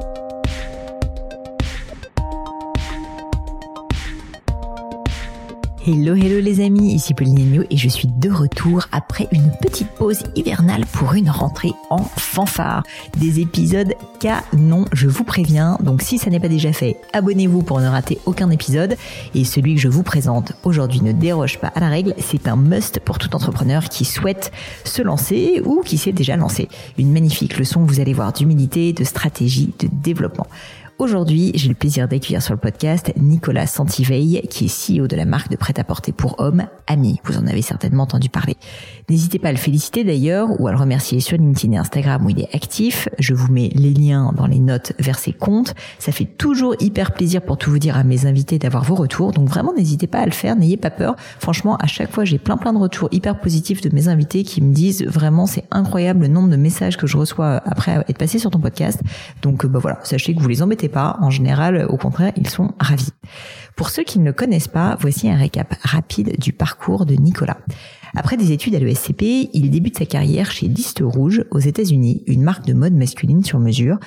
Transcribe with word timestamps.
thank 0.00 0.18
you 0.18 0.27
Hello, 5.90 6.14
hello 6.14 6.38
les 6.38 6.60
amis, 6.60 6.92
ici 6.92 7.14
Pauline 7.14 7.64
et 7.70 7.76
je 7.78 7.88
suis 7.88 8.08
de 8.08 8.30
retour 8.30 8.84
après 8.92 9.26
une 9.32 9.50
petite 9.62 9.88
pause 9.92 10.22
hivernale 10.36 10.84
pour 10.92 11.14
une 11.14 11.30
rentrée 11.30 11.72
en 11.88 12.02
fanfare. 12.02 12.82
Des 13.16 13.40
épisodes 13.40 13.94
canon, 14.20 14.84
je 14.92 15.08
vous 15.08 15.24
préviens. 15.24 15.78
Donc 15.80 16.02
si 16.02 16.18
ça 16.18 16.28
n'est 16.28 16.40
pas 16.40 16.48
déjà 16.48 16.74
fait, 16.74 16.98
abonnez-vous 17.14 17.62
pour 17.62 17.80
ne 17.80 17.88
rater 17.88 18.18
aucun 18.26 18.50
épisode. 18.50 18.96
Et 19.34 19.44
celui 19.44 19.76
que 19.76 19.80
je 19.80 19.88
vous 19.88 20.02
présente 20.02 20.52
aujourd'hui 20.62 21.00
ne 21.00 21.12
déroge 21.12 21.58
pas 21.58 21.68
à 21.68 21.80
la 21.80 21.88
règle, 21.88 22.12
c'est 22.18 22.48
un 22.48 22.56
must 22.56 23.00
pour 23.00 23.16
tout 23.16 23.34
entrepreneur 23.34 23.82
qui 23.84 24.04
souhaite 24.04 24.52
se 24.84 25.00
lancer 25.00 25.62
ou 25.64 25.80
qui 25.80 25.96
s'est 25.96 26.12
déjà 26.12 26.36
lancé. 26.36 26.68
Une 26.98 27.14
magnifique 27.14 27.56
leçon, 27.56 27.86
vous 27.86 27.98
allez 27.98 28.12
voir, 28.12 28.34
d'humilité, 28.34 28.92
de 28.92 29.04
stratégie, 29.04 29.72
de 29.78 29.88
développement. 29.90 30.48
Aujourd'hui, 30.98 31.52
j'ai 31.54 31.68
le 31.68 31.76
plaisir 31.76 32.08
d'accueillir 32.08 32.42
sur 32.42 32.54
le 32.54 32.58
podcast 32.58 33.12
Nicolas 33.16 33.68
Santiveille, 33.68 34.42
qui 34.50 34.64
est 34.64 34.98
CEO 34.98 35.06
de 35.06 35.14
la 35.14 35.26
marque 35.26 35.48
de 35.48 35.54
prêt-à-porter 35.54 36.10
pour 36.10 36.40
hommes, 36.40 36.64
Ami. 36.88 37.20
Vous 37.22 37.38
en 37.38 37.46
avez 37.46 37.62
certainement 37.62 38.02
entendu 38.02 38.28
parler. 38.28 38.56
N'hésitez 39.08 39.38
pas 39.38 39.50
à 39.50 39.52
le 39.52 39.58
féliciter 39.58 40.02
d'ailleurs 40.02 40.60
ou 40.60 40.66
à 40.66 40.72
le 40.72 40.76
remercier 40.76 41.20
sur 41.20 41.38
LinkedIn 41.38 41.74
et 41.74 41.76
Instagram 41.76 42.26
où 42.26 42.30
il 42.30 42.40
est 42.40 42.52
actif. 42.52 43.08
Je 43.20 43.32
vous 43.32 43.52
mets 43.52 43.70
les 43.76 43.94
liens 43.94 44.32
dans 44.36 44.48
les 44.48 44.58
notes 44.58 44.92
vers 44.98 45.20
ses 45.20 45.32
comptes. 45.32 45.72
Ça 46.00 46.10
fait 46.10 46.24
toujours 46.24 46.74
hyper 46.80 47.14
plaisir 47.14 47.42
pour 47.42 47.58
tout 47.58 47.70
vous 47.70 47.78
dire 47.78 47.96
à 47.96 48.02
mes 48.02 48.26
invités 48.26 48.58
d'avoir 48.58 48.82
vos 48.82 48.96
retours. 48.96 49.30
Donc 49.30 49.48
vraiment, 49.48 49.72
n'hésitez 49.72 50.08
pas 50.08 50.18
à 50.18 50.26
le 50.26 50.32
faire. 50.32 50.56
N'ayez 50.56 50.76
pas 50.76 50.90
peur. 50.90 51.14
Franchement, 51.38 51.76
à 51.76 51.86
chaque 51.86 52.10
fois, 52.10 52.24
j'ai 52.24 52.38
plein 52.38 52.56
plein 52.56 52.72
de 52.72 52.78
retours 52.78 53.08
hyper 53.12 53.38
positifs 53.38 53.82
de 53.82 53.94
mes 53.94 54.08
invités 54.08 54.42
qui 54.42 54.60
me 54.60 54.74
disent 54.74 55.04
vraiment 55.04 55.46
c'est 55.46 55.64
incroyable 55.70 56.22
le 56.22 56.28
nombre 56.28 56.48
de 56.48 56.56
messages 56.56 56.96
que 56.96 57.06
je 57.06 57.16
reçois 57.16 57.62
après 57.66 58.04
être 58.08 58.18
passé 58.18 58.40
sur 58.40 58.50
ton 58.50 58.58
podcast. 58.58 59.00
Donc 59.42 59.64
bah 59.64 59.78
voilà, 59.78 60.00
sachez 60.02 60.34
que 60.34 60.40
vous 60.40 60.48
les 60.48 60.60
embêtez 60.60 60.87
pas. 60.88 61.16
En 61.20 61.30
général, 61.30 61.86
au 61.88 61.96
contraire, 61.96 62.32
ils 62.36 62.48
sont 62.48 62.72
ravis. 62.80 63.12
Pour 63.76 63.90
ceux 63.90 64.02
qui 64.02 64.18
ne 64.18 64.24
le 64.24 64.32
connaissent 64.32 64.68
pas, 64.68 64.96
voici 65.00 65.30
un 65.30 65.36
récap 65.36 65.74
rapide 65.82 66.38
du 66.38 66.52
parcours 66.52 67.06
de 67.06 67.14
Nicolas. 67.14 67.58
Après 68.16 68.36
des 68.36 68.52
études 68.52 68.74
à 68.74 68.78
l'ESCP, 68.78 69.50
il 69.52 69.70
débute 69.70 69.98
sa 69.98 70.06
carrière 70.06 70.50
chez 70.50 70.66
Liste 70.66 71.02
Rouge 71.04 71.44
aux 71.50 71.58
États-Unis, 71.58 72.24
une 72.26 72.42
marque 72.42 72.66
de 72.66 72.72
mode 72.72 72.94
masculine 72.94 73.44
sur 73.44 73.58
mesure, 73.58 73.98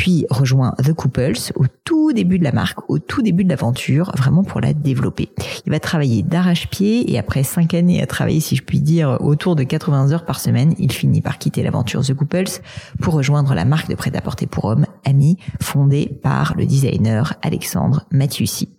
puis 0.00 0.24
rejoint 0.30 0.74
The 0.82 0.94
Couples 0.94 1.52
au 1.56 1.66
tout 1.84 2.14
début 2.14 2.38
de 2.38 2.44
la 2.44 2.52
marque, 2.52 2.88
au 2.88 2.98
tout 2.98 3.20
début 3.20 3.44
de 3.44 3.50
l'aventure, 3.50 4.10
vraiment 4.16 4.44
pour 4.44 4.62
la 4.62 4.72
développer. 4.72 5.28
Il 5.66 5.72
va 5.72 5.78
travailler 5.78 6.22
d'arrache-pied 6.22 7.12
et 7.12 7.18
après 7.18 7.42
cinq 7.42 7.74
années 7.74 8.00
à 8.00 8.06
travailler, 8.06 8.40
si 8.40 8.56
je 8.56 8.62
puis 8.62 8.80
dire, 8.80 9.18
autour 9.20 9.56
de 9.56 9.62
80 9.62 10.12
heures 10.12 10.24
par 10.24 10.40
semaine, 10.40 10.74
il 10.78 10.90
finit 10.90 11.20
par 11.20 11.36
quitter 11.36 11.62
l'aventure 11.62 12.02
The 12.02 12.14
Couples 12.14 12.62
pour 13.02 13.12
rejoindre 13.12 13.52
la 13.52 13.66
marque 13.66 13.90
de 13.90 13.94
prêt-à-porter 13.94 14.46
pour 14.46 14.64
hommes, 14.64 14.86
Ami, 15.04 15.36
fondée 15.60 16.18
par 16.22 16.54
le 16.56 16.64
designer 16.64 17.34
Alexandre 17.42 18.06
Mathiussi. 18.10 18.70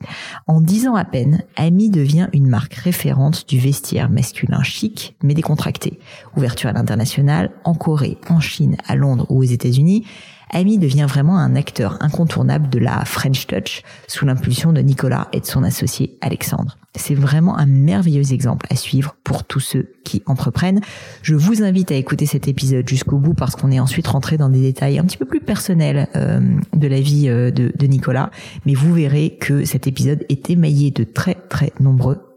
En 0.47 0.59
dix 0.59 0.87
ans 0.87 0.95
à 0.95 1.05
peine, 1.05 1.43
Ami 1.55 1.91
devient 1.91 2.29
une 2.33 2.47
marque 2.47 2.73
référente 2.73 3.47
du 3.47 3.59
vestiaire 3.59 4.09
masculin 4.09 4.63
chic 4.63 5.15
mais 5.21 5.35
décontracté. 5.35 5.99
Ouverture 6.35 6.71
à 6.71 6.73
l'international, 6.73 7.51
en 7.63 7.75
Corée, 7.75 8.17
en 8.27 8.39
Chine, 8.39 8.77
à 8.87 8.95
Londres 8.95 9.27
ou 9.29 9.41
aux 9.41 9.43
États-Unis, 9.43 10.07
Amy 10.51 10.77
devient 10.77 11.07
vraiment 11.07 11.37
un 11.37 11.55
acteur 11.55 11.97
incontournable 12.01 12.69
de 12.69 12.79
la 12.79 13.03
French 13.05 13.47
Touch 13.47 13.83
sous 14.07 14.25
l'impulsion 14.25 14.73
de 14.73 14.81
Nicolas 14.81 15.27
et 15.33 15.39
de 15.39 15.45
son 15.45 15.63
associé 15.63 16.17
Alexandre. 16.21 16.77
C'est 16.95 17.15
vraiment 17.15 17.57
un 17.57 17.65
merveilleux 17.65 18.33
exemple 18.33 18.67
à 18.69 18.75
suivre 18.75 19.15
pour 19.23 19.45
tous 19.45 19.61
ceux 19.61 19.93
qui 20.03 20.21
entreprennent. 20.25 20.81
Je 21.21 21.35
vous 21.35 21.63
invite 21.63 21.91
à 21.91 21.95
écouter 21.95 22.25
cet 22.25 22.49
épisode 22.49 22.87
jusqu'au 22.87 23.17
bout 23.17 23.33
parce 23.33 23.55
qu'on 23.55 23.71
est 23.71 23.79
ensuite 23.79 24.07
rentré 24.07 24.37
dans 24.37 24.49
des 24.49 24.61
détails 24.61 24.99
un 24.99 25.05
petit 25.05 25.17
peu 25.17 25.25
plus 25.25 25.39
personnels 25.39 26.09
euh, 26.15 26.41
de 26.73 26.87
la 26.87 26.99
vie 26.99 27.29
euh, 27.29 27.49
de, 27.49 27.71
de 27.73 27.87
Nicolas. 27.87 28.29
Mais 28.65 28.73
vous 28.73 28.93
verrez 28.93 29.37
que 29.39 29.63
cet 29.63 29.87
épisode 29.87 30.25
est 30.27 30.49
émaillé 30.49 30.91
de 30.91 31.05
très 31.05 31.35
très 31.35 31.71
nombreux 31.79 32.30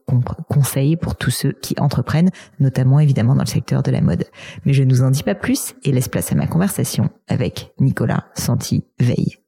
conseils 0.48 0.96
pour 0.96 1.16
tous 1.16 1.30
ceux 1.30 1.52
qui 1.52 1.74
entreprennent, 1.78 2.30
notamment 2.60 3.00
évidemment 3.00 3.34
dans 3.34 3.42
le 3.44 3.48
secteur 3.48 3.82
de 3.82 3.90
la 3.90 4.00
mode. 4.00 4.24
Mais 4.64 4.72
je 4.72 4.82
ne 4.82 4.92
vous 4.92 5.02
en 5.02 5.10
dis 5.10 5.22
pas 5.22 5.34
plus 5.34 5.74
et 5.82 5.92
laisse 5.92 6.08
place 6.08 6.32
à 6.32 6.34
ma 6.34 6.46
conversation 6.46 7.10
avec 7.28 7.72
Nicolas 7.80 8.24
Santi 8.34 8.84
Veille. 9.00 9.38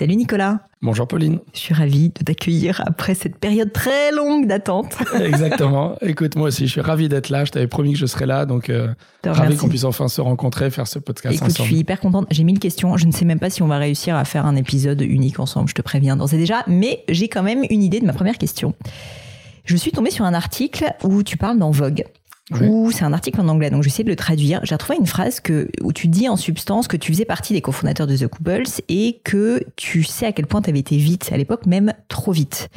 Salut 0.00 0.14
Nicolas. 0.14 0.60
Bonjour 0.80 1.08
Pauline. 1.08 1.40
Je 1.52 1.58
suis 1.58 1.74
ravie 1.74 2.10
de 2.10 2.22
t'accueillir 2.22 2.80
après 2.86 3.16
cette 3.16 3.36
période 3.36 3.72
très 3.72 4.12
longue 4.12 4.46
d'attente. 4.46 4.96
Exactement. 5.20 5.96
Écoute, 6.02 6.36
moi 6.36 6.48
aussi, 6.48 6.68
je 6.68 6.70
suis 6.70 6.80
ravi 6.80 7.08
d'être 7.08 7.30
là. 7.30 7.44
Je 7.44 7.50
t'avais 7.50 7.66
promis 7.66 7.94
que 7.94 7.98
je 7.98 8.06
serais 8.06 8.26
là, 8.26 8.46
donc 8.46 8.70
euh, 8.70 8.94
ravi 9.26 9.56
qu'on 9.56 9.68
puisse 9.68 9.82
enfin 9.82 10.06
se 10.06 10.20
rencontrer, 10.20 10.70
faire 10.70 10.86
ce 10.86 11.00
podcast 11.00 11.34
Écoute, 11.34 11.48
ensemble. 11.48 11.66
je 11.66 11.72
suis 11.72 11.80
hyper 11.80 11.98
contente. 11.98 12.28
J'ai 12.30 12.44
mille 12.44 12.60
questions. 12.60 12.96
Je 12.96 13.06
ne 13.06 13.12
sais 13.12 13.24
même 13.24 13.40
pas 13.40 13.50
si 13.50 13.60
on 13.60 13.66
va 13.66 13.78
réussir 13.78 14.14
à 14.14 14.24
faire 14.24 14.46
un 14.46 14.54
épisode 14.54 15.00
unique 15.00 15.40
ensemble. 15.40 15.68
Je 15.68 15.74
te 15.74 15.82
préviens 15.82 16.16
d'ores 16.16 16.32
et 16.32 16.38
déjà, 16.38 16.62
mais 16.68 17.02
j'ai 17.08 17.26
quand 17.26 17.42
même 17.42 17.64
une 17.68 17.82
idée 17.82 17.98
de 17.98 18.06
ma 18.06 18.12
première 18.12 18.38
question. 18.38 18.74
Je 19.68 19.76
suis 19.76 19.92
tombée 19.92 20.10
sur 20.10 20.24
un 20.24 20.32
article 20.32 20.94
où 21.04 21.22
tu 21.22 21.36
parles 21.36 21.58
dans 21.58 21.70
Vogue. 21.70 22.04
Où 22.62 22.90
c'est 22.90 23.04
un 23.04 23.12
article 23.12 23.38
en 23.42 23.48
anglais, 23.48 23.68
donc 23.68 23.82
j'essaie 23.82 24.04
de 24.04 24.08
le 24.08 24.16
traduire. 24.16 24.60
J'ai 24.62 24.74
retrouvé 24.74 24.96
une 24.98 25.06
phrase 25.06 25.38
que, 25.38 25.68
où 25.82 25.92
tu 25.92 26.08
dis 26.08 26.30
en 26.30 26.36
substance 26.36 26.88
que 26.88 26.96
tu 26.96 27.12
faisais 27.12 27.26
partie 27.26 27.52
des 27.52 27.60
cofondateurs 27.60 28.06
de 28.06 28.16
The 28.16 28.26
Couples 28.26 28.62
et 28.88 29.20
que 29.22 29.62
tu 29.76 30.02
sais 30.02 30.24
à 30.24 30.32
quel 30.32 30.46
point 30.46 30.62
tu 30.62 30.70
avais 30.70 30.78
été 30.78 30.96
vite, 30.96 31.28
à 31.30 31.36
l'époque 31.36 31.66
même 31.66 31.92
trop 32.08 32.32
vite. 32.32 32.70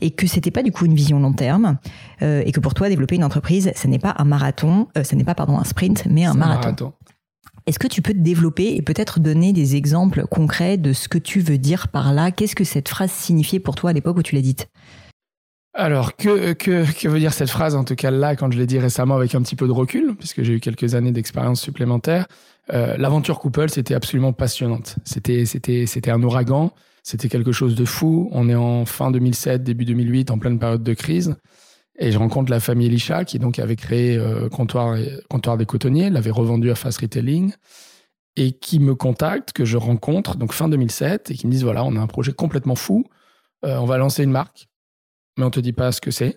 Et 0.00 0.12
que 0.12 0.28
c'était 0.28 0.52
pas 0.52 0.62
du 0.62 0.70
coup 0.70 0.86
une 0.86 0.94
vision 0.94 1.18
long 1.18 1.32
terme. 1.32 1.78
Euh, 2.22 2.44
et 2.46 2.52
que 2.52 2.60
pour 2.60 2.74
toi, 2.74 2.88
développer 2.88 3.16
une 3.16 3.24
entreprise, 3.24 3.72
ce 3.74 3.88
n'est 3.88 3.98
pas 3.98 4.14
un 4.16 4.24
marathon, 4.24 4.86
euh, 4.96 5.02
ce 5.02 5.16
n'est 5.16 5.24
pas 5.24 5.34
pardon 5.34 5.58
un 5.58 5.64
sprint, 5.64 6.06
mais 6.08 6.24
un 6.24 6.34
marathon. 6.34 6.60
marathon. 6.60 6.92
Est-ce 7.66 7.80
que 7.80 7.88
tu 7.88 8.00
peux 8.00 8.12
te 8.12 8.18
développer 8.18 8.76
et 8.76 8.82
peut-être 8.82 9.18
donner 9.18 9.52
des 9.52 9.74
exemples 9.74 10.24
concrets 10.30 10.76
de 10.76 10.92
ce 10.92 11.08
que 11.08 11.18
tu 11.18 11.40
veux 11.40 11.58
dire 11.58 11.88
par 11.88 12.12
là? 12.12 12.30
Qu'est-ce 12.30 12.54
que 12.54 12.62
cette 12.62 12.88
phrase 12.88 13.10
signifiait 13.10 13.58
pour 13.58 13.74
toi 13.74 13.90
à 13.90 13.92
l'époque 13.92 14.18
où 14.18 14.22
tu 14.22 14.36
l'as 14.36 14.40
dite? 14.40 14.68
Alors, 15.76 16.16
que, 16.16 16.54
que, 16.54 16.90
que, 16.90 17.08
veut 17.08 17.18
dire 17.18 17.34
cette 17.34 17.50
phrase, 17.50 17.74
en 17.74 17.84
tout 17.84 17.94
cas 17.94 18.10
là, 18.10 18.34
quand 18.34 18.50
je 18.50 18.58
l'ai 18.58 18.66
dit 18.66 18.78
récemment 18.78 19.14
avec 19.14 19.34
un 19.34 19.42
petit 19.42 19.56
peu 19.56 19.66
de 19.66 19.72
recul, 19.72 20.16
puisque 20.16 20.42
j'ai 20.42 20.54
eu 20.54 20.60
quelques 20.60 20.94
années 20.94 21.12
d'expérience 21.12 21.60
supplémentaire, 21.60 22.26
euh, 22.72 22.96
l'aventure 22.96 23.38
couple, 23.38 23.68
c'était 23.68 23.94
absolument 23.94 24.32
passionnante. 24.32 24.96
C'était, 25.04 25.44
c'était, 25.44 25.84
c'était 25.86 26.10
un 26.10 26.22
ouragan, 26.22 26.72
c'était 27.02 27.28
quelque 27.28 27.52
chose 27.52 27.74
de 27.74 27.84
fou. 27.84 28.30
On 28.32 28.48
est 28.48 28.54
en 28.54 28.86
fin 28.86 29.10
2007, 29.10 29.62
début 29.62 29.84
2008, 29.84 30.30
en 30.30 30.38
pleine 30.38 30.58
période 30.58 30.82
de 30.82 30.94
crise. 30.94 31.36
Et 31.98 32.10
je 32.10 32.18
rencontre 32.18 32.50
la 32.50 32.60
famille 32.60 32.86
Elisha, 32.86 33.24
qui 33.24 33.38
donc 33.38 33.58
avait 33.58 33.76
créé 33.76 34.16
euh, 34.16 34.48
Comptoir, 34.48 34.96
Comptoir 35.28 35.58
des 35.58 35.66
Cotonniers, 35.66 36.08
l'avait 36.08 36.30
revendu 36.30 36.70
à 36.70 36.74
Fast 36.74 36.98
Retailing, 36.98 37.52
et 38.36 38.52
qui 38.52 38.78
me 38.78 38.94
contacte, 38.94 39.52
que 39.52 39.64
je 39.66 39.76
rencontre, 39.76 40.36
donc 40.36 40.52
fin 40.52 40.68
2007, 40.68 41.30
et 41.30 41.34
qui 41.34 41.46
me 41.46 41.52
disent, 41.52 41.64
voilà, 41.64 41.84
on 41.84 41.96
a 41.96 42.00
un 42.00 42.06
projet 42.06 42.32
complètement 42.32 42.74
fou, 42.76 43.04
euh, 43.64 43.76
on 43.76 43.86
va 43.86 43.98
lancer 43.98 44.24
une 44.24 44.30
marque 44.30 44.68
mais 45.36 45.44
on 45.44 45.50
te 45.50 45.60
dit 45.60 45.72
pas 45.72 45.92
ce 45.92 46.00
que 46.00 46.10
c'est. 46.10 46.36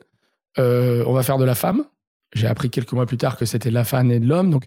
Euh, 0.57 1.03
on 1.07 1.13
va 1.13 1.23
faire 1.23 1.37
de 1.37 1.45
la 1.45 1.55
femme. 1.55 1.83
J'ai 2.33 2.47
appris 2.47 2.69
quelques 2.69 2.91
mois 2.93 3.05
plus 3.05 3.17
tard 3.17 3.37
que 3.37 3.45
c'était 3.45 3.71
la 3.71 3.83
femme 3.83 4.11
et 4.11 4.19
de 4.19 4.27
l'homme. 4.27 4.51
Donc, 4.51 4.65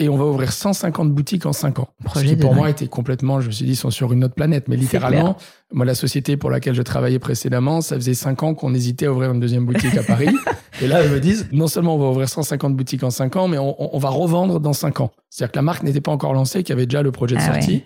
et 0.00 0.08
on 0.08 0.16
va 0.16 0.24
ouvrir 0.26 0.52
150 0.52 1.12
boutiques 1.12 1.44
en 1.44 1.52
5 1.52 1.80
ans. 1.80 1.88
ce 2.14 2.20
qui 2.20 2.36
pour 2.36 2.54
moi 2.54 2.70
était 2.70 2.86
complètement, 2.86 3.40
je 3.40 3.48
me 3.48 3.52
suis 3.52 3.64
dit, 3.64 3.72
ils 3.72 3.76
sont 3.76 3.90
sur 3.90 4.12
une 4.12 4.22
autre 4.22 4.34
planète. 4.34 4.68
Mais 4.68 4.76
littéralement, 4.76 5.36
moi, 5.72 5.84
la 5.84 5.96
société 5.96 6.36
pour 6.36 6.50
laquelle 6.50 6.74
je 6.74 6.82
travaillais 6.82 7.18
précédemment, 7.18 7.80
ça 7.80 7.96
faisait 7.96 8.14
5 8.14 8.42
ans 8.44 8.54
qu'on 8.54 8.74
hésitait 8.74 9.06
à 9.06 9.12
ouvrir 9.12 9.32
une 9.32 9.40
deuxième 9.40 9.64
boutique 9.64 9.96
à 9.96 10.04
Paris. 10.04 10.30
et 10.80 10.86
là, 10.86 11.04
ils 11.04 11.10
me 11.10 11.18
disent, 11.18 11.48
non 11.50 11.66
seulement 11.66 11.96
on 11.96 11.98
va 11.98 12.06
ouvrir 12.10 12.28
150 12.28 12.76
boutiques 12.76 13.02
en 13.02 13.10
5 13.10 13.34
ans, 13.34 13.48
mais 13.48 13.58
on, 13.58 13.94
on 13.94 13.98
va 13.98 14.10
revendre 14.10 14.60
dans 14.60 14.72
5 14.72 15.00
ans. 15.00 15.10
C'est-à-dire 15.30 15.52
que 15.52 15.58
la 15.58 15.62
marque 15.62 15.82
n'était 15.82 16.00
pas 16.00 16.12
encore 16.12 16.32
lancée, 16.32 16.62
qu'il 16.62 16.74
y 16.74 16.78
avait 16.78 16.86
déjà 16.86 17.02
le 17.02 17.10
projet 17.10 17.34
de 17.34 17.40
ah 17.40 17.54
sortie. 17.54 17.82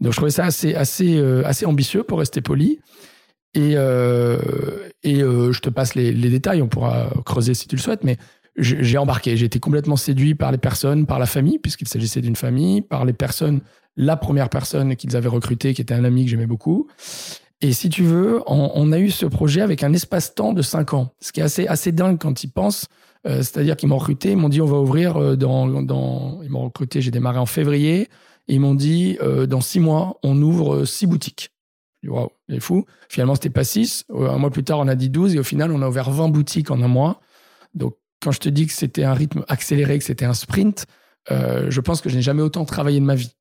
Donc, 0.00 0.12
je 0.12 0.16
trouvais 0.16 0.30
ça 0.30 0.46
assez, 0.46 0.74
assez, 0.74 1.18
euh, 1.18 1.42
assez 1.44 1.66
ambitieux 1.66 2.04
pour 2.04 2.20
rester 2.20 2.40
poli. 2.40 2.80
Et, 3.54 3.72
euh, 3.74 4.38
et 5.02 5.22
euh, 5.22 5.52
je 5.52 5.60
te 5.60 5.70
passe 5.70 5.94
les, 5.94 6.12
les, 6.12 6.30
détails, 6.30 6.62
on 6.62 6.68
pourra 6.68 7.10
creuser 7.24 7.54
si 7.54 7.66
tu 7.66 7.76
le 7.76 7.80
souhaites, 7.80 8.04
mais 8.04 8.16
j'ai 8.56 8.98
embarqué. 8.98 9.36
J'ai 9.36 9.46
été 9.46 9.58
complètement 9.58 9.96
séduit 9.96 10.34
par 10.34 10.52
les 10.52 10.58
personnes, 10.58 11.06
par 11.06 11.18
la 11.18 11.26
famille, 11.26 11.58
puisqu'il 11.58 11.88
s'agissait 11.88 12.20
d'une 12.20 12.36
famille, 12.36 12.82
par 12.82 13.04
les 13.04 13.12
personnes, 13.12 13.60
la 13.96 14.16
première 14.16 14.48
personne 14.48 14.96
qu'ils 14.96 15.16
avaient 15.16 15.28
recrutée, 15.28 15.74
qui 15.74 15.82
était 15.82 15.94
un 15.94 16.04
ami 16.04 16.24
que 16.24 16.30
j'aimais 16.30 16.46
beaucoup. 16.46 16.88
Et 17.60 17.72
si 17.72 17.88
tu 17.90 18.02
veux, 18.02 18.42
on, 18.46 18.70
on, 18.74 18.92
a 18.92 18.98
eu 18.98 19.10
ce 19.10 19.26
projet 19.26 19.60
avec 19.60 19.82
un 19.82 19.92
espace-temps 19.92 20.52
de 20.52 20.62
5 20.62 20.94
ans, 20.94 21.12
ce 21.20 21.32
qui 21.32 21.40
est 21.40 21.42
assez, 21.42 21.66
assez 21.66 21.92
dingue 21.92 22.18
quand 22.18 22.42
ils 22.42 22.50
pensent. 22.50 22.86
Euh, 23.26 23.42
C'est-à-dire 23.42 23.76
qu'ils 23.76 23.88
m'ont 23.88 23.98
recruté, 23.98 24.32
ils 24.32 24.36
m'ont 24.36 24.48
dit 24.48 24.62
on 24.62 24.66
va 24.66 24.78
ouvrir 24.78 25.16
euh, 25.16 25.36
dans, 25.36 25.82
dans... 25.82 26.40
Ils 26.42 26.50
m'ont 26.50 26.64
recruté, 26.64 27.02
j'ai 27.02 27.10
démarré 27.10 27.38
en 27.38 27.46
février, 27.46 28.08
ils 28.48 28.60
m'ont 28.60 28.74
dit 28.74 29.18
euh, 29.20 29.46
dans 29.46 29.60
6 29.60 29.80
mois, 29.80 30.18
on 30.22 30.40
ouvre 30.40 30.84
6 30.84 31.06
boutiques. 31.06 31.52
Waouh, 32.06 32.30
il 32.48 32.56
est 32.56 32.60
fou. 32.60 32.86
Finalement, 33.08 33.34
c'était 33.34 33.50
pas 33.50 33.64
6. 33.64 34.04
Un 34.10 34.38
mois 34.38 34.50
plus 34.50 34.64
tard, 34.64 34.78
on 34.78 34.88
a 34.88 34.94
dit 34.94 35.10
12 35.10 35.34
et 35.34 35.38
au 35.38 35.42
final, 35.42 35.70
on 35.70 35.82
a 35.82 35.88
ouvert 35.88 36.10
20 36.10 36.28
boutiques 36.28 36.70
en 36.70 36.80
un 36.82 36.88
mois. 36.88 37.20
Donc, 37.74 37.96
quand 38.22 38.32
je 38.32 38.40
te 38.40 38.48
dis 38.48 38.66
que 38.66 38.72
c'était 38.72 39.04
un 39.04 39.14
rythme 39.14 39.44
accéléré, 39.48 39.98
que 39.98 40.04
c'était 40.04 40.24
un 40.24 40.34
sprint, 40.34 40.86
euh, 41.30 41.66
je 41.70 41.80
pense 41.80 42.00
que 42.00 42.08
je 42.08 42.16
n'ai 42.16 42.22
jamais 42.22 42.42
autant 42.42 42.64
travaillé 42.64 43.00
de 43.00 43.04
ma 43.04 43.14
vie. 43.14 43.32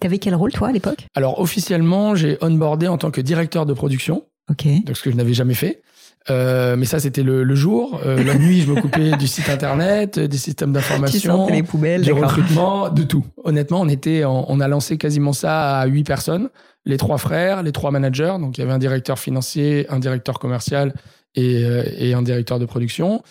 T'avais 0.00 0.18
quel 0.18 0.34
rôle, 0.34 0.52
toi, 0.52 0.68
à 0.68 0.72
l'époque? 0.72 1.06
Alors, 1.14 1.40
officiellement, 1.40 2.14
j'ai 2.14 2.36
onboardé 2.42 2.86
en 2.88 2.98
tant 2.98 3.10
que 3.10 3.20
directeur 3.20 3.64
de 3.64 3.72
production. 3.72 4.26
OK. 4.50 4.66
Donc, 4.84 4.96
ce 4.96 5.02
que 5.02 5.10
je 5.10 5.16
n'avais 5.16 5.34
jamais 5.34 5.54
fait. 5.54 5.82
Euh, 6.28 6.76
mais 6.76 6.86
ça, 6.86 6.98
c'était 6.98 7.22
le, 7.22 7.54
jour. 7.54 8.00
Euh, 8.04 8.22
la 8.22 8.34
nuit, 8.38 8.62
je 8.62 8.72
m'occupais 8.72 9.12
du 9.16 9.26
site 9.26 9.48
internet, 9.48 10.18
des 10.18 10.36
systèmes 10.36 10.72
d'information, 10.72 11.48
les 11.48 11.62
poubelles, 11.62 12.02
du 12.02 12.12
recrutement, 12.12 12.88
de 12.88 13.02
tout. 13.02 13.24
Honnêtement, 13.44 13.80
on 13.80 13.88
était, 13.88 14.24
on 14.24 14.60
a 14.60 14.68
lancé 14.68 14.98
quasiment 14.98 15.32
ça 15.32 15.80
à 15.80 15.86
huit 15.86 16.04
personnes, 16.04 16.48
les 16.84 16.96
trois 16.96 17.18
frères, 17.18 17.62
les 17.62 17.72
trois 17.72 17.90
managers. 17.90 18.36
Donc, 18.40 18.58
il 18.58 18.60
y 18.60 18.64
avait 18.64 18.72
un 18.72 18.78
directeur 18.78 19.18
financier, 19.18 19.86
un 19.88 19.98
directeur 19.98 20.38
commercial 20.38 20.94
et, 21.34 21.64
euh, 21.64 21.84
et 21.98 22.14
un 22.14 22.22
directeur 22.22 22.58
de 22.58 22.66
production. 22.66 23.22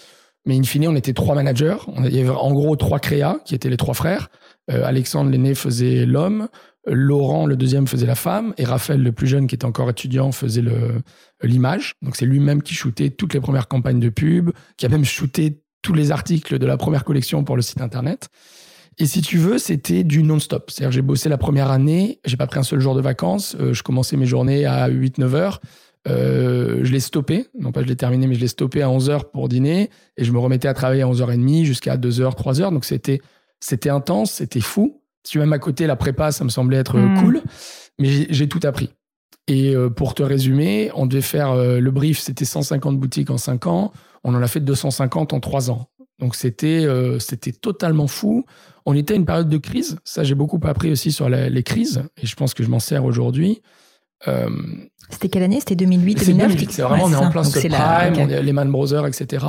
Mais 0.46 0.56
in 0.58 0.64
fine, 0.64 0.88
on 0.88 0.96
était 0.96 1.14
trois 1.14 1.36
managers. 1.36 1.78
On 1.88 2.04
avait 2.04 2.30
en 2.30 2.54
gros 2.54 2.76
trois 2.76 3.00
créas 3.00 3.38
qui 3.46 3.56
étaient 3.56 3.70
les 3.70 3.78
trois 3.78 3.96
frères. 3.96 4.30
Alexandre 4.68 5.30
l'aîné 5.30 5.54
faisait 5.54 6.08
l'homme, 6.08 6.48
Laurent, 6.88 7.46
le 7.46 7.56
deuxième, 7.56 7.88
faisait 7.88 8.06
la 8.06 8.16
femme, 8.16 8.54
et 8.58 8.64
Raphaël, 8.64 9.02
le 9.02 9.12
plus 9.12 9.28
jeune, 9.28 9.48
qui 9.48 9.56
était 9.56 9.66
encore 9.66 9.90
étudiant, 9.90 10.32
faisait 10.32 10.64
l'image. 11.42 11.96
Donc 12.02 12.16
c'est 12.16 12.26
lui-même 12.26 12.62
qui 12.62 12.74
shootait 12.74 13.10
toutes 13.10 13.34
les 13.34 13.40
premières 13.40 13.68
campagnes 13.68 14.00
de 14.00 14.10
pub, 14.10 14.52
qui 14.78 14.86
a 14.86 14.90
même 14.90 15.06
shooté 15.06 15.62
tous 15.82 15.94
les 15.94 16.12
articles 16.12 16.58
de 16.58 16.66
la 16.66 16.78
première 16.78 17.04
collection 17.04 17.44
pour 17.44 17.56
le 17.56 17.62
site 17.62 17.82
internet. 17.82 18.30
Et 18.98 19.06
si 19.06 19.22
tu 19.22 19.38
veux, 19.38 19.58
c'était 19.58 20.04
du 20.04 20.24
non-stop. 20.24 20.72
C'est-à-dire, 20.72 20.92
j'ai 20.92 21.02
bossé 21.02 21.28
la 21.28 21.38
première 21.38 21.70
année, 21.70 22.20
j'ai 22.26 22.38
pas 22.38 22.48
pris 22.48 22.60
un 22.60 22.64
seul 22.64 22.80
jour 22.80 22.96
de 22.96 23.02
vacances. 23.02 23.56
Euh, 23.60 23.74
je 23.74 23.84
commençais 23.84 24.16
mes 24.16 24.26
journées 24.26 24.66
à 24.66 24.90
8-9 24.90 25.34
heures. 25.36 25.60
Euh, 26.08 26.80
je 26.84 26.92
l'ai 26.92 27.00
stoppé, 27.00 27.48
non 27.60 27.72
pas 27.72 27.82
je 27.82 27.88
l'ai 27.88 27.96
terminé, 27.96 28.28
mais 28.28 28.36
je 28.36 28.40
l'ai 28.40 28.48
stoppé 28.48 28.82
à 28.84 28.90
11 28.90 29.10
heures 29.10 29.32
pour 29.32 29.50
dîner, 29.50 29.90
et 30.18 30.24
je 30.24 30.32
me 30.32 30.38
remettais 30.38 30.68
à 30.68 30.74
travailler 30.76 31.02
à 31.02 31.08
11h30 31.08 31.64
jusqu'à 31.64 31.98
2h, 31.98 32.36
3h. 32.36 32.72
Donc 32.72 32.86
c'était, 32.86 33.22
c'était 33.60 33.90
intense, 33.90 34.34
c'était 34.34 34.62
fou. 34.62 35.02
Si 35.26 35.40
même 35.40 35.52
à 35.54 35.60
côté, 35.60 35.88
la 35.88 35.96
prépa, 35.96 36.32
ça 36.32 36.44
me 36.44 36.50
semblait 36.50 36.78
être 36.78 36.98
euh, 36.98 37.08
hmm. 37.08 37.22
cool, 37.22 37.42
mais 38.00 38.28
j'ai 38.30 38.48
tout 38.48 38.60
appris. 38.64 38.92
Et 39.48 39.76
euh, 39.76 39.90
pour 39.90 40.14
te 40.14 40.24
résumer, 40.24 40.92
on 40.96 41.08
devait 41.08 41.22
faire 41.22 41.52
euh, 41.52 41.80
le 41.80 41.92
brief, 41.92 42.20
c'était 42.20 42.46
150 42.46 42.98
boutiques 43.00 43.30
en 43.32 43.38
5 43.38 43.68
ans. 43.68 43.92
On 44.24 44.34
en 44.34 44.42
a 44.42 44.48
fait 44.48 44.60
250 44.60 45.34
en 45.34 45.40
3 45.40 45.72
ans. 45.72 45.90
Donc 46.20 46.36
c'était 46.36 46.88
c'était 47.20 47.52
totalement 47.52 48.08
fou. 48.08 48.46
On 48.86 48.94
était 48.94 49.16
à 49.16 49.18
une 49.18 49.26
période 49.26 49.50
de 49.50 49.58
crise. 49.58 49.98
Ça, 50.06 50.24
j'ai 50.24 50.34
beaucoup 50.34 50.62
appris 50.64 50.90
aussi 50.90 51.12
sur 51.12 51.28
les 51.28 51.64
crises. 51.64 52.04
Et 52.22 52.26
je 52.26 52.36
pense 52.38 52.54
que 52.54 52.64
je 52.64 52.70
m'en 52.70 52.80
sers 52.80 53.04
aujourd'hui. 53.04 53.62
C'était 55.10 55.28
quelle 55.28 55.44
année? 55.44 55.60
C'était 55.60 55.76
2008, 55.76 56.26
2009 56.26 56.56
C'est 56.70 56.82
vraiment, 56.84 57.04
on 57.04 57.12
est 57.12 57.16
en 57.18 57.30
plein 57.30 57.44
subprime, 57.44 58.30
les 58.30 58.54
Man 58.54 58.72
Brothers, 58.72 59.06
etc. 59.06 59.46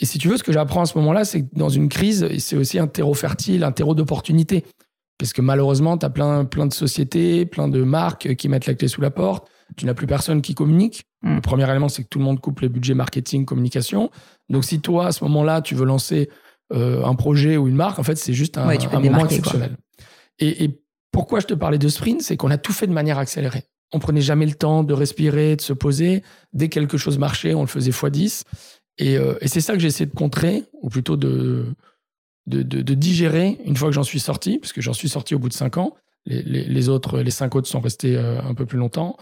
Et 0.00 0.04
si 0.06 0.18
tu 0.18 0.28
veux, 0.28 0.36
ce 0.36 0.42
que 0.42 0.52
j'apprends 0.52 0.82
à 0.82 0.86
ce 0.86 0.98
moment-là, 0.98 1.24
c'est 1.24 1.42
que 1.42 1.48
dans 1.52 1.68
une 1.68 1.88
crise, 1.88 2.26
c'est 2.38 2.56
aussi 2.56 2.80
un 2.80 2.88
terreau 2.88 3.14
fertile, 3.14 3.62
un 3.62 3.70
terreau 3.70 3.94
d'opportunités. 3.94 4.64
Parce 5.18 5.32
que 5.32 5.42
malheureusement, 5.42 5.96
tu 5.96 6.04
as 6.06 6.10
plein, 6.10 6.44
plein 6.44 6.66
de 6.66 6.72
sociétés, 6.72 7.46
plein 7.46 7.68
de 7.68 7.82
marques 7.82 8.34
qui 8.34 8.48
mettent 8.48 8.66
la 8.66 8.74
clé 8.74 8.88
sous 8.88 9.00
la 9.00 9.10
porte. 9.10 9.48
Tu 9.76 9.86
n'as 9.86 9.94
plus 9.94 10.06
personne 10.06 10.42
qui 10.42 10.54
communique. 10.54 11.04
Mm. 11.22 11.36
Le 11.36 11.40
premier 11.40 11.70
élément, 11.70 11.88
c'est 11.88 12.02
que 12.02 12.08
tout 12.08 12.18
le 12.18 12.24
monde 12.24 12.40
coupe 12.40 12.60
les 12.60 12.68
budgets 12.68 12.94
marketing, 12.94 13.44
communication. 13.44 14.10
Donc, 14.48 14.64
si 14.64 14.80
toi, 14.80 15.06
à 15.06 15.12
ce 15.12 15.22
moment-là, 15.24 15.62
tu 15.62 15.74
veux 15.74 15.84
lancer 15.86 16.30
euh, 16.72 17.04
un 17.04 17.14
projet 17.14 17.56
ou 17.56 17.68
une 17.68 17.76
marque, 17.76 17.98
en 17.98 18.02
fait, 18.02 18.16
c'est 18.16 18.32
juste 18.32 18.58
un, 18.58 18.64
moment 18.64 19.24
exceptionnel. 19.24 19.76
Et, 20.38 20.64
et, 20.64 20.80
pourquoi 21.12 21.38
je 21.38 21.46
te 21.46 21.54
parlais 21.54 21.78
de 21.78 21.88
sprint, 21.88 22.22
c'est 22.22 22.36
qu'on 22.36 22.50
a 22.50 22.58
tout 22.58 22.72
fait 22.72 22.88
de 22.88 22.92
manière 22.92 23.18
accélérée. 23.18 23.62
On 23.92 24.00
prenait 24.00 24.20
jamais 24.20 24.46
le 24.46 24.54
temps 24.54 24.82
de 24.82 24.92
respirer, 24.92 25.54
de 25.54 25.60
se 25.60 25.72
poser. 25.72 26.24
Dès 26.52 26.68
que 26.68 26.74
quelque 26.74 26.98
chose 26.98 27.18
marchait, 27.18 27.54
on 27.54 27.60
le 27.60 27.68
faisait 27.68 27.92
x10. 27.92 28.42
Et, 28.98 29.16
euh, 29.16 29.34
et 29.40 29.46
c'est 29.46 29.60
ça 29.60 29.74
que 29.74 29.78
j'ai 29.78 29.86
essayé 29.86 30.06
de 30.06 30.14
contrer, 30.14 30.64
ou 30.82 30.88
plutôt 30.88 31.16
de, 31.16 31.66
de, 32.46 32.62
de, 32.62 32.94
digérer 32.94 33.58
une 33.64 33.76
fois 33.76 33.88
que 33.88 33.94
j'en 33.94 34.02
suis 34.02 34.20
sorti, 34.20 34.58
parce 34.58 34.72
que 34.72 34.80
j'en 34.80 34.92
suis 34.92 35.08
sorti 35.08 35.34
au 35.34 35.38
bout 35.38 35.48
de 35.48 35.54
cinq 35.54 35.78
ans. 35.78 35.94
Les, 36.26 36.42
les, 36.42 36.88
autres, 36.88 37.20
les 37.20 37.30
cinq 37.30 37.54
autres 37.54 37.68
sont 37.68 37.80
restés 37.80 38.16
euh, 38.16 38.40
un 38.40 38.54
peu 38.54 38.64
plus 38.64 38.78
longtemps. 38.78 39.16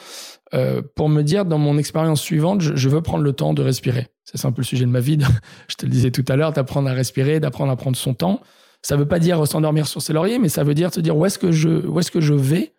Euh, 0.55 0.83
pour 0.95 1.09
me 1.09 1.23
dire, 1.23 1.45
dans 1.45 1.59
mon 1.59 1.77
expérience 1.77 2.21
suivante, 2.21 2.61
je, 2.61 2.89
veux 2.89 3.01
prendre 3.01 3.25
le 3.25 3.33
temps 3.33 3.55
de 3.55 3.63
respirer. 3.63 4.07
C'est 4.25 4.45
un 4.47 4.53
peu 4.53 4.63
le 4.63 4.67
sujet 4.67 4.85
de 4.85 4.91
ma 4.91 5.01
vie. 5.01 5.19
je 5.69 5.75
te 5.75 5.85
le 5.85 5.91
disais 5.91 6.13
tout 6.13 6.25
à 6.29 6.37
l'heure, 6.37 6.53
d'apprendre 6.53 6.89
à 6.89 6.93
respirer, 6.93 7.41
d'apprendre 7.41 7.73
à 7.73 7.77
prendre 7.77 7.97
son 7.97 8.15
temps. 8.15 8.41
Ça 8.83 8.97
veut 8.97 9.07
pas 9.07 9.19
dire 9.19 9.45
s'endormir 9.47 9.89
sur 9.89 10.01
ses 10.01 10.13
lauriers, 10.13 10.39
mais 10.39 10.49
ça 10.49 10.63
veut 10.63 10.75
dire 10.75 10.95
se 10.95 11.01
dire 11.01 11.17
où 11.17 11.27
est-ce 11.27 11.39
que 11.39 11.51
je, 11.51 11.69
où 11.69 11.99
est-ce 11.99 12.11
que 12.11 12.21
je 12.21 12.35
vais 12.35 12.75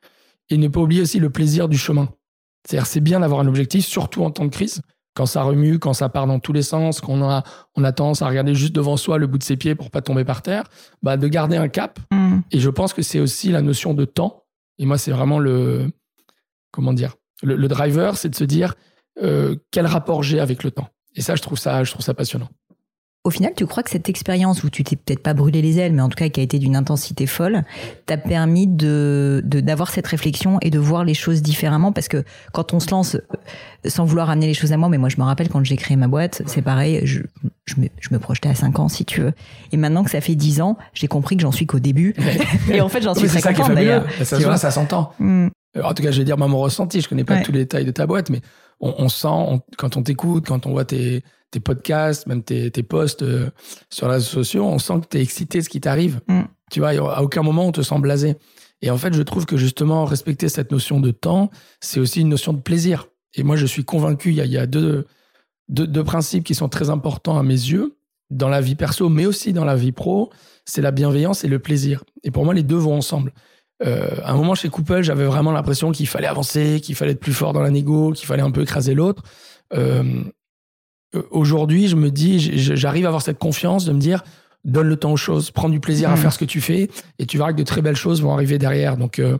et 0.49 0.57
ne 0.57 0.67
pas 0.67 0.79
oublier 0.79 1.01
aussi 1.01 1.19
le 1.19 1.29
plaisir 1.29 1.67
du 1.67 1.77
chemin. 1.77 2.09
C'est-à-dire, 2.65 2.85
c'est 2.85 3.01
bien 3.01 3.21
d'avoir 3.21 3.41
un 3.41 3.47
objectif, 3.47 3.85
surtout 3.85 4.23
en 4.23 4.31
temps 4.31 4.45
de 4.45 4.49
crise 4.49 4.81
quand 5.13 5.25
ça 5.25 5.43
remue, 5.43 5.79
quand 5.79 5.93
ça 5.93 6.09
part 6.09 6.27
dans 6.27 6.39
tous 6.39 6.53
les 6.53 6.61
sens, 6.61 7.01
qu'on 7.01 7.23
a, 7.23 7.43
on 7.75 7.83
a 7.83 7.91
tendance 7.91 8.21
à 8.21 8.27
regarder 8.27 8.55
juste 8.55 8.73
devant 8.73 8.97
soi 8.97 9.17
le 9.17 9.27
bout 9.27 9.37
de 9.37 9.43
ses 9.43 9.57
pieds 9.57 9.75
pour 9.75 9.91
pas 9.91 10.01
tomber 10.01 10.25
par 10.25 10.41
terre, 10.41 10.63
bah, 11.01 11.17
de 11.17 11.27
garder 11.27 11.57
un 11.57 11.67
cap. 11.67 11.99
Mm. 12.11 12.39
Et 12.51 12.59
je 12.59 12.69
pense 12.69 12.93
que 12.93 13.01
c'est 13.01 13.19
aussi 13.19 13.51
la 13.51 13.61
notion 13.61 13.93
de 13.93 14.05
temps. 14.05 14.43
Et 14.79 14.85
moi, 14.85 14.97
c'est 14.97 15.11
vraiment 15.11 15.39
le, 15.39 15.91
comment 16.71 16.93
dire, 16.93 17.15
le, 17.43 17.67
driver, 17.67 18.17
c'est 18.17 18.29
de 18.29 18.35
se 18.35 18.43
dire 18.43 18.75
euh, 19.21 19.55
quel 19.71 19.85
rapport 19.85 20.23
j'ai 20.23 20.39
avec 20.39 20.63
le 20.63 20.71
temps. 20.71 20.89
Et 21.15 21.21
ça, 21.21 21.35
je 21.35 21.41
trouve 21.41 21.59
ça, 21.59 21.83
je 21.83 21.91
trouve 21.91 22.03
ça 22.03 22.15
passionnant. 22.15 22.49
Au 23.25 23.29
final, 23.29 23.53
tu 23.55 23.65
crois 23.65 23.83
que 23.83 23.89
cette 23.89 24.09
expérience 24.09 24.65
où 24.65 24.69
tu 24.69 24.83
t'es 24.83 24.97
peut-être 24.97 25.23
pas 25.23 25.33
brûlé 25.33 25.61
les 25.61 25.79
ailes, 25.79 25.93
mais 25.93 26.01
en 26.01 26.09
tout 26.09 26.17
cas 26.17 26.27
qui 26.27 26.41
a 26.41 26.43
été 26.43 26.59
d'une 26.59 26.75
intensité 26.75 27.25
folle, 27.25 27.63
t'a 28.05 28.17
permis 28.17 28.67
de 28.67 29.41
d'avoir 29.45 29.91
cette 29.91 30.07
réflexion 30.07 30.57
et 30.61 30.69
de 30.69 30.77
voir 30.77 31.05
les 31.05 31.13
choses 31.13 31.41
différemment? 31.41 31.93
Parce 31.93 32.09
que 32.09 32.25
quand 32.51 32.73
on 32.73 32.81
se 32.81 32.91
lance, 32.91 33.15
euh, 33.15 33.89
sans 33.89 34.03
vouloir 34.03 34.29
amener 34.29 34.47
les 34.47 34.53
choses 34.53 34.73
à 34.73 34.77
moi, 34.77 34.89
mais 34.89 34.97
moi 34.97 35.07
je 35.07 35.15
me 35.15 35.23
rappelle 35.23 35.47
quand 35.47 35.63
j'ai 35.63 35.77
créé 35.77 35.95
ma 35.95 36.09
boîte, 36.09 36.41
c'est 36.47 36.61
pareil, 36.61 36.99
je, 37.05 37.21
je, 37.63 37.75
me, 37.77 37.87
je 38.01 38.09
me 38.11 38.19
projetais 38.19 38.49
à 38.49 38.55
5 38.55 38.77
ans 38.79 38.89
si 38.89 39.05
tu 39.05 39.21
veux. 39.21 39.31
Et 39.71 39.77
maintenant 39.77 40.03
que 40.03 40.11
ça 40.11 40.19
fait 40.19 40.35
10 40.35 40.59
ans, 40.59 40.77
j'ai 40.93 41.07
compris 41.07 41.37
que 41.37 41.43
j'en 41.43 41.53
suis 41.53 41.65
qu'au 41.65 41.79
début. 41.79 42.13
et 42.69 42.81
en 42.81 42.89
fait, 42.89 43.01
j'en 43.03 43.15
suis 43.15 43.29
très 43.29 43.53
contente 43.53 43.75
d'ailleurs. 43.75 44.05
Ça, 44.23 44.57
ça 44.57 44.69
s'entend. 44.69 45.13
Hmm. 45.19 45.47
Euh, 45.77 45.83
en 45.83 45.93
tout 45.93 46.03
cas, 46.03 46.11
je 46.11 46.17
vais 46.17 46.25
dire 46.25 46.37
moi 46.37 46.49
mon 46.49 46.59
ressenti. 46.59 46.99
Je 46.99 47.07
connais 47.07 47.23
pas 47.23 47.39
tous 47.39 47.53
les 47.53 47.59
détails 47.59 47.85
de 47.85 47.91
ta 47.91 48.05
boîte, 48.05 48.29
mais 48.29 48.41
on, 48.81 48.93
on 48.97 49.07
sent 49.07 49.61
quand 49.77 49.95
on 49.95 50.03
t'écoute, 50.03 50.45
quand 50.45 50.65
on 50.65 50.71
voit 50.71 50.83
tes 50.83 51.23
tes 51.53 51.59
podcasts, 51.59 52.27
même 52.27 52.43
tes, 52.43 52.71
tes 52.71 52.83
posts 52.83 53.21
euh, 53.21 53.49
sur 53.89 54.07
les 54.07 54.15
réseaux 54.15 54.29
sociaux, 54.29 54.65
on 54.65 54.79
sent 54.79 55.01
que 55.01 55.07
tu 55.09 55.17
es 55.17 55.21
excité 55.21 55.59
de 55.59 55.63
ce 55.63 55.69
qui 55.69 55.79
t'arrive. 55.79 56.19
Mm. 56.27 56.41
Tu 56.71 56.79
vois, 56.79 56.89
à 56.89 57.21
aucun 57.21 57.43
moment 57.43 57.67
on 57.67 57.71
te 57.71 57.81
sent 57.81 57.99
blasé. 57.99 58.35
Et 58.81 58.89
en 58.89 58.97
fait, 58.97 59.13
je 59.13 59.21
trouve 59.21 59.45
que 59.45 59.55
justement, 59.55 60.03
respecter 60.03 60.49
cette 60.49 60.71
notion 60.71 60.99
de 60.99 61.11
temps, 61.11 61.51
c'est 61.79 61.99
aussi 61.99 62.21
une 62.21 62.29
notion 62.29 62.51
de 62.51 62.59
plaisir. 62.59 63.07
Et 63.35 63.43
moi, 63.43 63.55
je 63.55 63.65
suis 63.65 63.85
convaincu, 63.85 64.29
il 64.29 64.35
y 64.35 64.41
a, 64.41 64.45
il 64.45 64.51
y 64.51 64.57
a 64.57 64.65
deux, 64.65 65.05
deux, 65.69 65.87
deux, 65.87 66.03
principes 66.03 66.43
qui 66.43 66.55
sont 66.55 66.67
très 66.67 66.89
importants 66.89 67.37
à 67.37 67.43
mes 67.43 67.53
yeux, 67.53 67.95
dans 68.29 68.49
la 68.49 68.59
vie 68.59 68.75
perso, 68.75 69.07
mais 69.09 69.25
aussi 69.25 69.53
dans 69.53 69.63
la 69.63 69.75
vie 69.75 69.91
pro, 69.91 70.31
c'est 70.65 70.81
la 70.81 70.91
bienveillance 70.91 71.43
et 71.43 71.47
le 71.47 71.59
plaisir. 71.59 72.03
Et 72.23 72.31
pour 72.31 72.43
moi, 72.45 72.53
les 72.53 72.63
deux 72.63 72.75
vont 72.75 72.95
ensemble. 72.95 73.31
Euh, 73.85 74.09
à 74.23 74.31
un 74.31 74.35
moment 74.35 74.55
chez 74.55 74.69
Couple, 74.69 75.01
j'avais 75.01 75.25
vraiment 75.25 75.51
l'impression 75.51 75.91
qu'il 75.91 76.07
fallait 76.07 76.27
avancer, 76.27 76.81
qu'il 76.81 76.95
fallait 76.95 77.11
être 77.11 77.19
plus 77.19 77.33
fort 77.33 77.53
dans 77.53 77.61
la 77.61 77.69
négo, 77.69 78.11
qu'il 78.11 78.27
fallait 78.27 78.43
un 78.43 78.51
peu 78.51 78.61
écraser 78.61 78.93
l'autre. 78.93 79.23
Euh, 79.73 80.03
euh, 80.03 80.23
aujourd'hui, 81.31 81.87
je 81.87 81.95
me 81.95 82.09
dis, 82.09 82.39
j'arrive 82.57 83.05
à 83.05 83.09
avoir 83.09 83.21
cette 83.21 83.39
confiance 83.39 83.85
de 83.85 83.93
me 83.93 83.99
dire, 83.99 84.23
donne 84.65 84.87
le 84.87 84.95
temps 84.95 85.11
aux 85.11 85.17
choses, 85.17 85.51
prends 85.51 85.69
du 85.69 85.79
plaisir 85.79 86.09
à 86.09 86.13
mm. 86.13 86.17
faire 86.17 86.33
ce 86.33 86.39
que 86.39 86.45
tu 86.45 86.61
fais, 86.61 86.89
et 87.19 87.25
tu 87.25 87.37
verras 87.37 87.51
que 87.51 87.57
de 87.57 87.63
très 87.63 87.81
belles 87.81 87.95
choses 87.95 88.21
vont 88.21 88.33
arriver 88.33 88.57
derrière. 88.57 88.97
Donc 88.97 89.19
euh, 89.19 89.37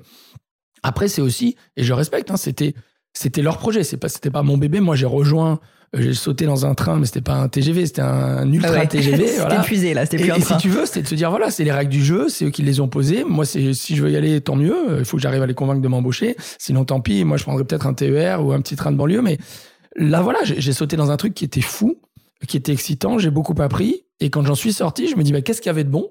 après, 0.84 1.08
c'est 1.08 1.22
aussi, 1.22 1.56
et 1.78 1.84
je 1.84 1.94
respecte, 1.94 2.32
hein, 2.32 2.38
c'était 2.38 2.74
c'était 3.14 3.44
leur 3.44 3.58
projet, 3.58 3.84
c'est 3.84 3.98
pas 3.98 4.10
c'était 4.10 4.32
pas 4.32 4.44
mon 4.44 4.58
bébé. 4.58 4.80
Moi, 4.80 4.96
j'ai 4.96 5.06
rejoint, 5.06 5.60
euh, 5.96 6.02
j'ai 6.02 6.14
sauté 6.14 6.46
dans 6.46 6.66
un 6.66 6.74
train, 6.74 6.98
mais 6.98 7.06
c'était 7.06 7.22
pas 7.22 7.36
un 7.36 7.48
TGV, 7.48 7.86
c'était 7.86 8.02
un, 8.02 8.52
ultra 8.52 8.74
ah 8.76 8.88
TGV. 8.88 9.28
c'était 9.38 9.56
épuisé 9.56 9.94
là, 9.94 10.06
c'était 10.06 10.18
plus 10.18 10.32
et, 10.32 10.42
si 10.42 10.58
tu 10.58 10.70
veux, 10.70 10.86
c'était 10.86 11.04
de 11.04 11.08
se 11.08 11.16
dire 11.16 11.30
voilà, 11.30 11.52
c'est 11.52 11.64
les 11.64 11.72
règles 11.72 11.92
du 11.92 12.04
jeu, 12.04 12.28
c'est 12.28 12.46
eux 12.46 12.50
qui 12.50 12.64
les 12.64 12.80
ont 12.80 12.88
posées. 12.88 13.24
Moi, 13.24 13.46
c'est 13.46 13.74
si 13.74 13.96
je 13.96 14.04
veux 14.04 14.12
y 14.12 14.18
aller, 14.18 14.42
tant 14.42 14.56
mieux. 14.56 14.98
Il 15.00 15.06
faut 15.06 15.18
que 15.18 15.24
j'arrive 15.24 15.44
à 15.44 15.48
les 15.48 15.54
convaincre 15.54 15.82
de 15.82 15.88
m'embaucher. 15.88 16.36
Sinon, 16.58 16.86
tant 16.86 17.00
pis. 17.00 17.24
Moi, 17.24 17.38
je 17.38 17.44
prendrais 17.44 17.64
peut-être 17.64 17.88
un 17.88 17.94
TER 17.94 18.44
ou 18.44 18.52
un 18.52 18.62
petit 18.62 18.76
train 18.76 18.92
de 18.92 18.98
banlieue, 18.98 19.22
mais 19.22 19.38
Là, 19.96 20.22
voilà, 20.22 20.40
j'ai 20.44 20.74
sauté 20.74 20.96
dans 20.96 21.12
un 21.12 21.18
truc 21.18 21.34
qui 21.34 21.46
était 21.46 21.62
fou, 21.62 22.02
qui 22.48 22.58
était 22.58 22.72
excitant, 22.72 23.18
j'ai 23.20 23.30
beaucoup 23.30 23.60
appris. 23.62 24.06
Et 24.20 24.30
quand 24.30 24.44
j'en 24.46 24.56
suis 24.56 24.74
sorti, 24.74 25.08
je 25.08 25.16
me 25.16 25.24
dis, 25.24 25.32
bah, 25.32 25.42
qu'est-ce 25.42 25.62
qu'il 25.62 25.70
y 25.70 25.72
avait 25.72 25.84
de 25.84 25.90
bon? 25.90 26.10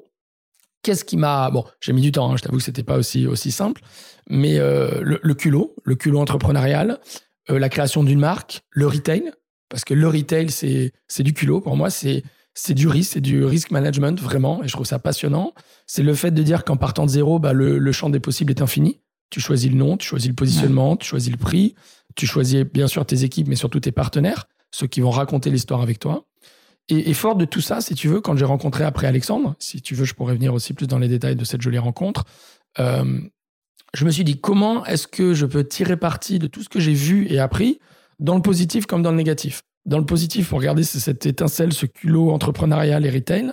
Qu'est-ce 0.82 1.04
qui 1.04 1.16
m'a... 1.16 1.50
Bon, 1.50 1.64
j'ai 1.80 1.92
mis 1.92 2.00
du 2.00 2.12
temps, 2.12 2.32
hein, 2.32 2.36
je 2.36 2.42
t'avoue 2.42 2.58
que 2.58 2.62
c'était 2.62 2.82
pas 2.82 2.96
aussi, 2.96 3.26
aussi 3.26 3.52
simple, 3.52 3.82
mais 4.28 4.58
euh, 4.58 5.00
le, 5.02 5.34
culot, 5.34 5.74
le 5.84 5.94
culot 5.94 6.20
entrepreneurial, 6.20 7.00
euh, 7.50 7.58
la 7.58 7.68
création 7.68 8.02
d'une 8.02 8.18
marque, 8.18 8.62
le 8.70 8.86
retail, 8.86 9.32
parce 9.68 9.84
que 9.84 9.94
le 9.94 10.08
retail, 10.08 10.50
c'est 10.50 11.22
du 11.22 11.32
culot 11.32 11.60
pour 11.60 11.76
moi, 11.76 11.90
c'est 11.90 12.22
c'est 12.54 12.74
du 12.74 12.86
risque, 12.86 13.12
c'est 13.14 13.20
du 13.22 13.44
risk 13.44 13.70
management 13.70 14.20
vraiment, 14.20 14.62
et 14.62 14.68
je 14.68 14.72
trouve 14.74 14.84
ça 14.84 14.98
passionnant. 14.98 15.54
C'est 15.86 16.02
le 16.02 16.14
fait 16.14 16.30
de 16.30 16.42
dire 16.42 16.64
qu'en 16.64 16.76
partant 16.76 17.06
de 17.06 17.10
zéro, 17.10 17.38
bah, 17.38 17.54
le, 17.54 17.78
le, 17.78 17.92
champ 17.92 18.10
des 18.10 18.20
possibles 18.20 18.52
est 18.52 18.60
infini. 18.60 19.00
Tu 19.30 19.40
choisis 19.40 19.70
le 19.70 19.76
nom, 19.76 19.96
tu 19.96 20.06
choisis 20.06 20.28
le 20.28 20.34
positionnement, 20.34 20.96
tu 20.96 21.06
choisis 21.06 21.30
le 21.30 21.38
prix, 21.38 21.74
tu 22.16 22.26
choisis 22.26 22.64
bien 22.64 22.86
sûr 22.86 23.04
tes 23.04 23.24
équipes, 23.24 23.48
mais 23.48 23.56
surtout 23.56 23.80
tes 23.80 23.92
partenaires, 23.92 24.46
ceux 24.70 24.86
qui 24.86 25.00
vont 25.00 25.10
raconter 25.10 25.50
l'histoire 25.50 25.82
avec 25.82 25.98
toi. 25.98 26.26
Et, 26.88 27.14
fort 27.14 27.36
de 27.36 27.44
tout 27.44 27.60
ça, 27.60 27.80
si 27.80 27.94
tu 27.94 28.08
veux, 28.08 28.20
quand 28.20 28.36
j'ai 28.36 28.44
rencontré 28.44 28.84
après 28.84 29.06
Alexandre, 29.06 29.54
si 29.58 29.80
tu 29.80 29.94
veux, 29.94 30.04
je 30.04 30.14
pourrais 30.14 30.34
venir 30.34 30.52
aussi 30.52 30.74
plus 30.74 30.86
dans 30.86 30.98
les 30.98 31.08
détails 31.08 31.36
de 31.36 31.44
cette 31.44 31.62
jolie 31.62 31.78
rencontre, 31.78 32.24
euh, 32.80 33.20
je 33.94 34.04
me 34.04 34.10
suis 34.10 34.24
dit 34.24 34.40
comment 34.40 34.84
est-ce 34.84 35.06
que 35.06 35.32
je 35.32 35.46
peux 35.46 35.64
tirer 35.64 35.96
parti 35.96 36.38
de 36.38 36.46
tout 36.46 36.62
ce 36.62 36.68
que 36.68 36.80
j'ai 36.80 36.92
vu 36.92 37.26
et 37.30 37.38
appris, 37.38 37.78
dans 38.18 38.34
le 38.34 38.42
positif 38.42 38.86
comme 38.86 39.02
dans 39.02 39.10
le 39.10 39.16
négatif? 39.16 39.62
Dans 39.86 39.98
le 39.98 40.06
positif, 40.06 40.48
pour 40.48 40.58
regarder 40.58 40.82
cette 40.82 41.24
étincelle, 41.24 41.72
ce 41.72 41.86
culot 41.86 42.30
entrepreneurial 42.30 43.06
et 43.06 43.10
retail. 43.10 43.52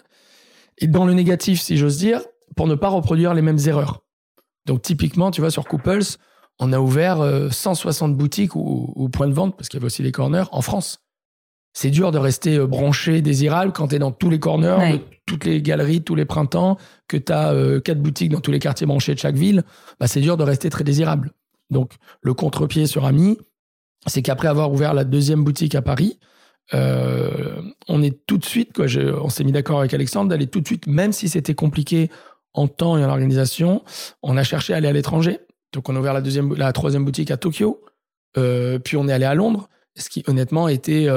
Et 0.77 0.87
dans 0.87 1.05
le 1.05 1.13
négatif, 1.13 1.61
si 1.61 1.77
j'ose 1.77 1.97
dire, 1.97 2.21
pour 2.55 2.67
ne 2.67 2.75
pas 2.75 2.89
reproduire 2.89 3.33
les 3.33 3.41
mêmes 3.41 3.59
erreurs. 3.65 4.03
Donc 4.65 4.81
typiquement, 4.81 5.31
tu 5.31 5.41
vois, 5.41 5.51
sur 5.51 5.65
Couples, 5.65 6.03
on 6.59 6.73
a 6.73 6.79
ouvert 6.79 7.19
160 7.51 8.11
euh, 8.11 8.15
boutiques 8.15 8.55
ou, 8.55 9.09
points 9.11 9.27
de 9.27 9.33
vente, 9.33 9.55
parce 9.55 9.69
qu'il 9.69 9.77
y 9.77 9.79
avait 9.79 9.87
aussi 9.87 10.03
les 10.03 10.11
corners, 10.11 10.45
en 10.51 10.61
France. 10.61 10.99
C'est 11.73 11.89
dur 11.89 12.11
de 12.11 12.17
rester 12.17 12.57
euh, 12.57 12.67
branché, 12.67 13.21
désirable 13.21 13.71
quand 13.71 13.89
tu 13.89 13.95
es 13.95 13.99
dans 13.99 14.11
tous 14.11 14.29
les 14.29 14.39
corners, 14.39 14.93
de 14.93 14.99
toutes 15.25 15.45
les 15.45 15.61
galeries, 15.61 16.01
tous 16.01 16.15
les 16.15 16.25
printemps, 16.25 16.77
que 17.07 17.17
tu 17.17 17.31
as 17.31 17.53
euh, 17.53 17.79
quatre 17.79 18.01
boutiques 18.01 18.31
dans 18.31 18.41
tous 18.41 18.51
les 18.51 18.59
quartiers 18.59 18.87
branchés 18.87 19.13
de 19.13 19.19
chaque 19.19 19.35
ville. 19.35 19.63
Bah, 19.99 20.07
c'est 20.07 20.21
dur 20.21 20.35
de 20.35 20.43
rester 20.43 20.69
très 20.69 20.83
désirable. 20.83 21.31
Donc, 21.69 21.93
le 22.21 22.33
contre-pied 22.33 22.87
sur 22.87 23.05
Ami, 23.05 23.37
c'est 24.07 24.21
qu'après 24.21 24.47
avoir 24.47 24.71
ouvert 24.71 24.93
la 24.93 25.03
deuxième 25.03 25.43
boutique 25.43 25.75
à 25.75 25.81
Paris, 25.81 26.19
euh, 26.73 27.61
on 27.87 28.01
est 28.01 28.25
tout 28.25 28.37
de 28.37 28.45
suite, 28.45 28.73
quoi, 28.73 28.85
on 29.21 29.29
s'est 29.29 29.43
mis 29.43 29.51
d'accord 29.51 29.79
avec 29.79 29.93
Alexandre 29.93 30.29
d'aller 30.29 30.47
tout 30.47 30.61
de 30.61 30.67
suite, 30.67 30.87
même 30.87 31.13
si 31.13 31.29
c'était 31.29 31.55
compliqué 31.55 32.09
en 32.53 32.67
temps 32.67 32.97
et 32.97 33.05
en 33.05 33.09
organisation, 33.09 33.83
on 34.23 34.37
a 34.37 34.43
cherché 34.43 34.73
à 34.73 34.77
aller 34.77 34.87
à 34.87 34.93
l'étranger. 34.93 35.39
Donc, 35.73 35.89
on 35.89 35.95
a 35.95 35.99
ouvert 35.99 36.13
la, 36.13 36.21
deuxième, 36.21 36.55
la 36.55 36.73
troisième 36.73 37.05
boutique 37.05 37.31
à 37.31 37.37
Tokyo, 37.37 37.83
puis 38.33 38.97
on 38.97 39.07
est 39.07 39.13
allé 39.13 39.25
à 39.25 39.35
Londres, 39.35 39.69
ce 39.95 40.09
qui 40.09 40.23
honnêtement 40.27 40.67
était 40.67 41.07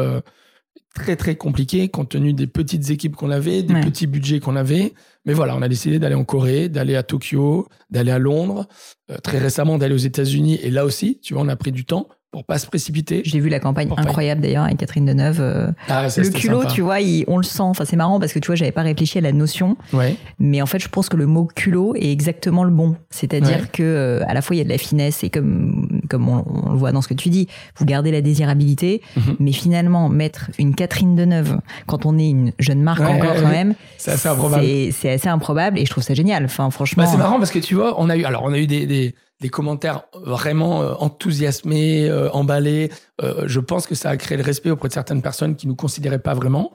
très 0.94 1.16
très 1.16 1.36
compliqué 1.36 1.88
compte 1.88 2.10
tenu 2.10 2.32
des 2.32 2.46
petites 2.46 2.90
équipes 2.90 3.16
qu'on 3.16 3.30
avait, 3.30 3.62
des 3.62 3.74
petits 3.80 4.06
budgets 4.06 4.40
qu'on 4.40 4.56
avait. 4.56 4.92
Mais 5.24 5.32
voilà, 5.32 5.56
on 5.56 5.62
a 5.62 5.68
décidé 5.68 5.98
d'aller 5.98 6.14
en 6.14 6.24
Corée, 6.24 6.68
d'aller 6.68 6.96
à 6.96 7.02
Tokyo, 7.02 7.68
d'aller 7.90 8.10
à 8.10 8.18
Londres, 8.18 8.66
euh, 9.10 9.18
très 9.18 9.38
récemment 9.38 9.78
d'aller 9.78 9.94
aux 9.94 9.98
États-Unis. 9.98 10.58
Et 10.62 10.70
là 10.70 10.84
aussi, 10.84 11.18
tu 11.20 11.34
vois, 11.34 11.42
on 11.42 11.48
a 11.48 11.56
pris 11.56 11.72
du 11.72 11.84
temps 11.84 12.08
pour 12.32 12.44
pas 12.44 12.58
se 12.58 12.66
précipiter. 12.66 13.20
J'ai 13.26 13.40
vu 13.40 13.50
la 13.50 13.60
campagne 13.60 13.90
incroyable 13.94 14.40
d'ailleurs 14.40 14.64
avec 14.64 14.78
Catherine 14.78 15.04
Deneuve. 15.04 15.40
Euh, 15.40 15.70
ah, 15.88 16.06
le 16.16 16.30
culot, 16.30 16.64
tu 16.64 16.80
vois, 16.80 16.96
on 17.28 17.36
le 17.36 17.42
sent. 17.42 17.60
Enfin, 17.60 17.84
c'est 17.84 17.96
marrant 17.96 18.18
parce 18.18 18.32
que 18.32 18.38
tu 18.38 18.46
vois, 18.46 18.54
j'avais 18.54 18.72
pas 18.72 18.80
réfléchi 18.80 19.18
à 19.18 19.20
la 19.20 19.32
notion. 19.32 19.76
Ouais. 19.92 20.16
Mais 20.38 20.62
en 20.62 20.66
fait, 20.66 20.78
je 20.78 20.88
pense 20.88 21.10
que 21.10 21.18
le 21.18 21.26
mot 21.26 21.46
culot 21.54 21.94
est 21.94 22.10
exactement 22.10 22.64
le 22.64 22.70
bon. 22.70 22.96
C'est-à-dire 23.10 23.70
que 23.70 23.82
euh, 23.82 24.24
à 24.26 24.32
la 24.32 24.40
fois 24.40 24.56
il 24.56 24.60
y 24.60 24.62
a 24.62 24.64
de 24.64 24.70
la 24.70 24.78
finesse 24.78 25.22
et 25.22 25.28
comme 25.28 26.00
comme 26.08 26.28
on, 26.28 26.70
le 26.72 26.76
voit 26.76 26.92
dans 26.92 27.02
ce 27.02 27.08
que 27.08 27.14
tu 27.14 27.28
dis, 27.28 27.48
vous 27.76 27.84
gardez 27.84 28.10
la 28.10 28.22
désirabilité, 28.22 29.02
mhm. 29.16 29.36
mais 29.38 29.52
finalement 29.52 30.08
mettre 30.08 30.50
une 30.58 30.74
Catherine 30.74 31.14
Deneuve 31.14 31.58
quand 31.86 32.06
on 32.06 32.18
est 32.18 32.30
une 32.30 32.52
jeune 32.58 32.82
marque 32.82 33.02
encore 33.02 33.34
quand 33.34 33.48
même, 33.48 33.74
c'est 33.98 34.12
assez 34.12 34.28
improbable. 34.28 34.64
C'est 34.92 35.10
assez 35.10 35.28
improbable 35.28 35.78
et 35.78 35.84
je 35.84 35.90
trouve 35.90 36.02
ça 36.02 36.14
génial. 36.14 36.46
Enfin, 36.46 36.70
franchement. 36.70 37.04
Bah, 37.04 37.10
c'est 37.10 37.18
marrant 37.18 37.38
parce 37.38 37.50
que 37.50 37.58
tu 37.58 37.74
vois, 37.74 38.00
on 38.00 38.08
a 38.08 38.16
eu 38.16 38.24
alors 38.24 38.42
on 38.44 38.52
a 38.54 38.58
eu 38.58 38.66
des, 38.66 38.86
des 38.86 39.14
des 39.42 39.50
commentaires 39.50 40.04
vraiment 40.14 40.82
euh, 40.82 40.94
enthousiasmés, 40.98 42.08
euh, 42.08 42.30
emballés. 42.30 42.90
Euh, 43.20 43.42
je 43.46 43.60
pense 43.60 43.86
que 43.86 43.94
ça 43.94 44.08
a 44.08 44.16
créé 44.16 44.38
le 44.38 44.44
respect 44.44 44.70
auprès 44.70 44.88
de 44.88 44.94
certaines 44.94 45.20
personnes 45.20 45.56
qui 45.56 45.66
nous 45.66 45.74
considéraient 45.74 46.20
pas 46.20 46.32
vraiment. 46.32 46.72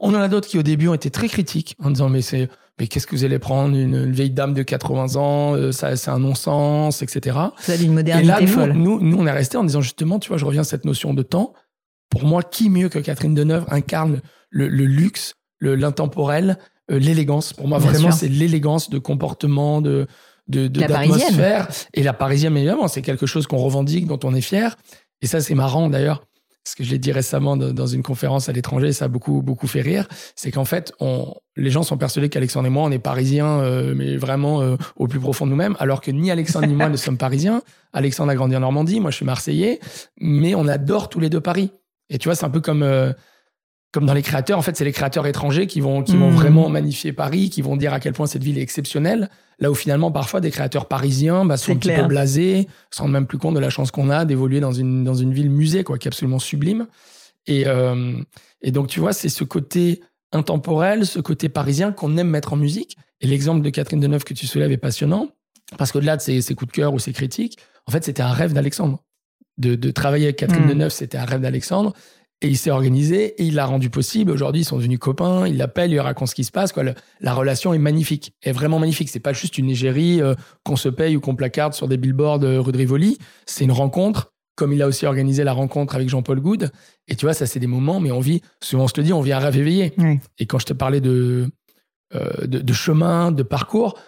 On 0.00 0.14
en 0.14 0.20
a 0.20 0.28
d'autres 0.28 0.48
qui 0.48 0.58
au 0.58 0.62
début 0.62 0.88
ont 0.88 0.94
été 0.94 1.10
très 1.10 1.28
critiques 1.28 1.76
en 1.82 1.90
disant 1.90 2.08
mais 2.08 2.22
c'est 2.22 2.48
mais 2.78 2.88
qu'est-ce 2.88 3.06
que 3.06 3.16
vous 3.16 3.24
allez 3.24 3.38
prendre 3.38 3.74
une, 3.74 4.10
vieille 4.10 4.30
dame 4.30 4.52
de 4.52 4.62
80 4.62 5.16
ans 5.16 5.72
ça 5.72 5.96
c'est 5.96 6.10
un 6.10 6.18
non-sens 6.18 7.02
etc. 7.02 7.36
Ça 7.58 7.76
une 7.76 7.94
modernité 7.94 8.42
Et 8.42 8.46
là, 8.46 8.46
folle. 8.46 8.72
Nous, 8.72 9.00
nous, 9.00 9.18
on 9.18 9.26
est 9.26 9.32
resté 9.32 9.56
en 9.56 9.64
disant 9.64 9.80
justement 9.80 10.18
tu 10.18 10.28
vois 10.28 10.38
je 10.38 10.44
reviens 10.44 10.62
à 10.62 10.64
cette 10.64 10.84
notion 10.84 11.14
de 11.14 11.22
temps. 11.22 11.52
Pour 12.10 12.24
moi 12.24 12.42
qui 12.42 12.70
mieux 12.70 12.88
que 12.88 12.98
Catherine 12.98 13.34
Deneuve 13.34 13.66
incarne 13.68 14.20
le, 14.50 14.68
luxe, 14.68 15.34
l'intemporel, 15.60 16.58
l'élégance? 16.88 17.52
Pour 17.52 17.68
moi 17.68 17.78
vraiment 17.78 18.10
c'est 18.10 18.28
l'élégance 18.28 18.88
de 18.90 18.98
comportement 18.98 19.80
de 19.80 20.06
de, 20.48 20.68
d'atmosphère. 20.68 21.68
Et 21.94 22.02
la 22.02 22.12
parisienne, 22.12 22.56
évidemment, 22.56 22.88
c'est 22.88 23.02
quelque 23.02 23.26
chose 23.26 23.46
qu'on 23.46 23.58
revendique, 23.58 24.06
dont 24.06 24.20
on 24.24 24.34
est 24.34 24.40
fier. 24.40 24.76
Et 25.22 25.26
ça, 25.26 25.40
c'est 25.40 25.54
marrant 25.54 25.88
d'ailleurs, 25.88 26.24
parce 26.64 26.74
que 26.74 26.84
je 26.84 26.90
l'ai 26.90 26.98
dit 26.98 27.12
récemment 27.12 27.56
dans 27.56 27.86
une 27.86 28.02
conférence 28.02 28.48
à 28.48 28.52
l'étranger, 28.52 28.92
ça 28.92 29.04
a 29.04 29.08
beaucoup, 29.08 29.40
beaucoup 29.40 29.66
fait 29.66 29.82
rire. 29.82 30.08
C'est 30.34 30.50
qu'en 30.50 30.64
fait, 30.64 30.92
on, 31.00 31.32
les 31.56 31.70
gens 31.70 31.82
sont 31.82 31.96
persuadés 31.96 32.28
qu'Alexandre 32.28 32.66
et 32.66 32.70
moi, 32.70 32.82
on 32.82 32.90
est 32.90 32.98
parisiens, 32.98 33.60
euh, 33.60 33.94
mais 33.96 34.16
vraiment 34.16 34.62
euh, 34.62 34.76
au 34.96 35.06
plus 35.06 35.20
profond 35.20 35.46
de 35.46 35.50
nous-mêmes, 35.50 35.76
alors 35.78 36.00
que 36.00 36.10
ni 36.10 36.30
Alexandre 36.30 36.66
ni 36.66 36.74
moi 36.74 36.88
ne 36.90 36.96
sommes 36.96 37.18
parisiens. 37.18 37.62
Alexandre 37.92 38.32
a 38.32 38.34
grandi 38.34 38.56
en 38.56 38.60
Normandie, 38.60 39.00
moi 39.00 39.10
je 39.10 39.16
suis 39.16 39.24
marseillais, 39.24 39.80
mais 40.20 40.54
on 40.54 40.66
adore 40.66 41.08
tous 41.08 41.20
les 41.20 41.30
deux 41.30 41.40
Paris. 41.40 41.70
Et 42.10 42.18
tu 42.18 42.28
vois, 42.28 42.34
c'est 42.34 42.44
un 42.44 42.50
peu 42.50 42.60
comme 42.60 42.82
euh, 42.82 43.12
comme 43.92 44.04
dans 44.04 44.14
les 44.14 44.22
créateurs, 44.22 44.58
en 44.58 44.62
fait, 44.62 44.76
c'est 44.76 44.84
les 44.84 44.92
créateurs 44.92 45.26
étrangers 45.26 45.66
qui 45.66 45.80
vont, 45.80 46.02
qui 46.02 46.16
vont 46.16 46.30
hmm. 46.30 46.34
vraiment 46.34 46.68
magnifier 46.68 47.12
Paris, 47.12 47.50
qui 47.50 47.62
vont 47.62 47.76
dire 47.76 47.92
à 47.92 48.00
quel 48.00 48.12
point 48.12 48.26
cette 48.26 48.42
ville 48.42 48.58
est 48.58 48.62
exceptionnelle. 48.62 49.30
Là 49.58 49.70
où 49.70 49.74
finalement, 49.74 50.12
parfois, 50.12 50.40
des 50.40 50.50
créateurs 50.50 50.86
parisiens 50.86 51.46
bah, 51.46 51.56
sont 51.56 51.72
un 51.72 51.76
petit 51.76 51.94
peu 51.94 52.02
blasés, 52.02 52.68
se 52.90 53.00
rendent 53.00 53.12
même 53.12 53.26
plus 53.26 53.38
compte 53.38 53.54
de 53.54 53.60
la 53.60 53.70
chance 53.70 53.90
qu'on 53.90 54.10
a 54.10 54.24
d'évoluer 54.24 54.60
dans 54.60 54.72
une, 54.72 55.02
dans 55.02 55.14
une 55.14 55.32
ville 55.32 55.50
musée, 55.50 55.82
quoi, 55.82 55.96
qui 55.96 56.08
est 56.08 56.10
absolument 56.10 56.38
sublime. 56.38 56.86
Et, 57.46 57.64
euh, 57.66 58.18
et 58.60 58.70
donc, 58.70 58.88
tu 58.88 59.00
vois, 59.00 59.12
c'est 59.12 59.30
ce 59.30 59.44
côté 59.44 60.02
intemporel, 60.32 61.06
ce 61.06 61.20
côté 61.20 61.48
parisien 61.48 61.92
qu'on 61.92 62.16
aime 62.16 62.28
mettre 62.28 62.52
en 62.52 62.56
musique. 62.56 62.96
Et 63.20 63.26
l'exemple 63.26 63.62
de 63.62 63.70
Catherine 63.70 64.00
Deneuve 64.00 64.24
que 64.24 64.34
tu 64.34 64.46
soulèves 64.46 64.72
est 64.72 64.76
passionnant, 64.76 65.28
parce 65.78 65.92
qu'au-delà 65.92 66.16
de 66.16 66.22
ses, 66.22 66.42
ses, 66.42 66.54
coups 66.54 66.72
de 66.72 66.76
cœur 66.76 66.92
ou 66.92 66.98
ses 66.98 67.12
critiques, 67.12 67.58
en 67.86 67.92
fait, 67.92 68.04
c'était 68.04 68.22
un 68.22 68.32
rêve 68.32 68.52
d'Alexandre. 68.52 69.02
De, 69.58 69.74
de, 69.74 69.90
travailler 69.90 70.26
avec 70.26 70.36
Catherine 70.36 70.66
hmm. 70.66 70.68
Deneuve, 70.68 70.90
c'était 70.90 71.16
un 71.16 71.24
rêve 71.24 71.40
d'Alexandre. 71.40 71.94
Et 72.42 72.48
il 72.48 72.58
s'est 72.58 72.70
organisé 72.70 73.40
et 73.40 73.44
il 73.44 73.54
l'a 73.54 73.64
rendu 73.64 73.88
possible. 73.88 74.30
Aujourd'hui, 74.30 74.62
ils 74.62 74.64
sont 74.64 74.76
devenus 74.76 74.98
copains. 74.98 75.46
Il 75.46 75.56
l'appelle, 75.56 75.90
il 75.90 75.94
lui 75.94 76.00
raconte 76.00 76.28
ce 76.28 76.34
qui 76.34 76.44
se 76.44 76.52
passe. 76.52 76.72
Quoi. 76.72 76.84
la 77.20 77.34
relation 77.34 77.72
est 77.72 77.78
magnifique, 77.78 78.34
est 78.42 78.52
vraiment 78.52 78.78
magnifique. 78.78 79.08
C'est 79.08 79.20
pas 79.20 79.32
juste 79.32 79.56
une 79.56 79.70
égérie 79.70 80.20
euh, 80.20 80.34
qu'on 80.62 80.76
se 80.76 80.90
paye 80.90 81.16
ou 81.16 81.20
qu'on 81.20 81.34
placarde 81.34 81.72
sur 81.72 81.88
des 81.88 81.96
billboards 81.96 82.44
euh, 82.44 82.60
rue 82.60 82.72
de 82.72 82.78
Rivoli. 82.78 83.16
C'est 83.46 83.64
une 83.64 83.72
rencontre, 83.72 84.34
comme 84.54 84.74
il 84.74 84.82
a 84.82 84.86
aussi 84.86 85.06
organisé 85.06 85.44
la 85.44 85.54
rencontre 85.54 85.94
avec 85.94 86.10
Jean-Paul 86.10 86.40
Goud. 86.40 86.70
Et 87.08 87.16
tu 87.16 87.24
vois, 87.24 87.32
ça, 87.32 87.46
c'est 87.46 87.60
des 87.60 87.66
moments, 87.66 88.00
mais 88.00 88.10
on 88.10 88.20
vit, 88.20 88.42
souvent 88.62 88.84
on 88.84 88.88
se 88.88 88.94
le 88.98 89.02
dit, 89.04 89.14
on 89.14 89.22
vit 89.22 89.32
un 89.32 89.38
rêve 89.38 89.56
éveillé. 89.56 89.94
Et 90.38 90.44
quand 90.44 90.58
je 90.58 90.66
te 90.66 90.74
parlais 90.74 91.00
de, 91.00 91.48
euh, 92.14 92.46
de, 92.46 92.72
chemin, 92.72 93.32
de 93.32 93.42
parcours, 93.42 93.98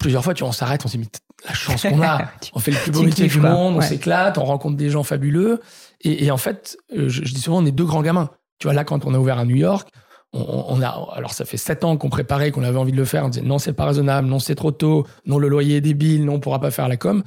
plusieurs 0.00 0.24
fois, 0.24 0.34
tu 0.34 0.42
on 0.42 0.50
s'arrête, 0.50 0.84
on 0.84 0.88
se 0.88 0.96
dit, 0.96 1.08
la 1.46 1.54
chance 1.54 1.82
qu'on 1.82 2.02
a. 2.02 2.22
on 2.54 2.58
fait 2.58 2.72
le 2.72 2.78
plus 2.78 2.90
beau 2.90 3.02
métier 3.02 3.28
du 3.28 3.38
monde, 3.38 3.76
on 3.76 3.80
s'éclate, 3.80 4.38
on 4.38 4.44
rencontre 4.44 4.76
des 4.76 4.90
gens 4.90 5.04
fabuleux. 5.04 5.60
Et, 6.00 6.30
en 6.30 6.38
fait, 6.38 6.76
euh, 6.96 7.08
je, 7.08 7.22
dis 7.22 7.40
souvent, 7.40 7.62
on 7.62 7.66
est 7.66 7.72
deux 7.72 7.84
grands 7.84 8.02
gamins. 8.02 8.30
Tu 8.58 8.66
vois, 8.66 8.74
là, 8.74 8.84
quand 8.84 9.04
on 9.04 9.14
a 9.14 9.18
ouvert 9.18 9.38
à 9.38 9.44
New 9.44 9.56
York, 9.56 9.88
on, 10.32 10.80
a, 10.80 11.08
alors 11.12 11.32
ça 11.32 11.44
fait 11.44 11.56
sept 11.56 11.82
ans 11.84 11.96
qu'on 11.96 12.08
préparait, 12.08 12.52
qu'on 12.52 12.62
avait 12.62 12.78
envie 12.78 12.92
de 12.92 12.96
le 12.96 13.04
faire. 13.04 13.24
On 13.24 13.28
disait 13.28 13.44
non, 13.44 13.58
c'est 13.58 13.72
pas 13.72 13.84
raisonnable, 13.84 14.28
non, 14.28 14.38
c'est 14.38 14.54
trop 14.54 14.70
tôt, 14.70 15.06
non, 15.26 15.38
le 15.38 15.48
loyer 15.48 15.76
est 15.76 15.80
débile, 15.80 16.24
non, 16.24 16.34
on 16.34 16.40
pourra 16.40 16.60
pas 16.60 16.70
faire 16.70 16.88
la 16.88 16.96
com. 16.96 17.24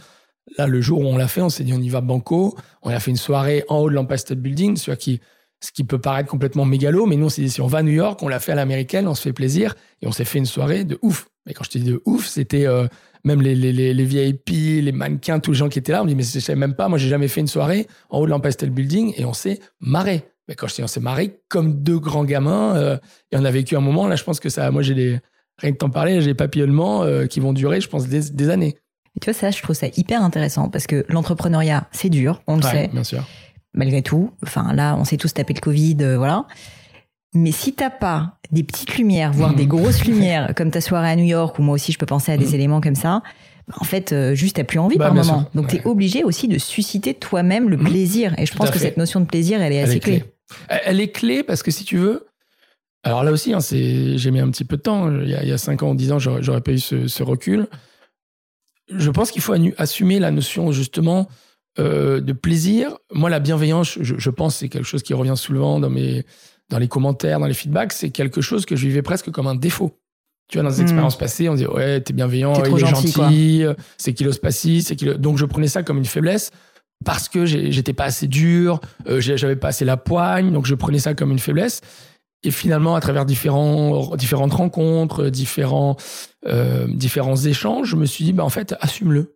Là, 0.58 0.68
le 0.68 0.82
jour 0.82 1.00
où 1.00 1.06
on 1.06 1.18
l'a 1.18 1.28
fait, 1.28 1.42
on 1.42 1.50
s'est 1.50 1.64
dit 1.64 1.74
on 1.74 1.82
y 1.82 1.90
va 1.90 2.02
banco. 2.02 2.56
On 2.82 2.90
a 2.90 3.00
fait 3.00 3.12
une 3.12 3.18
soirée 3.18 3.66
en 3.68 3.80
haut 3.80 3.90
de 3.90 3.96
l'Empire 3.96 4.20
State 4.20 4.40
Building, 4.40 4.78
ce 4.78 4.92
qui, 4.92 5.20
ce 5.64 5.72
qui 5.72 5.84
peut 5.86 6.00
paraître 6.00 6.30
complètement 6.30 6.66
mégalo, 6.66 7.06
mais 7.06 7.16
nous, 7.16 7.28
on 7.28 7.30
s'est 7.30 7.42
dit 7.42 7.50
si 7.50 7.62
on 7.62 7.68
va 7.68 7.80
à 7.80 7.84
New 7.84 7.94
York, 7.94 8.22
on 8.22 8.28
l'a 8.28 8.40
fait 8.40 8.52
à 8.52 8.56
l'américaine, 8.56 9.08
on 9.08 9.16
se 9.16 9.22
fait 9.22 9.34
plaisir 9.34 9.76
et 10.02 10.08
on 10.08 10.12
s'est 10.12 10.26
fait 10.26 10.40
une 10.40 10.46
soirée 10.46 10.84
de 10.84 11.00
ouf. 11.02 11.28
Mais 11.46 11.54
quand 11.54 11.64
je 11.64 11.70
te 11.70 11.78
dis 11.78 11.86
de 11.86 12.02
ouf, 12.06 12.28
c'était 12.28 12.66
euh, 12.66 12.88
même 13.24 13.42
les, 13.42 13.56
les, 13.56 13.72
les, 13.72 13.94
les, 13.94 14.04
VIP, 14.06 14.50
les 14.50 14.92
mannequins, 14.92 15.40
tous 15.40 15.52
les 15.52 15.58
gens 15.58 15.70
qui 15.70 15.80
étaient 15.80 15.94
là, 15.94 16.02
on 16.02 16.04
me 16.04 16.10
dit, 16.10 16.16
mais 16.16 16.24
je 16.24 16.40
sais 16.40 16.56
même 16.56 16.74
pas, 16.74 16.90
moi 16.90 16.98
j'ai 16.98 17.08
jamais 17.08 17.30
fait 17.30 17.40
une 17.40 17.48
soirée 17.48 17.88
en 18.10 18.20
haut 18.20 18.26
de 18.26 18.32
l'Empire 18.32 18.52
State 18.52 18.72
Building 18.72 19.14
et 19.16 19.24
on 19.24 19.34
s'est 19.34 19.60
marré. 19.80 20.26
Mais 20.50 20.56
quand 20.56 20.68
je 20.68 20.76
dis 20.76 20.84
on 20.84 20.88
s'est 20.88 21.00
marré 21.00 21.40
comme 21.48 21.82
deux 21.82 22.00
grands 22.00 22.26
gamins, 22.26 22.76
euh, 22.76 22.98
et 23.32 23.38
on 23.38 23.46
a 23.46 23.52
vécu 23.52 23.78
un 23.78 23.82
moment, 23.82 24.08
là 24.08 24.18
je 24.18 24.24
pense 24.26 24.42
que 24.42 24.50
ça, 24.50 24.70
moi 24.70 24.82
j'ai 24.82 24.96
des, 24.96 25.20
rien 25.60 25.72
que 25.72 25.78
t'en 25.78 25.90
parler, 25.90 26.20
j'ai 26.20 26.28
des 26.28 26.34
papillonnements 26.34 27.04
euh, 27.04 27.26
qui 27.26 27.40
vont 27.40 27.54
durer, 27.54 27.80
je 27.80 27.88
pense, 27.88 28.08
des, 28.08 28.32
des 28.32 28.50
années. 28.50 28.76
Et 29.16 29.20
tu 29.22 29.30
vois, 29.30 29.40
ça, 29.40 29.52
je 29.52 29.62
trouve 29.62 29.76
ça 29.76 29.88
hyper 29.96 30.22
intéressant 30.24 30.70
parce 30.70 30.88
que 30.88 31.06
l'entrepreneuriat, 31.08 31.88
c'est 31.92 32.10
dur, 32.10 32.42
on 32.48 32.58
le 32.58 32.64
sait. 32.64 32.90
Bien 32.90 33.04
sûr. 33.04 33.24
Malgré 33.74 34.02
tout. 34.02 34.32
Enfin, 34.44 34.74
là, 34.74 34.96
on 34.98 35.04
s'est 35.04 35.18
tous 35.18 35.34
tapé 35.34 35.54
le 35.54 35.60
Covid, 35.60 35.98
euh, 36.02 36.18
voilà. 36.18 36.46
Mais 37.34 37.52
si 37.52 37.74
t'as 37.74 37.90
pas 37.90 38.38
des 38.52 38.64
petites 38.64 38.96
lumières, 38.98 39.34
voire 39.34 39.56
des 39.56 39.66
grosses 39.66 40.06
lumières, 40.06 40.54
comme 40.56 40.70
ta 40.70 40.82
soirée 40.82 41.10
à 41.10 41.16
New 41.16 41.26
York, 41.26 41.58
ou 41.58 41.64
moi 41.64 41.76
aussi 41.76 41.92
je 41.92 41.98
peux 41.98 42.06
penser 42.06 42.32
à 42.32 42.38
des 42.38 42.52
mm. 42.52 42.56
éléments 42.56 42.82
comme 42.82 42.96
ça, 42.96 43.24
bah, 43.68 43.76
en 43.80 43.84
fait, 43.84 44.14
euh, 44.14 44.36
juste 44.36 44.58
t'as 44.58 44.64
plus 44.64 44.80
envie 44.80 44.98
bah, 44.98 45.06
par 45.06 45.16
moment. 45.16 45.50
Donc 45.56 45.70
tu 45.70 45.78
es 45.78 45.86
obligé 45.86 46.24
aussi 46.24 46.48
de 46.48 46.60
susciter 46.60 47.16
toi-même 47.16 47.70
le 47.70 47.78
mm. 47.78 47.84
plaisir. 47.84 48.40
Et 48.40 48.46
je 48.46 48.54
pense 48.54 48.70
que 48.70 48.80
cette 48.80 48.98
notion 48.98 49.20
de 49.20 49.26
plaisir, 49.26 49.62
elle 49.62 49.74
est 49.74 49.82
assez 49.82 50.00
clé. 50.00 50.24
Elle 50.68 51.02
est 51.02 51.12
clé 51.12 51.42
parce 51.42 51.64
que 51.64 51.72
si 51.72 51.84
tu 51.84 51.98
veux, 51.98 52.28
alors 53.04 53.24
là 53.24 53.32
aussi, 53.32 53.54
hein, 53.54 53.60
j'ai 53.60 54.32
mis 54.32 54.40
un 54.40 54.50
petit 54.50 54.64
peu 54.64 54.78
de 54.78 54.82
temps. 54.82 55.12
Il 55.12 55.30
y 55.30 55.36
a, 55.36 55.58
cinq 55.58 55.82
5 55.82 55.84
ans 55.84 55.92
ou 55.92 55.96
10 55.96 56.12
ans, 56.14 56.20
j'aurais 56.20 56.62
pas 56.62 56.72
eu 56.72 56.80
ce, 56.80 57.24
recul. 57.24 57.68
Je 58.90 59.10
pense 59.10 59.32
qu'il 59.32 59.42
faut 59.42 59.56
assumer 59.78 60.20
la 60.20 60.32
notion 60.32 60.72
justement 60.72 61.28
euh, 61.80 62.22
de 62.22 62.34
plaisir. 62.34 62.98
Moi, 63.12 63.30
la 63.30 63.40
bienveillance, 63.40 63.98
je, 64.00 64.16
je 64.18 64.30
pense, 64.30 64.58
c'est 64.58 64.70
quelque 64.70 64.86
chose 64.86 65.04
qui 65.04 65.14
revient 65.14 65.38
souvent 65.38 65.80
dans 65.80 65.90
mes 65.90 66.26
dans 66.70 66.80
les 66.80 66.88
commentaires, 66.88 67.40
dans 67.40 67.46
les 67.46 67.54
feedbacks, 67.54 67.92
c'est 67.94 68.10
quelque 68.10 68.42
chose 68.42 68.66
que 68.66 68.76
je 68.76 68.88
vivais 68.88 69.02
presque 69.02 69.30
comme 69.32 69.48
un 69.48 69.56
défaut. 69.56 70.00
Tu 70.48 70.58
vois, 70.58 70.68
dans 70.68 70.76
des 70.76 70.82
hmm. 70.82 70.86
expériences 70.86 71.18
passées, 71.18 71.50
on 71.50 71.56
disait 71.56 71.68
ouais, 71.68 72.02
t'es 72.02 72.14
bienveillant, 72.14 72.54
il 72.64 72.74
est 72.74 72.80
gentil, 72.80 73.66
c'est 73.98 74.14
qu'il 74.14 74.28
ose 74.28 74.40
pas 74.40 74.52
c'est 74.52 74.96
qu'il. 74.96 75.14
Donc 75.16 75.38
je 75.38 75.46
prenais 75.46 75.68
ça 75.68 75.84
comme 75.84 75.98
une 75.98 76.06
faiblesse 76.06 76.52
parce 77.04 77.30
que 77.30 77.46
j'étais 77.46 77.94
pas 77.94 78.06
assez 78.06 78.28
dur, 78.28 78.80
euh, 79.08 79.20
j'avais 79.20 79.56
pas 79.56 79.70
assez 79.70 79.86
la 79.86 79.98
poigne, 79.98 80.52
donc 80.52 80.66
je 80.66 80.76
prenais 80.76 81.00
ça 81.00 81.14
comme 81.14 81.32
une 81.32 81.40
faiblesse. 81.40 81.82
Et 82.44 82.52
finalement, 82.52 82.96
à 82.96 83.00
travers 83.00 83.26
différents, 83.26 84.16
différentes 84.18 84.54
rencontres, 84.54 85.30
différents, 85.30 85.96
euh, 86.46 86.88
différents 86.90 87.38
échanges, 87.38 87.88
je 87.90 87.96
me 87.96 88.06
suis 88.06 88.26
dit, 88.26 88.34
bah, 88.34 88.44
en 88.44 88.50
fait, 88.50 88.76
assume-le. 88.82 89.33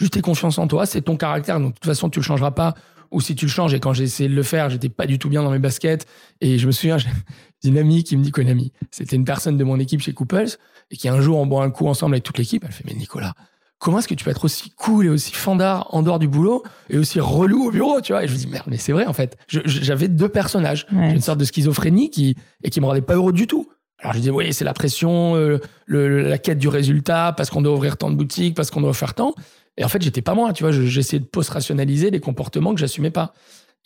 Juste 0.00 0.16
aie 0.16 0.22
confiance 0.22 0.56
en 0.56 0.66
toi, 0.66 0.86
c'est 0.86 1.02
ton 1.02 1.18
caractère. 1.18 1.60
Donc, 1.60 1.74
de 1.74 1.78
toute 1.78 1.84
façon, 1.84 2.08
tu 2.08 2.20
le 2.20 2.24
changeras 2.24 2.52
pas 2.52 2.74
ou 3.10 3.20
si 3.20 3.34
tu 3.34 3.44
le 3.44 3.50
changes. 3.50 3.74
Et 3.74 3.80
quand 3.80 3.92
j'ai 3.92 4.04
essayé 4.04 4.30
de 4.30 4.34
le 4.34 4.42
faire, 4.42 4.70
j'étais 4.70 4.88
pas 4.88 5.04
du 5.04 5.18
tout 5.18 5.28
bien 5.28 5.42
dans 5.42 5.50
mes 5.50 5.58
baskets. 5.58 6.06
Et 6.40 6.56
je 6.56 6.66
me 6.66 6.72
souviens, 6.72 6.96
j'ai 6.96 7.10
une 7.68 7.76
amie 7.76 8.02
qui 8.02 8.16
me 8.16 8.24
dit 8.24 8.32
amie, 8.48 8.72
c'était 8.90 9.16
une 9.16 9.26
personne 9.26 9.58
de 9.58 9.64
mon 9.64 9.78
équipe 9.78 10.00
chez 10.00 10.14
Couples 10.14 10.56
et 10.90 10.96
qui 10.96 11.06
un 11.08 11.20
jour 11.20 11.38
on 11.38 11.46
boit 11.46 11.62
un 11.62 11.70
coup 11.70 11.86
ensemble 11.86 12.14
avec 12.14 12.24
toute 12.24 12.38
l'équipe. 12.38 12.64
Elle 12.66 12.72
fait 12.72 12.84
mais 12.86 12.94
Nicolas, 12.94 13.34
comment 13.78 13.98
est-ce 13.98 14.08
que 14.08 14.14
tu 14.14 14.24
peux 14.24 14.30
être 14.30 14.46
aussi 14.46 14.70
cool 14.70 15.04
et 15.04 15.08
aussi 15.10 15.34
fandard 15.34 15.88
en 15.90 16.02
dehors 16.02 16.18
du 16.18 16.28
boulot 16.28 16.62
et 16.88 16.96
aussi 16.96 17.20
relou 17.20 17.66
au 17.66 17.70
bureau, 17.70 18.00
tu 18.00 18.12
vois? 18.12 18.24
Et 18.24 18.28
je 18.28 18.32
me 18.32 18.38
dis 18.38 18.46
merde, 18.46 18.68
mais 18.68 18.78
c'est 18.78 18.92
vrai 18.92 19.04
en 19.04 19.12
fait. 19.12 19.36
J'avais 19.48 20.08
deux 20.08 20.30
personnages, 20.30 20.86
une 20.90 21.20
sorte 21.20 21.38
de 21.38 21.44
schizophrénie 21.44 22.08
qui 22.08 22.36
et 22.64 22.70
qui 22.70 22.80
me 22.80 22.86
rendait 22.86 23.02
pas 23.02 23.16
heureux 23.16 23.34
du 23.34 23.46
tout. 23.46 23.68
Alors 23.98 24.14
je 24.14 24.18
disais 24.18 24.30
oui, 24.30 24.52
c'est 24.54 24.64
la 24.64 24.72
pression, 24.72 25.36
euh, 25.36 25.58
le, 25.84 26.22
la 26.22 26.38
quête 26.38 26.58
du 26.58 26.68
résultat, 26.68 27.34
parce 27.36 27.50
qu'on 27.50 27.60
doit 27.60 27.74
ouvrir 27.74 27.98
tant 27.98 28.10
de 28.10 28.16
boutiques, 28.16 28.54
parce 28.54 28.70
qu'on 28.70 28.80
doit 28.80 28.94
faire 28.94 29.12
tant. 29.12 29.34
Et 29.80 29.84
en 29.84 29.88
fait, 29.88 30.02
j'étais 30.02 30.20
pas 30.22 30.34
moi, 30.34 30.52
tu 30.52 30.62
vois. 30.62 30.72
J'essayais 30.72 31.20
de 31.20 31.26
post-rationaliser 31.26 32.10
des 32.10 32.20
comportements 32.20 32.74
que 32.74 32.80
j'assumais 32.80 33.10
pas. 33.10 33.32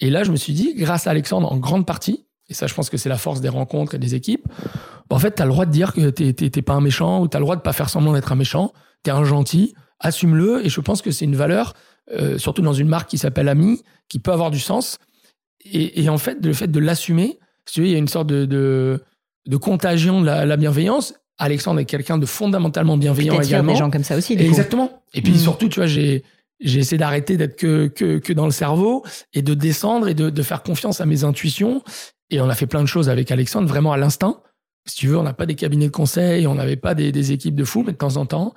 Et 0.00 0.10
là, 0.10 0.24
je 0.24 0.32
me 0.32 0.36
suis 0.36 0.52
dit, 0.52 0.74
grâce 0.74 1.06
à 1.06 1.10
Alexandre, 1.10 1.50
en 1.50 1.56
grande 1.56 1.86
partie, 1.86 2.26
et 2.48 2.54
ça, 2.54 2.66
je 2.66 2.74
pense 2.74 2.90
que 2.90 2.96
c'est 2.96 3.08
la 3.08 3.16
force 3.16 3.40
des 3.40 3.48
rencontres 3.48 3.94
et 3.94 3.98
des 3.98 4.16
équipes, 4.16 4.46
bah, 5.08 5.16
en 5.16 5.18
fait, 5.20 5.36
tu 5.36 5.42
as 5.42 5.44
le 5.44 5.52
droit 5.52 5.66
de 5.66 5.70
dire 5.70 5.92
que 5.92 6.10
t'es 6.10 6.62
pas 6.62 6.74
un 6.74 6.80
méchant 6.80 7.22
ou 7.22 7.28
tu 7.28 7.36
as 7.36 7.40
le 7.40 7.44
droit 7.44 7.54
de 7.54 7.60
pas 7.60 7.72
faire 7.72 7.88
semblant 7.88 8.12
d'être 8.12 8.32
un 8.32 8.34
méchant. 8.34 8.72
Tu 9.04 9.10
es 9.10 9.12
un 9.12 9.22
gentil, 9.22 9.74
assume-le. 10.00 10.66
Et 10.66 10.68
je 10.68 10.80
pense 10.80 11.00
que 11.00 11.12
c'est 11.12 11.26
une 11.26 11.36
valeur, 11.36 11.74
euh, 12.10 12.38
surtout 12.38 12.62
dans 12.62 12.72
une 12.72 12.88
marque 12.88 13.08
qui 13.08 13.18
s'appelle 13.18 13.48
Ami, 13.48 13.82
qui 14.08 14.18
peut 14.18 14.32
avoir 14.32 14.50
du 14.50 14.58
sens. 14.58 14.98
Et, 15.64 16.08
en 16.10 16.18
fait, 16.18 16.44
le 16.44 16.52
fait 16.52 16.70
de 16.70 16.78
l'assumer, 16.80 17.38
il 17.76 17.86
y 17.86 17.94
a 17.94 17.98
une 17.98 18.08
sorte 18.08 18.26
de, 18.26 18.44
de, 18.44 19.56
contagion 19.56 20.20
de 20.20 20.26
la, 20.26 20.56
bienveillance. 20.56 21.14
Alexandre 21.38 21.80
est 21.80 21.84
quelqu'un 21.84 22.18
de 22.18 22.26
fondamentalement 22.26 22.96
bienveillant 22.96 23.40
également. 23.40 23.72
des 23.72 23.78
gens 23.78 23.90
comme 23.90 24.04
ça 24.04 24.16
aussi. 24.16 24.34
Exactement. 24.34 25.02
Et 25.14 25.22
puis 25.22 25.32
mm. 25.32 25.38
surtout, 25.38 25.68
tu 25.68 25.80
vois, 25.80 25.86
j'ai 25.86 26.22
j'ai 26.60 26.78
essayé 26.80 26.98
d'arrêter 26.98 27.36
d'être 27.36 27.56
que, 27.56 27.88
que, 27.88 28.18
que, 28.18 28.32
dans 28.32 28.44
le 28.44 28.52
cerveau 28.52 29.04
et 29.32 29.42
de 29.42 29.54
descendre 29.54 30.08
et 30.08 30.14
de, 30.14 30.30
de, 30.30 30.42
faire 30.42 30.62
confiance 30.62 31.00
à 31.00 31.06
mes 31.06 31.24
intuitions. 31.24 31.82
Et 32.30 32.40
on 32.40 32.48
a 32.48 32.54
fait 32.54 32.66
plein 32.66 32.80
de 32.80 32.86
choses 32.86 33.08
avec 33.08 33.30
Alexandre, 33.32 33.68
vraiment 33.68 33.92
à 33.92 33.96
l'instinct. 33.96 34.40
Si 34.86 34.96
tu 34.96 35.08
veux, 35.08 35.18
on 35.18 35.24
n'a 35.24 35.32
pas 35.32 35.46
des 35.46 35.56
cabinets 35.56 35.86
de 35.86 35.92
conseil, 35.92 36.46
on 36.46 36.54
n'avait 36.54 36.76
pas 36.76 36.94
des, 36.94 37.10
des, 37.10 37.32
équipes 37.32 37.56
de 37.56 37.64
fous, 37.64 37.82
mais 37.84 37.92
de 37.92 37.98
temps 37.98 38.16
en 38.16 38.26
temps, 38.26 38.54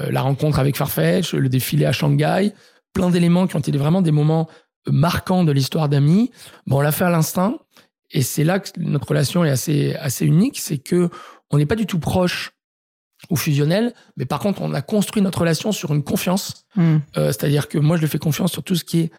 euh, 0.00 0.10
la 0.10 0.22
rencontre 0.22 0.58
avec 0.58 0.76
Farfetch, 0.76 1.34
le 1.34 1.48
défilé 1.48 1.86
à 1.86 1.92
Shanghai, 1.92 2.52
plein 2.92 3.10
d'éléments 3.10 3.46
qui 3.46 3.56
ont 3.56 3.60
été 3.60 3.72
vraiment 3.72 4.02
des 4.02 4.12
moments 4.12 4.48
marquants 4.86 5.44
de 5.44 5.52
l'histoire 5.52 5.88
d'amis. 5.88 6.30
Bon, 6.66 6.78
on 6.78 6.80
l'a 6.80 6.92
fait 6.92 7.04
à 7.04 7.10
l'instinct. 7.10 7.58
Et 8.10 8.22
c'est 8.22 8.44
là 8.44 8.58
que 8.58 8.70
notre 8.78 9.08
relation 9.08 9.44
est 9.44 9.50
assez, 9.50 9.94
assez 9.96 10.24
unique, 10.24 10.58
c'est 10.58 10.78
que 10.78 11.10
on 11.50 11.58
n'est 11.58 11.66
pas 11.66 11.76
du 11.76 11.86
tout 11.86 11.98
proche 11.98 12.52
ou 13.30 13.36
fusionnel, 13.36 13.94
mais 14.16 14.26
par 14.26 14.38
contre, 14.38 14.62
on 14.62 14.72
a 14.72 14.82
construit 14.82 15.22
notre 15.22 15.40
relation 15.40 15.72
sur 15.72 15.92
une 15.92 16.02
confiance. 16.04 16.66
Hmm. 16.76 16.98
Euh, 17.16 17.26
c'est-à-dire 17.26 17.68
que 17.68 17.78
moi, 17.78 17.96
je 17.96 18.02
lui 18.02 18.08
fais 18.08 18.18
confiance 18.18 18.52
sur 18.52 18.62
tout 18.62 18.76
ce 18.76 18.84
qui 18.84 19.00
est 19.00 19.10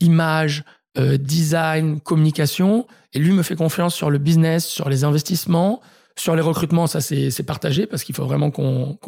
image, 0.00 0.64
euh, 0.98 1.16
design, 1.16 2.00
communication, 2.00 2.86
et 3.12 3.18
lui 3.18 3.32
me 3.32 3.42
fait 3.42 3.56
confiance 3.56 3.94
sur 3.94 4.10
le 4.10 4.18
business, 4.18 4.66
sur 4.66 4.88
les 4.88 5.04
investissements, 5.04 5.80
sur 6.18 6.34
les 6.34 6.42
recrutements. 6.42 6.86
Ça, 6.86 7.00
c'est 7.00 7.42
partagé 7.42 7.86
parce 7.86 8.04
qu'il 8.04 8.14
faut 8.14 8.24
vraiment 8.24 8.50
qu'on 8.50 8.98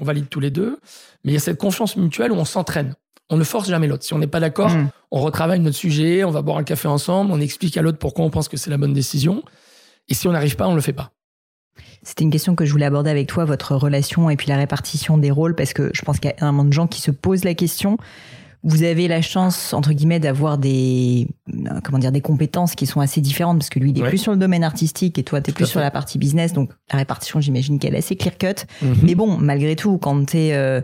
valide 0.00 0.28
tous 0.28 0.40
les 0.40 0.50
deux. 0.50 0.78
Mais 1.24 1.32
il 1.32 1.34
y 1.34 1.36
a 1.36 1.40
cette 1.40 1.58
confiance 1.58 1.96
mutuelle 1.96 2.32
où 2.32 2.36
on 2.36 2.44
s'entraîne. 2.44 2.94
On 3.30 3.36
ne 3.36 3.44
force 3.44 3.68
jamais 3.68 3.86
l'autre. 3.86 4.04
Si 4.04 4.12
on 4.12 4.18
n'est 4.18 4.26
pas 4.26 4.40
d'accord, 4.40 4.70
hmm. 4.70 4.88
on 5.10 5.20
retravaille 5.20 5.60
notre 5.60 5.76
sujet, 5.76 6.24
on 6.24 6.30
va 6.30 6.42
boire 6.42 6.58
un 6.58 6.64
café 6.64 6.88
ensemble, 6.88 7.32
on 7.32 7.40
explique 7.40 7.76
à 7.76 7.82
l'autre 7.82 7.98
pourquoi 7.98 8.24
on 8.24 8.30
pense 8.30 8.48
que 8.48 8.56
c'est 8.56 8.70
la 8.70 8.76
bonne 8.76 8.92
décision. 8.92 9.42
Et 10.08 10.14
si 10.14 10.26
on 10.28 10.32
n'arrive 10.32 10.56
pas, 10.56 10.66
on 10.66 10.74
le 10.74 10.80
fait 10.80 10.92
pas. 10.92 11.12
C'était 12.02 12.24
une 12.24 12.30
question 12.30 12.54
que 12.54 12.64
je 12.64 12.72
voulais 12.72 12.86
aborder 12.86 13.10
avec 13.10 13.28
toi, 13.28 13.44
votre 13.44 13.76
relation 13.76 14.28
et 14.30 14.36
puis 14.36 14.48
la 14.48 14.56
répartition 14.56 15.18
des 15.18 15.30
rôles, 15.30 15.54
parce 15.54 15.72
que 15.72 15.90
je 15.92 16.02
pense 16.02 16.18
qu'il 16.18 16.30
y 16.30 16.32
a 16.32 16.36
énormément 16.38 16.64
de 16.64 16.72
gens 16.72 16.86
qui 16.86 17.00
se 17.00 17.10
posent 17.10 17.44
la 17.44 17.54
question. 17.54 17.96
Vous 18.64 18.84
avez 18.84 19.08
la 19.08 19.22
chance, 19.22 19.72
entre 19.72 19.92
guillemets, 19.92 20.20
d'avoir 20.20 20.56
des, 20.56 21.26
comment 21.82 21.98
dire, 21.98 22.12
des 22.12 22.20
compétences 22.20 22.76
qui 22.76 22.86
sont 22.86 23.00
assez 23.00 23.20
différentes, 23.20 23.58
parce 23.58 23.70
que 23.70 23.80
lui, 23.80 23.90
il 23.90 23.98
est 24.00 24.08
plus 24.08 24.18
sur 24.18 24.30
le 24.32 24.38
domaine 24.38 24.62
artistique 24.62 25.18
et 25.18 25.24
toi, 25.24 25.40
tu 25.40 25.50
es 25.50 25.52
plus 25.52 25.66
sur 25.66 25.80
la 25.80 25.90
partie 25.90 26.18
business. 26.18 26.52
Donc, 26.52 26.70
la 26.92 26.98
répartition, 26.98 27.40
j'imagine 27.40 27.80
qu'elle 27.80 27.94
est 27.94 27.98
assez 27.98 28.14
clear-cut. 28.14 28.66
Mhm. 28.80 28.96
Mais 29.02 29.14
bon, 29.16 29.36
malgré 29.36 29.74
tout, 29.74 29.98
quand 29.98 30.26
tu 30.26 30.38
es... 30.38 30.52
Euh, 30.54 30.80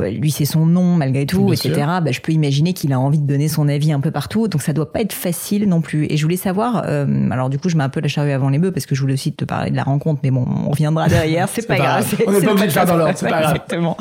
lui 0.00 0.30
c'est 0.30 0.44
son 0.44 0.66
nom 0.66 0.96
malgré 0.96 1.24
tout, 1.26 1.52
etc. 1.52 1.72
Bah, 2.02 2.10
je 2.10 2.20
peux 2.20 2.32
imaginer 2.32 2.72
qu'il 2.72 2.92
a 2.92 2.98
envie 2.98 3.20
de 3.20 3.26
donner 3.26 3.48
son 3.48 3.68
avis 3.68 3.92
un 3.92 4.00
peu 4.00 4.10
partout, 4.10 4.48
donc 4.48 4.62
ça 4.62 4.72
doit 4.72 4.92
pas 4.92 5.00
être 5.00 5.12
facile 5.12 5.68
non 5.68 5.80
plus. 5.80 6.06
Et 6.10 6.16
je 6.16 6.22
voulais 6.22 6.36
savoir, 6.36 6.82
euh, 6.86 7.30
alors 7.30 7.48
du 7.48 7.58
coup 7.58 7.68
je 7.68 7.76
mets 7.76 7.84
un 7.84 7.88
peu 7.88 8.00
la 8.00 8.08
charrue 8.08 8.32
avant 8.32 8.48
les 8.48 8.58
bœufs 8.58 8.72
parce 8.72 8.86
que 8.86 8.94
je 8.94 9.00
voulais 9.00 9.14
aussi 9.14 9.32
te 9.32 9.44
parler 9.44 9.70
de 9.70 9.76
la 9.76 9.84
rencontre, 9.84 10.20
mais 10.24 10.30
bon, 10.30 10.44
on 10.48 10.70
reviendra 10.70 11.08
derrière, 11.08 11.48
c'est 11.52 11.66
pas, 11.66 11.76
grave. 11.76 12.06
On 12.26 12.32
n'est 12.32 12.40
pas 12.40 12.50
obligé 12.50 12.66
de 12.66 12.72
faire 12.72 12.86
dans 12.86 12.96
l'ordre, 12.96 13.16
c'est 13.16 13.28
pas 13.28 13.40
grave. 13.40 13.54
Exactement. 13.54 13.96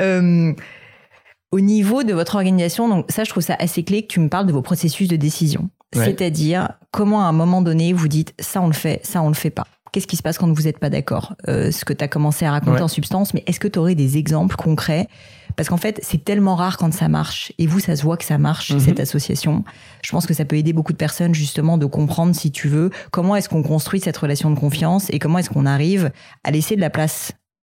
Euh, 0.00 0.52
au 1.52 1.60
niveau 1.60 2.02
de 2.02 2.12
votre 2.12 2.34
organisation, 2.34 2.88
donc 2.88 3.06
ça 3.08 3.22
je 3.22 3.30
trouve 3.30 3.42
ça 3.42 3.56
assez 3.58 3.84
clé 3.84 4.02
que 4.02 4.08
tu 4.08 4.20
me 4.20 4.28
parles 4.28 4.46
de 4.46 4.52
vos 4.52 4.62
processus 4.62 5.08
de 5.08 5.16
décision. 5.16 5.70
C'est-à-dire 5.92 6.70
comment 6.90 7.24
à 7.24 7.28
un 7.28 7.32
moment 7.32 7.62
donné 7.62 7.94
vous 7.94 8.08
dites 8.08 8.34
ça 8.38 8.60
on 8.60 8.66
le 8.66 8.74
fait, 8.74 9.00
ça 9.02 9.22
on 9.22 9.28
le 9.28 9.34
fait 9.34 9.48
pas 9.48 9.66
qu'est-ce 9.96 10.06
qui 10.06 10.16
se 10.16 10.22
passe 10.22 10.36
quand 10.36 10.52
vous 10.52 10.64
n'êtes 10.64 10.78
pas 10.78 10.90
d'accord? 10.90 11.34
Euh, 11.48 11.70
Ce 11.70 11.86
que 11.86 11.94
tu 11.94 12.04
as 12.04 12.08
commencé 12.08 12.44
à 12.44 12.50
raconter 12.50 12.82
en 12.82 12.88
substance, 12.88 13.32
mais 13.32 13.42
est-ce 13.46 13.58
que 13.58 13.66
tu 13.66 13.78
aurais 13.78 13.94
des 13.94 14.18
exemples 14.18 14.54
concrets 14.56 15.08
Parce 15.56 15.68
qu'en 15.68 15.76
fait, 15.76 15.98
c'est 16.02 16.22
tellement 16.22 16.54
rare 16.54 16.76
quand 16.76 16.92
ça 16.92 17.08
marche. 17.08 17.52
Et 17.58 17.66
vous, 17.66 17.80
ça 17.80 17.96
se 17.96 18.02
voit 18.02 18.16
que 18.16 18.24
ça 18.24 18.38
marche, 18.38 18.72
mhm. 18.72 18.80
cette 18.80 19.00
association. 19.00 19.64
Je 20.04 20.10
pense 20.10 20.26
que 20.26 20.34
ça 20.34 20.44
peut 20.44 20.56
aider 20.56 20.72
beaucoup 20.72 20.92
de 20.92 20.98
personnes, 20.98 21.34
justement, 21.34 21.78
de 21.78 21.86
comprendre, 21.86 22.34
si 22.34 22.50
tu 22.50 22.68
veux, 22.68 22.90
comment 23.10 23.36
est-ce 23.36 23.48
qu'on 23.48 23.62
construit 23.62 24.00
cette 24.00 24.16
relation 24.16 24.50
de 24.50 24.58
confiance 24.58 25.08
et 25.10 25.18
comment 25.18 25.38
est-ce 25.38 25.50
qu'on 25.50 25.66
arrive 25.66 26.12
à 26.44 26.50
laisser 26.50 26.76
de 26.76 26.80
la 26.80 26.90
place 26.90 27.32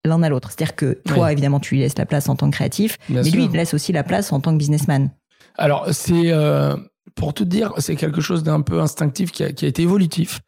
l'un 0.05 0.23
à 0.23 0.29
l'autre. 0.29 0.51
C'est-à-dire 0.51 0.77
que 0.77 1.01
toi, 1.05 1.33
évidemment, 1.33 1.61
tu 1.61 1.75
lui 1.75 1.83
laisses 1.83 1.99
la 1.99 2.07
place 2.07 2.29
en 2.29 2.37
tant 2.37 2.51
que 2.51 2.57
créatif, 2.57 2.99
mais 3.09 3.23
lui, 3.23 3.45
il 3.45 3.51
laisse 3.51 3.75
aussi 3.75 3.93
la 3.93 4.03
place 4.03 4.33
en 4.33 4.41
tant 4.41 4.53
que 4.53 4.59
businessman. 4.59 5.11
Alors, 5.57 5.87
c'est... 5.93 6.33
Euh, 6.33 6.77
pour 7.15 7.35
tout 7.35 7.45
dire, 7.45 7.73
c'est 7.79 7.97
quelque 7.97 8.21
chose 8.21 8.43
d'un 8.43 8.61
peu 8.61 8.81
instinctif 8.81 9.33
qui 9.33 9.45
a, 9.45 9.53
qui 9.53 9.65
a 9.65 9.69
été 9.69 9.83
évolutif. 9.83 10.41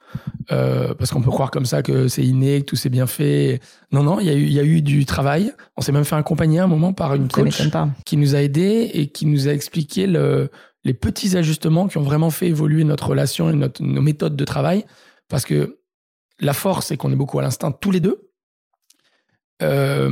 Euh, 0.53 0.94
parce 0.94 1.11
qu'on 1.11 1.23
peut 1.23 1.31
croire 1.31 1.51
comme 1.51 1.66
ça 1.66 1.83
que 1.83 2.09
c'est 2.09 2.25
inné, 2.25 2.61
que 2.61 2.66
tout 2.66 2.77
s'est 2.77 2.88
bien 2.88 3.07
fait. 3.07 3.61
Non, 3.92 4.03
non, 4.03 4.18
il 4.18 4.27
y, 4.27 4.31
a 4.31 4.35
eu, 4.35 4.42
il 4.42 4.53
y 4.53 4.59
a 4.59 4.64
eu 4.64 4.83
du 4.83 5.05
travail. 5.05 5.53
On 5.77 5.81
s'est 5.81 5.92
même 5.92 6.05
fait 6.05 6.16
accompagner 6.16 6.59
un 6.59 6.66
moment 6.66 6.92
par 6.92 7.14
une 7.14 7.29
coach 7.29 7.62
qui 8.05 8.16
nous 8.16 8.35
a 8.35 8.42
aidés 8.42 8.90
et 8.92 9.09
qui 9.09 9.27
nous 9.27 9.49
a 9.49 9.53
expliqué 9.53 10.07
le, 10.07 10.51
les 10.85 10.94
petits 10.94 11.37
ajustements 11.37 11.87
qui 11.88 11.99
ont 11.99 12.03
vraiment 12.03 12.31
fait 12.31 12.49
évoluer 12.49 12.85
notre 12.85 13.09
relation 13.09 13.51
et 13.51 13.53
notre, 13.53 13.83
nos 13.83 14.03
méthodes 14.03 14.37
de 14.37 14.44
travail. 14.44 14.85
Parce 15.29 15.44
que 15.44 15.79
la 16.40 16.53
force, 16.53 16.87
c'est 16.87 16.96
qu'on 16.96 17.12
est 17.12 17.16
beaucoup 17.16 17.38
à 17.38 17.42
l'instinct 17.42 17.70
tous 17.70 17.90
les 17.90 18.01
deux. 18.01 18.31
Euh, 19.62 20.11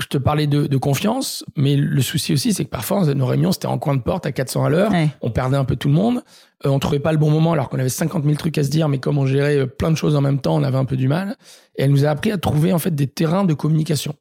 je 0.00 0.06
te 0.06 0.18
parlais 0.18 0.46
de, 0.46 0.76
confiance, 0.76 1.44
mais 1.56 1.76
le 1.76 2.00
souci 2.00 2.32
aussi, 2.32 2.52
c'est 2.52 2.64
que 2.64 2.70
parfois, 2.70 3.04
nos 3.14 3.26
réunions, 3.26 3.52
c'était 3.52 3.66
en 3.66 3.78
coin 3.78 3.94
de 3.94 4.02
porte 4.02 4.26
à 4.26 4.32
400 4.32 4.64
à 4.64 4.70
l'heure. 4.70 4.92
On 5.20 5.30
perdait 5.30 5.56
un 5.56 5.64
peu 5.64 5.76
tout 5.76 5.88
le 5.88 5.94
monde. 5.94 6.22
Euh, 6.66 6.70
on 6.70 6.78
trouvait 6.78 7.00
pas 7.00 7.12
le 7.12 7.18
bon 7.18 7.30
moment 7.30 7.52
alors 7.52 7.68
qu'on 7.68 7.78
avait 7.78 7.88
50 7.88 8.24
000 8.24 8.36
trucs 8.36 8.58
à 8.58 8.64
se 8.64 8.68
dire, 8.68 8.88
mais 8.88 8.98
comme 8.98 9.16
on 9.16 9.24
gérait 9.24 9.60
euh, 9.60 9.66
plein 9.66 9.90
de 9.90 9.96
choses 9.96 10.14
en 10.14 10.20
même 10.20 10.40
temps, 10.40 10.56
on 10.56 10.62
avait 10.62 10.76
un 10.76 10.84
peu 10.84 10.96
du 10.96 11.08
mal. 11.08 11.36
Et 11.76 11.84
elle 11.84 11.90
nous 11.90 12.04
a 12.04 12.10
appris 12.10 12.32
à 12.32 12.38
trouver 12.38 12.72
en 12.72 12.78
fait 12.78 12.94
des 12.94 13.06
terrains 13.06 13.44
de 13.44 13.54
communication. 13.54 14.14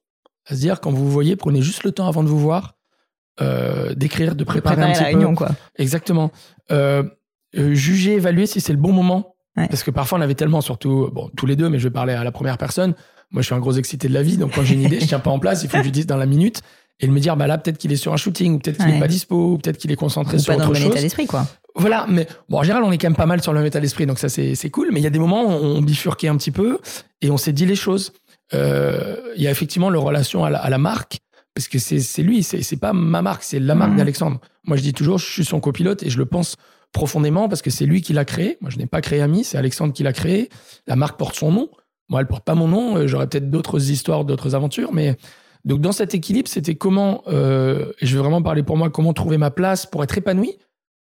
À 0.46 0.56
se 0.56 0.60
dire, 0.60 0.80
quand 0.80 0.92
vous 0.92 1.04
vous 1.04 1.12
voyez, 1.12 1.36
prenez 1.36 1.62
juste 1.62 1.84
le 1.84 1.92
temps 1.92 2.08
avant 2.08 2.24
de 2.24 2.30
vous 2.30 2.39
voir, 2.39 2.76
euh, 3.42 3.94
d'écrire, 3.94 4.36
de 4.36 4.44
préparer, 4.44 4.82
un 4.82 4.92
petit 4.92 5.02
la 5.02 5.08
réunion, 5.08 5.36
quoi. 5.36 5.50
Exactement. 5.78 6.32
Euh, 6.72 7.04
juger, 7.54 8.13
évaluer 8.13 8.46
si 8.46 8.62
c'est 8.62 8.74
le 8.74 8.80
bon 8.80 8.92
moment. 8.92 9.36
Parce 9.56 9.84
que 9.84 9.92
parfois, 9.92 10.18
on 10.18 10.22
avait 10.22 10.36
tellement, 10.36 10.62
surtout, 10.62 11.10
bon, 11.12 11.30
tous 11.36 11.46
les 11.46 11.58
deux, 11.58 11.68
mais 11.68 11.80
je 11.80 11.84
vais 11.84 11.94
parler 11.94 12.13
à 12.13 12.24
la 12.24 12.32
première 12.32 12.58
personne, 12.58 12.94
moi, 13.32 13.42
je 13.42 13.48
suis 13.48 13.56
un 13.56 13.60
gros 13.60 13.74
excité 13.74 14.08
de 14.08 14.13
la 14.13 14.24
vie, 14.24 14.38
donc 14.38 14.54
quand 14.56 14.63
j'ai 14.63 14.74
une 14.74 14.82
idée, 14.82 15.00
je 15.00 15.06
tiens 15.06 15.20
pas 15.20 15.30
en 15.32 15.39
place, 15.39 15.63
il 15.63 15.70
faut 15.70 15.78
que 15.78 15.84
je 15.84 15.89
dise 15.89 16.08
dans 16.08 16.18
la 16.18 16.26
minute 16.26 16.62
et 17.00 17.08
de 17.08 17.12
me 17.12 17.20
dire, 17.20 17.38
bah 17.38 17.48
là, 17.48 17.58
peut-être 17.58 17.78
qu'il 17.78 17.92
est 17.92 17.98
sur 17.98 18.12
un 18.12 18.18
shooting, 18.18 18.56
ou 18.56 18.60
peut-être 18.60 18.78
qu'il 18.78 18.94
est 18.94 19.00
pas 19.00 19.08
dispo, 19.08 19.54
ou 19.54 19.58
peut-être 19.58 19.78
qu'il 19.78 19.92
est 19.92 19.96
concentré 19.96 20.38
sur 20.38 20.54
autre 20.54 20.65
chose. 20.65 20.74
Pas 20.74 20.80
dans 20.80 20.86
le 20.86 20.92
état 20.92 21.02
d'esprit, 21.02 21.28
quoi. 21.28 21.48
Voilà, 21.76 22.06
mais 22.10 22.28
bon, 22.50 22.58
en 22.58 22.63
général, 22.63 22.84
on 22.84 22.92
est 22.92 22.98
quand 22.98 23.08
même 23.08 23.15
pas 23.15 23.26
mal 23.26 23.42
sur 23.42 23.54
le 23.54 23.60
même 23.60 23.68
état 23.68 23.80
d'esprit, 23.80 24.06
donc 24.06 24.20
ça, 24.20 24.28
c'est, 24.28 24.56
c'est 24.56 24.70
cool. 24.70 24.89
Mais 24.92 25.00
il 25.00 25.04
y 25.04 25.08
a 25.08 25.12
des 25.12 25.20
moments 25.20 25.46
où 25.46 25.63
on 25.63 25.82
bifurquait 25.82 26.28
un 26.28 26.36
petit 26.36 26.52
peu 26.52 26.80
et 27.22 27.30
on 27.32 27.38
s'est 27.38 27.54
dit 27.54 27.65
les 27.65 27.76
choses. 27.76 28.12
Euh, 28.54 29.15
il 29.38 29.44
y 29.44 29.48
a 29.48 29.52
effectivement 29.52 29.89
le 29.89 30.00
relation 30.00 30.44
à 30.44 30.50
la, 30.50 30.58
à 30.58 30.70
la 30.70 30.78
marque, 30.78 31.20
parce 31.54 31.68
que 31.68 31.80
c'est, 31.80 32.00
c'est 32.00 32.24
lui, 32.24 32.44
c'est, 32.44 32.63
c'est 32.63 32.78
pas 32.78 32.92
ma 32.92 33.22
marque, 33.22 33.44
c'est 33.44 33.60
la 33.60 33.76
marque 33.76 33.94
mmh. 33.94 33.98
d'Alexandre. 33.98 34.39
Moi, 34.65 34.76
je 34.76 34.82
dis 34.82 34.94
toujours, 34.94 35.20
je 35.20 35.26
suis 35.26 35.46
son 35.46 35.60
copilote 35.60 36.04
et 36.04 36.10
je 36.10 36.18
le 36.18 36.26
pense 36.26 36.58
profondément 36.92 37.48
parce 37.48 37.62
que 37.62 37.70
c'est 37.70 37.86
lui 37.86 38.02
qui 38.02 38.13
l'a 38.13 38.26
créé. 38.26 38.58
Moi, 38.62 38.72
je 38.72 38.78
n'ai 38.78 38.88
pas 38.88 39.02
créé 39.02 39.22
Ami, 39.22 39.44
c'est 39.44 39.58
Alexandre 39.58 39.94
qui 39.94 40.04
l'a 40.04 40.13
créé. 40.13 40.50
La 40.88 40.96
marque 40.96 41.18
porte 41.18 41.36
son 41.36 41.52
nom. 41.52 41.70
Moi, 42.10 42.22
elle 42.22 42.28
porte 42.28 42.43
pas 42.43 42.56
mon 42.56 42.67
nom. 42.67 42.98
Euh, 42.98 43.08
j'aurais 43.08 43.28
peut-être 43.28 43.50
d'autres 43.50 43.91
histoires, 43.91 44.26
d'autres 44.26 44.56
aventures, 44.56 44.93
mais 44.93 45.15
donc 45.65 45.82
dans 45.82 45.91
cet 45.91 46.15
équilibre, 46.15 46.48
c'était 46.48 46.76
comment, 46.76 47.24
euh, 47.28 47.91
et 48.00 48.06
je 48.06 48.15
vais 48.15 48.22
vraiment 48.22 48.41
parler 48.41 48.63
pour 48.63 48.78
moi, 48.78 48.89
comment 48.89 49.13
trouver 49.13 49.38
ma 49.38 49.52
place 49.52 49.86
pour 49.86 50.04
être 50.04 50.17
épanoui. 50.17 50.58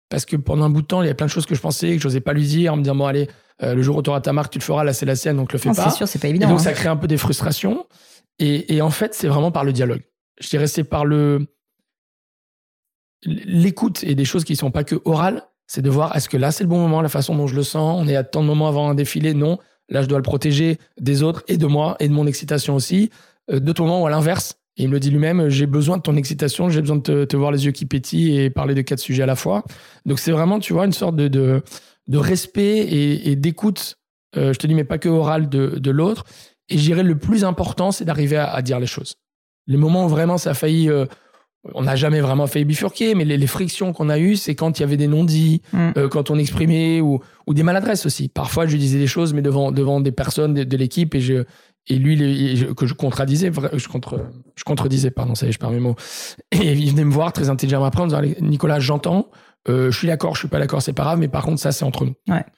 Parce 0.08 0.26
que 0.26 0.36
pendant 0.36 0.64
un 0.64 0.70
bout 0.70 0.82
de 0.82 0.86
temps, 0.86 1.02
il 1.02 1.06
y 1.06 1.10
a 1.10 1.14
plein 1.14 1.26
de 1.26 1.30
choses 1.30 1.46
que 1.46 1.54
je 1.54 1.60
pensais, 1.60 1.96
que 1.96 2.02
j'osais 2.02 2.20
pas 2.20 2.34
lui 2.34 2.46
dire, 2.46 2.74
en 2.74 2.76
me 2.76 2.82
disant, 2.82 2.94
bon, 2.94 3.06
allez, 3.06 3.28
euh, 3.62 3.74
le 3.74 3.82
jour 3.82 3.96
où 3.96 4.02
tu 4.02 4.10
auras 4.10 4.20
ta 4.20 4.32
marque, 4.32 4.52
tu 4.52 4.58
le 4.58 4.64
feras, 4.64 4.84
là, 4.84 4.92
c'est 4.92 5.06
la 5.06 5.16
sienne, 5.16 5.36
donc 5.36 5.52
le 5.52 5.58
fais 5.58 5.70
pas. 5.70 5.88
C'est 5.88 5.96
sûr, 5.96 6.06
c'est 6.06 6.18
pas 6.18 6.28
évident. 6.28 6.48
donc, 6.48 6.60
ça 6.60 6.70
hein. 6.70 6.74
crée 6.74 6.88
un 6.88 6.96
peu 6.96 7.06
des 7.06 7.16
frustrations. 7.16 7.86
Et, 8.38 8.74
et 8.74 8.82
en 8.82 8.90
fait, 8.90 9.14
c'est 9.14 9.28
vraiment 9.28 9.50
par 9.50 9.64
le 9.64 9.72
dialogue. 9.72 10.02
Je 10.38 10.48
dirais, 10.50 10.66
c'est 10.66 10.84
par 10.84 11.06
le, 11.06 11.46
l'écoute 13.24 14.04
et 14.04 14.14
des 14.14 14.24
choses 14.24 14.44
qui 14.44 14.56
sont 14.56 14.70
pas 14.70 14.84
que 14.84 15.00
orales. 15.04 15.42
C'est 15.66 15.82
de 15.82 15.88
voir, 15.88 16.14
est-ce 16.14 16.28
que 16.28 16.36
là, 16.36 16.50
c'est 16.50 16.64
le 16.64 16.68
bon 16.68 16.78
moment, 16.78 17.00
la 17.00 17.08
façon 17.08 17.34
dont 17.34 17.46
je 17.46 17.56
le 17.56 17.62
sens, 17.62 17.98
on 17.98 18.06
est 18.06 18.16
à 18.16 18.24
tant 18.24 18.42
de 18.42 18.46
moments 18.46 18.68
avant 18.68 18.90
un 18.90 18.94
défilé, 18.94 19.32
non. 19.32 19.58
Là, 19.88 20.02
je 20.02 20.06
dois 20.06 20.18
le 20.18 20.22
protéger 20.22 20.78
des 21.00 21.22
autres 21.22 21.42
et 21.48 21.56
de 21.56 21.66
moi 21.66 21.96
et 22.00 22.08
de 22.08 22.12
mon 22.12 22.26
excitation 22.26 22.74
aussi. 22.74 23.10
Euh, 23.50 23.60
de 23.60 23.72
ton 23.72 23.84
moment 23.84 24.02
ou 24.02 24.06
à 24.06 24.10
l'inverse. 24.10 24.54
il 24.76 24.88
me 24.88 24.94
le 24.94 25.00
dit 25.00 25.10
lui-même, 25.10 25.48
j'ai 25.48 25.66
besoin 25.66 25.96
de 25.96 26.02
ton 26.02 26.16
excitation, 26.16 26.68
j'ai 26.68 26.80
besoin 26.80 26.96
de 26.96 27.24
te, 27.24 27.36
voir 27.36 27.50
les 27.50 27.66
yeux 27.66 27.72
qui 27.72 27.86
pétillent 27.86 28.38
et 28.38 28.50
parler 28.50 28.74
de 28.74 28.82
quatre 28.82 29.00
sujets 29.00 29.24
à 29.24 29.26
la 29.26 29.36
fois. 29.36 29.64
Donc 30.06 30.18
c'est 30.18 30.32
vraiment, 30.32 30.60
tu 30.60 30.72
vois, 30.72 30.86
une 30.86 30.92
sorte 30.92 31.16
de, 31.16 31.28
de, 31.28 32.18
respect 32.18 32.78
et, 32.78 33.36
d'écoute, 33.36 33.98
euh, 34.36 34.52
je 34.52 34.58
te 34.58 34.66
dis, 34.66 34.74
mais 34.74 34.84
pas 34.84 34.98
que 34.98 35.08
oral 35.08 35.48
de, 35.48 35.78
de 35.78 35.90
l'autre. 35.90 36.24
Et 36.68 36.78
je 36.78 36.94
le 36.94 37.18
plus 37.18 37.44
important, 37.44 37.90
c'est 37.90 38.04
d'arriver 38.04 38.36
à, 38.36 38.62
dire 38.62 38.78
les 38.78 38.86
choses. 38.86 39.16
Les 39.66 39.76
moments 39.76 40.06
où 40.06 40.08
vraiment 40.08 40.38
ça 40.38 40.50
a 40.50 40.54
failli 40.54 40.88
on 41.74 41.82
n'a 41.82 41.94
jamais 41.94 42.20
vraiment 42.20 42.46
fait 42.46 42.64
bifurquer, 42.64 43.14
mais 43.14 43.24
les, 43.24 43.46
frictions 43.46 43.92
qu'on 43.92 44.08
a 44.08 44.18
eues, 44.18 44.36
c'est 44.36 44.54
quand 44.54 44.78
il 44.78 44.82
y 44.82 44.84
avait 44.84 44.96
des 44.96 45.06
non-dits, 45.06 45.62
mm. 45.72 45.90
euh, 45.96 46.08
quand 46.08 46.30
on 46.30 46.38
exprimait 46.38 47.00
ou, 47.00 47.20
ou, 47.46 47.54
des 47.54 47.62
maladresses 47.62 48.04
aussi. 48.04 48.28
Parfois, 48.28 48.66
je 48.66 48.76
disais 48.76 48.98
des 48.98 49.06
choses, 49.06 49.32
mais 49.32 49.42
devant, 49.42 49.70
devant 49.70 50.00
des 50.00 50.12
personnes 50.12 50.54
de, 50.54 50.76
l'équipe 50.76 51.14
et, 51.14 51.20
je, 51.20 51.44
et 51.86 51.96
lui, 51.96 52.64
que 52.76 52.86
je 52.86 52.94
contradisais, 52.94 53.52
je, 53.74 53.88
contre, 53.88 54.26
je 54.56 54.64
contredisais, 54.64 55.10
pardon, 55.10 55.34
ça 55.34 55.46
y 55.46 55.50
est, 55.50 55.52
je 55.52 55.58
perds 55.58 55.70
mes 55.70 55.80
mots. 55.80 55.96
Et 56.50 56.72
il 56.72 56.90
venait 56.90 57.04
me 57.04 57.12
voir 57.12 57.32
très 57.32 57.48
intelligemment 57.48 57.84
après 57.84 58.02
en 58.02 58.06
disant 58.06 58.22
Nicolas, 58.40 58.80
j'entends, 58.80 59.30
euh, 59.68 59.92
je 59.92 59.98
suis 59.98 60.08
d'accord, 60.08 60.34
je 60.34 60.40
suis 60.40 60.48
pas 60.48 60.58
d'accord, 60.58 60.82
c'est 60.82 60.92
pas 60.92 61.04
grave, 61.04 61.18
mais 61.18 61.28
par 61.28 61.44
contre, 61.44 61.60
ça, 61.60 61.70
c'est 61.70 61.84
entre 61.84 62.04
nous. 62.04 62.14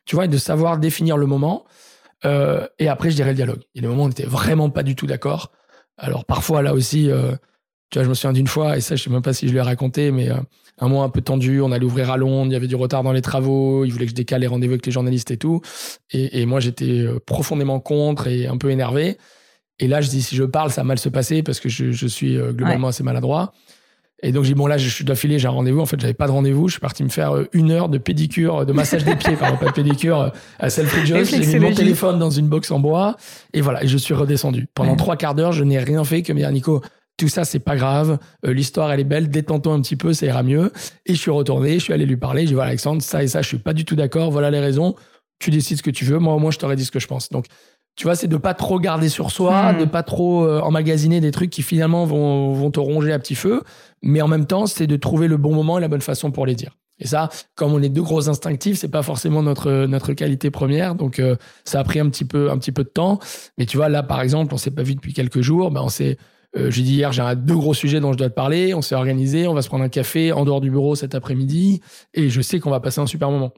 Tu 0.07 0.17
vois, 0.17 0.29
de 0.29 0.39
savoir 0.39 0.79
définir 0.79 1.19
le 1.19 1.27
moment. 1.27 1.65
Euh, 2.25 2.67
et 2.79 2.89
après, 2.89 3.11
je 3.11 3.17
dirais 3.17 3.31
le 3.31 3.37
dialogue. 3.37 3.61
Il 3.75 3.83
y 3.83 3.85
a 3.85 3.89
des 3.89 3.89
moments 3.89 4.05
où 4.05 4.07
on 4.07 4.09
n'était 4.09 4.25
vraiment 4.25 4.71
pas 4.71 4.83
du 4.83 4.97
tout 4.97 5.07
d'accord. 5.07 5.53
Alors, 5.99 6.25
parfois, 6.25 6.63
là 6.63 6.73
aussi, 6.73 7.11
tu 7.95 7.99
vois, 8.01 8.05
je 8.07 8.09
me 8.09 8.15
souviens 8.15 8.33
d'une 8.33 8.49
fois, 8.49 8.77
et 8.77 8.81
ça, 8.81 8.97
je 8.97 9.05
sais 9.05 9.11
même 9.11 9.23
pas 9.23 9.33
si 9.33 9.47
je 9.47 9.53
lui 9.53 9.59
ai 9.59 9.63
raconté, 9.63 10.11
mais 10.11 10.29
euh, 10.29 10.35
un 10.81 10.89
mois 10.89 11.05
un 11.05 11.11
peu 11.11 11.21
tendu, 11.21 11.61
on 11.61 11.71
allait 11.71 11.85
ouvrir 11.85 12.11
à 12.11 12.17
Londres, 12.17 12.47
il 12.51 12.53
y 12.53 12.57
avait 12.57 12.67
du 12.67 12.75
retard 12.75 13.05
dans 13.05 13.13
les 13.13 13.23
travaux, 13.23 13.85
il 13.85 13.93
voulait 13.93 14.07
que 14.07 14.11
je 14.11 14.17
décale 14.17 14.41
les 14.41 14.49
rendez-vous 14.49 14.73
avec 14.73 14.85
les 14.85 14.91
journalistes 14.91 15.31
et 15.31 15.37
tout. 15.37 15.61
Et, 16.11 16.45
moi, 16.45 16.59
j'étais 16.59 17.03
euh, 17.03 17.21
profondément 17.25 17.79
contre 17.79 18.27
et 18.27 18.49
un 18.49 18.57
peu 18.57 18.71
énervé. 18.71 19.17
Et 19.79 19.87
là, 19.87 20.01
je 20.01 20.09
dis, 20.09 20.23
si 20.23 20.35
je 20.35 20.43
parle, 20.43 20.73
ça 20.73 20.81
va 20.81 20.87
mal 20.87 20.99
se 20.99 21.09
passer 21.09 21.45
parce 21.45 21.61
que 21.61 21.69
je, 21.69 22.07
suis 22.09 22.37
euh, 22.37 22.53
globalement 22.53 22.89
assez 22.89 23.05
maladroit. 23.05 23.53
Et 24.25 24.33
donc, 24.33 24.43
j'ai 24.43 24.55
dit, 24.55 24.59
bon, 24.59 24.67
là, 24.67 24.77
je 24.77 25.05
dois 25.05 25.15
filer, 25.15 25.39
j'ai 25.39 25.47
un 25.47 25.53
rendez-vous. 25.53 25.79
En 25.79 25.87
fait, 25.87 26.01
j'avais 26.01 26.15
pas 26.15 26.27
de 26.27 26.33
rendez-vous. 26.33 26.67
Je 26.67 26.73
suis 26.73 26.81
parti 26.81 27.05
me 27.05 27.11
faire 27.11 27.45
une 27.53 27.71
heure 27.71 27.89
de 27.89 27.99
pédicure, 27.99 28.67
de 28.67 28.73
massage 28.73 29.05
des 29.05 29.15
pieds, 29.15 29.37
pardon, 29.39 29.57
pas 29.57 29.67
de 29.67 29.73
pédicure, 29.73 30.33
à 30.59 30.71
Selfridges. 30.71 31.31
J'ai 31.31 31.47
mis 31.47 31.59
mon 31.61 31.73
téléphone 31.73 32.19
dans 32.19 32.31
une 32.31 32.49
box 32.49 32.73
en 32.73 32.81
bois. 32.81 33.17
Et 33.53 33.61
voilà, 33.61 33.85
et 33.85 33.87
je 33.87 33.99
suis 33.99 34.15
redescendu. 34.15 34.67
Pendant 34.75 34.97
trois 34.97 35.15
quarts 35.15 35.37
d'heure, 35.37 35.53
je 35.53 35.63
n'ai 35.63 35.79
rien 35.79 36.03
fait 36.03 36.23
que 36.23 36.33
me 36.33 36.39
dire, 36.39 36.51
Nico, 36.51 36.83
tout 37.17 37.29
ça, 37.29 37.45
c'est 37.45 37.61
pas 37.61 37.77
grave. 37.77 38.19
Euh, 38.45 38.53
l'histoire, 38.53 38.93
elle 38.93 39.01
est 39.01 39.05
belle. 39.05 39.29
Détends-toi 39.29 39.73
un 39.73 39.81
petit 39.81 39.97
peu, 39.97 40.13
ça 40.13 40.27
ira 40.27 40.43
mieux. 40.43 40.73
Et 41.07 41.15
je 41.15 41.21
suis 41.21 41.31
retourné, 41.31 41.75
je 41.75 41.85
suis 41.85 41.93
allé 41.93 42.07
lui 42.07 42.17
parler. 42.17 42.43
J'ai 42.43 42.49
dit, 42.49 42.55
voilà, 42.55 42.71
Alexandre, 42.71 43.03
ça 43.03 43.23
et 43.23 43.29
ça, 43.29 43.43
je 43.43 43.49
suis 43.49 43.59
pas 43.59 43.73
du 43.73 43.85
tout 43.85 43.97
d'accord. 43.97 44.31
Voilà 44.31 44.51
les 44.51 44.61
raisons. 44.61 44.95
Tu 45.39 45.51
décides 45.51 45.79
ce 45.79 45.83
que 45.83 45.91
tu 45.91 46.05
veux. 46.05 46.19
Moi, 46.19 46.35
au 46.35 46.39
moins, 46.39 46.51
je 46.51 46.59
t'aurais 46.59 46.77
dit 46.77 46.85
ce 46.85 46.91
que 46.91 46.99
je 46.99 47.07
pense. 47.07 47.29
Donc, 47.29 47.47
tu 47.97 48.05
vois, 48.05 48.17
c'est 48.17 48.27
de 48.27 48.37
pas 48.37 48.55
trop 48.55 48.81
garder 48.81 49.09
sur 49.09 49.31
soi, 49.31 49.73
hmm. 49.73 49.79
de 49.79 49.85
pas 49.85 50.03
trop 50.03 50.45
euh, 50.45 50.61
emmagasiner 50.61 51.21
des 51.21 51.31
trucs 51.31 51.51
qui 51.51 51.63
finalement 51.63 52.05
vont, 52.05 52.53
vont 52.53 52.71
te 52.71 52.81
ronger 52.81 53.13
à 53.13 53.19
petit 53.19 53.37
feu. 53.37 53.63
Mais 54.03 54.21
en 54.21 54.29
même 54.29 54.47
temps, 54.47 54.67
c'est 54.67 54.89
de 54.89 54.97
trouver 54.97 55.29
le 55.29 55.37
bon 55.37 55.55
moment 55.55 55.79
et 55.79 55.81
la 55.81 55.89
bonne 55.89 56.01
façon 56.01 56.33
pour 56.33 56.47
les 56.47 56.57
dire. 56.57 56.77
Et 56.99 57.07
ça, 57.07 57.29
comme 57.57 57.73
on 57.73 57.83
est 57.83 57.89
deux 57.89 58.03
gros 58.03 58.29
instinctifs, 58.29 58.79
c'est 58.79 58.89
pas 58.89 59.03
forcément 59.03 59.43
notre 59.43 59.87
notre 59.87 60.13
qualité 60.13 60.51
première. 60.51 60.95
Donc 60.95 61.19
euh, 61.19 61.35
ça 61.65 61.81
a 61.81 61.85
pris 61.85 61.99
un 61.99 62.09
petit 62.09 62.25
peu 62.25 62.51
un 62.51 62.59
petit 62.59 62.71
peu 62.71 62.85
de 62.85 62.89
temps. 62.89 63.19
Mais 63.59 63.67
tu 63.67 63.77
vois 63.77 63.89
là, 63.89 64.03
par 64.05 64.21
exemple, 64.21 64.55
on 64.55 64.59
s'est 64.59 64.71
pas 64.71 64.85
vu 64.85 64.95
depuis 64.95 65.13
quelques 65.13 65.41
jours. 65.41 65.73
Ben 65.73 65.83
on 65.83 65.89
s'est 65.89 66.19
euh, 66.57 66.71
j'ai 66.71 66.83
dit 66.83 66.95
hier, 66.95 67.13
j'ai 67.13 67.23
deux 67.37 67.57
gros 67.57 67.75
sujets 67.75 68.01
dont 68.01 68.13
je 68.13 68.19
dois 68.19 68.29
te 68.29 68.35
parler. 68.35 68.75
On 68.75 68.83
s'est 68.83 68.95
organisé, 68.95 69.47
on 69.49 69.55
va 69.55 69.63
se 69.63 69.69
prendre 69.69 69.85
un 69.85 69.89
café 69.89 70.33
en 70.33 70.45
dehors 70.45 70.61
du 70.61 70.71
bureau 70.71 70.95
cet 70.95 71.15
après-midi, 71.15 71.81
et 72.15 72.31
je 72.31 72.41
sais 72.41 72.61
qu'on 72.61 72.71
va 72.71 72.81
passer 72.81 73.01
un 73.01 73.07
super 73.07 73.31
moment. 73.31 73.53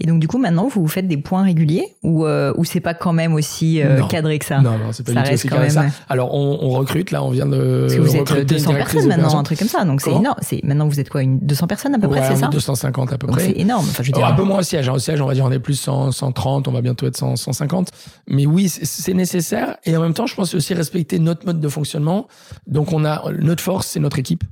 Et 0.00 0.06
donc, 0.06 0.18
du 0.18 0.28
coup, 0.28 0.38
maintenant, 0.38 0.66
vous 0.66 0.80
vous 0.80 0.88
faites 0.88 1.06
des 1.06 1.18
points 1.18 1.42
réguliers 1.42 1.84
ou, 2.02 2.24
euh, 2.24 2.54
ou 2.56 2.64
c'est 2.64 2.80
pas 2.80 2.94
quand 2.94 3.12
même 3.12 3.34
aussi 3.34 3.82
euh, 3.82 4.02
cadré 4.06 4.38
que 4.38 4.46
ça 4.46 4.60
Non, 4.60 4.78
non, 4.78 4.92
c'est 4.92 5.04
pas 5.04 5.12
du 5.12 5.22
tout 5.22 5.34
aussi 5.34 5.48
cadré 5.48 5.66
que 5.66 5.74
ça. 5.74 5.84
Alors, 6.08 6.34
on, 6.34 6.58
on, 6.62 6.70
recrute, 6.70 7.10
là, 7.10 7.22
on 7.22 7.28
vient 7.28 7.44
de. 7.44 7.82
Parce 7.82 7.94
que 7.96 8.00
vous 8.00 8.16
êtes 8.16 8.48
200 8.48 8.72
personnes 8.72 9.08
maintenant, 9.08 9.38
un 9.38 9.42
truc 9.42 9.58
comme 9.58 9.68
ça. 9.68 9.84
Donc, 9.84 10.00
c'est 10.00 10.12
énorme. 10.12 10.38
C'est, 10.40 10.64
maintenant, 10.64 10.88
vous 10.88 11.00
êtes 11.00 11.10
quoi, 11.10 11.22
une 11.22 11.38
200 11.40 11.66
personnes 11.66 11.94
à 11.94 11.98
peu 11.98 12.08
près, 12.08 12.26
c'est 12.26 12.36
ça 12.36 12.48
250 12.48 13.12
à 13.12 13.18
peu 13.18 13.26
près. 13.26 13.44
C'est 13.44 13.58
énorme. 13.58 13.86
Enfin, 13.90 14.02
je 14.02 14.08
veux 14.08 14.14
dire, 14.14 14.26
un 14.26 14.32
peu 14.32 14.44
moins 14.44 14.60
au 14.60 14.62
siège. 14.62 14.88
Hein. 14.88 14.94
Au 14.94 14.98
siège, 14.98 15.20
on 15.20 15.26
va 15.26 15.34
dire, 15.34 15.44
on 15.44 15.52
est 15.52 15.58
plus 15.58 15.74
100, 15.74 16.12
130, 16.12 16.66
on 16.66 16.72
va 16.72 16.80
bientôt 16.80 17.06
être 17.06 17.16
100, 17.16 17.36
150. 17.36 17.90
Mais 18.26 18.46
oui, 18.46 18.68
c'est 18.70 19.14
nécessaire. 19.14 19.76
Et 19.84 19.94
en 19.96 20.00
même 20.00 20.14
temps, 20.14 20.26
je 20.26 20.34
pense 20.34 20.54
aussi 20.54 20.72
respecter 20.72 21.18
notre 21.18 21.44
mode 21.44 21.60
de 21.60 21.68
fonctionnement. 21.68 22.26
Donc, 22.66 22.92
on 22.92 23.04
a, 23.04 23.22
notre 23.38 23.62
force, 23.62 23.88
c'est 23.88 24.00
notre 24.00 24.18
équipe. 24.18 24.44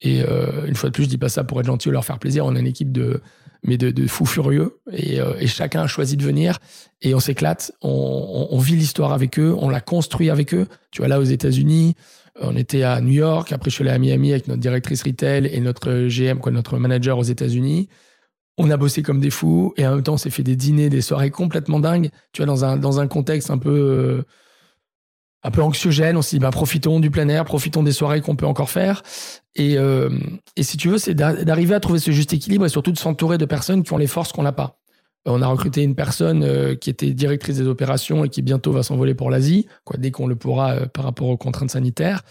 Et 0.00 0.22
euh, 0.22 0.66
une 0.66 0.74
fois 0.74 0.90
de 0.90 0.94
plus, 0.94 1.04
je 1.04 1.08
dis 1.08 1.18
pas 1.18 1.28
ça 1.28 1.44
pour 1.44 1.60
être 1.60 1.66
gentil 1.66 1.88
ou 1.88 1.92
leur 1.92 2.04
faire 2.04 2.18
plaisir. 2.18 2.44
On 2.44 2.54
a 2.56 2.58
une 2.58 2.66
équipe 2.66 2.92
de 2.92 3.20
mais 3.62 3.78
de, 3.78 4.06
fous 4.06 4.26
furieux. 4.26 4.78
Et, 4.92 5.20
euh, 5.20 5.34
et, 5.38 5.46
chacun 5.46 5.82
a 5.82 5.86
choisi 5.86 6.16
de 6.16 6.22
venir 6.22 6.58
et 7.00 7.14
on 7.14 7.20
s'éclate. 7.20 7.72
On, 7.80 8.48
on, 8.50 8.58
vit 8.58 8.76
l'histoire 8.76 9.12
avec 9.12 9.38
eux, 9.38 9.54
on 9.58 9.68
la 9.68 9.80
construit 9.80 10.30
avec 10.30 10.54
eux. 10.54 10.66
Tu 10.90 11.00
vois, 11.00 11.08
là, 11.08 11.20
aux 11.20 11.24
États-Unis, 11.24 11.94
on 12.40 12.56
était 12.56 12.82
à 12.82 13.00
New 13.00 13.12
York. 13.12 13.52
Après, 13.52 13.70
je 13.70 13.74
suis 13.76 13.82
allé 13.82 13.92
à 13.92 13.98
Miami 13.98 14.32
avec 14.32 14.48
notre 14.48 14.60
directrice 14.60 15.02
retail 15.02 15.46
et 15.46 15.60
notre 15.60 16.08
GM, 16.08 16.38
quoi, 16.38 16.50
notre 16.52 16.78
manager 16.78 17.18
aux 17.18 17.24
États-Unis. 17.24 17.88
On 18.58 18.70
a 18.70 18.76
bossé 18.76 19.02
comme 19.02 19.20
des 19.20 19.30
fous 19.30 19.72
et 19.76 19.86
en 19.86 19.94
même 19.94 20.02
temps, 20.02 20.14
on 20.14 20.18
s'est 20.18 20.30
fait 20.30 20.42
des 20.42 20.56
dîners, 20.56 20.90
des 20.90 21.00
soirées 21.00 21.30
complètement 21.30 21.80
dingues. 21.80 22.10
Tu 22.32 22.42
vois, 22.42 22.46
dans 22.46 22.64
un, 22.64 22.76
dans 22.76 23.00
un 23.00 23.06
contexte 23.06 23.50
un 23.50 23.58
peu. 23.58 23.70
Euh, 23.70 24.22
un 25.42 25.50
peu 25.50 25.62
anxiogène. 25.62 26.16
On 26.16 26.22
s'est 26.22 26.36
dit, 26.36 26.40
bah, 26.40 26.50
profitons 26.50 27.00
du 27.00 27.10
plein 27.10 27.28
air, 27.28 27.44
profitons 27.44 27.82
des 27.82 27.92
soirées 27.92 28.20
qu'on 28.20 28.36
peut 28.36 28.46
encore 28.46 28.70
faire. 28.70 29.02
Et, 29.54 29.76
euh, 29.76 30.10
et 30.56 30.62
si 30.62 30.76
tu 30.76 30.88
veux, 30.88 30.98
c'est 30.98 31.14
d'arriver 31.14 31.74
à 31.74 31.80
trouver 31.80 31.98
ce 31.98 32.10
juste 32.10 32.32
équilibre 32.32 32.66
et 32.66 32.68
surtout 32.68 32.92
de 32.92 32.98
s'entourer 32.98 33.38
de 33.38 33.44
personnes 33.44 33.82
qui 33.82 33.92
ont 33.92 33.98
les 33.98 34.06
forces 34.06 34.32
qu'on 34.32 34.42
n'a 34.42 34.52
pas. 34.52 34.78
Euh, 35.28 35.32
on 35.32 35.42
a 35.42 35.46
recruté 35.46 35.82
une 35.82 35.94
personne 35.94 36.42
euh, 36.42 36.74
qui 36.74 36.90
était 36.90 37.12
directrice 37.12 37.56
des 37.56 37.66
opérations 37.66 38.24
et 38.24 38.28
qui 38.28 38.42
bientôt 38.42 38.72
va 38.72 38.82
s'envoler 38.82 39.14
pour 39.14 39.30
l'Asie, 39.30 39.66
quoi, 39.84 39.96
dès 39.98 40.10
qu'on 40.10 40.26
le 40.26 40.36
pourra 40.36 40.86
par 40.92 41.04
rapport 41.04 41.28
aux 41.28 41.36
contraintes 41.36 41.70
sanitaires. 41.70 42.22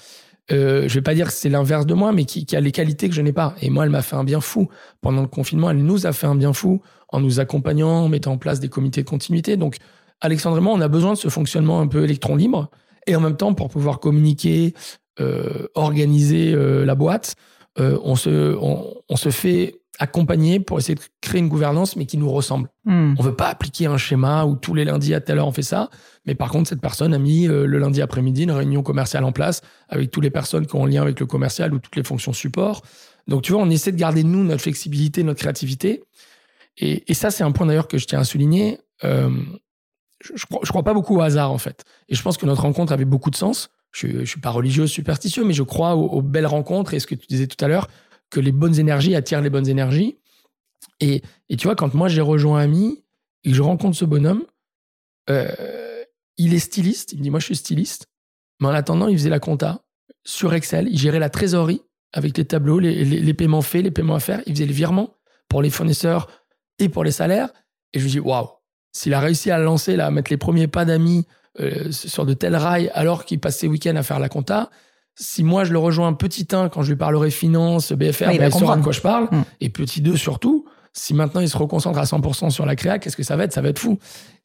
Euh, 0.52 0.88
je 0.88 0.94
vais 0.96 1.02
pas 1.02 1.14
dire 1.14 1.28
que 1.28 1.34
c'est 1.34 1.50
l'inverse 1.50 1.86
de 1.86 1.94
moi, 1.94 2.12
mais 2.12 2.26
qui, 2.26 2.46
qui, 2.46 2.56
a 2.56 2.60
les 2.60 2.72
qualités 2.72 3.08
que 3.08 3.16
je 3.16 3.22
n'ai 3.22 3.32
pas. 3.32 3.56
Et 3.62 3.70
moi, 3.70 3.86
elle 3.86 3.90
m'a 3.90 4.02
fait 4.02 4.16
un 4.16 4.24
bien 4.24 4.42
fou. 4.42 4.70
Pendant 5.02 5.22
le 5.22 5.28
confinement, 5.28 5.70
elle 5.70 5.84
nous 5.84 6.06
a 6.08 6.12
fait 6.14 6.28
un 6.28 6.36
bien 6.36 6.54
fou 6.54 6.82
en 7.10 7.20
nous 7.20 7.40
accompagnant, 7.40 8.04
en 8.04 8.10
mettant 8.10 8.34
en 8.34 8.38
place 8.38 8.60
des 8.60 8.70
comités 8.70 9.04
de 9.04 9.10
continuité. 9.10 9.56
Donc, 9.56 9.78
Alexandre 10.20 10.58
et 10.58 10.62
moi, 10.62 10.74
on 10.74 10.82
a 10.82 10.88
besoin 10.88 11.14
de 11.14 11.18
ce 11.18 11.30
fonctionnement 11.30 11.80
un 11.80 11.88
peu 11.88 12.04
électron 12.04 12.36
libre. 12.36 12.70
Et 13.08 13.16
en 13.16 13.20
même 13.20 13.38
temps, 13.38 13.54
pour 13.54 13.70
pouvoir 13.70 14.00
communiquer, 14.00 14.74
euh, 15.20 15.68
organiser 15.76 16.54
euh, 16.54 16.86
la 16.86 16.96
boîte, 16.96 17.36
euh, 17.80 18.00
on, 18.04 18.16
se, 18.16 18.56
on, 18.58 19.16
se 19.16 19.30
fait 19.30 19.76
accompagner 20.00 20.60
pour 20.60 20.80
essayer 20.80 20.96
de 20.96 21.02
créer 21.22 21.40
une 21.40 21.50
gouvernance, 21.50 21.96
mais 21.96 22.06
qui 22.06 22.18
nous 22.18 22.30
ressemble. 22.32 22.70
Hmm. 22.86 23.14
On 23.20 23.22
veut 23.22 23.36
pas 23.36 23.48
appliquer 23.48 23.86
un 23.86 23.98
schéma 23.98 24.46
où 24.46 24.56
tous 24.56 24.74
les 24.74 24.86
lundis 24.86 25.14
à 25.14 25.22
telle 25.22 25.38
heure 25.38 25.48
on 25.48 25.52
fait 25.52 25.62
ça, 25.62 25.90
mais 26.26 26.34
par 26.34 26.50
contre 26.50 26.70
cette 26.70 26.82
personne 26.82 27.14
a 27.14 27.20
mis 27.20 27.46
le 27.46 27.66
lundi 27.66 28.02
après-midi 28.02 28.44
une 28.44 28.52
réunion 28.52 28.84
commerciale 28.84 29.24
en 29.24 29.32
place 29.32 29.62
avec 29.90 30.12
toutes 30.12 30.24
les 30.24 30.32
personnes 30.32 30.66
qui 30.66 30.76
ont 30.76 30.86
un 30.86 30.90
lien 30.90 31.02
avec 31.02 31.20
le 31.20 31.26
commercial 31.26 31.74
ou 31.74 31.80
toutes 31.80 31.96
les 31.96 32.04
fonctions 32.04 32.34
support. 32.34 32.82
Donc 33.28 33.44
tu 33.44 33.52
vois, 33.52 33.62
on 33.62 33.70
essaie 33.70 33.92
de 33.92 33.98
garder 33.98 34.24
nous 34.24 34.44
notre 34.44 34.62
flexibilité, 34.62 35.24
notre 35.24 35.40
créativité. 35.40 36.04
Et, 36.78 37.04
et 37.12 37.14
ça, 37.14 37.30
c'est 37.32 37.44
un 37.44 37.52
point 37.52 37.68
d'ailleurs 37.68 37.88
que 37.88 37.98
je 37.98 38.06
tiens 38.06 38.20
à 38.20 38.24
souligner 38.24 38.80
je, 40.22 40.34
je, 40.36 40.46
crois, 40.46 40.84
pas 40.84 40.94
beaucoup 40.94 41.18
au 41.18 41.22
hasard 41.22 41.52
en 41.52 41.58
fait. 41.58 41.84
Et 42.10 42.16
je 42.16 42.22
pense 42.22 42.38
que 42.38 42.46
notre 42.46 42.62
rencontre 42.62 42.94
avait 42.94 43.06
beaucoup 43.06 43.30
de 43.30 43.36
sens. 43.36 43.70
Je, 43.92 44.20
je 44.20 44.26
suis 44.26 44.40
pas 44.40 44.52
religieux, 44.52 44.88
superstitieux, 44.88 45.44
mais 45.44 45.54
je 45.54 45.64
crois 45.64 45.96
aux, 45.96 46.22
belles 46.22 46.46
rencontres 46.46 46.94
et 46.94 47.00
ce 47.00 47.08
que 47.08 47.16
tu 47.16 47.28
disais 47.28 47.48
tout 47.48 47.64
à 47.64 47.68
l'heure, 47.68 47.88
que 48.30 48.40
les 48.40 48.52
bonnes 48.52 48.80
énergies 48.80 49.16
attirent 49.16 49.42
les 49.42 49.50
bonnes 49.50 49.68
énergies. 49.68 50.18
Et, 51.00 51.22
tu 51.58 51.68
vois, 51.68 51.76
quand 51.76 51.94
moi 51.94 52.08
j'ai 52.08 52.22
rejoint 52.22 52.60
Ami 52.60 53.04
et 53.44 53.54
je 53.54 53.62
rencontre 53.62 53.98
ce 53.98 54.06
bonhomme, 54.06 54.44
euh, 55.30 56.04
il 56.38 56.54
est 56.54 56.60
styliste. 56.60 57.14
Il 57.14 57.20
me 57.20 57.24
dit, 57.24 57.30
moi 57.30 57.40
je 57.40 57.46
suis 57.46 57.56
styliste. 57.56 58.08
Mais 58.60 58.68
en 58.68 58.72
attendant, 58.72 59.08
il 59.08 59.18
faisait 59.18 59.30
la 59.30 59.40
compta 59.40 59.84
sur 60.24 60.54
Excel. 60.54 60.88
Il 60.90 60.98
gérait 60.98 61.20
la 61.20 61.30
trésorerie 61.30 61.82
avec 62.14 62.38
les 62.38 62.46
tableaux, 62.46 62.80
les 62.80 63.34
paiements 63.34 63.62
faits, 63.62 63.84
les 63.84 63.92
paiements 63.92 64.16
à 64.16 64.20
faire. 64.20 64.42
Il 64.46 64.54
faisait 64.54 64.66
les 64.66 64.74
virements 64.74 65.16
pour 65.50 65.62
les 65.62 65.70
fournisseurs 65.70 66.28
et 66.78 66.90
pour 66.90 67.04
les 67.04 67.12
salaires. 67.12 67.50
Et 67.94 68.00
je 68.00 68.04
lui 68.06 68.12
dis, 68.12 68.20
waouh, 68.20 68.48
s'il 68.92 69.14
a 69.14 69.20
réussi 69.20 69.52
à 69.52 69.58
lancer, 69.58 69.96
là, 69.96 70.08
à 70.08 70.12
mettre 70.12 70.32
les 70.32 70.38
premiers 70.38 70.68
pas 70.68 70.86
d'amis 70.86 71.26
euh, 71.60 71.92
sur 71.92 72.26
de 72.26 72.34
tels 72.34 72.56
rails 72.56 72.92
alors 72.94 73.26
qu'il 73.26 73.40
passe 73.40 73.58
ses 73.58 73.68
week-ends 73.68 73.96
à 73.96 74.04
faire 74.04 74.20
la 74.20 74.30
compta, 74.30 74.70
si 75.16 75.44
moi 75.44 75.64
je 75.64 75.74
le 75.74 75.80
rejoins 75.80 76.08
un 76.08 76.14
petit 76.14 76.48
1 76.52 76.70
quand 76.70 76.82
je 76.84 76.90
lui 76.90 76.98
parlerai 76.98 77.32
finance, 77.32 77.92
BFR, 77.92 78.32
il, 78.32 78.40
ben, 78.40 78.52
saura 78.52 78.78
de 78.78 78.82
quoi 78.82 78.92
je 78.92 79.02
parle, 79.02 79.26
mm. 79.26 79.44
et 79.62 79.70
petit 79.70 80.02
2 80.02 80.16
surtout, 80.16 80.66
si 80.94 81.14
maintenant 81.14 81.42
il 81.42 81.50
se 81.50 81.58
reconcentre 81.58 82.00
à 82.00 82.04
100% 82.04 82.50
sur 82.50 82.66
la 82.66 82.76
créa, 82.76 83.00
qu'est-ce 83.00 83.18
que 83.18 83.24
ça 83.24 83.36
va 83.36 83.46
être? 83.46 83.54
Ça 83.54 83.62
va 83.62 83.70
être 83.70 83.80
fou. 83.80 83.98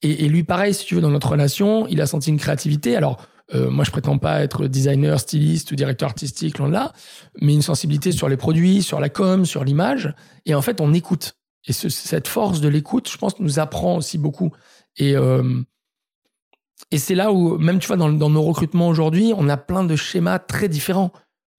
Et, 0.03 0.29
lui, 0.29 0.45
pareil, 0.45 0.75
si 0.75 0.85
tu 0.85 0.95
veux, 0.95 1.01
dans 1.01 1.11
notre 1.11 1.31
relation, 1.31 1.87
il 1.89 2.01
a 2.01 2.07
senti 2.07 2.31
une 2.31 2.39
créativité. 2.39 2.97
Alors, 2.97 3.19
euh, 3.55 3.71
moi, 3.71 3.85
je 3.85 3.91
prétends 3.91 4.19
pas 4.19 4.43
être 4.43 4.67
designer, 4.67 5.19
styliste 5.19 5.71
ou 5.73 5.75
directeur 5.77 6.09
artistique, 6.09 6.59
loin 6.59 6.69
de 6.69 6.75
là, 6.75 6.93
mais 7.41 7.55
une 7.55 7.63
sensibilité 7.63 8.13
sur 8.13 8.29
les 8.29 8.37
produits, 8.37 8.83
sur 8.83 9.01
la 9.01 9.09
com, 9.09 9.45
sur 9.45 9.65
l'image. 9.65 10.15
Et 10.45 10.55
en 10.55 10.63
fait, 10.63 10.81
on 10.81 10.93
écoute. 10.93 11.37
Et 11.67 11.73
cette 11.73 12.29
force 12.29 12.61
de 12.61 12.69
l'écoute, 12.69 13.11
je 13.11 13.19
pense, 13.19 13.39
nous 13.41 13.59
apprend 13.59 13.97
aussi 13.97 14.19
beaucoup. 14.19 14.53
Et, 14.97 15.17
euh, 15.17 15.61
et 16.91 16.99
c'est 16.99 17.15
là 17.15 17.33
où, 17.33 17.59
même 17.59 17.81
tu 17.81 17.89
vois, 17.89 17.97
dans, 17.97 18.09
nos 18.09 18.43
recrutements 18.43 18.89
aujourd'hui, 18.89 19.33
on 19.37 19.49
a 19.49 19.57
plein 19.57 19.85
de 19.85 19.97
schémas 19.97 20.39
très 20.39 20.69
différents. 20.69 21.13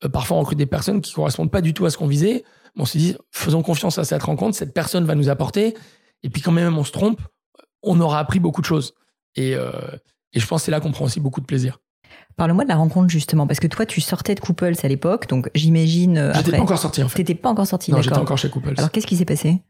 Euh, 0.05 0.09
parfois, 0.09 0.37
on 0.37 0.39
recrute 0.41 0.57
des 0.57 0.65
personnes 0.65 1.01
qui 1.01 1.13
correspondent 1.13 1.51
pas 1.51 1.61
du 1.61 1.73
tout 1.73 1.85
à 1.85 1.89
ce 1.89 1.97
qu'on 1.97 2.07
visait. 2.07 2.45
on 2.77 2.85
se 2.85 2.97
dit, 2.97 3.15
faisons 3.31 3.61
confiance 3.63 3.97
à 3.97 4.05
cette 4.05 4.23
rencontre, 4.23 4.55
cette 4.55 4.73
personne 4.73 5.05
va 5.05 5.15
nous 5.15 5.29
apporter. 5.29 5.75
Et 6.23 6.29
puis, 6.29 6.41
quand 6.41 6.53
même 6.53 6.77
on 6.77 6.83
se 6.85 6.91
trompe, 6.91 7.21
on 7.83 7.99
aura 7.99 8.19
appris 8.19 8.39
beaucoup 8.39 8.61
de 8.61 8.65
choses. 8.65 8.93
Et, 9.35 9.55
euh, 9.55 9.71
et 10.31 10.39
je 10.39 10.47
pense 10.47 10.61
que 10.61 10.65
c'est 10.65 10.71
là 10.71 10.79
qu'on 10.79 10.91
prend 10.91 11.05
aussi 11.05 11.19
beaucoup 11.19 11.41
de 11.41 11.45
plaisir. 11.45 11.79
Parle-moi 12.37 12.63
de 12.63 12.69
la 12.69 12.75
rencontre 12.75 13.09
justement, 13.09 13.45
parce 13.45 13.59
que 13.59 13.67
toi, 13.67 13.85
tu 13.85 13.99
sortais 13.99 14.35
de 14.35 14.39
Couples 14.39 14.73
à 14.81 14.87
l'époque, 14.87 15.27
donc 15.27 15.49
j'imagine. 15.53 16.31
J'étais 16.35 16.51
pas 16.51 16.61
encore 16.61 16.77
sorti 16.77 17.03
en 17.03 17.09
fait. 17.09 17.17
T'étais 17.17 17.35
pas 17.35 17.49
encore 17.49 17.67
sorti. 17.67 17.91
Non, 17.91 18.01
j'étais 18.01 18.17
encore 18.17 18.37
chez 18.37 18.49
Couples. 18.49 18.73
Alors 18.77 18.91
qu'est-ce 18.91 19.07
qui 19.07 19.17
s'est 19.17 19.25
passé? 19.25 19.61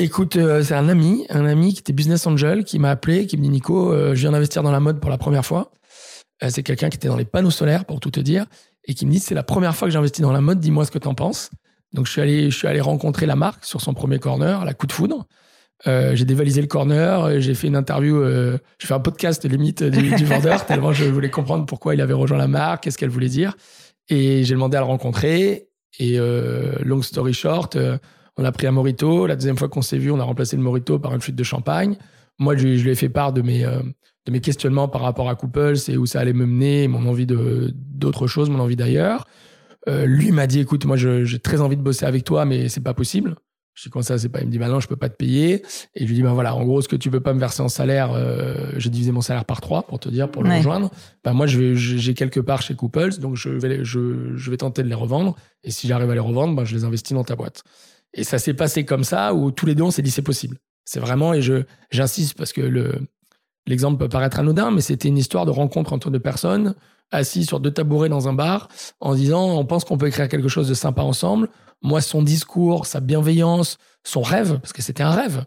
Écoute, 0.00 0.36
euh, 0.36 0.62
c'est 0.62 0.74
un 0.74 0.88
ami, 0.88 1.26
un 1.28 1.44
ami 1.44 1.74
qui 1.74 1.80
était 1.80 1.92
business 1.92 2.26
angel, 2.26 2.64
qui 2.64 2.78
m'a 2.78 2.90
appelé, 2.90 3.26
qui 3.26 3.36
me 3.36 3.42
dit 3.42 3.48
Nico, 3.48 3.92
euh, 3.92 4.14
je 4.14 4.20
viens 4.20 4.30
d'investir 4.30 4.62
dans 4.62 4.70
la 4.70 4.78
mode 4.78 5.00
pour 5.00 5.10
la 5.10 5.18
première 5.18 5.44
fois. 5.44 5.72
Euh, 6.44 6.50
c'est 6.50 6.62
quelqu'un 6.62 6.88
qui 6.88 6.96
était 6.96 7.08
dans 7.08 7.16
les 7.16 7.24
panneaux 7.24 7.50
solaires, 7.50 7.84
pour 7.84 7.98
tout 7.98 8.12
te 8.12 8.20
dire. 8.20 8.46
et 8.84 8.94
qui 8.94 9.06
me 9.06 9.10
dit 9.10 9.18
c'est 9.18 9.34
la 9.34 9.42
première 9.42 9.74
fois 9.74 9.88
que 9.88 9.92
j'investis 9.92 10.22
dans 10.22 10.32
la 10.32 10.40
mode, 10.40 10.60
dis-moi 10.60 10.84
ce 10.84 10.92
que 10.92 10.98
tu 10.98 11.08
en 11.08 11.14
penses. 11.14 11.50
Donc 11.92 12.06
je 12.06 12.12
suis 12.12 12.20
allé, 12.20 12.50
je 12.50 12.56
suis 12.56 12.68
allé 12.68 12.80
rencontrer 12.80 13.26
la 13.26 13.34
marque 13.34 13.64
sur 13.64 13.80
son 13.80 13.92
premier 13.92 14.18
corner, 14.20 14.64
la 14.64 14.72
coup 14.72 14.86
de 14.86 14.92
foudre. 14.92 15.26
Euh, 15.86 16.14
j'ai 16.14 16.24
dévalisé 16.24 16.60
le 16.60 16.66
corner, 16.68 17.40
j'ai 17.40 17.54
fait 17.54 17.66
une 17.66 17.76
interview, 17.76 18.16
euh, 18.16 18.58
j'ai 18.78 18.86
fait 18.86 18.94
un 18.94 19.00
podcast 19.00 19.44
limite 19.44 19.82
du, 19.82 20.14
du 20.14 20.24
vendeur 20.26 20.66
tellement 20.66 20.92
je 20.92 21.04
voulais 21.04 21.30
comprendre 21.30 21.66
pourquoi 21.66 21.94
il 21.94 22.00
avait 22.00 22.14
rejoint 22.14 22.38
la 22.38 22.48
marque, 22.48 22.84
qu'est-ce 22.84 22.98
qu'elle 22.98 23.10
voulait 23.10 23.28
dire. 23.28 23.56
Et 24.08 24.44
j'ai 24.44 24.54
demandé 24.54 24.76
à 24.76 24.80
le 24.80 24.86
rencontrer. 24.86 25.68
Et 25.98 26.18
euh, 26.18 26.74
long 26.82 27.02
story 27.02 27.32
short, 27.32 27.76
euh, 27.76 27.98
on 28.38 28.44
a 28.44 28.52
pris 28.52 28.66
un 28.66 28.70
morito. 28.72 29.26
La 29.26 29.36
deuxième 29.36 29.58
fois 29.58 29.68
qu'on 29.68 29.82
s'est 29.82 29.98
vu, 29.98 30.10
on 30.10 30.20
a 30.20 30.24
remplacé 30.24 30.56
le 30.56 30.62
morito 30.62 30.98
par 30.98 31.14
une 31.14 31.20
flûte 31.20 31.36
de 31.36 31.44
champagne. 31.44 31.96
Moi, 32.38 32.56
je, 32.56 32.76
je 32.76 32.84
lui 32.84 32.90
ai 32.90 32.94
fait 32.94 33.08
part 33.08 33.32
de 33.32 33.42
mes, 33.42 33.64
euh, 33.64 33.82
de 34.24 34.32
mes 34.32 34.40
questionnements 34.40 34.88
par 34.88 35.02
rapport 35.02 35.28
à 35.28 35.34
Couples 35.34 35.74
et 35.88 35.96
où 35.96 36.06
ça 36.06 36.20
allait 36.20 36.32
me 36.32 36.46
mener, 36.46 36.88
mon 36.88 37.06
envie 37.06 37.26
de 37.26 37.74
d'autre 37.74 38.26
chose, 38.28 38.48
mon 38.48 38.60
envie 38.60 38.76
d'ailleurs. 38.76 39.26
Euh, 39.88 40.06
lui 40.06 40.30
m'a 40.32 40.46
dit, 40.46 40.60
écoute, 40.60 40.84
moi, 40.84 40.96
j'ai 40.96 41.38
très 41.38 41.60
envie 41.60 41.76
de 41.76 41.82
bosser 41.82 42.06
avec 42.06 42.24
toi, 42.24 42.44
mais 42.44 42.68
c'est 42.68 42.82
pas 42.82 42.94
possible. 42.94 43.36
Je 43.74 43.84
dis, 43.84 43.90
comment 43.90 44.02
ça, 44.02 44.18
c'est 44.18 44.28
pas. 44.28 44.40
Il 44.40 44.46
me 44.46 44.50
dit, 44.50 44.58
bah 44.58 44.68
non, 44.68 44.80
je 44.80 44.88
peux 44.88 44.96
pas 44.96 45.08
te 45.08 45.16
payer. 45.16 45.62
Et 45.94 46.02
je 46.02 46.06
lui 46.06 46.14
dis, 46.14 46.22
bah 46.22 46.32
voilà, 46.32 46.54
en 46.54 46.64
gros, 46.64 46.80
ce 46.80 46.88
que 46.88 46.96
tu 46.96 47.10
peux 47.10 47.20
pas 47.20 47.32
me 47.32 47.38
verser 47.38 47.62
en 47.62 47.68
salaire, 47.68 48.10
euh, 48.12 48.72
j'ai 48.76 48.90
divisé 48.90 49.12
mon 49.12 49.20
salaire 49.20 49.44
par 49.44 49.60
trois 49.60 49.86
pour 49.86 50.00
te 50.00 50.08
dire, 50.08 50.28
pour 50.30 50.42
le 50.42 50.50
rejoindre. 50.50 50.90
Bah 51.24 51.32
moi, 51.32 51.46
je 51.46 51.58
vais, 51.58 51.76
j'ai 51.76 52.14
quelque 52.14 52.40
part 52.40 52.60
chez 52.60 52.74
Couples, 52.74 53.18
donc 53.20 53.36
je 53.36 53.50
vais, 53.50 53.84
je, 53.84 54.36
je 54.36 54.50
vais 54.50 54.56
tenter 54.56 54.82
de 54.82 54.88
les 54.88 54.96
revendre. 54.96 55.36
Et 55.62 55.70
si 55.70 55.86
j'arrive 55.86 56.10
à 56.10 56.14
les 56.14 56.20
revendre, 56.20 56.56
bah, 56.56 56.64
je 56.64 56.74
les 56.74 56.84
investis 56.84 57.14
dans 57.14 57.24
ta 57.24 57.36
boîte. 57.36 57.62
Et 58.14 58.24
ça 58.24 58.38
s'est 58.38 58.54
passé 58.54 58.84
comme 58.84 59.04
ça, 59.04 59.34
où 59.34 59.50
tous 59.50 59.66
les 59.66 59.74
deux, 59.74 59.84
on 59.84 59.90
s'est 59.90 60.02
dit, 60.02 60.10
c'est 60.10 60.22
possible. 60.22 60.58
C'est 60.84 61.00
vraiment, 61.00 61.34
et 61.34 61.42
je, 61.42 61.64
j'insiste 61.90 62.36
parce 62.36 62.52
que 62.52 62.62
le, 62.62 63.00
l'exemple 63.66 63.98
peut 63.98 64.08
paraître 64.08 64.38
anodin, 64.38 64.70
mais 64.70 64.80
c'était 64.80 65.08
une 65.08 65.18
histoire 65.18 65.44
de 65.44 65.50
rencontre 65.50 65.92
entre 65.92 66.10
deux 66.10 66.20
personnes 66.20 66.74
assis 67.10 67.46
sur 67.46 67.58
deux 67.58 67.70
tabourets 67.70 68.10
dans 68.10 68.28
un 68.28 68.34
bar 68.34 68.68
en 69.00 69.14
disant, 69.14 69.58
on 69.58 69.64
pense 69.64 69.86
qu'on 69.86 69.96
peut 69.96 70.08
écrire 70.08 70.28
quelque 70.28 70.48
chose 70.48 70.68
de 70.68 70.74
sympa 70.74 71.00
ensemble 71.00 71.48
moi, 71.82 72.00
son 72.00 72.22
discours, 72.22 72.86
sa 72.86 73.00
bienveillance, 73.00 73.78
son 74.04 74.22
rêve, 74.22 74.58
parce 74.60 74.72
que 74.72 74.82
c'était 74.82 75.02
un 75.02 75.12
rêve, 75.12 75.44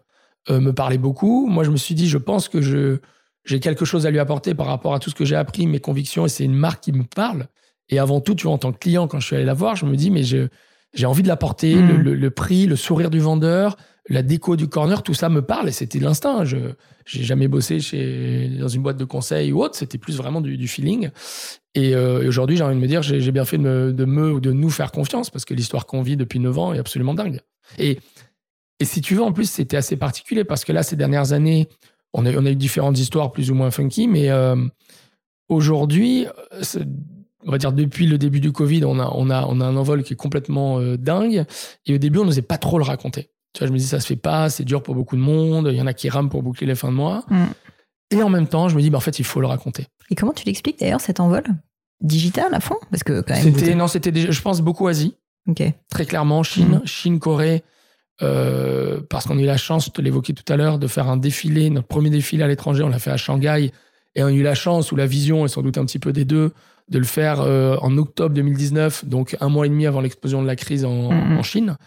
euh, 0.49 0.59
me 0.59 0.73
parlait 0.73 0.97
beaucoup. 0.97 1.47
Moi, 1.47 1.63
je 1.63 1.71
me 1.71 1.77
suis 1.77 1.95
dit, 1.95 2.07
je 2.07 2.17
pense 2.17 2.49
que 2.49 2.61
je 2.61 2.99
j'ai 3.43 3.59
quelque 3.59 3.85
chose 3.85 4.05
à 4.05 4.11
lui 4.11 4.19
apporter 4.19 4.53
par 4.53 4.67
rapport 4.67 4.93
à 4.93 4.99
tout 4.99 5.09
ce 5.09 5.15
que 5.15 5.25
j'ai 5.25 5.35
appris, 5.35 5.65
mes 5.65 5.79
convictions, 5.79 6.27
et 6.27 6.29
c'est 6.29 6.43
une 6.43 6.53
marque 6.53 6.83
qui 6.83 6.91
me 6.91 7.03
parle. 7.03 7.47
Et 7.89 7.97
avant 7.97 8.21
tout, 8.21 8.35
tu 8.35 8.43
vois, 8.43 8.53
en 8.53 8.59
tant 8.59 8.71
que 8.71 8.77
client, 8.77 9.07
quand 9.07 9.19
je 9.19 9.25
suis 9.25 9.35
allé 9.35 9.45
la 9.45 9.55
voir, 9.55 9.75
je 9.75 9.87
me 9.87 9.95
dis, 9.95 10.11
mais 10.11 10.21
j'ai 10.93 11.05
envie 11.05 11.23
de 11.23 11.27
l'apporter, 11.27 11.75
mmh. 11.75 12.01
le, 12.01 12.15
le, 12.15 12.31
prix, 12.31 12.65
le 12.65 12.75
sourire 12.75 13.09
du 13.09 13.19
vendeur, 13.19 13.77
la 14.09 14.23
déco 14.23 14.55
du 14.55 14.67
corner, 14.67 15.03
tout 15.03 15.13
ça 15.13 15.29
me 15.29 15.41
parle 15.41 15.69
et 15.69 15.71
c'était 15.71 15.99
l'instinct. 15.99 16.43
Je 16.43 16.57
j'ai 17.05 17.23
jamais 17.23 17.47
bossé 17.47 17.79
chez 17.79 18.49
dans 18.59 18.67
une 18.67 18.81
boîte 18.81 18.97
de 18.97 19.05
conseil 19.05 19.51
ou 19.51 19.61
autre, 19.61 19.75
c'était 19.75 19.97
plus 19.97 20.17
vraiment 20.17 20.41
du, 20.41 20.57
du 20.57 20.67
feeling. 20.67 21.09
Et, 21.75 21.95
euh, 21.95 22.27
aujourd'hui, 22.27 22.57
j'ai 22.57 22.63
envie 22.63 22.75
de 22.75 22.79
me 22.79 22.87
dire, 22.87 23.01
j'ai 23.01 23.31
bien 23.31 23.45
fait 23.45 23.57
de 23.57 23.63
me, 23.63 23.93
de 23.93 24.05
me 24.05 24.31
ou 24.31 24.39
de 24.39 24.51
nous 24.51 24.69
faire 24.69 24.91
confiance 24.91 25.29
parce 25.29 25.45
que 25.45 25.53
l'histoire 25.53 25.85
qu'on 25.85 26.01
vit 26.01 26.17
depuis 26.17 26.39
9 26.39 26.57
ans 26.57 26.73
est 26.73 26.79
absolument 26.79 27.13
dingue. 27.13 27.39
Et, 27.77 27.99
et 28.79 28.85
si 28.85 29.01
tu 29.01 29.15
veux, 29.15 29.23
en 29.23 29.31
plus, 29.31 29.49
c'était 29.49 29.77
assez 29.77 29.97
particulier 29.97 30.43
parce 30.43 30.63
que 30.63 30.71
là, 30.71 30.83
ces 30.83 30.95
dernières 30.95 31.33
années, 31.33 31.69
on 32.13 32.25
a, 32.25 32.33
on 32.33 32.45
a 32.45 32.51
eu 32.51 32.55
différentes 32.55 32.99
histoires 32.99 33.31
plus 33.31 33.51
ou 33.51 33.55
moins 33.55 33.71
funky, 33.71 34.07
mais 34.07 34.29
euh, 34.29 34.55
aujourd'hui, 35.49 36.27
on 37.45 37.51
va 37.51 37.57
dire 37.57 37.71
depuis 37.71 38.07
le 38.07 38.17
début 38.17 38.39
du 38.39 38.51
Covid, 38.51 38.85
on 38.85 38.99
a, 38.99 39.11
on 39.13 39.29
a, 39.29 39.45
on 39.47 39.61
a 39.61 39.65
un 39.65 39.75
envol 39.75 40.03
qui 40.03 40.13
est 40.13 40.17
complètement 40.17 40.79
euh, 40.79 40.97
dingue. 40.97 41.45
Et 41.85 41.95
au 41.95 41.97
début, 41.97 42.19
on 42.19 42.25
n'osait 42.25 42.41
pas 42.41 42.57
trop 42.57 42.77
le 42.77 42.83
raconter. 42.83 43.29
Tu 43.53 43.59
vois, 43.59 43.67
je 43.67 43.73
me 43.73 43.77
dis, 43.77 43.85
ça 43.85 43.99
se 43.99 44.07
fait 44.07 44.15
pas, 44.15 44.49
c'est 44.49 44.63
dur 44.63 44.81
pour 44.81 44.95
beaucoup 44.95 45.15
de 45.15 45.21
monde, 45.21 45.69
il 45.71 45.77
y 45.77 45.81
en 45.81 45.87
a 45.87 45.93
qui 45.93 46.09
rament 46.09 46.29
pour 46.29 46.43
boucler 46.43 46.67
les 46.67 46.75
fins 46.75 46.89
de 46.89 46.95
mois. 46.95 47.25
Mm. 47.29 47.45
Et 48.11 48.23
en 48.23 48.29
même 48.29 48.47
temps, 48.47 48.69
je 48.69 48.75
me 48.75 48.81
dis, 48.81 48.89
bah, 48.89 48.97
en 48.97 49.01
fait, 49.01 49.19
il 49.19 49.25
faut 49.25 49.41
le 49.41 49.47
raconter. 49.47 49.87
Et 50.09 50.15
comment 50.15 50.33
tu 50.33 50.45
l'expliques 50.45 50.79
d'ailleurs 50.79 51.01
cet 51.01 51.19
envol 51.19 51.43
digital 52.01 52.53
à 52.53 52.59
fond? 52.59 52.77
Parce 52.89 53.03
que 53.03 53.21
quand 53.21 53.33
même. 53.33 53.77
Non, 53.77 53.87
c'était 53.87 54.31
je 54.31 54.41
pense, 54.41 54.61
beaucoup 54.61 54.87
Asie. 54.87 55.15
Très 55.89 56.05
clairement, 56.05 56.43
Chine, 56.43 56.81
mm. 56.83 56.87
Chine, 56.87 57.19
Corée. 57.19 57.63
Euh, 58.21 59.01
parce 59.09 59.25
qu'on 59.25 59.37
a 59.37 59.41
eu 59.41 59.45
la 59.45 59.57
chance, 59.57 59.85
je 59.85 59.91
te 59.91 60.01
l'évoquais 60.01 60.33
tout 60.33 60.53
à 60.53 60.55
l'heure, 60.55 60.77
de 60.77 60.87
faire 60.87 61.09
un 61.09 61.17
défilé, 61.17 61.69
notre 61.71 61.87
premier 61.87 62.11
défilé 62.11 62.43
à 62.43 62.47
l'étranger, 62.47 62.83
on 62.83 62.89
l'a 62.89 62.99
fait 62.99 63.09
à 63.09 63.17
Shanghai. 63.17 63.71
Et 64.13 64.23
on 64.23 64.27
a 64.27 64.31
eu 64.31 64.43
la 64.43 64.55
chance, 64.55 64.91
ou 64.91 64.95
la 64.95 65.07
vision, 65.07 65.45
et 65.45 65.47
sans 65.47 65.61
doute 65.61 65.77
un 65.77 65.85
petit 65.85 65.99
peu 65.99 66.13
des 66.13 66.25
deux, 66.25 66.51
de 66.91 66.99
le 66.99 67.05
faire 67.05 67.41
euh, 67.41 67.77
en 67.81 67.97
octobre 67.97 68.35
2019, 68.35 69.05
donc 69.05 69.35
un 69.39 69.49
mois 69.49 69.65
et 69.65 69.69
demi 69.69 69.87
avant 69.87 70.01
l'explosion 70.01 70.41
de 70.41 70.47
la 70.47 70.55
crise 70.55 70.85
en, 70.85 71.11
mm, 71.11 71.37
en 71.37 71.43
Chine. 71.43 71.77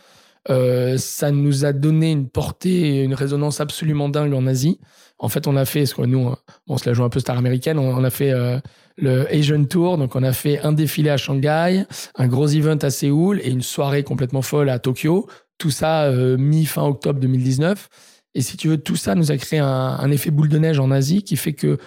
Euh, 0.50 0.98
ça 0.98 1.30
nous 1.30 1.64
a 1.64 1.72
donné 1.72 2.10
une 2.10 2.28
portée 2.28 2.98
et 2.98 3.02
une 3.02 3.14
résonance 3.14 3.60
absolument 3.60 4.08
dingue 4.08 4.34
en 4.34 4.46
Asie. 4.46 4.78
En 5.18 5.28
fait, 5.28 5.46
on 5.46 5.56
a 5.56 5.64
fait, 5.64 5.86
ce 5.86 5.94
que 5.94 6.02
nous, 6.02 6.34
on 6.66 6.78
se 6.78 6.88
la 6.88 6.94
joue 6.94 7.04
un 7.04 7.08
peu 7.08 7.20
star 7.20 7.38
américaine, 7.38 7.78
on, 7.78 8.04
a 8.04 8.10
fait 8.10 8.32
euh, 8.32 8.58
le 8.96 9.32
Asian 9.32 9.64
Tour, 9.64 9.96
donc 9.96 10.16
on 10.16 10.22
a 10.22 10.32
fait 10.32 10.60
un 10.60 10.72
défilé 10.72 11.10
à 11.10 11.16
Shanghai, 11.16 11.84
un 12.16 12.26
gros 12.26 12.48
event 12.48 12.78
à 12.82 12.90
Séoul 12.90 13.40
et 13.42 13.50
une 13.50 13.62
soirée 13.62 14.02
complètement 14.02 14.42
folle 14.42 14.68
à 14.68 14.78
Tokyo. 14.78 15.28
Tout 15.56 15.70
ça 15.70 16.04
euh, 16.04 16.36
mi-fin 16.36 16.82
octobre 16.82 17.20
2019. 17.20 17.88
Et 18.34 18.42
si 18.42 18.56
tu 18.56 18.68
veux, 18.68 18.78
tout 18.78 18.96
ça 18.96 19.14
nous 19.14 19.30
a 19.30 19.36
créé 19.36 19.60
un, 19.60 19.66
un, 19.66 20.10
effet 20.10 20.30
boule 20.30 20.48
de 20.48 20.58
neige 20.58 20.80
en 20.80 20.90
Asie 20.90 21.22
qui 21.22 21.36
fait 21.36 21.52
que 21.52 21.78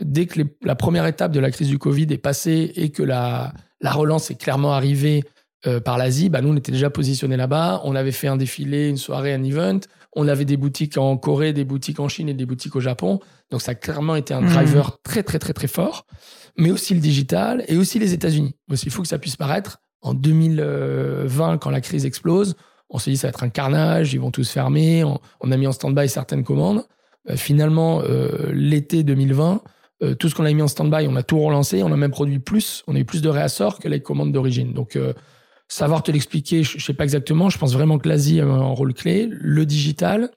dès 0.00 0.26
que 0.26 0.40
la 0.62 0.74
première 0.74 1.06
étape 1.06 1.32
de 1.32 1.40
la 1.40 1.50
crise 1.50 1.68
du 1.68 1.78
Covid 1.78 2.06
est 2.10 2.18
passée 2.18 2.72
et 2.76 2.90
que 2.90 3.02
la, 3.02 3.52
la 3.80 3.92
relance 3.92 4.30
est 4.30 4.34
clairement 4.34 4.72
arrivée 4.72 5.24
euh, 5.66 5.80
par 5.80 5.98
l'Asie, 5.98 6.28
bah, 6.28 6.40
nous, 6.40 6.50
on 6.50 6.56
était 6.56 6.72
déjà 6.72 6.90
positionnés 6.90 7.36
là-bas. 7.36 7.80
On 7.84 7.94
avait 7.94 8.12
fait 8.12 8.28
un 8.28 8.36
défilé, 8.36 8.88
une 8.88 8.96
soirée, 8.96 9.32
un 9.32 9.42
event. 9.42 9.80
On 10.14 10.28
avait 10.28 10.44
des 10.44 10.56
boutiques 10.56 10.98
en 10.98 11.16
Corée, 11.16 11.52
des 11.52 11.64
boutiques 11.64 12.00
en 12.00 12.08
Chine 12.08 12.28
et 12.28 12.34
des 12.34 12.46
boutiques 12.46 12.76
au 12.76 12.80
Japon. 12.80 13.20
Donc, 13.50 13.62
ça 13.62 13.72
a 13.72 13.74
clairement 13.74 14.16
été 14.16 14.34
un 14.34 14.42
mmh. 14.42 14.48
driver 14.48 14.98
très, 15.02 15.22
très, 15.22 15.38
très, 15.38 15.52
très 15.52 15.66
fort. 15.66 16.06
Mais 16.56 16.70
aussi 16.70 16.94
le 16.94 17.00
digital 17.00 17.64
et 17.68 17.76
aussi 17.76 17.98
les 17.98 18.12
États-Unis. 18.12 18.54
Aussi, 18.70 18.86
il 18.86 18.92
faut 18.92 19.02
que 19.02 19.08
ça 19.08 19.18
puisse 19.18 19.36
paraître. 19.36 19.78
En 20.02 20.12
2020, 20.12 21.58
quand 21.58 21.70
la 21.70 21.80
crise 21.80 22.04
explose, 22.04 22.56
on 22.90 22.98
s'est 22.98 23.10
dit 23.10 23.16
ça 23.16 23.28
va 23.28 23.30
être 23.30 23.42
un 23.42 23.48
carnage, 23.48 24.12
ils 24.12 24.20
vont 24.20 24.30
tous 24.30 24.50
fermer. 24.50 25.02
On, 25.02 25.50
a 25.50 25.56
mis 25.56 25.66
en 25.66 25.72
stand-by 25.72 26.08
certaines 26.08 26.44
commandes. 26.44 26.84
Euh, 27.30 27.36
finalement, 27.36 28.02
euh, 28.02 28.52
l'été 28.52 29.02
2020, 29.02 29.62
tout 30.18 30.28
ce 30.28 30.34
qu'on 30.34 30.44
a 30.44 30.52
mis 30.52 30.60
en 30.60 30.68
stand-by, 30.68 31.06
on 31.08 31.16
a 31.16 31.22
tout 31.22 31.38
relancé. 31.38 31.82
On 31.82 31.92
a 31.92 31.96
même 31.96 32.10
produit 32.10 32.38
plus. 32.38 32.82
On 32.86 32.94
a 32.94 32.98
eu 32.98 33.04
plus 33.04 33.22
de 33.22 33.28
réassorts 33.28 33.78
que 33.78 33.88
les 33.88 34.00
commandes 34.00 34.32
d'origine. 34.32 34.72
Donc, 34.72 34.98
savoir 35.68 36.02
te 36.02 36.10
l'expliquer, 36.10 36.62
je, 36.62 36.76
ne 36.76 36.80
sais 36.80 36.94
pas 36.94 37.04
exactement. 37.04 37.48
Je 37.48 37.58
pense 37.58 37.72
vraiment 37.72 37.98
que 37.98 38.08
l'Asie 38.08 38.40
a 38.40 38.46
un 38.46 38.74
rôle 38.74 38.94
clé, 38.94 39.28
le 39.30 39.66
digital. 39.66 40.30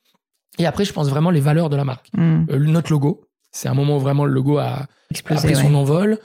Et 0.57 0.65
après, 0.65 0.85
je 0.85 0.93
pense 0.93 1.09
vraiment 1.09 1.29
les 1.29 1.39
valeurs 1.39 1.69
de 1.69 1.75
la 1.75 1.83
marque. 1.83 2.09
Hmm. 2.13 2.45
Euh, 2.49 2.59
notre 2.59 2.91
logo, 2.91 3.21
c'est 3.51 3.67
un 3.67 3.73
moment 3.73 3.97
où 3.97 3.99
vraiment 3.99 4.25
le 4.25 4.33
logo 4.33 4.57
a, 4.57 4.87
pris 5.23 5.55
son 5.55 5.75
envol. 5.75 6.19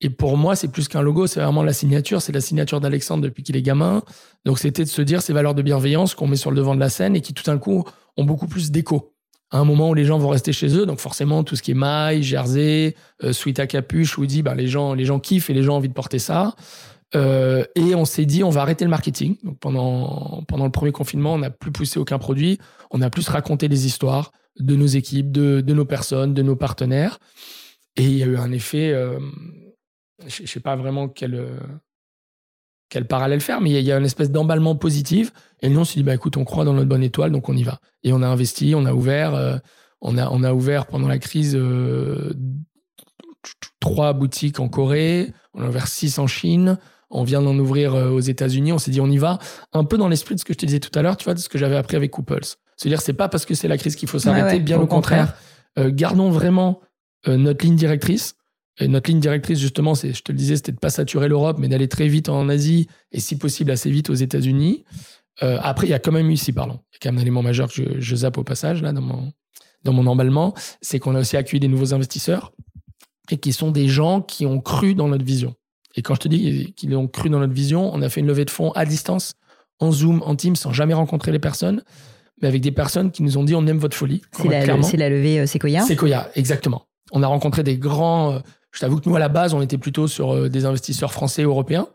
Et 0.00 0.10
pour 0.10 0.36
moi, 0.36 0.54
c'est 0.54 0.68
plus 0.68 0.86
qu'un 0.86 1.02
logo, 1.02 1.26
c'est 1.26 1.40
vraiment 1.40 1.62
la 1.62 1.72
signature. 1.72 2.22
C'est 2.22 2.32
la 2.32 2.40
signature 2.40 2.80
d'Alexandre 2.80 3.22
depuis 3.22 3.42
qu'il 3.42 3.56
est 3.56 3.62
gamin. 3.62 4.02
Donc, 4.44 4.58
c'était 4.58 4.84
de 4.84 4.88
se 4.88 5.02
dire 5.02 5.22
ces 5.22 5.32
valeurs 5.32 5.54
de 5.54 5.62
bienveillance 5.62 6.14
qu'on 6.14 6.28
met 6.28 6.36
sur 6.36 6.50
le 6.50 6.56
devant 6.56 6.74
de 6.74 6.80
la 6.80 6.90
scène 6.90 7.16
et 7.16 7.20
qui, 7.20 7.34
tout 7.34 7.44
d'un 7.44 7.58
coup, 7.58 7.84
ont 8.16 8.24
beaucoup 8.24 8.46
plus 8.46 8.70
d'écho. 8.70 9.14
À 9.50 9.58
un 9.58 9.64
moment 9.64 9.90
où 9.90 9.94
les 9.94 10.04
gens 10.04 10.18
vont 10.18 10.28
rester 10.28 10.52
chez 10.52 10.76
eux, 10.76 10.84
donc 10.84 10.98
forcément, 10.98 11.42
tout 11.42 11.56
ce 11.56 11.62
qui 11.62 11.70
est 11.70 11.74
maille, 11.74 12.22
jersey, 12.22 12.94
euh, 13.24 13.32
sweat 13.32 13.58
à 13.60 13.66
capuche, 13.66 14.18
Woody, 14.18 14.42
bah, 14.42 14.54
les, 14.54 14.66
gens, 14.66 14.92
les 14.94 15.04
gens 15.04 15.18
kiffent 15.18 15.48
et 15.48 15.54
les 15.54 15.62
gens 15.62 15.74
ont 15.74 15.76
envie 15.78 15.88
de 15.88 15.94
porter 15.94 16.18
ça. 16.18 16.54
Euh, 17.14 17.64
et 17.74 17.94
on 17.94 18.04
s'est 18.04 18.26
dit, 18.26 18.44
on 18.44 18.50
va 18.50 18.62
arrêter 18.62 18.84
le 18.84 18.90
marketing. 18.90 19.36
Donc 19.42 19.58
pendant, 19.58 20.44
pendant 20.48 20.64
le 20.64 20.70
premier 20.70 20.92
confinement, 20.92 21.34
on 21.34 21.38
n'a 21.38 21.50
plus 21.50 21.72
poussé 21.72 21.98
aucun 21.98 22.18
produit. 22.18 22.58
On 22.90 23.00
a 23.00 23.10
plus 23.10 23.28
raconté 23.28 23.68
des 23.68 23.86
histoires 23.86 24.32
de 24.58 24.76
nos 24.76 24.86
équipes, 24.86 25.30
de, 25.32 25.60
de 25.60 25.74
nos 25.74 25.84
personnes, 25.84 26.34
de 26.34 26.42
nos 26.42 26.56
partenaires. 26.56 27.18
Et 27.96 28.04
il 28.04 28.18
y 28.18 28.22
a 28.22 28.26
eu 28.26 28.36
un 28.36 28.52
effet, 28.52 28.92
euh, 28.92 29.18
je 30.26 30.42
ne 30.42 30.46
sais 30.46 30.60
pas 30.60 30.76
vraiment 30.76 31.08
quel, 31.08 31.34
euh, 31.34 31.58
quel 32.88 33.06
parallèle 33.06 33.40
faire, 33.40 33.60
mais 33.60 33.70
il 33.70 33.84
y 33.84 33.92
a 33.92 33.98
une 33.98 34.04
espèce 34.04 34.30
d'emballement 34.30 34.74
positif. 34.74 35.32
Et 35.60 35.68
nous, 35.68 35.80
on 35.80 35.84
s'est 35.84 35.96
dit, 35.96 36.02
bah, 36.02 36.14
écoute, 36.14 36.36
on 36.36 36.44
croit 36.44 36.64
dans 36.64 36.72
notre 36.72 36.88
bonne 36.88 37.02
étoile, 37.02 37.30
donc 37.30 37.48
on 37.48 37.56
y 37.56 37.62
va. 37.62 37.80
Et 38.02 38.12
on 38.12 38.22
a 38.22 38.26
investi, 38.26 38.74
on 38.74 38.86
a 38.86 38.94
ouvert, 38.94 39.34
euh, 39.34 39.58
on, 40.00 40.16
a, 40.16 40.28
on 40.30 40.42
a 40.42 40.52
ouvert 40.52 40.86
pendant 40.86 41.08
la 41.08 41.18
crise 41.18 41.54
euh, 41.56 42.32
trois 43.80 44.12
boutiques 44.12 44.60
en 44.60 44.68
Corée, 44.68 45.32
on 45.54 45.62
a 45.62 45.68
ouvert 45.68 45.86
six 45.86 46.18
en 46.18 46.26
Chine, 46.26 46.78
on 47.10 47.24
vient 47.24 47.42
d'en 47.42 47.58
ouvrir 47.58 47.94
euh, 47.94 48.10
aux 48.10 48.20
États-Unis. 48.20 48.72
On 48.72 48.78
s'est 48.78 48.90
dit, 48.90 49.00
on 49.00 49.10
y 49.10 49.18
va. 49.18 49.38
Un 49.72 49.84
peu 49.84 49.98
dans 49.98 50.08
l'esprit 50.08 50.34
de 50.34 50.40
ce 50.40 50.44
que 50.44 50.52
je 50.52 50.58
te 50.58 50.66
disais 50.66 50.80
tout 50.80 50.96
à 50.98 51.02
l'heure, 51.02 51.16
tu 51.16 51.24
vois, 51.24 51.34
de 51.34 51.40
ce 51.40 51.48
que 51.48 51.58
j'avais 51.58 51.76
appris 51.76 51.96
avec 51.96 52.10
Couples. 52.10 52.44
C'est-à-dire, 52.76 53.00
c'est 53.00 53.12
pas 53.12 53.28
parce 53.28 53.44
que 53.44 53.54
c'est 53.54 53.68
la 53.68 53.76
crise 53.76 53.96
qu'il 53.96 54.08
faut 54.08 54.18
s'arrêter, 54.18 54.60
bien 54.60 54.80
au 54.80 54.86
contraire. 54.86 55.34
Gardons 55.76 56.30
vraiment 56.30 56.80
notre 57.26 57.64
ligne 57.64 57.74
directrice. 57.74 58.36
Et 58.80 58.88
notre 58.88 59.10
ligne 59.10 59.20
directrice, 59.20 59.58
justement, 59.58 59.94
c'est, 59.94 60.12
je 60.12 60.22
te 60.22 60.32
le 60.32 60.38
disais, 60.38 60.56
c'était 60.56 60.72
de 60.72 60.78
pas 60.78 60.90
saturer 60.90 61.28
l'Europe, 61.28 61.56
mais 61.58 61.68
d'aller 61.68 61.88
très 61.88 62.08
vite 62.08 62.28
en 62.28 62.48
Asie 62.48 62.86
et 63.12 63.20
si 63.20 63.36
possible 63.36 63.70
assez 63.70 63.90
vite 63.90 64.10
aux 64.10 64.14
États-Unis. 64.14 64.84
après, 65.40 65.86
il 65.86 65.90
y 65.90 65.94
a 65.94 65.98
quand 65.98 66.12
même 66.12 66.30
eu 66.30 66.34
ici, 66.34 66.52
pardon, 66.52 66.80
il 66.92 66.94
y 66.94 66.96
a 66.96 66.98
quand 67.02 67.12
même 67.12 67.18
un 67.18 67.22
élément 67.22 67.42
majeur 67.42 67.68
que 67.68 67.74
je, 67.74 68.00
je 68.00 68.16
zappe 68.16 68.38
au 68.38 68.44
passage 68.44 68.82
là 68.82 68.92
dans 68.92 69.00
mon 69.00 69.32
dans 69.84 69.92
mon 69.92 70.06
emballement, 70.06 70.54
c'est 70.80 70.98
qu'on 70.98 71.14
a 71.14 71.20
aussi 71.20 71.36
accueilli 71.36 71.60
des 71.60 71.68
nouveaux 71.68 71.94
investisseurs 71.94 72.52
et 73.30 73.36
qui 73.36 73.52
sont 73.52 73.70
des 73.70 73.88
gens 73.88 74.20
qui 74.20 74.46
ont 74.46 74.60
cru 74.60 74.94
dans 74.94 75.08
notre 75.08 75.24
vision. 75.24 75.54
Et 75.94 76.02
quand 76.02 76.14
je 76.14 76.20
te 76.20 76.28
dis 76.28 76.72
qu'ils 76.74 76.96
ont 76.96 77.08
cru 77.08 77.28
dans 77.30 77.38
notre 77.38 77.52
vision, 77.52 77.92
on 77.92 78.02
a 78.02 78.08
fait 78.08 78.20
une 78.20 78.26
levée 78.26 78.44
de 78.44 78.50
fonds 78.50 78.70
à 78.72 78.84
distance, 78.84 79.34
en 79.80 79.92
Zoom, 79.92 80.22
en 80.24 80.34
Teams, 80.34 80.56
sans 80.56 80.72
jamais 80.72 80.94
rencontrer 80.94 81.32
les 81.32 81.38
personnes, 81.38 81.82
mais 82.40 82.48
avec 82.48 82.60
des 82.60 82.72
personnes 82.72 83.10
qui 83.10 83.22
nous 83.22 83.36
ont 83.36 83.44
dit 83.44 83.54
on 83.54 83.66
aime 83.66 83.78
votre 83.78 83.96
folie. 83.96 84.22
C'est 84.32 84.48
la, 84.48 85.08
levée 85.08 85.40
euh, 85.40 85.46
Sequoia 85.46 85.82
Sequoia, 85.82 86.30
exactement. 86.34 86.86
On 87.12 87.22
a 87.22 87.26
rencontré 87.26 87.62
des 87.62 87.78
grands. 87.78 88.40
Je 88.72 88.80
t'avoue 88.80 89.00
que 89.00 89.08
nous, 89.08 89.16
à 89.16 89.18
la 89.18 89.28
base, 89.28 89.54
on 89.54 89.62
était 89.62 89.78
plutôt 89.78 90.06
sur 90.08 90.34
euh, 90.34 90.48
des 90.48 90.64
investisseurs 90.66 91.12
français, 91.12 91.42
européens. 91.42 91.88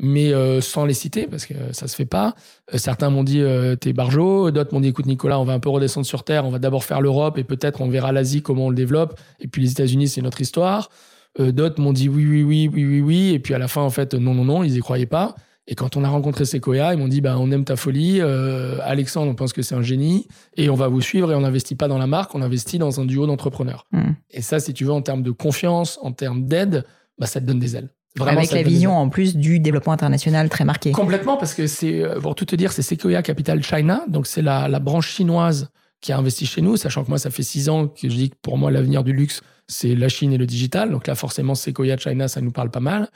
mais 0.00 0.32
euh, 0.32 0.60
sans 0.60 0.84
les 0.84 0.94
citer 0.94 1.26
parce 1.26 1.44
que 1.44 1.54
ça 1.72 1.88
se 1.88 1.96
fait 1.96 2.06
pas. 2.06 2.34
Euh, 2.72 2.78
certains 2.78 3.10
m'ont 3.10 3.24
dit 3.24 3.42
t'es 3.80 3.92
barjo, 3.92 4.50
d'autres 4.50 4.72
m'ont 4.72 4.80
dit 4.80 4.88
écoute 4.88 5.06
Nicolas, 5.06 5.40
on 5.40 5.44
va 5.44 5.54
un 5.54 5.60
peu 5.60 5.70
redescendre 5.70 6.06
sur 6.06 6.22
terre, 6.24 6.44
on 6.44 6.50
va 6.50 6.58
d'abord 6.60 6.84
faire 6.84 7.00
l'Europe 7.00 7.38
et 7.38 7.44
peut-être 7.44 7.80
on 7.80 7.88
verra 7.88 8.12
l'Asie 8.12 8.42
comment 8.42 8.66
on 8.66 8.70
le 8.70 8.76
développe 8.76 9.18
et 9.40 9.48
puis 9.48 9.62
les 9.62 9.72
États-Unis 9.72 10.08
c'est 10.08 10.22
notre 10.22 10.40
histoire. 10.40 10.90
d'autres 11.38 11.80
m'ont 11.80 11.92
dit 11.92 12.08
oui 12.08 12.24
oui 12.24 12.42
oui 12.42 12.70
oui 12.72 12.84
oui 12.84 13.00
oui 13.00 13.34
et 13.34 13.40
puis 13.40 13.54
à 13.54 13.58
la 13.58 13.66
fin 13.66 13.82
en 13.82 13.90
fait 13.90 14.14
non 14.14 14.34
non 14.34 14.44
non, 14.44 14.62
ils 14.62 14.76
y 14.76 14.80
croyaient 14.80 15.06
pas. 15.06 15.34
Et 15.70 15.74
quand 15.74 15.96
on 15.96 16.02
a 16.02 16.08
rencontré 16.08 16.46
Sequoia, 16.46 16.94
ils 16.94 16.98
m'ont 16.98 17.08
dit 17.08 17.20
bah 17.20 17.36
on 17.38 17.50
aime 17.50 17.64
ta 17.64 17.76
folie, 17.76 18.20
Alexandre 18.20 19.30
on 19.30 19.34
pense 19.34 19.52
que 19.52 19.60
c'est 19.60 19.74
un 19.74 19.82
génie 19.82 20.26
et 20.56 20.70
on 20.70 20.74
va 20.74 20.88
vous 20.88 21.02
suivre 21.02 21.30
et 21.30 21.34
on 21.34 21.42
n'investit 21.42 21.74
pas 21.74 21.88
dans 21.88 21.98
la 21.98 22.06
marque, 22.06 22.34
on 22.34 22.40
investit 22.40 22.78
dans 22.78 23.00
un 23.00 23.04
duo 23.04 23.26
d'entrepreneurs. 23.26 23.86
Hmm. 23.92 24.12
Et 24.30 24.40
ça 24.40 24.60
si 24.60 24.72
tu 24.72 24.84
veux 24.84 24.92
en 24.92 25.02
termes 25.02 25.22
de 25.22 25.30
confiance, 25.30 25.98
en 26.02 26.12
termes 26.12 26.46
d'aide, 26.46 26.86
bah 27.18 27.26
ça 27.26 27.40
te 27.40 27.44
donne 27.44 27.58
des 27.58 27.76
ailes. 27.76 27.90
Avec 28.26 28.52
la 28.52 28.62
vision 28.62 28.96
en 28.96 29.08
plus 29.08 29.36
du 29.36 29.60
développement 29.60 29.92
international 29.92 30.48
très 30.48 30.64
marqué. 30.64 30.92
Complètement, 30.92 31.36
parce 31.36 31.54
que 31.54 31.66
c'est, 31.66 32.02
euh, 32.02 32.20
pour 32.20 32.34
tout 32.34 32.44
te 32.44 32.56
dire, 32.56 32.72
c'est 32.72 32.82
Sequoia 32.82 33.22
Capital 33.22 33.62
China, 33.62 34.04
donc 34.08 34.26
c'est 34.26 34.42
la, 34.42 34.68
la, 34.68 34.80
branche 34.80 35.08
chinoise 35.08 35.70
qui 36.00 36.12
a 36.12 36.18
investi 36.18 36.46
chez 36.46 36.62
nous, 36.62 36.76
sachant 36.76 37.04
que 37.04 37.08
moi, 37.08 37.18
ça 37.18 37.30
fait 37.30 37.42
six 37.42 37.68
ans 37.68 37.88
que 37.88 38.08
je 38.08 38.14
dis 38.14 38.30
que 38.30 38.36
pour 38.40 38.56
moi, 38.56 38.70
l'avenir 38.70 39.02
du 39.02 39.12
luxe, 39.12 39.42
c'est 39.66 39.94
la 39.94 40.08
Chine 40.08 40.32
et 40.32 40.38
le 40.38 40.46
digital. 40.46 40.90
Donc 40.90 41.06
là, 41.06 41.14
forcément, 41.14 41.54
Sequoia 41.54 41.96
China, 41.96 42.28
ça 42.28 42.40
nous 42.40 42.52
parle 42.52 42.70
pas 42.70 42.80
mal. 42.80 43.08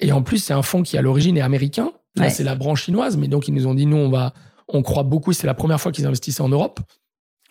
Et 0.00 0.12
en 0.12 0.22
plus, 0.22 0.38
c'est 0.38 0.52
un 0.52 0.62
fonds 0.62 0.82
qui, 0.82 0.98
à 0.98 1.02
l'origine, 1.02 1.36
est 1.36 1.42
américain. 1.42 1.92
Là, 2.16 2.30
c'est 2.30 2.44
la 2.44 2.54
branche 2.54 2.84
chinoise, 2.84 3.16
mais 3.16 3.28
donc 3.28 3.46
ils 3.46 3.52
nous 3.52 3.66
ont 3.66 3.74
dit, 3.74 3.84
nous, 3.84 3.96
on 3.96 4.08
va, 4.08 4.32
on 4.68 4.82
croit 4.82 5.02
beaucoup. 5.02 5.32
C'est 5.32 5.46
la 5.46 5.54
première 5.54 5.80
fois 5.80 5.92
qu'ils 5.92 6.06
investissaient 6.06 6.42
en 6.42 6.48
Europe. 6.48 6.80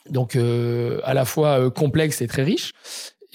Donc, 0.10 0.36
euh, 0.36 1.00
à 1.04 1.14
la 1.14 1.26
fois 1.26 1.60
euh, 1.60 1.70
complexe 1.70 2.22
et 2.22 2.28
très 2.28 2.44
riche 2.44 2.74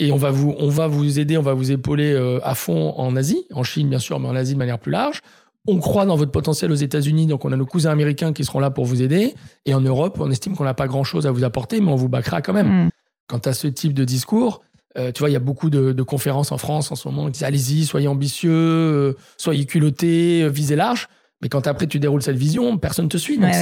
et 0.00 0.12
on 0.12 0.16
va 0.16 0.30
vous, 0.30 0.54
on 0.58 0.68
va 0.68 0.86
vous 0.88 1.20
aider, 1.20 1.36
on 1.36 1.42
va 1.42 1.52
vous 1.52 1.70
épauler 1.70 2.12
euh, 2.12 2.40
à 2.42 2.54
fond 2.54 2.94
en 2.96 3.14
Asie, 3.16 3.44
en 3.52 3.62
Chine 3.62 3.88
bien 3.88 3.98
sûr, 3.98 4.18
mais 4.18 4.28
en 4.28 4.34
Asie 4.34 4.54
de 4.54 4.58
manière 4.58 4.78
plus 4.78 4.90
large. 4.90 5.20
On 5.68 5.78
croit 5.78 6.06
dans 6.06 6.16
votre 6.16 6.32
potentiel 6.32 6.72
aux 6.72 6.76
États-Unis, 6.76 7.26
donc 7.26 7.44
on 7.44 7.52
a 7.52 7.56
nos 7.56 7.66
cousins 7.66 7.90
américains 7.90 8.32
qui 8.32 8.44
seront 8.44 8.60
là 8.60 8.70
pour 8.70 8.86
vous 8.86 9.02
aider. 9.02 9.34
Et 9.66 9.74
en 9.74 9.80
Europe, 9.80 10.18
on 10.20 10.30
estime 10.30 10.56
qu'on 10.56 10.64
n'a 10.64 10.74
pas 10.74 10.86
grand-chose 10.86 11.26
à 11.26 11.30
vous 11.30 11.44
apporter, 11.44 11.80
mais 11.80 11.90
on 11.90 11.96
vous 11.96 12.08
backera 12.08 12.40
quand 12.40 12.54
même. 12.54 12.86
Mm. 12.86 12.90
Quant 13.28 13.38
à 13.44 13.52
ce 13.52 13.66
type 13.66 13.92
de 13.92 14.04
discours, 14.04 14.62
euh, 14.98 15.12
tu 15.12 15.20
vois, 15.20 15.30
il 15.30 15.34
y 15.34 15.36
a 15.36 15.40
beaucoup 15.40 15.70
de, 15.70 16.02
conférences 16.02 16.50
en 16.50 16.58
France 16.58 16.90
en 16.90 16.96
ce 16.96 17.06
moment 17.08 17.26
qui 17.26 17.32
disent 17.32 17.44
allez-y, 17.44 17.84
soyez 17.84 18.08
ambitieux, 18.08 18.50
euh, 18.52 19.16
soyez 19.36 19.66
culottés, 19.66 20.48
visez 20.48 20.76
large. 20.76 21.08
Mais 21.42 21.48
quand 21.48 21.66
après 21.66 21.86
tu 21.86 22.00
déroules 22.00 22.22
cette 22.22 22.36
vision, 22.36 22.76
personne 22.78 23.08
te 23.08 23.16
suit. 23.16 23.38
Donc 23.38 23.52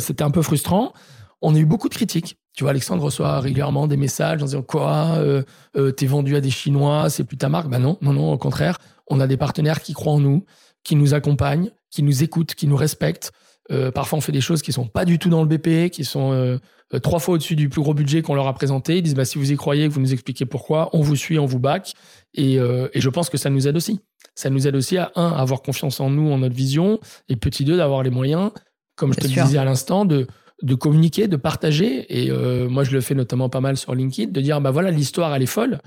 c'était 0.00 0.24
un 0.24 0.30
peu 0.30 0.42
frustrant. 0.42 0.92
On 1.40 1.54
a 1.54 1.58
eu 1.58 1.66
beaucoup 1.66 1.88
de 1.88 1.94
critiques. 1.94 2.36
Tu 2.58 2.64
vois, 2.64 2.70
Alexandre 2.70 3.04
reçoit 3.04 3.38
régulièrement 3.38 3.86
des 3.86 3.96
messages 3.96 4.42
en 4.42 4.46
disant 4.46 4.62
quoi, 4.62 5.14
euh, 5.18 5.44
euh, 5.76 5.92
t'es 5.92 6.06
vendu 6.06 6.34
à 6.34 6.40
des 6.40 6.50
Chinois, 6.50 7.08
c'est 7.08 7.22
plus 7.22 7.36
ta 7.36 7.48
marque. 7.48 7.68
Ben 7.68 7.78
non, 7.78 7.96
non, 8.00 8.12
non, 8.12 8.32
au 8.32 8.38
contraire, 8.38 8.78
on 9.06 9.20
a 9.20 9.28
des 9.28 9.36
partenaires 9.36 9.80
qui 9.80 9.92
croient 9.92 10.14
en 10.14 10.18
nous, 10.18 10.44
qui 10.88 10.96
nous 10.96 11.12
accompagnent, 11.12 11.70
qui 11.90 12.02
nous 12.02 12.22
écoutent, 12.22 12.54
qui 12.54 12.66
nous 12.66 12.76
respectent. 12.76 13.32
Euh, 13.70 13.90
parfois, 13.90 14.18
on 14.18 14.20
fait 14.22 14.32
des 14.32 14.40
choses 14.40 14.62
qui 14.62 14.72
sont 14.72 14.86
pas 14.86 15.04
du 15.04 15.18
tout 15.18 15.28
dans 15.28 15.42
le 15.42 15.48
BP, 15.48 15.90
qui 15.90 16.04
sont 16.04 16.58
trois 17.02 17.18
fois 17.18 17.34
au-dessus 17.34 17.54
du 17.54 17.68
plus 17.68 17.82
gros 17.82 17.92
budget 17.92 18.22
qu'on 18.22 18.34
leur 18.34 18.46
a 18.46 18.54
présenté. 18.54 18.96
Ils 18.96 19.02
disent 19.02 19.14
bah, 19.14 19.26
si 19.26 19.36
vous 19.36 19.52
y 19.52 19.56
croyez, 19.56 19.88
vous 19.88 20.00
nous 20.00 20.12
expliquez 20.12 20.46
pourquoi, 20.46 20.88
on 20.94 21.02
vous 21.02 21.16
suit, 21.16 21.38
on 21.38 21.44
vous 21.44 21.58
back. 21.58 21.92
Et, 22.34 22.54
et 22.54 23.00
je 23.00 23.08
pense 23.10 23.28
que 23.28 23.36
ça 23.36 23.50
nous 23.50 23.68
aide 23.68 23.76
aussi. 23.76 24.00
Ça 24.34 24.48
nous 24.48 24.66
aide 24.66 24.76
aussi 24.76 24.96
à 24.96 25.12
un, 25.16 25.32
avoir 25.32 25.60
confiance 25.60 26.00
en 26.00 26.08
nous, 26.08 26.30
en 26.32 26.38
notre 26.38 26.54
vision, 26.54 26.98
et 27.28 27.36
petit 27.36 27.64
deux, 27.64 27.76
d'avoir 27.76 28.02
les 28.02 28.10
moyens, 28.10 28.50
comme 28.96 29.12
je 29.12 29.18
te 29.18 29.26
le 29.26 29.44
disais 29.44 29.58
à 29.58 29.64
l'instant, 29.64 30.06
de 30.06 30.26
de 30.62 30.74
communiquer, 30.74 31.28
de 31.28 31.36
partager. 31.36 32.06
Et 32.08 32.30
euh, 32.30 32.68
moi, 32.68 32.84
je 32.84 32.92
le 32.92 33.00
fais 33.00 33.14
notamment 33.14 33.48
pas 33.48 33.60
mal 33.60 33.76
sur 33.76 33.94
LinkedIn, 33.94 34.32
de 34.32 34.40
dire, 34.40 34.60
bah 34.60 34.70
voilà, 34.70 34.90
l'histoire, 34.90 35.34
elle 35.34 35.42
est 35.42 35.46
folle, 35.46 35.78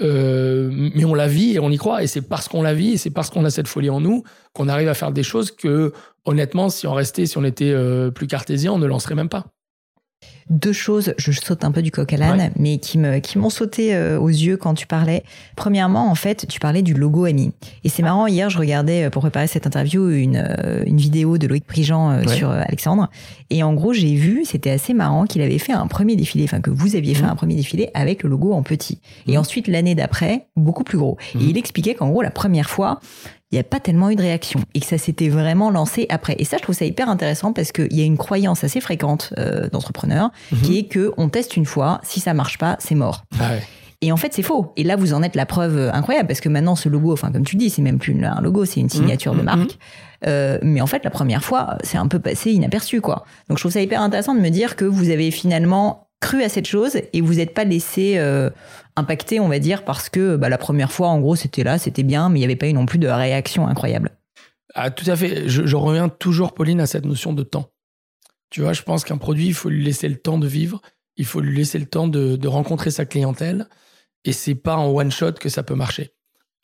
euh, 0.00 0.70
mais 0.72 1.04
on 1.04 1.14
la 1.14 1.26
vit 1.26 1.54
et 1.54 1.58
on 1.60 1.70
y 1.70 1.76
croit. 1.76 2.02
Et 2.02 2.06
c'est 2.06 2.22
parce 2.22 2.48
qu'on 2.48 2.62
la 2.62 2.74
vit 2.74 2.92
et 2.92 2.96
c'est 2.96 3.10
parce 3.10 3.30
qu'on 3.30 3.44
a 3.44 3.50
cette 3.50 3.68
folie 3.68 3.90
en 3.90 4.00
nous 4.00 4.22
qu'on 4.52 4.68
arrive 4.68 4.88
à 4.88 4.94
faire 4.94 5.12
des 5.12 5.22
choses 5.22 5.50
que, 5.50 5.92
honnêtement, 6.24 6.68
si 6.68 6.86
on 6.86 6.94
restait, 6.94 7.26
si 7.26 7.38
on 7.38 7.44
était 7.44 7.72
euh, 7.72 8.10
plus 8.10 8.26
cartésien, 8.26 8.72
on 8.72 8.78
ne 8.78 8.86
lancerait 8.86 9.14
même 9.14 9.28
pas 9.28 9.46
deux 10.50 10.72
choses, 10.72 11.14
je 11.18 11.32
saute 11.32 11.64
un 11.64 11.72
peu 11.72 11.82
du 11.82 11.90
coq 11.90 12.12
à 12.12 12.16
l'âne, 12.16 12.50
mais 12.56 12.78
qui 12.78 12.98
me 12.98 13.18
qui 13.18 13.38
m'ont 13.38 13.50
sauté 13.50 13.94
euh, 13.94 14.18
aux 14.18 14.28
yeux 14.28 14.56
quand 14.56 14.74
tu 14.74 14.86
parlais. 14.86 15.22
Premièrement, 15.56 16.10
en 16.10 16.14
fait, 16.14 16.46
tu 16.48 16.58
parlais 16.58 16.82
du 16.82 16.94
logo 16.94 17.26
ami. 17.26 17.52
Et 17.84 17.88
c'est 17.88 18.02
marrant, 18.02 18.26
hier, 18.26 18.48
je 18.48 18.58
regardais 18.58 19.04
euh, 19.04 19.10
pour 19.10 19.22
préparer 19.22 19.46
cette 19.46 19.66
interview 19.66 20.08
une 20.08 20.36
euh, 20.36 20.82
une 20.86 20.96
vidéo 20.96 21.36
de 21.38 21.46
Loïc 21.46 21.66
Prigent 21.66 22.26
sur 22.26 22.50
Alexandre, 22.50 23.10
et 23.50 23.62
en 23.62 23.74
gros, 23.74 23.92
j'ai 23.92 24.14
vu, 24.14 24.44
c'était 24.44 24.70
assez 24.70 24.94
marrant 24.94 25.26
qu'il 25.26 25.42
avait 25.42 25.58
fait 25.58 25.72
un 25.72 25.86
premier 25.86 26.16
défilé, 26.16 26.44
enfin 26.44 26.60
que 26.60 26.70
vous 26.70 26.96
aviez 26.96 27.14
fait 27.14 27.24
mmh. 27.24 27.30
un 27.30 27.36
premier 27.36 27.54
défilé 27.54 27.90
avec 27.94 28.22
le 28.22 28.30
logo 28.30 28.52
en 28.52 28.62
petit, 28.62 29.00
et 29.26 29.36
mmh. 29.36 29.40
ensuite 29.40 29.68
l'année 29.68 29.94
d'après 29.94 30.46
beaucoup 30.56 30.84
plus 30.84 30.98
gros. 30.98 31.18
Et 31.34 31.38
mmh. 31.38 31.48
il 31.50 31.58
expliquait 31.58 31.94
qu'en 31.94 32.08
gros, 32.08 32.22
la 32.22 32.30
première 32.30 32.70
fois, 32.70 33.00
il 33.50 33.54
n'y 33.54 33.60
a 33.60 33.64
pas 33.64 33.80
tellement 33.80 34.10
eu 34.10 34.16
de 34.16 34.22
réaction 34.22 34.60
et 34.74 34.80
que 34.80 34.86
ça 34.86 34.98
s'était 34.98 35.28
vraiment 35.28 35.70
lancé 35.70 36.06
après. 36.10 36.36
Et 36.38 36.44
ça, 36.44 36.58
je 36.58 36.62
trouve 36.62 36.74
ça 36.74 36.84
hyper 36.84 37.08
intéressant 37.08 37.52
parce 37.52 37.72
qu'il 37.72 37.94
y 37.96 38.02
a 38.02 38.04
une 38.04 38.18
croyance 38.18 38.62
assez 38.62 38.80
fréquente 38.80 39.32
euh, 39.38 39.68
d'entrepreneurs 39.70 40.30
mhm. 40.52 40.60
qui 40.60 40.78
est 40.78 40.84
que 40.84 41.12
on 41.16 41.28
teste 41.28 41.56
une 41.56 41.64
fois, 41.64 42.00
si 42.02 42.20
ça 42.20 42.34
marche 42.34 42.58
pas, 42.58 42.76
c'est 42.78 42.94
mort. 42.94 43.24
Ah 43.40 43.52
et 44.00 44.12
en 44.12 44.16
fait, 44.16 44.32
c'est 44.32 44.42
faux. 44.42 44.72
Et 44.76 44.84
là, 44.84 44.94
vous 44.94 45.12
en 45.12 45.24
êtes 45.24 45.34
la 45.34 45.44
preuve 45.44 45.90
incroyable 45.92 46.28
parce 46.28 46.40
que 46.40 46.48
maintenant, 46.48 46.76
ce 46.76 46.88
logo, 46.88 47.12
enfin, 47.12 47.32
comme 47.32 47.44
tu 47.44 47.56
dis, 47.56 47.68
c'est 47.68 47.82
même 47.82 47.98
plus 47.98 48.16
un 48.24 48.40
logo, 48.40 48.64
c'est 48.64 48.78
une 48.78 48.88
signature 48.88 49.32
de 49.32 49.40
mhm. 49.40 49.44
marque. 49.44 49.78
Euh, 50.26 50.58
mais 50.62 50.80
en 50.80 50.86
fait, 50.86 51.02
la 51.02 51.10
première 51.10 51.42
fois, 51.42 51.78
c'est 51.82 51.98
un 51.98 52.06
peu 52.06 52.20
passé 52.20 52.52
inaperçu, 52.52 53.00
quoi. 53.00 53.24
Donc, 53.48 53.58
je 53.58 53.62
trouve 53.62 53.72
ça 53.72 53.80
hyper 53.80 54.00
intéressant 54.00 54.36
de 54.36 54.40
me 54.40 54.50
dire 54.50 54.76
que 54.76 54.84
vous 54.84 55.10
avez 55.10 55.32
finalement 55.32 56.08
cru 56.20 56.42
à 56.42 56.48
cette 56.48 56.66
chose 56.66 56.98
et 57.12 57.20
vous 57.20 57.34
n'êtes 57.34 57.54
pas 57.54 57.64
laissé 57.64 58.14
euh, 58.16 58.50
impacter, 58.98 59.40
on 59.40 59.48
va 59.48 59.58
dire, 59.58 59.84
parce 59.84 60.08
que 60.08 60.36
bah, 60.36 60.48
la 60.48 60.58
première 60.58 60.92
fois, 60.92 61.08
en 61.08 61.20
gros, 61.20 61.36
c'était 61.36 61.64
là, 61.64 61.78
c'était 61.78 62.02
bien, 62.02 62.28
mais 62.28 62.38
il 62.38 62.40
n'y 62.40 62.44
avait 62.44 62.56
pas 62.56 62.68
eu 62.68 62.72
non 62.72 62.86
plus 62.86 62.98
de 62.98 63.08
réaction 63.08 63.66
incroyable. 63.66 64.10
Ah, 64.74 64.90
tout 64.90 65.10
à 65.10 65.16
fait. 65.16 65.48
Je, 65.48 65.76
reviens 65.76 66.08
toujours, 66.08 66.54
Pauline, 66.54 66.80
à 66.80 66.86
cette 66.86 67.04
notion 67.04 67.32
de 67.32 67.42
temps. 67.42 67.70
Tu 68.50 68.60
vois, 68.60 68.72
je 68.72 68.82
pense 68.82 69.04
qu'un 69.04 69.18
produit, 69.18 69.46
il 69.46 69.54
faut 69.54 69.68
lui 69.68 69.84
laisser 69.84 70.08
le 70.08 70.16
temps 70.16 70.38
de 70.38 70.46
vivre, 70.46 70.80
il 71.16 71.24
faut 71.24 71.40
lui 71.40 71.56
laisser 71.56 71.78
le 71.78 71.86
temps 71.86 72.08
de, 72.08 72.46
rencontrer 72.46 72.90
sa 72.90 73.04
clientèle, 73.04 73.68
et 74.24 74.32
c'est 74.32 74.54
pas 74.54 74.76
en 74.76 74.88
one 74.90 75.10
shot 75.10 75.32
que 75.32 75.48
ça 75.48 75.62
peut 75.62 75.74
marcher. 75.74 76.12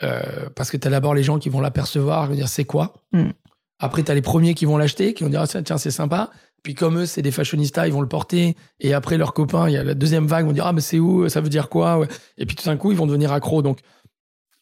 Euh, 0.03 0.49
parce 0.57 0.70
que 0.70 0.77
tu 0.77 0.88
as 0.88 0.90
d'abord 0.90 1.14
les 1.14 1.23
gens 1.23 1.38
qui 1.38 1.49
vont 1.49 1.61
l'apercevoir, 1.61 2.29
dire 2.31 2.49
c'est 2.49 2.64
quoi? 2.64 2.94
Hmm. 3.12 3.31
Après, 3.79 4.03
tu 4.03 4.11
as 4.11 4.14
les 4.14 4.23
premiers 4.23 4.55
qui 4.55 4.64
vont 4.64 4.77
l'acheter, 4.77 5.14
qui 5.14 5.25
vont 5.25 5.31
dire 5.31 5.42
ah, 5.42 5.62
tiens, 5.62 5.79
c'est 5.79 5.90
sympa. 5.90 6.31
Puis 6.64 6.74
comme 6.74 6.98
eux, 6.98 7.07
c'est 7.07 7.20
des 7.22 7.31
fashionistas, 7.31 7.87
ils 7.87 7.92
vont 7.92 8.00
le 8.00 8.09
porter. 8.09 8.57
Et 8.81 8.94
après, 8.94 9.18
leurs 9.18 9.35
copains, 9.35 9.68
il 9.68 9.74
y 9.74 9.77
a 9.77 9.85
la 9.85 9.94
deuxième 9.94 10.27
vague, 10.27 10.46
vont 10.46 10.53
dire, 10.53 10.66
ah, 10.66 10.72
mais 10.72 10.81
c'est 10.81 10.98
où? 10.98 11.29
Ça 11.29 11.42
veut 11.42 11.50
dire 11.50 11.68
quoi? 11.68 12.07
Et 12.38 12.46
puis 12.46 12.57
tout 12.57 12.64
d'un 12.64 12.79
coup, 12.79 12.90
ils 12.90 12.96
vont 12.96 13.07
devenir 13.07 13.33
accros. 13.33 13.61
Donc, 13.61 13.81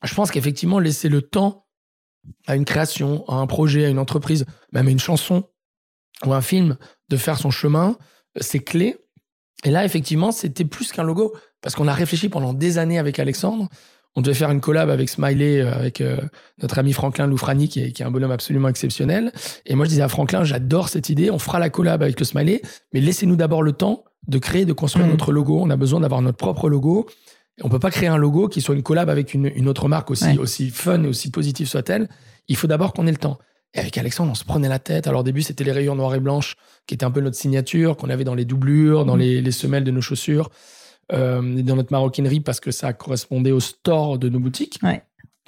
je 0.02 0.12
pense 0.12 0.32
qu'effectivement, 0.32 0.80
laisser 0.80 1.08
le 1.08 1.22
temps 1.22 1.64
à 2.48 2.56
une 2.56 2.64
création, 2.64 3.24
à 3.28 3.36
un 3.36 3.46
projet, 3.46 3.84
à 3.84 3.88
une 3.88 4.00
entreprise, 4.00 4.44
même 4.72 4.88
à 4.88 4.90
une 4.90 4.98
chanson 4.98 5.48
ou 6.26 6.34
un 6.34 6.40
film, 6.40 6.76
de 7.08 7.16
faire 7.16 7.38
son 7.38 7.52
chemin, 7.52 7.96
c'est 8.40 8.60
clé. 8.60 8.96
Et 9.64 9.70
là, 9.70 9.84
effectivement, 9.84 10.32
c'était 10.32 10.64
plus 10.64 10.90
qu'un 10.90 11.04
logo. 11.04 11.32
Parce 11.60 11.76
qu'on 11.76 11.86
a 11.86 11.94
réfléchi 11.94 12.28
pendant 12.28 12.52
des 12.52 12.78
années 12.78 12.98
avec 12.98 13.20
Alexandre 13.20 13.68
on 14.14 14.20
devait 14.20 14.34
faire 14.34 14.50
une 14.50 14.60
collab 14.60 14.90
avec 14.90 15.08
Smiley, 15.08 15.60
euh, 15.60 15.72
avec 15.72 16.00
euh, 16.00 16.18
notre 16.60 16.78
ami 16.78 16.92
Franklin 16.92 17.26
Loufrani, 17.26 17.68
qui 17.68 17.80
est, 17.80 17.92
qui 17.92 18.02
est, 18.02 18.04
un 18.04 18.10
bonhomme 18.10 18.30
absolument 18.30 18.68
exceptionnel. 18.68 19.32
Et 19.66 19.74
moi, 19.74 19.86
je 19.86 19.90
disais 19.90 20.02
à 20.02 20.08
Franklin, 20.08 20.44
j'adore 20.44 20.88
cette 20.88 21.08
idée, 21.08 21.30
on 21.30 21.38
fera 21.38 21.58
la 21.58 21.70
collab 21.70 22.02
avec 22.02 22.18
le 22.18 22.24
Smiley, 22.24 22.60
mais 22.92 23.00
laissez-nous 23.00 23.36
d'abord 23.36 23.62
le 23.62 23.72
temps 23.72 24.04
de 24.28 24.38
créer, 24.38 24.64
de 24.64 24.72
construire 24.72 25.06
mmh. 25.06 25.10
notre 25.10 25.32
logo. 25.32 25.60
On 25.60 25.70
a 25.70 25.76
besoin 25.76 26.00
d'avoir 26.00 26.22
notre 26.22 26.36
propre 26.36 26.68
logo. 26.68 27.08
On 27.62 27.68
peut 27.68 27.78
pas 27.78 27.90
créer 27.90 28.08
un 28.08 28.16
logo 28.16 28.48
qui 28.48 28.60
soit 28.60 28.74
une 28.74 28.82
collab 28.82 29.10
avec 29.10 29.34
une, 29.34 29.50
une 29.54 29.68
autre 29.68 29.88
marque 29.88 30.10
aussi, 30.10 30.38
aussi 30.38 30.70
fun 30.70 31.02
et 31.02 31.08
aussi 31.08 31.30
positive 31.30 31.68
soit-elle. 31.68 32.08
Il 32.48 32.56
faut 32.56 32.66
d'abord 32.66 32.92
qu'on 32.92 33.06
ait 33.06 33.12
le 33.12 33.16
temps. 33.16 33.38
Et 33.74 33.80
avec 33.80 33.96
Alexandre, 33.98 34.30
on 34.30 34.34
se 34.34 34.44
prenait 34.44 34.68
la 34.68 34.78
tête. 34.78 35.06
Alors 35.06 35.20
au 35.20 35.24
début, 35.24 35.42
c'était 35.42 35.64
les 35.64 35.72
rayures 35.72 35.96
noires 35.96 36.14
et 36.14 36.20
blanches, 36.20 36.56
qui 36.86 36.94
étaient 36.94 37.04
un 37.04 37.10
peu 37.10 37.20
notre 37.20 37.36
signature, 37.36 37.96
qu'on 37.96 38.10
avait 38.10 38.24
dans 38.24 38.34
les 38.34 38.44
doublures, 38.44 39.04
dans 39.04 39.16
mmh. 39.16 39.20
les, 39.20 39.40
les 39.42 39.50
semelles 39.50 39.84
de 39.84 39.90
nos 39.90 40.00
chaussures. 40.02 40.50
Euh, 41.12 41.62
dans 41.62 41.76
notre 41.76 41.92
maroquinerie 41.92 42.40
parce 42.40 42.60
que 42.60 42.70
ça 42.70 42.92
correspondait 42.92 43.52
au 43.52 43.60
store 43.60 44.18
de 44.18 44.28
nos 44.28 44.38
boutiques. 44.38 44.80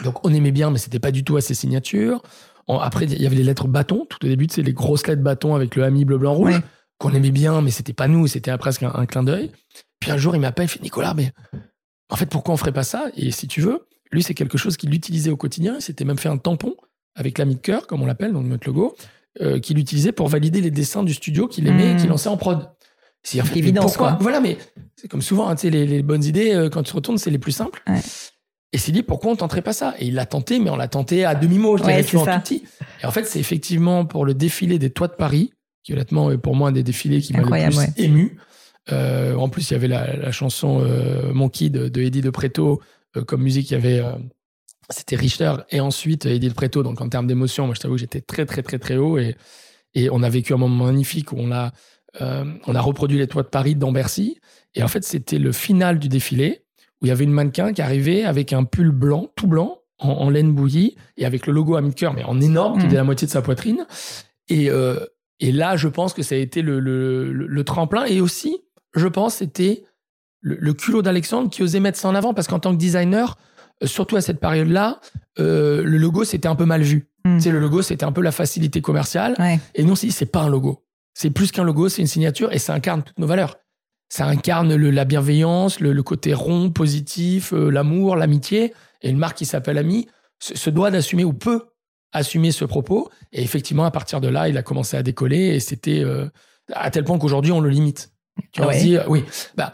Donc 0.02 0.24
on 0.26 0.34
aimait 0.34 0.50
bien, 0.50 0.70
mais 0.70 0.78
c'était 0.78 0.98
pas 0.98 1.10
du 1.10 1.24
tout 1.24 1.36
à 1.36 1.40
ses 1.40 1.54
signatures. 1.54 2.22
après, 2.68 3.06
il 3.06 3.22
y 3.22 3.26
avait 3.26 3.36
les 3.36 3.44
lettres 3.44 3.68
bâtons. 3.68 4.06
Tout 4.08 4.24
au 4.24 4.28
début, 4.28 4.46
c'est 4.50 4.62
les 4.62 4.72
grosses 4.72 5.06
lettres 5.06 5.22
bâtons 5.22 5.54
avec 5.54 5.74
le 5.76 5.84
ami 5.84 6.04
bleu, 6.04 6.18
blanc, 6.18 6.34
rouge, 6.34 6.60
qu'on 6.98 7.14
aimait 7.14 7.30
bien, 7.30 7.62
mais 7.62 7.70
c'était 7.70 7.92
pas 7.92 8.08
nous, 8.08 8.26
c'était 8.26 8.56
presque 8.58 8.82
un, 8.82 9.06
clin 9.06 9.22
d'œil. 9.22 9.52
Puis 10.00 10.10
un 10.10 10.18
jour, 10.18 10.34
il 10.34 10.40
m'appelle, 10.40 10.66
il 10.66 10.68
fait 10.68 10.82
Nicolas, 10.82 11.14
mais 11.14 11.32
en 12.10 12.16
fait, 12.16 12.26
pourquoi 12.26 12.54
on 12.54 12.56
ferait 12.56 12.72
pas 12.72 12.82
ça? 12.82 13.06
Et 13.16 13.30
si 13.30 13.48
tu 13.48 13.60
veux, 13.62 13.86
lui, 14.12 14.22
c'est 14.22 14.34
quelque 14.34 14.58
chose 14.58 14.76
qu'il 14.76 14.92
utilisait 14.92 15.30
au 15.30 15.36
quotidien. 15.36 15.76
Il 15.76 15.82
s'était 15.82 16.04
même 16.04 16.18
fait 16.18 16.28
un 16.28 16.36
tampon 16.36 16.74
avec 17.14 17.38
l'ami 17.38 17.54
de 17.54 17.60
cœur, 17.60 17.86
comme 17.86 18.02
on 18.02 18.06
l'appelle 18.06 18.32
dans 18.32 18.42
notre 18.42 18.66
logo, 18.66 18.96
euh, 19.40 19.60
qu'il 19.60 19.78
utilisait 19.78 20.12
pour 20.12 20.28
valider 20.28 20.60
les 20.60 20.70
dessins 20.70 21.04
du 21.04 21.14
studio 21.14 21.48
qu'il 21.48 21.66
aimait 21.68 21.92
et 21.92 21.96
qu'il 21.96 22.06
mmh. 22.06 22.10
lançait 22.10 22.28
en 22.28 22.36
prod. 22.36 22.68
C'est 23.24 23.40
en 23.40 23.44
évident. 23.46 23.82
Pourquoi 23.82 24.18
Voilà, 24.20 24.40
mais 24.40 24.58
c'est 24.94 25.08
comme 25.08 25.22
souvent, 25.22 25.48
hein, 25.48 25.56
les, 25.64 25.86
les, 25.86 26.02
bonnes 26.02 26.22
idées, 26.22 26.54
euh, 26.54 26.68
quand 26.68 26.82
tu 26.82 26.94
retournes, 26.94 27.18
c'est 27.18 27.30
les 27.30 27.38
plus 27.38 27.52
simples. 27.52 27.82
Et 28.72 28.78
s'est 28.78 28.92
dit, 28.92 29.02
pourquoi 29.02 29.32
on 29.32 29.36
tenterait 29.36 29.62
pas 29.62 29.72
ça? 29.72 29.94
Et 29.98 30.06
il 30.06 30.14
l'a 30.14 30.26
tenté, 30.26 30.58
mais 30.58 30.68
on 30.68 30.76
l'a 30.76 30.88
tenté 30.88 31.24
à 31.24 31.34
demi-mot, 31.34 31.76
je 31.76 31.84
dirais, 31.84 32.04
tu 32.04 32.16
en 32.16 32.26
tout 32.26 32.40
petit. 32.40 32.64
Et 33.02 33.06
en 33.06 33.10
fait, 33.10 33.24
c'est 33.24 33.40
effectivement 33.40 34.04
pour 34.04 34.24
le 34.24 34.34
défilé 34.34 34.78
des 34.78 34.90
toits 34.90 35.08
de 35.08 35.14
Paris, 35.14 35.52
qui 35.82 35.92
honnêtement 35.92 36.30
est 36.30 36.38
pour 36.38 36.54
moi 36.54 36.68
un 36.68 36.72
des 36.72 36.82
défilés 36.82 37.20
qui 37.20 37.32
m'a 37.32 37.42
le 37.42 37.70
plus 37.70 37.86
ému. 37.96 38.36
Euh, 38.92 39.34
en 39.36 39.48
plus, 39.48 39.70
il 39.70 39.72
y 39.74 39.76
avait 39.76 39.88
la, 39.88 40.16
la 40.16 40.32
chanson 40.32 40.80
euh, 40.82 41.32
Mon 41.32 41.48
Kid 41.48 41.72
de 41.72 42.02
Eddie 42.02 42.20
de 42.20 42.30
Preto. 42.30 42.82
Euh, 43.16 43.22
comme 43.22 43.42
musique, 43.42 43.70
il 43.70 43.74
y 43.74 43.76
avait 43.76 44.02
c'était 44.90 45.16
Richter 45.16 45.54
et 45.70 45.80
ensuite 45.80 46.26
Edith 46.26 46.54
Preto. 46.54 46.82
Donc 46.82 47.00
en 47.00 47.08
termes 47.08 47.26
d'émotion, 47.26 47.66
moi 47.66 47.74
je 47.74 47.80
t'avoue, 47.80 47.96
j'étais 47.96 48.20
très 48.20 48.44
très 48.44 48.62
très 48.62 48.78
très 48.78 48.96
haut 48.96 49.18
et, 49.18 49.34
et 49.94 50.10
on 50.10 50.22
a 50.22 50.28
vécu 50.28 50.52
un 50.52 50.58
moment 50.58 50.84
magnifique 50.84 51.32
où 51.32 51.36
on 51.38 51.50
a, 51.52 51.72
euh, 52.20 52.44
on 52.66 52.74
a 52.74 52.80
reproduit 52.80 53.18
les 53.18 53.26
toits 53.26 53.42
de 53.42 53.48
Paris 53.48 53.74
dans 53.74 53.92
Bercy. 53.92 54.38
Et 54.74 54.82
en 54.82 54.88
fait, 54.88 55.04
c'était 55.04 55.38
le 55.38 55.52
final 55.52 55.98
du 55.98 56.08
défilé 56.08 56.64
où 57.00 57.06
il 57.06 57.08
y 57.08 57.12
avait 57.12 57.24
une 57.24 57.32
mannequin 57.32 57.72
qui 57.72 57.82
arrivait 57.82 58.24
avec 58.24 58.52
un 58.52 58.64
pull 58.64 58.90
blanc, 58.90 59.28
tout 59.36 59.46
blanc, 59.46 59.80
en, 59.98 60.28
laine 60.30 60.52
bouillie 60.52 60.96
et 61.16 61.24
avec 61.24 61.46
le 61.46 61.52
logo 61.52 61.76
Amicker, 61.76 62.12
mais 62.14 62.24
en 62.24 62.40
énorme, 62.40 62.78
qui 62.78 62.86
était 62.86 62.94
mmh. 62.94 62.98
la 62.98 63.04
moitié 63.04 63.26
de 63.26 63.32
sa 63.32 63.42
poitrine. 63.42 63.86
Et, 64.48 64.68
euh, 64.70 64.98
et 65.40 65.52
là, 65.52 65.76
je 65.76 65.88
pense 65.88 66.12
que 66.12 66.22
ça 66.22 66.34
a 66.34 66.38
été 66.38 66.62
le, 66.62 66.80
le, 66.80 67.32
le, 67.32 67.64
tremplin. 67.64 68.04
Et 68.04 68.20
aussi, 68.20 68.58
je 68.94 69.06
pense, 69.06 69.36
c'était 69.36 69.84
le, 70.40 70.72
culot 70.74 71.02
d'Alexandre 71.02 71.48
qui 71.48 71.62
osait 71.62 71.80
mettre 71.80 71.98
ça 71.98 72.08
en 72.08 72.14
avant 72.14 72.34
parce 72.34 72.48
qu'en 72.48 72.58
tant 72.58 72.72
que 72.72 72.78
designer, 72.78 73.38
euh, 73.82 73.86
surtout 73.86 74.16
à 74.16 74.20
cette 74.20 74.40
période-là, 74.40 75.00
euh, 75.38 75.82
le 75.82 75.96
logo, 75.96 76.24
c'était 76.24 76.48
un 76.48 76.56
peu 76.56 76.66
mal 76.66 76.82
vu. 76.82 77.08
Mm. 77.24 77.36
Tu 77.36 77.44
sais, 77.44 77.50
le 77.50 77.60
logo, 77.60 77.82
c'était 77.82 78.04
un 78.04 78.12
peu 78.12 78.20
la 78.20 78.32
facilité 78.32 78.80
commerciale. 78.80 79.36
Et 79.74 79.84
non, 79.84 79.94
si, 79.94 80.10
c'est 80.10 80.26
pas 80.26 80.42
un 80.42 80.48
logo. 80.48 80.84
C'est 81.14 81.30
plus 81.30 81.52
qu'un 81.52 81.64
logo, 81.64 81.88
c'est 81.88 82.02
une 82.02 82.08
signature 82.08 82.52
et 82.52 82.58
ça 82.58 82.74
incarne 82.74 83.02
toutes 83.02 83.18
nos 83.18 83.26
valeurs. 83.26 83.56
Ça 84.08 84.26
incarne 84.26 84.74
la 84.74 85.04
bienveillance, 85.04 85.80
le, 85.80 86.02
côté 86.02 86.34
rond, 86.34 86.70
positif, 86.70 87.52
euh, 87.52 87.70
l'amour, 87.70 88.16
l'amitié. 88.16 88.74
Et 89.02 89.10
une 89.10 89.18
marque 89.18 89.38
qui 89.38 89.46
s'appelle 89.46 89.78
Ami 89.78 90.08
se, 90.38 90.70
doit 90.70 90.90
d'assumer 90.90 91.24
ou 91.24 91.32
peut 91.32 91.70
assumer 92.12 92.52
ce 92.52 92.64
propos. 92.64 93.08
Et 93.32 93.42
effectivement, 93.42 93.84
à 93.84 93.90
partir 93.90 94.20
de 94.20 94.28
là, 94.28 94.48
il 94.48 94.56
a 94.56 94.62
commencé 94.62 94.96
à 94.96 95.02
décoller 95.02 95.48
et 95.48 95.60
c'était 95.60 96.04
à 96.72 96.90
tel 96.90 97.04
point 97.04 97.18
qu'aujourd'hui, 97.18 97.52
on 97.52 97.60
le 97.60 97.70
limite. 97.70 98.12
Tu 98.52 98.62
vois, 98.62 98.74
dit, 98.74 98.98
oui, 99.08 99.24
bah, 99.56 99.72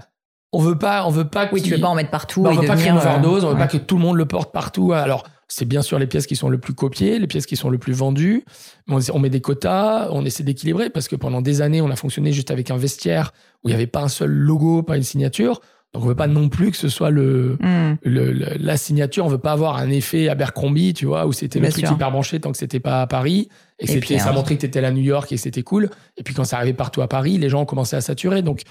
on 0.52 0.60
veut 0.60 0.78
pas, 0.78 1.06
on 1.06 1.10
veut 1.10 1.28
pas. 1.28 1.48
Oui, 1.52 1.62
tu 1.62 1.70
veux 1.70 1.80
pas 1.80 1.88
en 1.88 1.94
mettre 1.94 2.10
partout. 2.10 2.42
Bah, 2.42 2.50
on 2.52 2.60
veut 2.60 2.66
pas 2.66 2.76
créer 2.76 2.90
une 2.90 2.96
overdose. 2.96 3.44
on 3.44 3.50
veut 3.50 3.58
pas 3.58 3.68
que 3.68 3.76
tout 3.76 3.96
le 3.96 4.02
monde 4.02 4.16
le 4.16 4.26
porte 4.26 4.52
partout. 4.52 4.92
Alors, 4.92 5.24
c'est 5.50 5.64
bien 5.64 5.82
sûr 5.82 5.98
les 5.98 6.06
pièces 6.06 6.28
qui 6.28 6.36
sont 6.36 6.48
le 6.48 6.58
plus 6.58 6.74
copiées, 6.74 7.18
les 7.18 7.26
pièces 7.26 7.44
qui 7.44 7.56
sont 7.56 7.70
le 7.70 7.78
plus 7.78 7.92
vendues. 7.92 8.44
On, 8.88 9.18
met 9.18 9.30
des 9.30 9.40
quotas, 9.40 10.08
on 10.12 10.24
essaie 10.24 10.44
d'équilibrer 10.44 10.90
parce 10.90 11.08
que 11.08 11.16
pendant 11.16 11.42
des 11.42 11.60
années, 11.60 11.80
on 11.80 11.90
a 11.90 11.96
fonctionné 11.96 12.32
juste 12.32 12.52
avec 12.52 12.70
un 12.70 12.76
vestiaire 12.76 13.32
où 13.64 13.68
il 13.68 13.72
n'y 13.72 13.74
avait 13.74 13.88
pas 13.88 14.00
un 14.00 14.08
seul 14.08 14.30
logo, 14.30 14.84
pas 14.84 14.96
une 14.96 15.02
signature. 15.02 15.60
Donc 15.92 16.04
on 16.04 16.06
veut 16.06 16.14
pas 16.14 16.28
non 16.28 16.48
plus 16.48 16.70
que 16.70 16.76
ce 16.76 16.88
soit 16.88 17.10
le, 17.10 17.58
hmm. 17.60 17.96
la 18.04 18.76
signature. 18.76 19.24
On 19.24 19.28
veut 19.28 19.38
pas 19.38 19.50
avoir 19.50 19.76
un 19.76 19.90
effet 19.90 20.28
Abercrombie, 20.28 20.94
tu 20.94 21.06
vois, 21.06 21.26
où 21.26 21.32
c'était 21.32 21.58
le 21.58 21.68
truc 21.68 21.90
hyper 21.90 22.12
branché 22.12 22.38
tant 22.38 22.52
que 22.52 22.58
c'était 22.58 22.78
pas 22.78 23.02
à 23.02 23.08
Paris 23.08 23.48
et, 23.80 23.88
c'était 23.88 24.20
ça 24.20 24.30
montrait 24.30 24.54
que 24.54 24.60
t'étais 24.60 24.84
à 24.84 24.92
New 24.92 25.02
York 25.02 25.32
et 25.32 25.36
c'était 25.36 25.64
cool. 25.64 25.90
Et 26.16 26.22
puis 26.22 26.32
quand 26.32 26.44
ça 26.44 26.58
arrivait 26.58 26.74
partout 26.74 27.02
à 27.02 27.08
Paris, 27.08 27.38
les 27.38 27.48
gens 27.48 27.62
ont 27.62 27.66
commencé 27.66 27.96
à 27.96 28.00
saturer. 28.00 28.42
Donc 28.42 28.62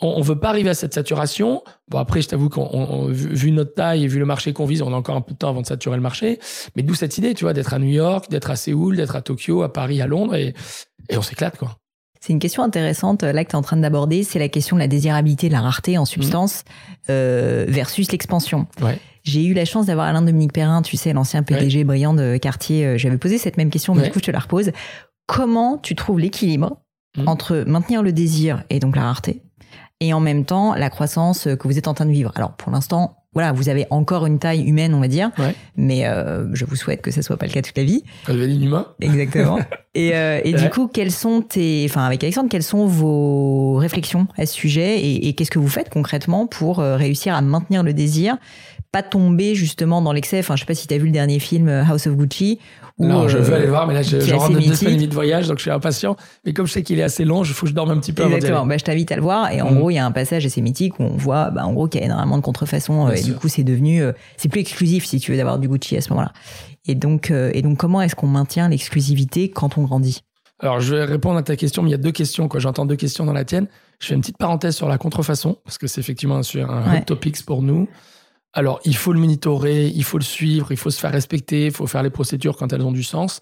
on, 0.00 0.18
ne 0.18 0.24
veut 0.24 0.38
pas 0.38 0.48
arriver 0.48 0.70
à 0.70 0.74
cette 0.74 0.94
saturation. 0.94 1.62
Bon, 1.88 1.98
après, 1.98 2.20
je 2.20 2.28
t'avoue 2.28 2.48
qu'on, 2.48 3.06
vu, 3.08 3.52
notre 3.52 3.74
taille 3.74 4.04
et 4.04 4.06
vu 4.08 4.18
le 4.18 4.26
marché 4.26 4.52
qu'on 4.52 4.66
vise, 4.66 4.82
on 4.82 4.92
a 4.92 4.96
encore 4.96 5.16
un 5.16 5.20
peu 5.20 5.32
de 5.32 5.38
temps 5.38 5.48
avant 5.48 5.62
de 5.62 5.66
saturer 5.66 5.96
le 5.96 6.02
marché. 6.02 6.38
Mais 6.74 6.82
d'où 6.82 6.94
cette 6.94 7.16
idée, 7.18 7.34
tu 7.34 7.44
vois, 7.44 7.52
d'être 7.52 7.74
à 7.74 7.78
New 7.78 7.90
York, 7.90 8.30
d'être 8.30 8.50
à 8.50 8.56
Séoul, 8.56 8.96
d'être 8.96 9.16
à 9.16 9.22
Tokyo, 9.22 9.62
à 9.62 9.72
Paris, 9.72 10.02
à 10.02 10.06
Londres, 10.06 10.34
et, 10.34 10.54
on 11.16 11.22
s'éclate, 11.22 11.58
quoi. 11.58 11.76
C'est 12.20 12.32
une 12.32 12.38
question 12.38 12.62
intéressante 12.62 13.22
euh, 13.22 13.32
là 13.32 13.44
que 13.44 13.50
tu 13.50 13.52
es 13.54 13.58
en 13.58 13.62
train 13.62 13.76
d'aborder, 13.76 14.22
c'est 14.22 14.38
la 14.38 14.48
question 14.48 14.76
de 14.76 14.80
la 14.80 14.88
désirabilité, 14.88 15.48
de 15.48 15.52
la 15.52 15.60
rareté 15.60 15.98
en 15.98 16.06
substance 16.06 16.64
mmh. 16.64 16.92
euh, 17.10 17.66
versus 17.68 18.10
l'expansion. 18.10 18.66
J'ai 19.24 19.44
eu 19.44 19.52
la 19.52 19.66
chance 19.66 19.86
d'avoir 19.86 20.06
Alain 20.06 20.22
Dominique 20.22 20.54
Perrin, 20.54 20.80
tu 20.80 20.96
sais, 20.96 21.12
l'ancien 21.12 21.42
PDG 21.42 21.84
brillant 21.84 22.14
de 22.14 22.38
Cartier. 22.38 22.86
Euh, 22.86 22.96
j'avais 22.96 23.18
posé 23.18 23.36
cette 23.36 23.58
même 23.58 23.68
question, 23.68 23.94
mais 23.94 24.04
du 24.04 24.10
coup 24.10 24.20
je 24.20 24.24
te 24.24 24.30
la 24.30 24.38
repose. 24.38 24.70
Comment 25.26 25.76
tu 25.76 25.94
trouves 25.94 26.18
l'équilibre 26.18 26.78
mmh. 27.18 27.28
entre 27.28 27.62
maintenir 27.66 28.02
le 28.02 28.12
désir 28.12 28.64
et 28.70 28.80
donc 28.80 28.96
la 28.96 29.02
rareté 29.02 29.42
et 30.00 30.12
en 30.12 30.20
même 30.20 30.44
temps 30.44 30.74
la 30.74 30.90
croissance 30.90 31.48
que 31.58 31.68
vous 31.68 31.78
êtes 31.78 31.88
en 31.88 31.94
train 31.94 32.06
de 32.06 32.12
vivre. 32.12 32.32
Alors 32.34 32.52
pour 32.52 32.72
l'instant, 32.72 33.16
voilà, 33.34 33.52
vous 33.52 33.68
avez 33.68 33.86
encore 33.90 34.26
une 34.26 34.38
taille 34.38 34.62
humaine, 34.62 34.94
on 34.94 35.00
va 35.00 35.08
dire, 35.08 35.30
mais 35.76 36.06
euh, 36.06 36.46
je 36.54 36.64
vous 36.64 36.76
souhaite 36.76 37.02
que 37.02 37.10
ça 37.10 37.20
soit 37.20 37.36
pas 37.36 37.46
le 37.46 37.52
cas 37.52 37.62
toute 37.62 37.76
la 37.76 37.82
vie. 37.82 38.04
Devenir 38.28 38.62
humain. 38.62 38.86
Exactement. 39.00 39.58
et, 39.94 40.14
euh, 40.14 40.40
et 40.44 40.52
du 40.52 40.70
coup, 40.70 40.86
quelles 40.86 41.10
sont 41.10 41.42
tes, 41.42 41.84
enfin 41.88 42.04
avec 42.04 42.22
Alexandre, 42.22 42.48
quelles 42.48 42.62
sont 42.62 42.86
vos 42.86 43.74
réflexions 43.74 44.28
à 44.38 44.46
ce 44.46 44.54
sujet 44.54 45.00
et, 45.00 45.28
et 45.28 45.34
qu'est-ce 45.34 45.50
que 45.50 45.58
vous 45.58 45.68
faites 45.68 45.90
concrètement 45.90 46.46
pour 46.46 46.78
euh, 46.78 46.96
réussir 46.96 47.34
à 47.34 47.42
maintenir 47.42 47.82
le 47.82 47.92
désir, 47.92 48.36
pas 48.92 49.02
tomber 49.02 49.56
justement 49.56 50.00
dans 50.00 50.12
l'excès? 50.12 50.38
Enfin, 50.38 50.54
je 50.54 50.60
sais 50.60 50.66
pas 50.66 50.76
si 50.76 50.86
tu 50.86 50.94
as 50.94 50.98
vu 50.98 51.06
le 51.06 51.12
dernier 51.12 51.40
film 51.40 51.68
House 51.68 52.06
of 52.06 52.14
Gucci 52.14 52.60
non, 52.98 53.26
je 53.26 53.38
veux 53.38 53.52
euh, 53.52 53.56
aller 53.56 53.66
voir, 53.66 53.88
mais 53.88 53.94
là, 53.94 54.02
je, 54.02 54.20
je 54.20 54.34
rentre 54.34 54.54
de 54.54 54.60
deux 54.60 54.74
semaines 54.74 54.94
et 54.94 54.96
demie 54.96 55.08
de 55.08 55.14
voyage, 55.14 55.48
donc 55.48 55.58
je 55.58 55.62
suis 55.62 55.70
impatient. 55.70 56.16
Mais 56.44 56.52
comme 56.52 56.66
je 56.66 56.72
sais 56.72 56.84
qu'il 56.84 57.00
est 57.00 57.02
assez 57.02 57.24
long, 57.24 57.42
il 57.42 57.52
faut 57.52 57.66
que 57.66 57.70
je 57.70 57.74
dorme 57.74 57.90
un 57.90 57.98
petit 57.98 58.12
peu 58.12 58.22
Exactement. 58.22 58.58
avant 58.58 58.66
bah, 58.66 58.78
je 58.78 58.84
t'invite 58.84 59.10
à 59.10 59.16
le 59.16 59.22
voir. 59.22 59.50
Et 59.50 59.60
en 59.60 59.72
mm. 59.72 59.78
gros, 59.78 59.90
il 59.90 59.94
y 59.94 59.98
a 59.98 60.06
un 60.06 60.12
passage 60.12 60.46
assez 60.46 60.60
mythique 60.60 61.00
où 61.00 61.02
on 61.02 61.16
voit, 61.16 61.50
bah, 61.50 61.66
en 61.66 61.72
gros, 61.72 61.88
qu'il 61.88 62.00
y 62.00 62.04
a 62.04 62.06
énormément 62.06 62.38
de 62.38 62.42
contrefaçons. 62.42 63.10
et 63.10 63.22
du 63.22 63.34
coup, 63.34 63.48
c'est 63.48 63.64
devenu, 63.64 64.00
euh, 64.00 64.12
c'est 64.36 64.48
plus 64.48 64.60
exclusif, 64.60 65.06
si 65.06 65.18
tu 65.18 65.32
veux, 65.32 65.36
d'avoir 65.36 65.58
du 65.58 65.68
Gucci 65.68 65.96
à 65.96 66.00
ce 66.00 66.10
moment-là. 66.10 66.32
Et 66.86 66.94
donc, 66.94 67.32
euh, 67.32 67.50
et 67.52 67.62
donc, 67.62 67.78
comment 67.78 68.00
est-ce 68.00 68.14
qu'on 68.14 68.28
maintient 68.28 68.68
l'exclusivité 68.68 69.50
quand 69.50 69.76
on 69.76 69.82
grandit? 69.82 70.20
Alors, 70.60 70.78
je 70.78 70.94
vais 70.94 71.04
répondre 71.04 71.38
à 71.38 71.42
ta 71.42 71.56
question, 71.56 71.82
mais 71.82 71.88
il 71.88 71.92
y 71.92 71.96
a 71.96 71.98
deux 71.98 72.12
questions. 72.12 72.46
Quoi. 72.46 72.60
J'entends 72.60 72.86
deux 72.86 72.96
questions 72.96 73.24
dans 73.24 73.32
la 73.32 73.44
tienne. 73.44 73.66
Je 73.98 74.06
fais 74.06 74.14
une 74.14 74.20
petite 74.20 74.38
parenthèse 74.38 74.76
sur 74.76 74.88
la 74.88 74.98
contrefaçon, 74.98 75.58
parce 75.64 75.78
que 75.78 75.88
c'est 75.88 76.00
effectivement 76.00 76.36
un, 76.36 76.68
un 76.68 77.00
topic 77.00 77.44
pour 77.44 77.60
nous. 77.62 77.88
Alors, 78.56 78.80
il 78.84 78.96
faut 78.96 79.12
le 79.12 79.18
monitorer, 79.18 79.88
il 79.88 80.04
faut 80.04 80.16
le 80.16 80.24
suivre, 80.24 80.70
il 80.70 80.76
faut 80.76 80.90
se 80.90 81.00
faire 81.00 81.10
respecter, 81.10 81.66
il 81.66 81.72
faut 81.72 81.88
faire 81.88 82.04
les 82.04 82.10
procédures 82.10 82.56
quand 82.56 82.72
elles 82.72 82.82
ont 82.82 82.92
du 82.92 83.02
sens. 83.02 83.40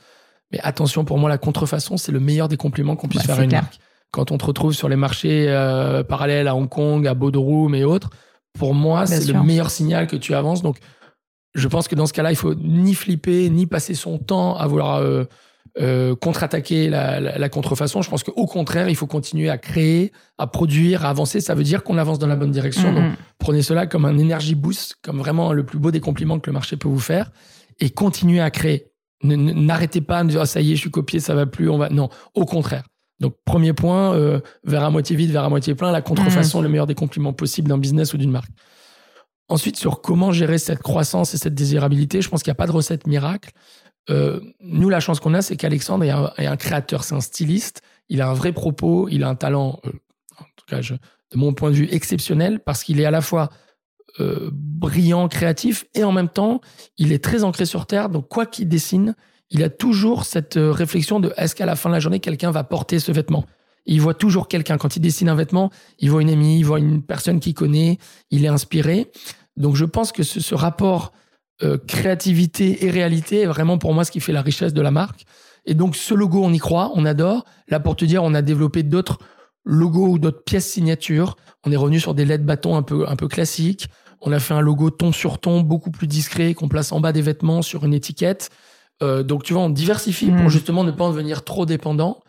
Mais 0.50 0.58
attention, 0.60 1.04
pour 1.04 1.18
moi, 1.18 1.28
la 1.28 1.38
contrefaçon, 1.38 1.98
c'est 1.98 2.12
le 2.12 2.20
meilleur 2.20 2.48
des 2.48 2.56
compliments 2.56 2.96
qu'on 2.96 3.08
puisse 3.08 3.22
faire 3.22 3.38
à 3.38 3.44
une 3.44 3.52
marque. 3.52 3.78
Quand 4.10 4.30
on 4.32 4.38
te 4.38 4.44
retrouve 4.44 4.72
sur 4.72 4.88
les 4.88 4.96
marchés 4.96 5.46
euh, 5.48 6.02
parallèles 6.02 6.48
à 6.48 6.56
Hong 6.56 6.68
Kong, 6.68 7.06
à 7.06 7.14
Bodrum 7.14 7.74
et 7.74 7.84
autres, 7.84 8.10
pour 8.58 8.74
moi, 8.74 9.06
c'est 9.06 9.32
le 9.32 9.42
meilleur 9.42 9.70
signal 9.70 10.06
que 10.06 10.16
tu 10.16 10.34
avances. 10.34 10.62
Donc, 10.62 10.78
je 11.54 11.68
pense 11.68 11.88
que 11.88 11.94
dans 11.94 12.06
ce 12.06 12.12
cas-là, 12.14 12.32
il 12.32 12.36
faut 12.36 12.54
ni 12.54 12.94
flipper, 12.94 13.50
ni 13.50 13.66
passer 13.66 13.94
son 13.94 14.18
temps 14.18 14.56
à 14.56 14.66
vouloir 14.66 14.96
euh, 14.96 15.24
euh, 15.80 16.14
contre-attaquer 16.14 16.90
la, 16.90 17.48
contrefaçon. 17.48 18.02
Je 18.02 18.10
pense 18.10 18.22
qu'au 18.22 18.46
contraire, 18.46 18.88
il 18.88 18.96
faut 18.96 19.06
continuer 19.06 19.48
à 19.48 19.56
créer, 19.56 20.12
à 20.36 20.46
produire, 20.46 21.06
à 21.06 21.08
avancer. 21.08 21.40
Ça 21.40 21.54
veut 21.54 21.64
dire 21.64 21.82
qu'on 21.82 21.96
avance 21.96 22.18
dans 22.18 22.26
la 22.26 22.36
bonne 22.36 22.50
direction. 22.50 22.92
Donc, 22.92 23.04
prenez 23.38 23.62
cela 23.62 23.86
comme 23.86 24.04
un 24.04 24.18
energy 24.18 24.54
boost, 24.54 24.96
comme 25.02 25.18
vraiment 25.18 25.52
le 25.52 25.64
plus 25.64 25.78
beau 25.78 25.90
des 25.90 26.00
compliments 26.00 26.38
que 26.38 26.50
le 26.50 26.52
marché 26.52 26.76
peut 26.76 26.88
vous 26.88 26.98
faire, 26.98 27.30
et 27.80 27.90
continuez 27.90 28.40
à 28.40 28.50
créer. 28.50 28.92
N'arrêtez 29.22 30.00
pas 30.00 30.22
de 30.24 30.28
dire 30.28 30.42
ah, 30.42 30.46
ça 30.46 30.60
y 30.60 30.72
est, 30.72 30.76
je 30.76 30.80
suis 30.80 30.90
copié, 30.90 31.20
ça 31.20 31.34
va 31.34 31.46
plus, 31.46 31.70
on 31.70 31.78
va. 31.78 31.88
Non, 31.88 32.10
au 32.34 32.44
contraire. 32.44 32.84
Donc 33.20 33.34
premier 33.44 33.72
point, 33.72 34.14
euh, 34.14 34.40
vers 34.64 34.82
à 34.82 34.90
moitié 34.90 35.16
vide, 35.16 35.30
vers 35.30 35.44
à 35.44 35.48
moitié 35.48 35.74
plein, 35.74 35.92
la 35.92 36.02
contrefaçon, 36.02 36.60
mmh. 36.60 36.64
le 36.64 36.68
meilleur 36.68 36.86
des 36.86 36.96
compliments 36.96 37.32
possibles 37.32 37.68
d'un 37.68 37.78
business 37.78 38.12
ou 38.12 38.18
d'une 38.18 38.32
marque. 38.32 38.50
Ensuite, 39.48 39.76
sur 39.76 40.00
comment 40.00 40.32
gérer 40.32 40.58
cette 40.58 40.80
croissance 40.80 41.34
et 41.34 41.38
cette 41.38 41.54
désirabilité, 41.54 42.20
je 42.20 42.28
pense 42.28 42.42
qu'il 42.42 42.50
n'y 42.50 42.56
a 42.56 42.56
pas 42.56 42.66
de 42.66 42.72
recette 42.72 43.06
miracle. 43.06 43.52
Euh, 44.10 44.40
nous, 44.60 44.88
la 44.88 45.00
chance 45.00 45.20
qu'on 45.20 45.34
a, 45.34 45.42
c'est 45.42 45.56
qu'Alexandre 45.56 46.04
est, 46.04 46.46
un, 46.46 46.56
créateur, 46.56 47.04
c'est 47.04 47.14
un 47.14 47.20
styliste. 47.20 47.82
Il 48.08 48.20
a 48.20 48.28
un 48.28 48.34
vrai 48.34 48.52
propos, 48.52 49.08
il 49.08 49.22
a 49.24 49.28
un 49.28 49.34
talent, 49.34 49.80
euh, 49.86 49.90
en 50.38 50.44
tout 50.56 50.66
cas, 50.68 50.80
de 50.80 50.98
mon 51.36 51.54
point 51.54 51.70
de 51.70 51.76
vue, 51.76 51.88
exceptionnel 51.90 52.60
parce 52.60 52.82
qu'il 52.84 53.00
est 53.00 53.04
à 53.04 53.10
la 53.10 53.20
fois 53.20 53.50
euh, 54.20 54.50
brillant, 54.52 55.28
créatif, 55.28 55.86
et 55.94 56.04
en 56.04 56.12
même 56.12 56.28
temps, 56.28 56.60
il 56.98 57.12
est 57.12 57.22
très 57.22 57.44
ancré 57.44 57.64
sur 57.64 57.86
terre. 57.86 58.08
Donc, 58.08 58.28
quoi 58.28 58.44
qu'il 58.44 58.68
dessine, 58.68 59.14
il 59.50 59.62
a 59.62 59.70
toujours 59.70 60.24
cette 60.24 60.54
réflexion 60.56 61.20
de 61.20 61.32
est-ce 61.36 61.54
qu'à 61.54 61.66
la 61.66 61.76
fin 61.76 61.88
de 61.88 61.94
la 61.94 62.00
journée, 62.00 62.20
quelqu'un 62.20 62.50
va 62.50 62.64
porter 62.64 62.98
ce 62.98 63.12
vêtement? 63.12 63.46
Il 63.86 64.00
voit 64.00 64.14
toujours 64.14 64.48
quelqu'un. 64.48 64.76
Quand 64.76 64.96
il 64.96 65.00
dessine 65.00 65.28
un 65.28 65.34
vêtement, 65.34 65.70
il 65.98 66.10
voit 66.10 66.22
une 66.22 66.30
amie, 66.30 66.58
il 66.58 66.64
voit 66.64 66.78
une 66.78 67.02
personne 67.02 67.40
qu'il 67.40 67.54
connaît, 67.54 67.98
il 68.30 68.44
est 68.44 68.48
inspiré. 68.48 69.10
Donc, 69.56 69.76
je 69.76 69.84
pense 69.84 70.12
que 70.12 70.22
ce, 70.22 70.54
rapport 70.54 71.12
euh, 71.62 71.78
créativité 71.78 72.84
et 72.84 72.90
réalité 72.90 73.42
est 73.42 73.46
vraiment 73.46 73.78
pour 73.78 73.94
moi 73.94 74.04
ce 74.04 74.10
qui 74.10 74.20
fait 74.20 74.32
la 74.32 74.42
richesse 74.42 74.74
de 74.74 74.82
la 74.82 74.90
marque. 74.90 75.24
Et 75.64 75.74
donc, 75.74 75.96
ce 75.96 76.14
logo, 76.14 76.42
on 76.44 76.52
y 76.52 76.58
croit, 76.58 76.90
on 76.94 77.04
adore. 77.04 77.44
Là, 77.68 77.78
pour 77.78 77.96
te 77.96 78.04
dire, 78.04 78.24
on 78.24 78.34
a 78.34 78.42
développé 78.42 78.82
d'autres 78.82 79.18
logos 79.64 80.08
ou 80.08 80.18
d'autres 80.18 80.42
pièces 80.42 80.68
signatures. 80.68 81.36
On 81.64 81.70
est 81.70 81.76
revenu 81.76 82.00
sur 82.00 82.14
des 82.14 82.24
LED 82.24 82.44
bâtons 82.44 82.76
un 82.76 82.82
peu, 82.82 83.08
un 83.08 83.16
peu 83.16 83.28
classiques. 83.28 83.86
On 84.20 84.32
a 84.32 84.40
fait 84.40 84.54
un 84.54 84.60
logo 84.60 84.90
ton 84.90 85.12
sur 85.12 85.38
ton, 85.38 85.60
beaucoup 85.60 85.90
plus 85.90 86.06
discret, 86.06 86.54
qu'on 86.54 86.68
place 86.68 86.92
en 86.92 87.00
bas 87.00 87.12
des 87.12 87.22
vêtements 87.22 87.62
sur 87.62 87.84
une 87.84 87.94
étiquette. 87.94 88.50
Euh, 89.02 89.22
donc, 89.22 89.44
tu 89.44 89.52
vois, 89.52 89.62
on 89.62 89.70
diversifie 89.70 90.30
pour 90.30 90.46
hmm. 90.46 90.50
justement 90.50 90.84
ne 90.84 90.90
pas 90.90 91.04
en 91.04 91.10
devenir 91.10 91.44
trop 91.44 91.66
dépendant. 91.66 92.20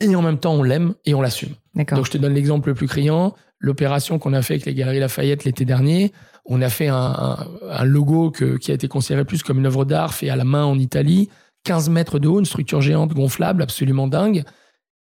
Et 0.00 0.14
en 0.16 0.22
même 0.22 0.38
temps, 0.38 0.54
on 0.54 0.62
l'aime 0.62 0.94
et 1.04 1.14
on 1.14 1.22
l'assume. 1.22 1.54
Donc, 1.74 2.04
je 2.04 2.10
te 2.10 2.18
donne 2.18 2.34
l'exemple 2.34 2.68
le 2.68 2.74
plus 2.74 2.88
criant. 2.88 3.34
L'opération 3.58 4.18
qu'on 4.18 4.32
a 4.32 4.42
fait 4.42 4.54
avec 4.54 4.66
les 4.66 4.74
Galeries 4.74 5.00
Lafayette 5.00 5.44
l'été 5.44 5.64
dernier, 5.64 6.12
on 6.44 6.60
a 6.60 6.68
fait 6.68 6.88
un, 6.88 7.36
logo 7.84 8.30
qui 8.30 8.70
a 8.70 8.74
été 8.74 8.88
considéré 8.88 9.24
plus 9.24 9.42
comme 9.42 9.58
une 9.58 9.66
œuvre 9.66 9.84
d'art 9.84 10.14
fait 10.14 10.28
à 10.28 10.36
la 10.36 10.44
main 10.44 10.64
en 10.64 10.78
Italie, 10.78 11.30
15 11.64 11.88
mètres 11.88 12.18
de 12.18 12.28
haut, 12.28 12.38
une 12.38 12.44
structure 12.44 12.80
géante 12.80 13.14
gonflable, 13.14 13.62
absolument 13.62 14.06
dingue. 14.06 14.44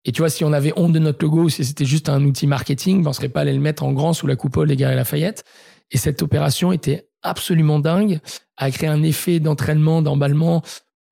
Et 0.05 0.13
tu 0.13 0.21
vois, 0.21 0.31
si 0.31 0.45
on 0.45 0.53
avait 0.53 0.73
honte 0.77 0.93
de 0.93 0.99
notre 0.99 1.25
logo 1.25 1.49
si 1.49 1.65
c'était 1.65 1.85
juste 1.85 2.09
un 2.09 2.25
outil 2.25 2.47
marketing, 2.47 3.03
ben 3.03 3.11
on 3.11 3.13
serait 3.13 3.29
pas 3.29 3.41
allé 3.41 3.53
le 3.53 3.61
mettre 3.61 3.85
en 3.85 3.93
grand 3.93 4.13
sous 4.13 4.27
la 4.27 4.37
coupole 4.37 4.69
des 4.69 4.77
Galeries 4.77 4.97
Lafayette. 4.97 5.45
Et 5.91 5.99
cette 5.99 6.23
opération 6.23 6.73
était 6.73 7.09
absolument 7.23 7.79
dingue, 7.79 8.21
a 8.57 8.71
créé 8.71 8.89
un 8.89 9.03
effet 9.03 9.39
d'entraînement, 9.39 10.03
d'emballement 10.03 10.63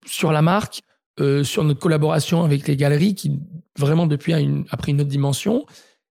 sur 0.06 0.32
la 0.32 0.42
marque, 0.42 0.82
euh, 1.20 1.44
sur 1.44 1.64
notre 1.64 1.80
collaboration 1.80 2.44
avec 2.44 2.66
les 2.66 2.76
galeries 2.76 3.14
qui 3.14 3.38
vraiment 3.78 4.06
depuis 4.06 4.32
a, 4.32 4.38
a 4.70 4.76
pris 4.76 4.92
une 4.92 5.00
autre 5.00 5.10
dimension. 5.10 5.66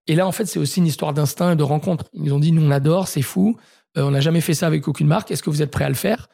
Et 0.07 0.15
là, 0.15 0.26
en 0.26 0.32
fait, 0.32 0.45
c'est 0.45 0.59
aussi 0.59 0.80
une 0.80 0.88
histoire 0.88 1.13
d'instinct 1.13 1.53
et 1.53 1.55
de 1.55 1.63
rencontre. 1.63 2.05
Ils 2.13 2.34
ont 2.34 2.39
dit, 2.39 2.51
nous, 2.51 2.63
on 2.65 2.72
adore, 2.72 3.07
c'est 3.07 3.22
fou. 3.22 3.57
Euh, 3.98 4.04
on 4.04 4.12
n'a 4.12 4.22
jamais 4.22 4.42
fait 4.42 4.54
ça 4.54 4.68
avec 4.68 4.88
aucune 4.88 5.08
marque. 5.08 5.32
Est-ce 5.32 5.44
que 5.44 5.50
vous 5.50 5.62
êtes 5.62 5.72
prêt 5.72 5.86
à 5.86 5.90
le 5.90 5.96
faire? 5.96 6.28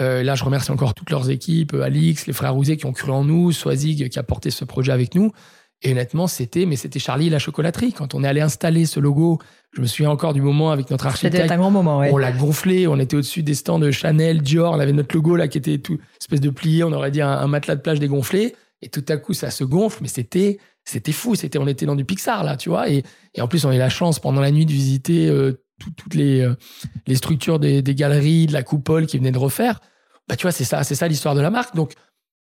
Là, 0.00 0.34
je 0.34 0.42
remercie 0.42 0.72
encore 0.72 0.92
toutes 0.92 1.10
leurs 1.10 1.30
équipes, 1.30 1.72
Alix, 1.74 2.26
les 2.26 2.32
frères 2.32 2.52
Rouzet 2.52 2.76
qui 2.76 2.84
ont 2.84 2.92
cru 2.92 3.12
en 3.12 3.22
nous, 3.22 3.52
Swazig 3.52 4.08
qui 4.08 4.18
a 4.18 4.24
porté 4.24 4.50
ce 4.50 4.64
projet 4.64 4.90
avec 4.90 5.14
nous. 5.14 5.30
Et 5.84 5.92
honnêtement, 5.92 6.26
c'était, 6.26 6.64
mais 6.64 6.76
c'était 6.76 6.98
Charlie 6.98 7.28
la 7.28 7.38
chocolaterie. 7.38 7.92
Quand 7.92 8.14
on 8.14 8.24
est 8.24 8.26
allé 8.26 8.40
installer 8.40 8.86
ce 8.86 9.00
logo, 9.00 9.38
je 9.72 9.82
me 9.82 9.86
souviens 9.86 10.10
encore 10.10 10.32
du 10.32 10.40
moment 10.40 10.70
avec 10.70 10.90
notre 10.90 11.06
architecte. 11.06 11.36
C'était 11.36 11.52
un 11.52 11.58
grand 11.58 11.70
moment, 11.70 11.98
ouais. 11.98 12.10
On 12.10 12.16
l'a 12.16 12.32
gonflé, 12.32 12.86
on 12.86 12.98
était 12.98 13.16
au-dessus 13.16 13.42
des 13.42 13.54
stands 13.54 13.78
de 13.78 13.90
Chanel, 13.90 14.40
Dior, 14.40 14.72
on 14.72 14.80
avait 14.80 14.92
notre 14.92 15.14
logo 15.14 15.36
là 15.36 15.46
qui 15.46 15.58
était 15.58 15.78
tout 15.78 15.98
espèce 16.18 16.40
de 16.40 16.48
plié, 16.48 16.84
on 16.84 16.92
aurait 16.92 17.10
dit 17.10 17.20
un, 17.20 17.46
matelas 17.48 17.76
de 17.76 17.82
plage 17.82 18.00
dégonflé. 18.00 18.56
Et 18.80 18.88
tout 18.88 19.04
à 19.08 19.18
coup, 19.18 19.34
ça 19.34 19.50
se 19.50 19.62
gonfle, 19.62 19.98
mais 20.00 20.08
c'était, 20.08 20.58
c'était 20.84 21.12
fou. 21.12 21.34
C'était, 21.34 21.58
on 21.58 21.66
était 21.66 21.86
dans 21.86 21.96
du 21.96 22.04
Pixar 22.04 22.44
là, 22.44 22.56
tu 22.56 22.70
vois. 22.70 22.88
Et, 22.88 23.02
et 23.34 23.42
en 23.42 23.48
plus, 23.48 23.64
on 23.66 23.70
a 23.70 23.74
eu 23.74 23.78
la 23.78 23.90
chance 23.90 24.18
pendant 24.18 24.40
la 24.40 24.50
nuit 24.50 24.66
de 24.66 24.72
visiter 24.72 25.28
euh, 25.28 25.63
toutes 25.92 26.14
les, 26.14 26.40
euh, 26.40 26.54
structures 27.14 27.58
des, 27.58 27.82
galeries, 27.82 28.46
de 28.46 28.52
la 28.52 28.62
coupole 28.62 29.06
qui 29.06 29.18
venaient 29.18 29.32
de 29.32 29.38
refaire. 29.38 29.80
Bah, 30.28 30.36
tu 30.36 30.42
vois, 30.42 30.52
c'est 30.52 30.64
ça, 30.64 30.84
c'est 30.84 30.94
ça 30.94 31.08
l'histoire 31.08 31.34
de 31.34 31.40
la 31.40 31.50
marque. 31.50 31.74
Donc, 31.74 31.92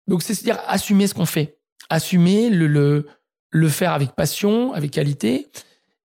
donc 0.07 0.23
c'est 0.23 0.41
dire 0.43 0.59
assumer 0.67 1.07
ce 1.07 1.15
qu'on 1.15 1.27
fait, 1.27 1.59
assumer 1.91 2.51
le, 2.51 3.07
le 3.51 3.69
faire 3.69 3.93
avec 3.93 4.13
passion, 4.13 4.73
avec 4.73 4.91
qualité. 4.91 5.49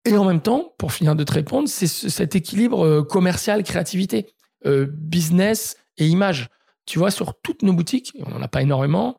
Et 0.05 0.15
en 0.15 0.25
même 0.25 0.41
temps, 0.41 0.73
pour 0.77 0.93
finir 0.93 1.15
de 1.15 1.23
te 1.23 1.33
répondre, 1.33 1.67
c'est 1.67 1.87
cet 1.87 2.35
équilibre 2.35 2.85
euh, 2.85 3.03
commercial, 3.03 3.63
créativité, 3.63 4.27
euh, 4.65 4.87
business 4.89 5.75
et 5.97 6.07
image. 6.07 6.49
Tu 6.85 6.99
vois, 6.99 7.11
sur 7.11 7.39
toutes 7.41 7.63
nos 7.63 7.73
boutiques, 7.73 8.13
on 8.25 8.29
n'en 8.29 8.41
a 8.41 8.47
pas 8.47 8.61
énormément, 8.61 9.17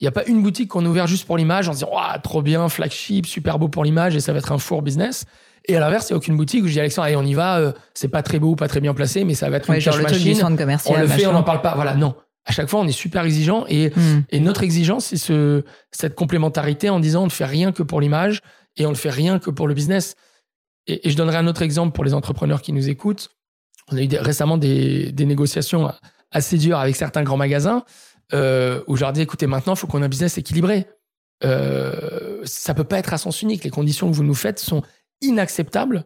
il 0.00 0.04
n'y 0.04 0.08
a 0.08 0.12
pas 0.12 0.24
une 0.26 0.42
boutique 0.42 0.68
qu'on 0.68 0.86
a 0.86 0.88
ouvert 0.88 1.08
juste 1.08 1.26
pour 1.26 1.36
l'image 1.36 1.68
en 1.68 1.72
se 1.72 1.78
disant 1.78 1.90
oh, 1.92 2.18
trop 2.22 2.42
bien, 2.42 2.68
flagship, 2.68 3.26
super 3.26 3.58
beau 3.58 3.68
pour 3.68 3.84
l'image 3.84 4.14
et 4.14 4.20
ça 4.20 4.32
va 4.32 4.38
être 4.38 4.52
un 4.52 4.58
four 4.58 4.82
business. 4.82 5.24
Et 5.68 5.76
à 5.76 5.80
l'inverse, 5.80 6.08
il 6.08 6.12
n'y 6.12 6.14
a 6.14 6.18
aucune 6.18 6.36
boutique 6.36 6.64
où 6.64 6.66
je 6.66 6.72
dis 6.72 6.80
Alexandre, 6.80 7.06
allez, 7.06 7.16
on 7.16 7.22
y 7.22 7.34
va, 7.34 7.58
euh, 7.58 7.72
c'est 7.94 8.08
pas 8.08 8.22
très 8.22 8.38
beau, 8.38 8.56
pas 8.56 8.68
très 8.68 8.80
bien 8.80 8.94
placé, 8.94 9.24
mais 9.24 9.34
ça 9.34 9.50
va 9.50 9.58
être 9.58 9.70
une 9.70 9.80
genre 9.80 9.96
le 9.96 10.02
machine. 10.02 10.56
Commercial, 10.56 10.96
on 10.96 11.00
le 11.00 11.06
fait, 11.06 11.26
on 11.26 11.32
n'en 11.32 11.42
parle 11.42 11.60
pas. 11.60 11.74
Voilà, 11.74 11.94
non 11.94 12.14
à 12.48 12.52
chaque 12.52 12.68
fois, 12.68 12.80
on 12.80 12.86
est 12.88 12.92
super 12.92 13.24
exigeant 13.24 13.66
et, 13.68 13.90
hmm. 13.90 14.22
et 14.30 14.40
notre 14.40 14.62
exigence, 14.62 15.06
c'est 15.06 15.18
ce, 15.18 15.64
cette 15.92 16.14
complémentarité 16.14 16.88
en 16.88 16.98
disant 16.98 17.22
on 17.22 17.26
ne 17.26 17.30
fait 17.30 17.44
rien 17.44 17.72
que 17.72 17.82
pour 17.82 18.00
l'image 18.00 18.40
et 18.78 18.86
on 18.86 18.90
ne 18.90 18.96
fait 18.96 19.10
rien 19.10 19.38
que 19.38 19.50
pour 19.50 19.68
le 19.68 19.74
business. 19.74 20.14
Et, 20.86 21.10
je 21.10 21.14
donnerai 21.14 21.36
un 21.36 21.46
autre 21.46 21.60
exemple 21.60 21.92
pour 21.92 22.04
les 22.04 22.14
entrepreneurs 22.14 22.62
qui 22.62 22.72
nous 22.72 22.88
écoutent. 22.88 23.28
On 23.92 23.98
a 23.98 24.02
eu 24.02 24.08
récemment 24.18 24.56
des, 24.56 25.12
des, 25.12 25.26
négociations 25.26 25.92
assez 26.30 26.56
dures 26.56 26.78
avec 26.78 26.96
certains 26.96 27.22
grands 27.22 27.36
magasins 27.36 27.84
euh, 28.32 28.82
où 28.86 28.96
je 28.96 29.02
leur 29.02 29.12
dis 29.12 29.20
écoutez, 29.20 29.46
maintenant, 29.46 29.74
il 29.74 29.78
faut 29.78 29.86
qu'on 29.86 30.00
ait 30.00 30.06
un 30.06 30.08
business 30.08 30.38
équilibré. 30.38 30.86
Euh, 31.44 32.40
ça 32.44 32.72
peut 32.72 32.84
pas 32.84 32.98
être 32.98 33.12
à 33.12 33.18
sens 33.18 33.42
unique. 33.42 33.62
Les 33.64 33.70
conditions 33.70 34.10
que 34.10 34.14
vous 34.14 34.24
nous 34.24 34.34
faites 34.34 34.58
sont 34.58 34.82
inacceptables. 35.20 36.04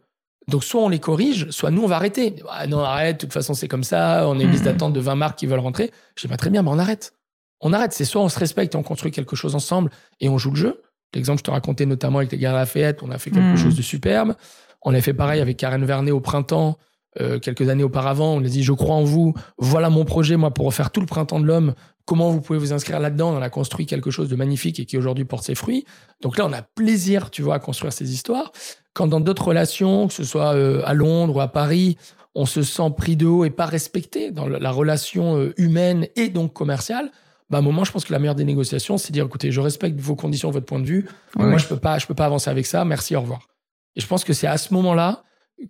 Donc, 0.48 0.64
soit 0.64 0.82
on 0.82 0.88
les 0.88 0.98
corrige, 0.98 1.50
soit 1.50 1.70
nous, 1.70 1.82
on 1.82 1.86
va 1.86 1.96
arrêter. 1.96 2.36
Ah 2.48 2.66
non, 2.66 2.80
arrête, 2.80 3.16
de 3.16 3.20
toute 3.20 3.32
façon, 3.32 3.54
c'est 3.54 3.68
comme 3.68 3.84
ça. 3.84 4.28
On 4.28 4.38
est 4.38 4.42
une 4.42 4.50
liste 4.50 4.64
mhm. 4.64 4.72
d'attente 4.72 4.92
de 4.92 5.00
20 5.00 5.14
marques 5.14 5.38
qui 5.38 5.46
veulent 5.46 5.60
rentrer. 5.60 5.90
Je 6.16 6.22
dis, 6.22 6.28
pas 6.28 6.36
très 6.36 6.50
bien, 6.50 6.62
mais 6.62 6.70
on 6.70 6.78
arrête. 6.78 7.14
On 7.60 7.72
arrête. 7.72 7.92
C'est 7.92 8.04
soit 8.04 8.20
on 8.20 8.28
se 8.28 8.38
respecte 8.38 8.74
et 8.74 8.78
on 8.78 8.82
construit 8.82 9.12
quelque 9.12 9.36
chose 9.36 9.54
ensemble 9.54 9.90
et 10.20 10.28
on 10.28 10.38
joue 10.38 10.50
le 10.50 10.56
jeu. 10.56 10.82
L'exemple, 11.14 11.38
je 11.38 11.44
te 11.44 11.50
racontais 11.50 11.86
notamment 11.86 12.18
avec 12.18 12.32
les 12.32 12.38
gars 12.38 12.52
Lafayette, 12.52 13.02
on 13.02 13.10
a 13.10 13.18
fait 13.18 13.30
quelque 13.30 13.50
mhm. 13.50 13.56
chose 13.56 13.76
de 13.76 13.82
superbe. 13.82 14.34
On 14.82 14.94
a 14.94 15.00
fait 15.00 15.14
pareil 15.14 15.40
avec 15.40 15.58
Karen 15.58 15.84
Vernet 15.84 16.10
au 16.10 16.20
printemps, 16.20 16.76
euh, 17.20 17.38
quelques 17.38 17.68
années 17.68 17.84
auparavant. 17.84 18.34
On 18.34 18.40
a 18.40 18.48
dit, 18.48 18.64
je 18.64 18.72
crois 18.72 18.96
en 18.96 19.04
vous. 19.04 19.34
Voilà 19.58 19.90
mon 19.90 20.04
projet, 20.04 20.36
moi, 20.36 20.52
pour 20.52 20.66
refaire 20.66 20.90
tout 20.90 21.00
le 21.00 21.06
printemps 21.06 21.38
de 21.38 21.46
l'homme. 21.46 21.74
Comment 22.05 22.30
vous 22.30 22.40
pouvez 22.40 22.59
vous 22.59 22.72
inscrire 22.72 23.00
là-dedans 23.00 23.34
On 23.36 23.42
a 23.42 23.50
construit 23.50 23.86
quelque 23.86 24.11
chose 24.11 24.28
de 24.28 24.36
magnifique 24.36 24.80
et 24.80 24.86
qui 24.86 24.98
aujourd'hui 24.98 25.24
porte 25.24 25.44
ses 25.44 25.55
fruits. 25.55 25.84
Donc 26.20 26.36
là, 26.38 26.46
on 26.46 26.53
a 26.53 26.62
plaisir, 26.62 27.30
tu 27.30 27.42
vois, 27.42 27.57
à 27.57 27.59
construire 27.59 27.92
ces 27.92 28.12
histoires. 28.12 28.53
Quand 28.94 29.07
dans 29.07 29.20
d'autres 29.20 29.46
relations, 29.46 30.09
que 30.09 30.14
ce 30.14 30.24
soit 30.24 30.55
euh, 30.55 30.82
à 30.84 30.94
Londres 30.94 31.36
ou 31.36 31.40
à 31.40 31.48
Paris, 31.48 31.96
on 32.34 32.46
se 32.46 32.62
sent 32.62 32.90
pris 32.96 33.16
de 33.16 33.26
haut 33.26 33.44
et 33.44 33.50
pas 33.50 33.66
respecté 33.66 34.30
dans 34.30 34.48
la 34.48 34.70
relation 34.70 35.38
euh, 35.38 35.55
humaine 35.57 36.09
et 36.16 36.28
donc 36.28 36.53
commerciale, 36.53 37.11
bah, 37.53 37.59
à 37.59 37.61
un 37.61 37.64
moment, 37.64 37.84
je 37.84 37.92
pense 37.92 38.07
que 38.07 38.12
la 38.12 38.18
meilleure 38.18 38.34
des 38.34 38.44
négociations, 38.44 38.96
c'est 38.96 39.09
de 39.09 39.12
dire, 39.12 39.26
écoutez, 39.26 39.53
je 39.53 39.61
respecte 39.61 40.00
vos 40.00 40.16
conditions, 40.16 40.50
votre 40.50 40.64
point 40.64 40.80
de 40.80 40.86
vue. 40.86 41.07
Moi, 41.36 41.59
je 41.59 41.66
peux 41.66 41.76
pas, 41.76 41.98
je 41.98 42.07
peux 42.07 42.14
pas 42.14 42.24
avancer 42.24 42.48
avec 42.48 42.64
ça. 42.64 42.84
Merci, 42.86 43.14
au 43.14 43.20
revoir. 43.20 43.46
Et 43.94 44.00
je 44.00 44.07
pense 44.07 44.24
que 44.24 44.32
c'est 44.32 44.46
à 44.46 44.57
ce 44.57 44.72
moment-là 44.72 45.22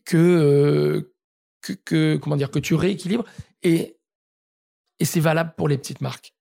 que, 0.04 0.16
euh, 0.16 1.12
que, 1.60 1.72
que, 1.72 2.16
comment 2.16 2.36
dire, 2.36 2.52
que 2.52 2.60
tu 2.60 2.76
rééquilibres 2.76 3.24
et, 3.64 3.96
et 5.02 5.04
c'est 5.04 5.18
valable 5.18 5.54
pour 5.56 5.66
les 5.66 5.76
petites 5.76 6.00
marques. 6.00 6.32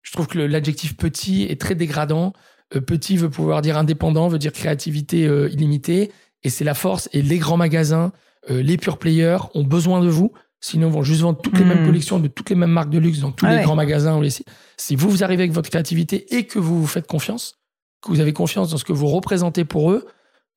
Je 0.00 0.12
trouve 0.12 0.26
que 0.26 0.38
l'adjectif 0.38 0.96
petit 0.96 1.42
est 1.42 1.60
très 1.60 1.74
dégradant. 1.74 2.32
Euh, 2.74 2.80
petit 2.80 3.18
veut 3.18 3.28
pouvoir 3.28 3.60
dire 3.60 3.76
indépendant, 3.76 4.28
veut 4.28 4.38
dire 4.38 4.52
créativité 4.52 5.26
euh, 5.26 5.50
illimitée. 5.50 6.10
Et 6.42 6.48
c'est 6.48 6.64
la 6.64 6.72
force. 6.72 7.10
Et 7.12 7.20
les 7.20 7.36
grands 7.36 7.58
magasins, 7.58 8.12
euh, 8.50 8.62
les 8.62 8.78
pure 8.78 8.96
players 8.96 9.36
ont 9.52 9.64
besoin 9.64 10.00
de 10.00 10.08
vous. 10.08 10.32
Sinon, 10.60 10.88
ils 10.88 10.94
vont 10.94 11.02
juste 11.02 11.20
vendre 11.20 11.42
toutes 11.42 11.58
les 11.58 11.64
mêmes 11.66 11.82
hmm. 11.82 11.86
collections 11.86 12.18
de 12.18 12.28
toutes 12.28 12.48
les 12.48 12.56
mêmes 12.56 12.70
marques 12.70 12.88
de 12.88 12.98
luxe 12.98 13.18
dans 13.18 13.32
tous 13.32 13.44
les 13.44 13.60
grands 13.60 13.76
magasins 13.76 14.16
ou 14.16 14.22
les 14.22 14.30
Si 14.78 14.96
vous, 14.96 15.10
vous 15.10 15.22
arrivez 15.22 15.42
avec 15.42 15.52
votre 15.52 15.68
créativité 15.68 16.34
et 16.34 16.46
que 16.46 16.58
vous 16.58 16.80
vous 16.80 16.86
faites 16.86 17.06
confiance, 17.06 17.58
que 18.00 18.08
vous 18.08 18.20
avez 18.20 18.32
confiance 18.32 18.70
dans 18.70 18.78
ce 18.78 18.84
que 18.84 18.94
vous 18.94 19.08
représentez 19.08 19.66
pour 19.66 19.92
eux, 19.92 20.06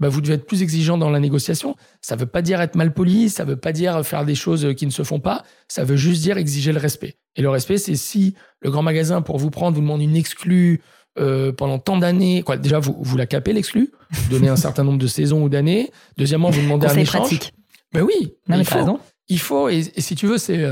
bah 0.03 0.09
vous 0.09 0.19
devez 0.19 0.33
être 0.33 0.45
plus 0.45 0.61
exigeant 0.61 0.97
dans 0.97 1.09
la 1.09 1.21
négociation. 1.21 1.77
Ça 2.01 2.15
ne 2.15 2.19
veut 2.19 2.25
pas 2.25 2.41
dire 2.41 2.59
être 2.59 2.75
mal 2.75 2.93
poli, 2.93 3.29
ça 3.29 3.45
ne 3.45 3.51
veut 3.51 3.55
pas 3.55 3.71
dire 3.71 4.05
faire 4.05 4.25
des 4.25 4.35
choses 4.35 4.73
qui 4.75 4.85
ne 4.85 4.91
se 4.91 5.03
font 5.03 5.21
pas, 5.21 5.43
ça 5.69 5.85
veut 5.85 5.95
juste 5.95 6.21
dire 6.21 6.37
exiger 6.37 6.73
le 6.73 6.79
respect. 6.79 7.15
Et 7.37 7.41
le 7.41 7.49
respect, 7.49 7.77
c'est 7.77 7.95
si 7.95 8.35
le 8.59 8.69
grand 8.69 8.81
magasin, 8.81 9.21
pour 9.21 9.37
vous 9.37 9.49
prendre, 9.49 9.75
vous 9.75 9.81
demande 9.81 10.01
une 10.01 10.17
exclue 10.17 10.81
euh, 11.17 11.53
pendant 11.53 11.79
tant 11.79 11.97
d'années. 11.97 12.43
Quoi, 12.43 12.57
déjà, 12.57 12.79
vous, 12.79 12.97
vous 12.99 13.15
la 13.15 13.25
capez 13.25 13.53
l'exclus, 13.53 13.91
vous 14.11 14.29
donnez 14.29 14.49
un 14.49 14.57
certain 14.57 14.83
nombre 14.83 14.97
de 14.97 15.07
saisons 15.07 15.41
ou 15.41 15.47
d'années. 15.47 15.89
Deuxièmement, 16.17 16.49
vous 16.49 16.61
demandez 16.61 16.87
un 16.87 16.97
échange. 16.97 17.21
pratique. 17.21 17.53
Ben 17.93 18.01
oui, 18.01 18.33
il, 18.49 18.65
faut, 18.65 18.99
il 19.29 19.39
faut. 19.39 19.69
Et, 19.69 19.83
si 19.99 20.15
tu 20.15 20.27
veux, 20.27 20.37
c'est. 20.37 20.67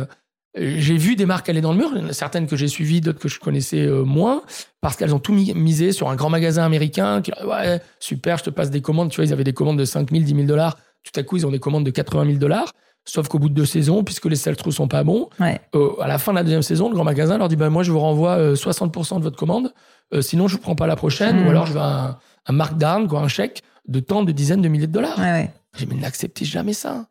Euh, 0.58 0.76
j'ai 0.78 0.98
vu 0.98 1.16
des 1.16 1.26
marques 1.26 1.48
aller 1.50 1.62
dans 1.62 1.72
le 1.72 1.78
mur, 1.78 1.92
certaines 2.14 2.48
que 2.48 2.56
j'ai 2.56 2.68
suivies, 2.68 3.02
d'autres 3.02 3.20
que 3.20 3.30
je 3.30 3.40
connaissais 3.40 3.86
euh, 3.86 4.04
moins, 4.04 4.42
parce 4.82 4.96
qu'elles 4.96 5.16
ont 5.16 5.20
tout 5.20 5.34
misé 5.34 5.92
sur 5.92 6.10
un 6.10 6.16
grand 6.16 6.30
magasin 6.30 6.64
américain. 6.64 7.22
Qui, 7.22 7.32
ouais, 7.46 7.82
super, 8.00 8.38
je 8.38 8.44
te 8.44 8.50
passe 8.50 8.70
des 8.70 8.82
commandes. 8.82 9.10
Tu 9.10 9.18
vois, 9.18 9.26
ils 9.26 9.34
avaient 9.34 9.44
des 9.44 9.54
commandes 9.54 9.80
de 9.80 9.86
5 9.86 10.12
000, 10.12 10.24
10 10.24 10.36
000 10.36 10.48
dollars. 10.48 10.78
Tout 11.04 11.20
à 11.20 11.24
coup, 11.24 11.38
ils 11.38 11.46
ont 11.46 11.52
des 11.52 11.60
commandes 11.60 11.86
de 11.86 11.92
80 11.92 12.26
000 12.26 12.38
dollars. 12.38 12.74
Sauf 13.04 13.28
qu'au 13.28 13.40
bout 13.40 13.50
de 13.50 13.56
deux 13.56 13.66
saisons, 13.66 14.04
puisque 14.04 14.26
les 14.26 14.36
sell 14.36 14.56
sont 14.70 14.88
pas 14.88 15.04
bons, 15.04 15.30
à 15.40 16.08
la 16.08 16.20
fin 16.20 16.34
de 16.34 16.38
la 16.38 16.44
deuxième 16.44 16.62
saison, 16.62 16.88
le 16.88 16.94
grand 16.94 17.04
magasin 17.04 17.40
leur 17.40 17.48
dit 17.48 17.56
bah, 17.56 17.72
Moi, 17.72 17.82
je 17.82 17.92
vous 17.92 18.00
renvoie 18.00 18.54
60% 18.54 19.18
de 19.18 19.24
votre 19.24 19.38
commande. 19.38 19.74
Euh, 20.14 20.22
sinon, 20.22 20.48
je 20.48 20.58
ne 20.58 20.62
prends 20.62 20.76
pas 20.76 20.88
la 20.88 20.96
prochaine, 20.96 21.40
ou 21.40 21.46
hmm. 21.46 21.50
alors 21.50 21.66
je 21.66 21.74
veux 21.74 21.80
un, 21.80 22.18
un 22.46 22.54
markdown, 22.54 23.08
quoi, 23.08 23.22
un 23.22 23.28
chèque 23.28 23.64
de 23.88 24.00
tant 24.00 24.24
de 24.24 24.32
dizaines 24.32 24.62
de 24.62 24.68
milliers 24.68 24.88
de 24.88 24.92
dollars. 24.92 25.18
Ouais, 25.18 25.32
ouais. 25.32 25.52
J'ai 25.78 25.86
mais 25.86 25.96
n'acceptez 25.96 26.46
jamais 26.46 26.74
ça. 26.74 27.06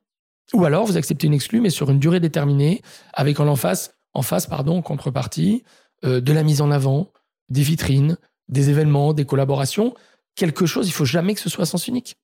Ou 0.54 0.64
alors 0.64 0.84
vous 0.84 0.96
acceptez 0.96 1.26
une 1.26 1.34
exclue, 1.34 1.60
mais 1.60 1.70
sur 1.70 1.90
une 1.90 1.98
durée 1.98 2.20
déterminée, 2.20 2.82
avec 3.12 3.38
en 3.40 3.56
face, 3.56 3.94
en 4.14 4.22
face 4.22 4.46
pardon, 4.46 4.82
contrepartie, 4.82 5.62
euh, 6.04 6.20
de 6.20 6.32
la 6.32 6.42
mise 6.42 6.60
en 6.60 6.70
avant, 6.70 7.12
des 7.48 7.62
vitrines, 7.62 8.16
des 8.48 8.70
événements, 8.70 9.12
des 9.12 9.24
collaborations. 9.24 9.94
Quelque 10.34 10.66
chose, 10.66 10.88
il 10.88 10.92
faut 10.92 11.04
jamais 11.04 11.34
que 11.34 11.40
ce 11.40 11.50
soit 11.50 11.66
sens 11.66 11.88
unique. 11.88 12.16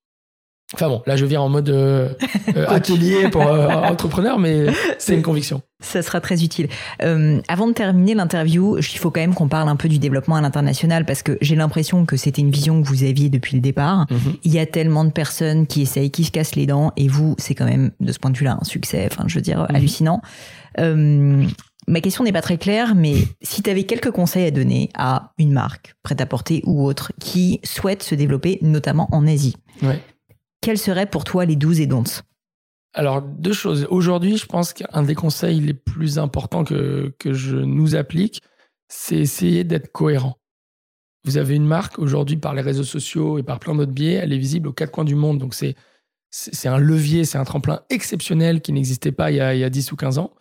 Enfin 0.74 0.88
bon, 0.88 1.00
là 1.06 1.14
je 1.14 1.24
viens 1.24 1.40
en 1.40 1.48
mode 1.48 1.68
euh, 1.68 2.08
euh, 2.56 2.66
atelier 2.68 3.28
pour 3.30 3.42
euh, 3.42 3.68
entrepreneur, 3.70 4.38
mais 4.38 4.66
c'est 4.98 5.14
une 5.14 5.22
conviction. 5.22 5.62
Ça 5.80 6.02
sera 6.02 6.20
très 6.20 6.42
utile. 6.42 6.68
avant 6.98 7.68
de 7.68 7.72
terminer 7.72 8.14
l'interview, 8.14 8.78
il 8.78 8.98
faut 8.98 9.10
quand 9.10 9.20
même 9.20 9.34
qu'on 9.34 9.46
parle 9.46 9.68
un 9.68 9.76
peu 9.76 9.88
du 9.88 9.98
développement 9.98 10.34
à 10.36 10.40
l'international 10.40 11.04
parce 11.04 11.22
que 11.22 11.38
j'ai 11.40 11.54
l'impression 11.54 12.04
que 12.04 12.16
c'était 12.16 12.42
une 12.42 12.50
vision 12.50 12.82
que 12.82 12.88
vous 12.88 13.04
aviez 13.04 13.28
depuis 13.28 13.54
le 13.54 13.60
départ. 13.60 14.06
Mhm. 14.10 14.36
Il 14.42 14.52
y 14.52 14.58
a 14.58 14.66
tellement 14.66 15.04
de 15.04 15.10
personnes 15.10 15.66
qui 15.66 15.82
essayent, 15.82 16.10
qui 16.10 16.24
se 16.24 16.32
cassent 16.32 16.56
les 16.56 16.66
dents, 16.66 16.92
et 16.96 17.06
vous, 17.06 17.36
c'est 17.38 17.54
quand 17.54 17.66
même 17.66 17.92
de 18.00 18.10
ce 18.10 18.18
point 18.18 18.30
de 18.30 18.38
vue-là 18.38 18.58
un 18.60 18.64
succès. 18.64 19.06
Enfin, 19.10 19.24
je 19.28 19.36
veux 19.36 19.42
dire, 19.42 19.60
mhm. 19.68 19.76
hallucinant. 19.76 20.22
ma 20.78 22.00
question 22.00 22.24
n'est 22.24 22.32
pas 22.32 22.42
très 22.42 22.58
claire, 22.58 22.94
mais 22.96 23.16
si 23.42 23.62
tu 23.62 23.70
avais 23.70 23.84
quelques 23.84 24.10
conseils 24.10 24.46
à 24.46 24.50
donner 24.50 24.88
à 24.94 25.32
une 25.38 25.52
marque, 25.52 25.94
prête 26.02 26.20
à 26.20 26.26
porter 26.26 26.62
ou 26.64 26.84
autre, 26.84 27.12
qui 27.20 27.60
souhaite 27.62 28.02
se 28.02 28.16
développer, 28.16 28.58
notamment 28.62 29.08
en 29.12 29.26
Asie. 29.26 29.56
Ouais 29.82 30.00
quels 30.60 30.78
seraient 30.78 31.08
pour 31.08 31.24
toi 31.24 31.44
les 31.44 31.56
12 31.56 31.80
et 31.80 31.86
don'ts? 31.86 32.22
Alors, 32.94 33.20
deux 33.20 33.52
choses. 33.52 33.86
Aujourd'hui, 33.90 34.38
je 34.38 34.46
pense 34.46 34.72
qu'un 34.72 35.02
des 35.02 35.14
conseils 35.14 35.60
les 35.60 35.74
plus 35.74 36.18
importants 36.18 36.64
que, 36.64 37.14
que 37.18 37.34
je 37.34 37.56
nous 37.56 37.94
applique, 37.94 38.40
c'est 38.88 39.16
essayer 39.16 39.64
d'être 39.64 39.92
cohérent. 39.92 40.38
Vous 41.24 41.36
avez 41.36 41.56
une 41.56 41.66
marque 41.66 41.98
aujourd'hui 41.98 42.36
par 42.36 42.54
les 42.54 42.62
réseaux 42.62 42.84
sociaux 42.84 43.38
et 43.38 43.42
par 43.42 43.58
plein 43.58 43.74
d'autres 43.74 43.92
biais, 43.92 44.14
elle 44.14 44.32
est 44.32 44.38
visible 44.38 44.68
aux 44.68 44.72
quatre 44.72 44.92
coins 44.92 45.04
du 45.04 45.14
monde. 45.14 45.38
Donc, 45.38 45.54
c'est, 45.54 45.74
c'est 46.30 46.68
un 46.68 46.78
levier, 46.78 47.24
c'est 47.24 47.38
un 47.38 47.44
tremplin 47.44 47.82
exceptionnel 47.90 48.62
qui 48.62 48.72
n'existait 48.72 49.12
pas 49.12 49.30
il 49.30 49.36
y, 49.36 49.40
a, 49.40 49.54
il 49.54 49.60
y 49.60 49.64
a 49.64 49.70
10 49.70 49.92
ou 49.92 49.96
15 49.96 50.18
ans. 50.18 50.32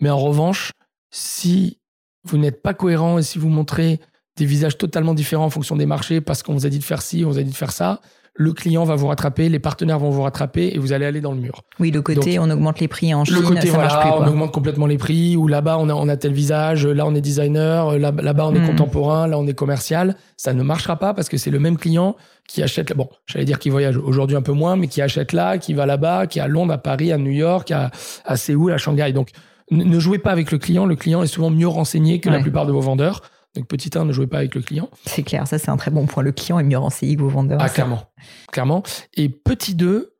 Mais 0.00 0.10
en 0.10 0.18
revanche, 0.18 0.72
si 1.10 1.78
vous 2.24 2.38
n'êtes 2.38 2.62
pas 2.62 2.74
cohérent 2.74 3.18
et 3.18 3.22
si 3.22 3.38
vous 3.38 3.48
montrez 3.48 4.00
des 4.36 4.46
visages 4.46 4.78
totalement 4.78 5.14
différents 5.14 5.46
en 5.46 5.50
fonction 5.50 5.76
des 5.76 5.86
marchés 5.86 6.20
parce 6.20 6.42
qu'on 6.42 6.54
vous 6.54 6.66
a 6.66 6.70
dit 6.70 6.78
de 6.78 6.84
faire 6.84 7.02
ci, 7.02 7.24
on 7.24 7.30
vous 7.30 7.38
a 7.38 7.42
dit 7.42 7.50
de 7.50 7.56
faire 7.56 7.72
ça, 7.72 8.00
le 8.38 8.52
client 8.52 8.84
va 8.84 8.94
vous 8.94 9.08
rattraper, 9.08 9.48
les 9.48 9.58
partenaires 9.58 9.98
vont 9.98 10.10
vous 10.10 10.22
rattraper 10.22 10.70
et 10.72 10.78
vous 10.78 10.92
allez 10.92 11.04
aller 11.04 11.20
dans 11.20 11.32
le 11.32 11.40
mur. 11.40 11.64
Oui, 11.80 11.90
le 11.90 12.00
côté 12.02 12.38
on 12.38 12.48
augmente 12.48 12.78
les 12.78 12.86
prix 12.86 13.12
en 13.12 13.24
Chine, 13.24 13.36
le 13.36 13.42
côté, 13.42 13.66
ça 13.66 13.76
marche 13.76 14.00
plus. 14.00 14.10
On 14.10 14.26
augmente 14.26 14.52
complètement 14.52 14.86
les 14.86 14.96
prix, 14.96 15.36
ou 15.36 15.48
là-bas 15.48 15.76
on 15.78 15.88
a, 15.88 15.94
on 15.94 16.08
a 16.08 16.16
tel 16.16 16.32
visage, 16.32 16.86
là 16.86 17.04
on 17.04 17.14
est 17.16 17.20
designer, 17.20 17.98
là, 17.98 18.12
là-bas 18.16 18.46
on 18.46 18.54
est 18.54 18.60
hmm. 18.60 18.68
contemporain, 18.68 19.26
là 19.26 19.38
on 19.38 19.46
est 19.48 19.54
commercial. 19.54 20.14
Ça 20.36 20.54
ne 20.54 20.62
marchera 20.62 20.96
pas 20.96 21.14
parce 21.14 21.28
que 21.28 21.36
c'est 21.36 21.50
le 21.50 21.58
même 21.58 21.76
client 21.76 22.14
qui 22.46 22.62
achète, 22.62 22.96
bon, 22.96 23.08
j'allais 23.26 23.44
dire 23.44 23.58
qu'il 23.58 23.72
voyage 23.72 23.96
aujourd'hui 23.96 24.36
un 24.36 24.42
peu 24.42 24.52
moins, 24.52 24.76
mais 24.76 24.86
qui 24.86 25.02
achète 25.02 25.32
là, 25.32 25.58
qui 25.58 25.74
va 25.74 25.84
là-bas, 25.84 26.28
qui 26.28 26.38
est 26.38 26.42
à 26.42 26.48
Londres, 26.48 26.72
à 26.72 26.78
Paris, 26.78 27.12
à 27.12 27.18
New 27.18 27.32
York, 27.32 27.72
à, 27.72 27.90
à 28.24 28.36
Séoul, 28.36 28.72
à 28.72 28.78
Shanghai. 28.78 29.12
Donc, 29.12 29.30
ne 29.70 29.98
jouez 29.98 30.18
pas 30.18 30.30
avec 30.30 30.50
le 30.50 30.58
client. 30.58 30.86
Le 30.86 30.96
client 30.96 31.22
est 31.22 31.26
souvent 31.26 31.50
mieux 31.50 31.68
renseigné 31.68 32.20
que 32.20 32.30
la 32.30 32.40
plupart 32.40 32.64
de 32.64 32.72
vos 32.72 32.80
vendeurs. 32.80 33.20
Donc, 33.58 33.66
petit 33.66 33.90
1, 33.92 34.04
ne 34.04 34.12
jouez 34.12 34.28
pas 34.28 34.38
avec 34.38 34.54
le 34.54 34.62
client. 34.62 34.88
C'est 35.04 35.24
clair, 35.24 35.48
ça 35.48 35.58
c'est 35.58 35.68
un 35.68 35.76
très 35.76 35.90
bon 35.90 36.06
point. 36.06 36.22
Le 36.22 36.30
client 36.30 36.60
est 36.60 36.64
mieux 36.64 36.78
renseigné 36.78 37.16
que 37.16 37.22
vos 37.22 37.28
vendeurs. 37.28 37.58
Ah, 37.60 37.68
clairement. 37.68 38.04
clairement. 38.52 38.84
Et 39.14 39.28
petit 39.28 39.74
2, 39.74 40.14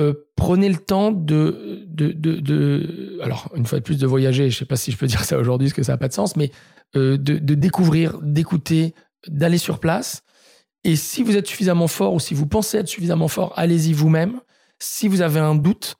euh, 0.00 0.14
prenez 0.36 0.68
le 0.68 0.76
temps 0.76 1.10
de, 1.10 1.84
de, 1.88 2.12
de, 2.12 3.18
Alors, 3.24 3.50
une 3.56 3.66
fois 3.66 3.80
de 3.80 3.84
plus, 3.84 3.98
de 3.98 4.06
voyager. 4.06 4.50
Je 4.50 4.54
ne 4.54 4.58
sais 4.60 4.64
pas 4.66 4.76
si 4.76 4.92
je 4.92 4.96
peux 4.96 5.06
dire 5.08 5.24
ça 5.24 5.36
aujourd'hui, 5.36 5.66
parce 5.66 5.74
que 5.74 5.82
ça 5.82 5.92
n'a 5.92 5.98
pas 5.98 6.06
de 6.06 6.12
sens, 6.12 6.36
mais 6.36 6.52
euh, 6.94 7.16
de, 7.16 7.38
de 7.38 7.54
découvrir, 7.54 8.20
d'écouter, 8.22 8.94
d'aller 9.26 9.58
sur 9.58 9.80
place. 9.80 10.22
Et 10.84 10.94
si 10.94 11.24
vous 11.24 11.36
êtes 11.36 11.48
suffisamment 11.48 11.88
fort 11.88 12.14
ou 12.14 12.20
si 12.20 12.34
vous 12.34 12.46
pensez 12.46 12.78
être 12.78 12.86
suffisamment 12.86 13.26
fort, 13.26 13.52
allez-y 13.56 13.92
vous-même. 13.92 14.40
Si 14.78 15.08
vous 15.08 15.22
avez 15.22 15.40
un 15.40 15.56
doute, 15.56 15.96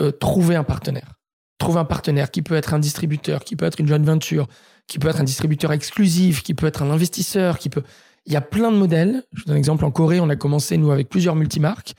euh, 0.00 0.10
trouvez 0.10 0.56
un 0.56 0.64
partenaire. 0.64 1.14
Trouvez 1.58 1.78
un 1.78 1.84
partenaire 1.84 2.32
qui 2.32 2.42
peut 2.42 2.56
être 2.56 2.74
un 2.74 2.80
distributeur, 2.80 3.44
qui 3.44 3.54
peut 3.54 3.66
être 3.66 3.78
une 3.80 3.86
joint 3.86 4.02
venture, 4.02 4.48
qui 4.86 4.98
peut 4.98 5.08
être 5.08 5.20
un 5.20 5.24
distributeur 5.24 5.72
exclusif, 5.72 6.42
qui 6.42 6.54
peut 6.54 6.66
être 6.66 6.82
un 6.82 6.90
investisseur, 6.90 7.58
qui 7.58 7.68
peut. 7.68 7.82
Il 8.26 8.32
y 8.32 8.36
a 8.36 8.40
plein 8.40 8.72
de 8.72 8.76
modèles. 8.76 9.24
Je 9.32 9.40
vous 9.40 9.46
donne 9.46 9.56
un 9.56 9.58
exemple. 9.58 9.84
En 9.84 9.90
Corée, 9.90 10.20
on 10.20 10.28
a 10.28 10.36
commencé, 10.36 10.76
nous, 10.76 10.90
avec 10.90 11.08
plusieurs 11.08 11.36
multimarques, 11.36 11.94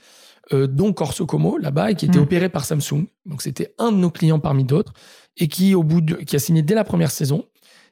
euh, 0.52 0.66
dont 0.66 0.92
Corso 0.92 1.26
Como, 1.26 1.58
là-bas, 1.58 1.90
et 1.90 1.94
qui 1.94 2.06
était 2.06 2.18
mm. 2.18 2.22
opéré 2.22 2.48
par 2.48 2.64
Samsung. 2.64 3.06
Donc, 3.26 3.42
c'était 3.42 3.74
un 3.78 3.92
de 3.92 3.96
nos 3.96 4.10
clients 4.10 4.38
parmi 4.38 4.64
d'autres, 4.64 4.92
et 5.36 5.48
qui, 5.48 5.74
au 5.74 5.82
bout 5.82 6.00
de, 6.00 6.14
qui 6.16 6.36
a 6.36 6.38
signé 6.38 6.62
dès 6.62 6.74
la 6.74 6.84
première 6.84 7.10
saison, 7.10 7.44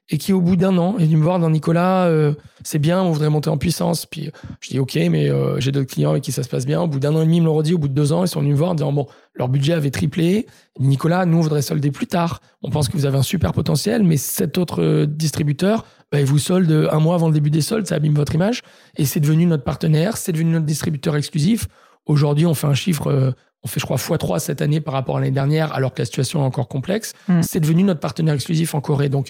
et 0.08 0.18
qui 0.18 0.32
au 0.32 0.40
bout 0.40 0.56
d'un 0.56 0.78
an 0.78 0.98
est 0.98 1.04
venu 1.04 1.16
me 1.16 1.22
voir 1.22 1.40
dans 1.40 1.50
Nicolas, 1.50 2.04
euh, 2.06 2.32
c'est 2.62 2.78
bien, 2.78 3.02
on 3.02 3.10
voudrait 3.10 3.30
monter 3.30 3.50
en 3.50 3.58
puissance. 3.58 4.06
Puis 4.06 4.30
je 4.60 4.70
dis 4.70 4.78
ok, 4.78 4.94
mais 5.10 5.28
euh, 5.28 5.58
j'ai 5.58 5.72
d'autres 5.72 5.92
clients 5.92 6.10
avec 6.10 6.22
qui 6.22 6.30
ça 6.30 6.44
se 6.44 6.48
passe 6.48 6.64
bien. 6.64 6.80
Au 6.80 6.86
bout 6.86 7.00
d'un 7.00 7.14
an 7.16 7.22
et 7.22 7.24
demi, 7.24 7.38
ils 7.38 7.40
me 7.40 7.46
l'ont 7.46 7.54
redit. 7.54 7.74
Au 7.74 7.78
bout 7.78 7.88
de 7.88 7.94
deux 7.94 8.12
ans, 8.12 8.24
ils 8.24 8.28
sont 8.28 8.40
venus 8.40 8.52
me 8.52 8.58
voir 8.58 8.70
en 8.70 8.74
disant 8.74 8.92
bon, 8.92 9.06
leur 9.34 9.48
budget 9.48 9.72
avait 9.72 9.90
triplé. 9.90 10.46
Nicolas, 10.78 11.26
nous 11.26 11.38
on 11.38 11.40
voudrait 11.40 11.62
solder 11.62 11.90
plus 11.90 12.06
tard. 12.06 12.40
On 12.62 12.70
pense 12.70 12.88
que 12.88 12.96
vous 12.96 13.06
avez 13.06 13.18
un 13.18 13.22
super 13.22 13.52
potentiel, 13.52 14.04
mais 14.04 14.16
cet 14.16 14.58
autre 14.58 14.80
euh, 14.80 15.06
distributeur, 15.06 15.84
bah, 16.12 16.20
il 16.20 16.26
vous 16.26 16.38
solde 16.38 16.88
un 16.90 17.00
mois 17.00 17.16
avant 17.16 17.26
le 17.26 17.34
début 17.34 17.50
des 17.50 17.60
soldes, 17.60 17.86
ça 17.86 17.96
abîme 17.96 18.14
votre 18.14 18.34
image. 18.34 18.62
Et 18.96 19.04
c'est 19.04 19.20
devenu 19.20 19.44
notre 19.46 19.64
partenaire, 19.64 20.16
c'est 20.16 20.32
devenu 20.32 20.52
notre 20.52 20.66
distributeur 20.66 21.16
exclusif. 21.16 21.66
Aujourd'hui, 22.06 22.46
on 22.46 22.54
fait 22.54 22.68
un 22.68 22.74
chiffre 22.74 23.34
on 23.66 23.68
fait, 23.68 23.80
je 23.80 23.84
crois, 23.84 23.96
x3 23.96 24.38
cette 24.38 24.62
année 24.62 24.80
par 24.80 24.94
rapport 24.94 25.16
à 25.16 25.20
l'année 25.20 25.32
dernière, 25.32 25.72
alors 25.72 25.92
que 25.92 26.00
la 26.00 26.04
situation 26.04 26.40
est 26.42 26.46
encore 26.46 26.68
complexe. 26.68 27.14
Mm. 27.26 27.40
C'est 27.42 27.58
devenu 27.58 27.82
notre 27.82 27.98
partenaire 27.98 28.34
exclusif 28.34 28.76
en 28.76 28.80
Corée. 28.80 29.08
Donc, 29.08 29.28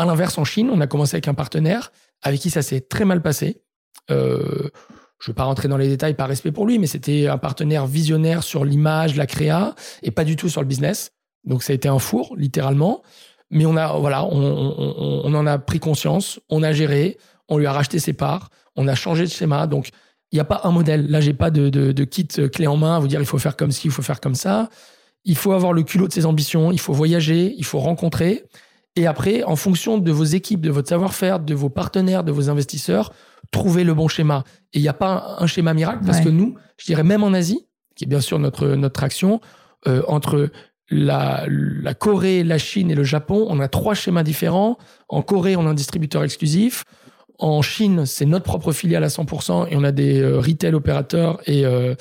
à 0.00 0.06
l'inverse, 0.06 0.38
en 0.38 0.44
Chine, 0.44 0.70
on 0.72 0.80
a 0.80 0.86
commencé 0.86 1.16
avec 1.16 1.28
un 1.28 1.34
partenaire 1.34 1.92
avec 2.22 2.40
qui 2.40 2.50
ça 2.50 2.62
s'est 2.62 2.80
très 2.80 3.04
mal 3.04 3.22
passé. 3.22 3.62
Euh, 4.10 4.70
je 5.18 5.28
ne 5.28 5.32
vais 5.32 5.34
pas 5.34 5.44
rentrer 5.44 5.68
dans 5.68 5.76
les 5.76 5.88
détails 5.88 6.14
par 6.14 6.28
respect 6.28 6.52
pour 6.52 6.66
lui, 6.66 6.78
mais 6.78 6.86
c'était 6.86 7.28
un 7.28 7.38
partenaire 7.38 7.86
visionnaire 7.86 8.42
sur 8.42 8.64
l'image, 8.64 9.16
la 9.16 9.26
créa, 9.26 9.74
et 10.02 10.10
pas 10.10 10.24
du 10.24 10.36
tout 10.36 10.48
sur 10.48 10.62
le 10.62 10.66
business. 10.66 11.12
Donc 11.44 11.62
ça 11.62 11.72
a 11.72 11.76
été 11.76 11.88
un 11.88 11.98
four, 11.98 12.34
littéralement. 12.36 13.02
Mais 13.50 13.66
on 13.66 13.76
a, 13.76 13.98
voilà, 13.98 14.24
on, 14.24 15.34
en 15.34 15.46
a 15.46 15.58
pris 15.58 15.80
conscience, 15.80 16.40
on 16.48 16.62
a 16.62 16.72
géré, 16.72 17.18
on 17.48 17.58
lui 17.58 17.66
a 17.66 17.72
racheté 17.72 17.98
ses 17.98 18.12
parts, 18.12 18.48
on 18.76 18.88
a 18.88 18.94
changé 18.94 19.24
de 19.24 19.30
schéma. 19.30 19.66
Donc 19.66 19.90
il 20.32 20.36
n'y 20.36 20.40
a 20.40 20.44
pas 20.44 20.62
un 20.64 20.70
modèle. 20.70 21.10
Là, 21.10 21.20
j'ai 21.20 21.34
pas 21.34 21.50
de, 21.50 21.68
de, 21.68 22.04
kit 22.04 22.28
clé 22.52 22.66
en 22.66 22.76
main 22.76 22.96
à 22.96 22.98
vous 23.00 23.08
dire 23.08 23.20
il 23.20 23.26
faut 23.26 23.38
faire 23.38 23.56
comme 23.56 23.72
ci, 23.72 23.88
il 23.88 23.90
faut 23.90 24.02
faire 24.02 24.20
comme 24.20 24.36
ça. 24.36 24.70
Il 25.24 25.36
faut 25.36 25.52
avoir 25.52 25.74
le 25.74 25.82
culot 25.82 26.08
de 26.08 26.12
ses 26.12 26.24
ambitions, 26.24 26.72
il 26.72 26.80
faut 26.80 26.94
voyager, 26.94 27.54
il 27.58 27.64
faut 27.64 27.80
rencontrer. 27.80 28.44
Et 29.00 29.06
après, 29.06 29.42
en 29.44 29.56
fonction 29.56 29.96
de 29.96 30.12
vos 30.12 30.24
équipes, 30.24 30.60
de 30.60 30.70
votre 30.70 30.90
savoir-faire, 30.90 31.40
de 31.40 31.54
vos 31.54 31.70
partenaires, 31.70 32.22
de 32.22 32.32
vos 32.32 32.50
investisseurs, 32.50 33.14
trouvez 33.50 33.82
le 33.82 33.94
bon 33.94 34.08
schéma. 34.08 34.44
Et 34.74 34.78
il 34.78 34.82
n'y 34.82 34.88
a 34.88 34.92
pas 34.92 35.36
un, 35.38 35.46
schéma 35.46 35.72
miracle 35.72 36.04
parce 36.04 36.20
que 36.20 36.28
nous, 36.28 36.56
je 36.76 36.84
dirais 36.84 37.02
même 37.02 37.22
en 37.22 37.32
Asie, 37.32 37.66
qui 37.96 38.04
est 38.04 38.06
bien 38.06 38.20
sûr 38.20 38.38
notre, 38.38 38.66
notre 38.68 39.02
action, 39.02 39.40
euh, 39.86 40.02
entre 40.06 40.50
la, 40.90 41.46
la 41.48 41.94
Corée, 41.94 42.44
la 42.44 42.58
Chine 42.58 42.90
et 42.90 42.94
le 42.94 43.02
Japon, 43.02 43.46
on 43.48 43.58
a 43.60 43.68
trois 43.68 43.94
schémas 43.94 44.22
différents. 44.22 44.76
En 45.08 45.22
Corée, 45.22 45.56
on 45.56 45.66
a 45.66 45.70
un 45.70 45.74
distributeur 45.74 46.22
exclusif. 46.22 46.84
En 47.40 47.62
Chine, 47.62 48.04
c'est 48.04 48.26
notre 48.26 48.44
propre 48.44 48.70
filiale 48.70 49.02
à 49.02 49.08
100% 49.08 49.68
et 49.70 49.76
on 49.76 49.82
a 49.82 49.92
des 49.92 50.20
euh, 50.20 50.38
retail 50.38 50.74
opérateurs 50.74 51.40
et, 51.46 51.64
euh, 51.64 51.94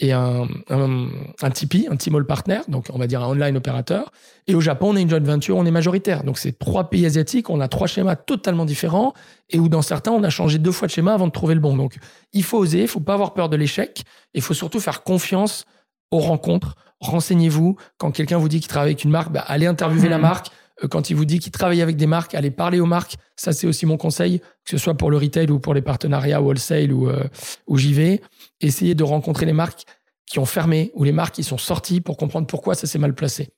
et 0.00 0.10
un, 0.10 0.48
un, 0.70 1.08
un 1.40 1.50
Tipeee, 1.50 1.86
un 1.88 1.94
Tmall 1.94 2.26
partner, 2.26 2.58
donc 2.66 2.86
on 2.92 2.98
va 2.98 3.06
dire 3.06 3.22
un 3.22 3.28
online 3.28 3.56
opérateur. 3.56 4.10
Et 4.48 4.56
au 4.56 4.60
Japon, 4.60 4.88
on 4.90 4.96
a 4.96 5.00
une 5.00 5.08
joint 5.08 5.20
venture, 5.20 5.56
on 5.56 5.64
est 5.66 5.70
majoritaire. 5.70 6.24
Donc 6.24 6.36
c'est 6.36 6.58
trois 6.58 6.90
pays 6.90 7.06
asiatiques, 7.06 7.48
on 7.48 7.60
a 7.60 7.68
trois 7.68 7.86
schémas 7.86 8.16
totalement 8.16 8.64
différents 8.64 9.14
et 9.50 9.60
où 9.60 9.68
dans 9.68 9.82
certains, 9.82 10.10
on 10.10 10.24
a 10.24 10.30
changé 10.30 10.58
deux 10.58 10.72
fois 10.72 10.88
de 10.88 10.92
schéma 10.92 11.14
avant 11.14 11.28
de 11.28 11.32
trouver 11.32 11.54
le 11.54 11.60
bon. 11.60 11.76
Donc 11.76 11.94
il 12.32 12.42
faut 12.42 12.58
oser, 12.58 12.82
il 12.82 12.88
faut 12.88 12.98
pas 12.98 13.14
avoir 13.14 13.34
peur 13.34 13.48
de 13.48 13.56
l'échec, 13.56 14.02
il 14.34 14.42
faut 14.42 14.54
surtout 14.54 14.80
faire 14.80 15.04
confiance 15.04 15.64
aux 16.10 16.18
rencontres. 16.18 16.74
Renseignez-vous. 16.98 17.76
Quand 17.98 18.10
quelqu'un 18.10 18.38
vous 18.38 18.48
dit 18.48 18.58
qu'il 18.58 18.68
travaille 18.68 18.90
avec 18.90 19.04
une 19.04 19.12
marque, 19.12 19.30
bah, 19.30 19.44
allez 19.46 19.66
interviewer 19.66 20.08
la 20.08 20.18
mmh. 20.18 20.22
marque 20.22 20.46
quand 20.86 21.10
il 21.10 21.16
vous 21.16 21.24
dit 21.24 21.38
qu'il 21.38 21.52
travaille 21.52 21.82
avec 21.82 21.96
des 21.96 22.06
marques, 22.06 22.34
allez 22.34 22.50
parler 22.50 22.80
aux 22.80 22.86
marques. 22.86 23.16
Ça, 23.36 23.52
c'est 23.52 23.66
aussi 23.66 23.86
mon 23.86 23.96
conseil, 23.96 24.40
que 24.40 24.70
ce 24.70 24.78
soit 24.78 24.94
pour 24.94 25.10
le 25.10 25.16
retail 25.16 25.50
ou 25.50 25.58
pour 25.58 25.74
les 25.74 25.82
partenariats 25.82 26.40
wholesale 26.40 26.92
ou, 26.92 27.08
euh, 27.08 27.24
ou 27.66 27.78
JV. 27.78 28.20
Essayez 28.60 28.94
de 28.94 29.04
rencontrer 29.04 29.46
les 29.46 29.52
marques 29.52 29.84
qui 30.26 30.38
ont 30.38 30.44
fermé 30.44 30.90
ou 30.94 31.04
les 31.04 31.12
marques 31.12 31.34
qui 31.34 31.44
sont 31.44 31.58
sorties 31.58 32.00
pour 32.00 32.16
comprendre 32.16 32.46
pourquoi 32.46 32.74
ça 32.74 32.86
s'est 32.86 32.98
mal 32.98 33.14
placé. 33.14 33.50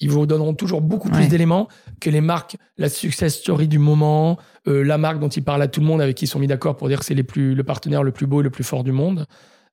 Ils 0.00 0.10
vous 0.10 0.26
donneront 0.26 0.54
toujours 0.54 0.80
beaucoup 0.80 1.08
plus 1.08 1.28
d'éléments 1.28 1.68
que 2.00 2.10
les 2.10 2.20
marques, 2.20 2.56
la 2.78 2.88
success 2.88 3.36
story 3.36 3.68
du 3.68 3.78
moment, 3.78 4.38
euh, 4.66 4.82
la 4.82 4.98
marque 4.98 5.20
dont 5.20 5.28
ils 5.28 5.44
parlent 5.44 5.62
à 5.62 5.68
tout 5.68 5.80
le 5.80 5.86
monde, 5.86 6.00
avec 6.00 6.16
qui 6.16 6.24
ils 6.24 6.28
sont 6.28 6.40
mis 6.40 6.48
d'accord 6.48 6.76
pour 6.76 6.88
dire 6.88 6.98
que 6.98 7.04
c'est 7.04 7.14
les 7.14 7.22
plus, 7.22 7.54
le 7.54 7.62
partenaire 7.62 8.02
le 8.02 8.10
plus 8.10 8.26
beau 8.26 8.40
et 8.40 8.42
le 8.42 8.50
plus 8.50 8.64
fort 8.64 8.82
du 8.82 8.90
monde. 8.90 9.26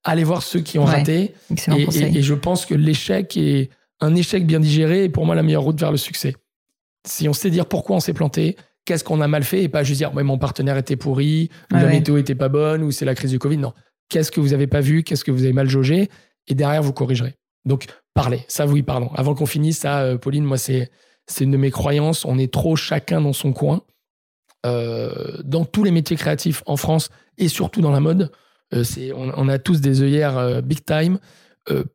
Allez 0.04 0.24
voir 0.24 0.44
ceux 0.44 0.62
qui 0.62 0.78
ont 0.78 0.86
raté. 0.86 1.34
Et, 1.50 1.82
et, 1.82 2.18
et, 2.18 2.22
je 2.22 2.34
pense 2.34 2.66
que 2.66 2.76
l'échec 2.76 3.36
est 3.36 3.70
un 4.00 4.16
échec 4.16 4.46
bien 4.46 4.60
digéré 4.60 5.06
est 5.06 5.10
pour 5.10 5.26
moi 5.26 5.36
la 5.36 5.44
meilleure 5.44 5.64
route 5.64 5.80
vers 5.80 5.92
le 5.92 5.98
succès 5.98 6.36
si 7.06 7.28
on 7.28 7.34
sait 7.34 7.50
dire 7.50 7.66
pourquoi 7.66 7.96
on 7.98 8.00
s'est 8.00 8.14
planté, 8.14 8.56
qu'est-ce 8.86 9.04
qu'on 9.04 9.22
a 9.22 9.28
mal 9.28 9.44
fait 9.44 9.64
et 9.64 9.70
pas 9.70 9.84
juste 9.84 10.00
dire 10.00 10.14
mon 10.14 10.38
partenaire 10.38 10.78
était 10.78 10.96
pourri, 10.96 11.50
ou 11.72 11.76
la 11.76 11.88
météo 11.88 12.18
était 12.18 12.36
pas 12.36 12.50
bonne, 12.50 12.84
ou 12.84 12.92
c'est 12.92 13.06
la 13.06 13.16
crise 13.16 13.32
du 13.32 13.40
Covid. 13.40 13.58
Non. 13.58 13.74
Qu'est-ce 14.10 14.32
que 14.32 14.42
vous 14.42 14.54
avez 14.54 14.68
pas 14.68 14.82
vu, 14.82 15.04
qu'est-ce 15.04 15.24
que 15.24 15.32
vous 15.32 15.44
avez 15.44 15.54
mal 15.54 15.70
jaugé, 15.70 16.10
et 16.48 16.56
derrière 16.56 16.84
vous 16.84 16.94
corrigerez. 16.94 17.36
Donc 17.66 17.86
parlez, 18.14 18.44
ça 18.48 18.66
oui, 18.66 18.84
pardon. 18.84 19.10
Avant 19.16 19.36
qu'on 19.36 19.46
finisse, 19.46 19.80
ça, 19.80 20.02
euh, 20.02 20.18
Pauline, 20.18 20.44
moi 20.44 20.58
c'est 20.58 20.92
c'est 21.28 21.44
une 21.44 21.52
de 21.52 21.58
mes 21.58 21.72
croyances. 21.72 22.26
On 22.26 22.38
est 22.38 22.52
trop 22.52 22.76
chacun 22.76 23.22
dans 23.22 23.34
son 23.34 23.54
coin. 23.54 23.82
Euh, 24.66 25.38
dans 25.44 25.66
tous 25.66 25.84
les 25.84 25.92
métiers 25.92 26.18
créatifs 26.18 26.62
en 26.66 26.78
France 26.78 27.10
et 27.38 27.48
surtout 27.48 27.82
dans 27.82 27.92
la 27.92 28.00
mode, 28.00 28.32
euh, 28.74 28.84
c'est 28.84 29.12
on, 29.12 29.32
on, 29.36 29.48
a 29.48 29.58
tous 29.58 29.82
des 29.82 30.02
œillères 30.02 30.62
big 30.62 30.84
time. 30.84 31.20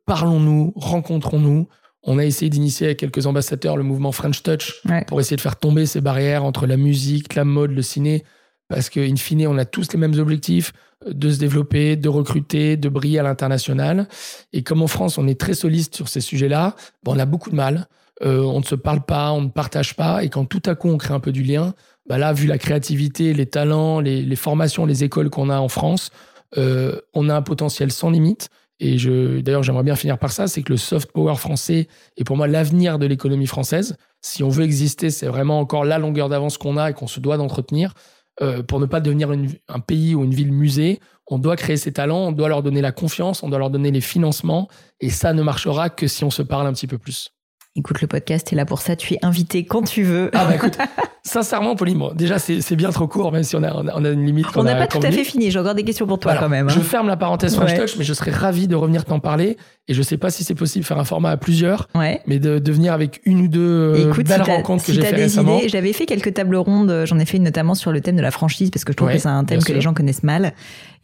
Parlons-nous, 0.05 0.73
rencontrons-nous. 0.75 1.67
On 2.07 2.17
a 2.17 2.25
essayé 2.25 2.49
d'initier 2.49 2.87
avec 2.87 2.99
quelques 2.99 3.27
ambassadeurs 3.27 3.75
le 3.75 3.83
mouvement 3.83 4.13
French 4.13 4.41
Touch 4.41 4.81
pour 5.07 5.19
essayer 5.19 5.35
de 5.35 5.41
faire 5.41 5.57
tomber 5.57 5.85
ces 5.85 5.99
barrières 5.99 6.45
entre 6.45 6.65
la 6.65 6.77
musique, 6.77 7.35
la 7.35 7.43
mode, 7.43 7.71
le 7.71 7.81
ciné, 7.81 8.23
parce 8.69 8.89
qu'in 8.89 9.15
fine, 9.17 9.45
on 9.47 9.57
a 9.57 9.65
tous 9.65 9.91
les 9.93 9.99
mêmes 9.99 10.17
objectifs 10.17 10.73
euh, 11.05 11.13
de 11.13 11.29
se 11.29 11.37
développer, 11.37 11.95
de 11.95 12.09
recruter, 12.09 12.77
de 12.77 12.89
briller 12.89 13.19
à 13.19 13.23
l'international. 13.23 14.07
Et 14.53 14.63
comme 14.63 14.81
en 14.81 14.87
France, 14.87 15.17
on 15.17 15.27
est 15.27 15.39
très 15.39 15.53
soliste 15.53 15.95
sur 15.95 16.07
ces 16.07 16.21
sujets-là, 16.21 16.75
on 17.05 17.19
a 17.19 17.25
beaucoup 17.25 17.49
de 17.49 17.55
mal. 17.55 17.87
Euh, 18.23 18.41
on 18.41 18.59
ne 18.59 18.65
se 18.65 18.75
parle 18.75 19.05
pas, 19.05 19.31
on 19.31 19.41
ne 19.41 19.49
partage 19.49 19.95
pas. 19.95 20.23
Et 20.23 20.29
quand 20.29 20.45
tout 20.45 20.63
à 20.65 20.75
coup, 20.75 20.89
on 20.89 20.97
crée 20.97 21.13
un 21.13 21.19
peu 21.19 21.31
du 21.31 21.43
lien, 21.43 21.73
bah 22.07 22.17
là, 22.17 22.33
vu 22.33 22.47
la 22.47 22.57
créativité, 22.57 23.33
les 23.33 23.45
talents, 23.45 23.99
les, 23.99 24.35
formations, 24.35 24.85
les 24.85 25.03
écoles 25.03 25.29
qu'on 25.29 25.49
a 25.49 25.59
en 25.59 25.67
France, 25.67 26.09
euh, 26.57 26.99
on 27.13 27.29
a 27.29 27.35
un 27.35 27.41
potentiel 27.41 27.91
sans 27.91 28.09
limite. 28.09 28.49
Et 28.79 28.97
je, 28.97 29.39
d'ailleurs, 29.41 29.63
j'aimerais 29.63 29.83
bien 29.83 29.95
finir 29.95 30.19
par 30.19 30.31
ça, 30.31 30.47
c'est 30.47 30.61
que 30.61 30.71
le 30.71 30.77
soft 30.77 31.11
power 31.11 31.35
français 31.35 31.87
est 32.15 32.23
pour 32.23 32.37
moi 32.37 32.47
l'avenir 32.47 32.99
de 32.99 33.05
l'économie 33.05 33.47
française. 33.47 33.97
Si 34.21 34.43
on 34.43 34.49
veut 34.49 34.63
exister, 34.63 35.09
c'est 35.09 35.27
vraiment 35.27 35.59
encore 35.59 35.83
la 35.83 35.97
longueur 35.97 36.29
d'avance 36.29 36.57
qu'on 36.57 36.77
a 36.77 36.91
et 36.91 36.93
qu'on 36.93 37.07
se 37.07 37.19
doit 37.19 37.37
d'entretenir. 37.37 37.93
Euh, 38.41 38.61
pour 38.61 38.79
ne 38.79 38.85
pas 38.85 38.99
devenir 38.99 39.31
un 39.67 39.79
pays 39.79 40.13
ou 40.13 40.23
une 40.23 40.33
ville 40.33 40.51
musée, 40.51 40.99
on 41.25 41.39
doit 41.39 41.55
créer 41.55 41.77
ces 41.77 41.91
talents, 41.91 42.27
on 42.27 42.31
doit 42.31 42.49
leur 42.49 42.61
donner 42.61 42.81
la 42.81 42.91
confiance, 42.91 43.41
on 43.41 43.49
doit 43.49 43.57
leur 43.57 43.71
donner 43.71 43.89
les 43.89 44.01
financements, 44.01 44.67
et 44.99 45.09
ça 45.09 45.33
ne 45.33 45.41
marchera 45.41 45.89
que 45.89 46.07
si 46.07 46.23
on 46.23 46.29
se 46.29 46.43
parle 46.43 46.67
un 46.67 46.73
petit 46.73 46.87
peu 46.87 46.99
plus. 46.99 47.31
Écoute, 47.77 48.01
le 48.01 48.07
podcast 48.07 48.51
est 48.51 48.55
là 48.55 48.65
pour 48.65 48.81
ça. 48.81 48.95
Tu 48.95 49.13
es 49.13 49.19
invité 49.21 49.63
quand 49.63 49.83
tu 49.83 50.01
veux. 50.01 50.31
Ah 50.33 50.45
bah 50.45 50.55
écoute, 50.55 50.75
sincèrement, 51.23 51.75
Pauline, 51.75 52.01
déjà 52.15 52.39
c'est 52.39 52.75
bien 52.75 52.89
trop 52.89 53.05
court, 53.05 53.31
même 53.31 53.43
si 53.43 53.55
on 53.55 53.61
a, 53.61 53.71
on 53.71 54.03
a 54.03 54.09
une 54.09 54.25
limite. 54.25 54.47
On 54.55 54.63
n'a 54.63 54.75
pas 54.75 54.87
tout 54.87 54.97
à 54.97 55.11
fait 55.11 55.23
fini. 55.23 55.51
J'ai 55.51 55.59
encore 55.59 55.75
des 55.75 55.83
questions 55.83 56.07
pour 56.07 56.17
toi 56.17 56.33
quand 56.39 56.49
même. 56.49 56.67
Hein. 56.67 56.73
Je 56.73 56.79
ferme 56.79 57.07
la 57.07 57.17
parenthèse 57.17 57.55
French 57.55 57.75
Touch, 57.75 57.95
mais 57.99 58.03
je 58.03 58.13
serais 58.15 58.31
ravi 58.31 58.67
de 58.67 58.75
revenir 58.75 59.05
t'en 59.05 59.19
parler. 59.19 59.57
Et 59.87 59.93
je 59.93 60.01
sais 60.01 60.17
pas 60.17 60.31
si 60.31 60.43
c'est 60.43 60.55
possible 60.55 60.83
de 60.83 60.87
faire 60.87 60.97
un 60.97 61.05
format 61.05 61.29
à 61.29 61.37
plusieurs, 61.37 61.87
mais 62.25 62.39
de, 62.39 62.57
de 62.57 62.71
venir 62.71 62.93
avec 62.93 63.21
une 63.25 63.41
ou 63.41 63.47
deux 63.47 63.61
euh, 63.61 64.23
belles 64.23 64.41
rencontres 64.41 64.83
que 64.83 64.91
j'ai 64.91 65.03
fait 65.03 65.15
récemment. 65.15 65.59
J'avais 65.67 65.93
fait 65.93 66.07
quelques 66.07 66.33
tables 66.33 66.55
rondes. 66.55 67.03
J'en 67.05 67.19
ai 67.19 67.25
fait 67.25 67.37
notamment 67.37 67.75
sur 67.75 67.91
le 67.91 68.01
thème 68.01 68.15
de 68.15 68.23
la 68.23 68.31
franchise 68.31 68.71
parce 68.71 68.85
que 68.85 68.91
je 68.91 68.97
trouve 68.97 69.11
que 69.11 69.19
c'est 69.19 69.27
un 69.27 69.43
thème 69.43 69.61
que 69.61 69.71
les 69.71 69.81
gens 69.81 69.93
connaissent 69.93 70.23
mal. 70.23 70.53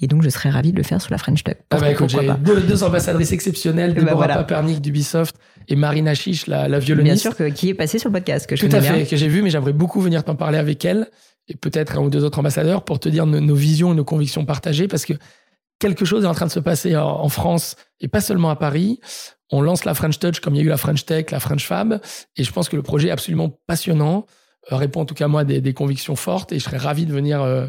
Et 0.01 0.07
donc, 0.07 0.23
je 0.23 0.29
serais 0.29 0.49
ravi 0.49 0.71
de 0.71 0.77
le 0.77 0.83
faire 0.83 0.99
sur 1.01 1.11
la 1.11 1.17
French 1.19 1.43
Touch. 1.43 1.53
Ah 1.69 1.77
bah 1.79 1.91
écoute, 1.91 2.09
j'ai 2.09 2.29
deux, 2.39 2.83
ambassadrices 2.83 3.31
exceptionnelles, 3.31 3.93
Deborah 3.93 4.27
bah 4.27 4.45
voilà. 4.49 4.79
D'Ubisoft 4.79 5.35
et 5.67 5.75
Marina 5.75 6.13
Chiche, 6.13 6.47
la, 6.47 6.67
la 6.67 6.79
violoniste. 6.79 7.23
Bien 7.23 7.31
sûr, 7.31 7.53
qui 7.53 7.69
est 7.69 7.73
passée 7.73 7.99
sur 7.99 8.09
le 8.09 8.13
podcast, 8.13 8.47
que 8.47 8.55
je 8.55 8.65
Tout 8.65 8.75
à 8.75 8.81
fait, 8.81 9.05
que 9.05 9.15
j'ai 9.15 9.27
vu, 9.27 9.41
mais 9.41 9.49
j'aimerais 9.49 9.73
beaucoup 9.73 10.01
venir 10.01 10.23
t'en 10.23 10.35
parler 10.35 10.57
avec 10.57 10.83
elle 10.85 11.07
et 11.47 11.55
peut-être 11.55 11.97
un 11.97 12.01
ou 12.01 12.09
deux 12.09 12.23
autres 12.23 12.39
ambassadeurs 12.39 12.83
pour 12.83 12.99
te 12.99 13.09
dire 13.09 13.25
nos, 13.25 13.55
visions 13.55 13.93
et 13.93 13.95
nos 13.95 14.05
convictions 14.05 14.45
partagées 14.45 14.87
parce 14.87 15.05
que 15.05 15.13
quelque 15.79 16.05
chose 16.05 16.23
est 16.23 16.27
en 16.27 16.33
train 16.33 16.45
de 16.45 16.51
se 16.51 16.59
passer 16.59 16.95
en, 16.95 17.29
France 17.29 17.75
et 17.99 18.07
pas 18.07 18.21
seulement 18.21 18.49
à 18.49 18.55
Paris. 18.55 18.99
On 19.51 19.61
lance 19.61 19.85
la 19.85 19.93
French 19.93 20.19
Touch 20.19 20.39
comme 20.39 20.55
il 20.55 20.59
y 20.59 20.61
a 20.61 20.63
eu 20.63 20.69
la 20.69 20.77
French 20.77 21.05
Tech, 21.05 21.31
la 21.31 21.39
French 21.39 21.65
Fab. 21.65 21.99
Et 22.37 22.43
je 22.43 22.51
pense 22.51 22.69
que 22.69 22.75
le 22.75 22.81
projet 22.81 23.09
est 23.09 23.11
absolument 23.11 23.49
passionnant, 23.67 24.25
euh, 24.71 24.77
répond 24.77 25.01
en 25.01 25.05
tout 25.05 25.15
cas 25.15 25.27
moi 25.27 25.43
des, 25.43 25.59
des 25.59 25.73
convictions 25.73 26.15
fortes 26.15 26.53
et 26.53 26.59
je 26.59 26.63
serais 26.63 26.77
ravi 26.77 27.05
de 27.05 27.11
venir 27.11 27.41
euh, 27.41 27.67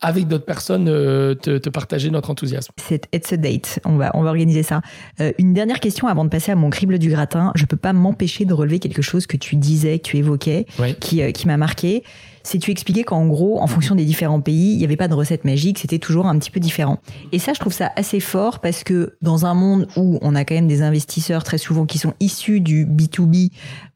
avec 0.00 0.28
d'autres 0.28 0.44
personnes 0.44 0.88
euh, 0.88 1.34
te, 1.34 1.58
te, 1.58 1.70
partager 1.70 2.10
notre 2.10 2.30
enthousiasme. 2.30 2.72
C'est 2.76 3.08
It's 3.14 3.32
a 3.32 3.36
date. 3.36 3.80
On 3.84 3.96
va, 3.96 4.10
on 4.14 4.22
va 4.22 4.30
organiser 4.30 4.62
ça. 4.62 4.82
Euh, 5.20 5.32
une 5.38 5.54
dernière 5.54 5.80
question 5.80 6.06
avant 6.06 6.24
de 6.24 6.28
passer 6.28 6.52
à 6.52 6.56
mon 6.56 6.70
crible 6.70 6.98
du 6.98 7.08
gratin. 7.08 7.52
Je 7.54 7.64
peux 7.64 7.76
pas 7.76 7.92
m'empêcher 7.92 8.44
de 8.44 8.52
relever 8.52 8.78
quelque 8.78 9.02
chose 9.02 9.26
que 9.26 9.36
tu 9.36 9.56
disais, 9.56 9.98
que 9.98 10.08
tu 10.08 10.18
évoquais, 10.18 10.66
qui, 11.00 11.22
euh, 11.22 11.30
qui 11.30 11.46
m'a 11.46 11.56
marqué. 11.56 12.02
C'est 12.46 12.60
tu 12.60 12.70
expliquais 12.70 13.02
qu'en 13.02 13.26
gros, 13.26 13.60
en 13.60 13.66
fonction 13.66 13.96
des 13.96 14.04
différents 14.04 14.40
pays, 14.40 14.74
il 14.74 14.78
n'y 14.78 14.84
avait 14.84 14.96
pas 14.96 15.08
de 15.08 15.14
recette 15.14 15.44
magique, 15.44 15.80
c'était 15.80 15.98
toujours 15.98 16.26
un 16.26 16.38
petit 16.38 16.52
peu 16.52 16.60
différent. 16.60 17.00
Et 17.32 17.40
ça, 17.40 17.52
je 17.52 17.58
trouve 17.58 17.72
ça 17.72 17.90
assez 17.96 18.20
fort 18.20 18.60
parce 18.60 18.84
que 18.84 19.16
dans 19.20 19.46
un 19.46 19.54
monde 19.54 19.88
où 19.96 20.20
on 20.22 20.36
a 20.36 20.44
quand 20.44 20.54
même 20.54 20.68
des 20.68 20.82
investisseurs 20.82 21.42
très 21.42 21.58
souvent 21.58 21.86
qui 21.86 21.98
sont 21.98 22.14
issus 22.20 22.60
du 22.60 22.86
B2B, 22.86 23.50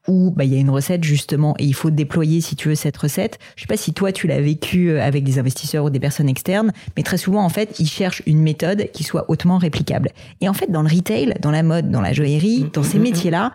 où 0.09 0.31
bah, 0.31 0.43
il 0.43 0.53
y 0.53 0.57
a 0.57 0.59
une 0.59 0.69
recette 0.69 1.05
justement 1.05 1.55
et 1.59 1.63
il 1.63 1.73
faut 1.73 1.91
déployer 1.91 2.41
si 2.41 2.57
tu 2.57 2.67
veux 2.67 2.75
cette 2.75 2.97
recette. 2.97 3.39
Je 3.55 3.61
sais 3.61 3.67
pas 3.67 3.77
si 3.77 3.93
toi 3.93 4.11
tu 4.11 4.27
l'as 4.27 4.41
vécu 4.41 4.89
euh, 4.89 5.01
avec 5.01 5.23
des 5.23 5.39
investisseurs 5.39 5.85
ou 5.85 5.89
des 5.89 6.01
personnes 6.01 6.27
externes, 6.27 6.73
mais 6.97 7.03
très 7.03 7.17
souvent 7.17 7.45
en 7.45 7.49
fait 7.49 7.79
ils 7.79 7.87
cherchent 7.87 8.21
une 8.25 8.41
méthode 8.41 8.89
qui 8.91 9.05
soit 9.05 9.29
hautement 9.29 9.59
réplicable. 9.59 10.09
Et 10.41 10.49
en 10.49 10.53
fait 10.53 10.69
dans 10.69 10.81
le 10.81 10.89
retail, 10.93 11.35
dans 11.39 11.51
la 11.51 11.63
mode, 11.63 11.89
dans 11.89 12.01
la 12.01 12.11
joaillerie, 12.11 12.65
dans 12.73 12.83
ces 12.83 12.99
métiers-là, 12.99 13.53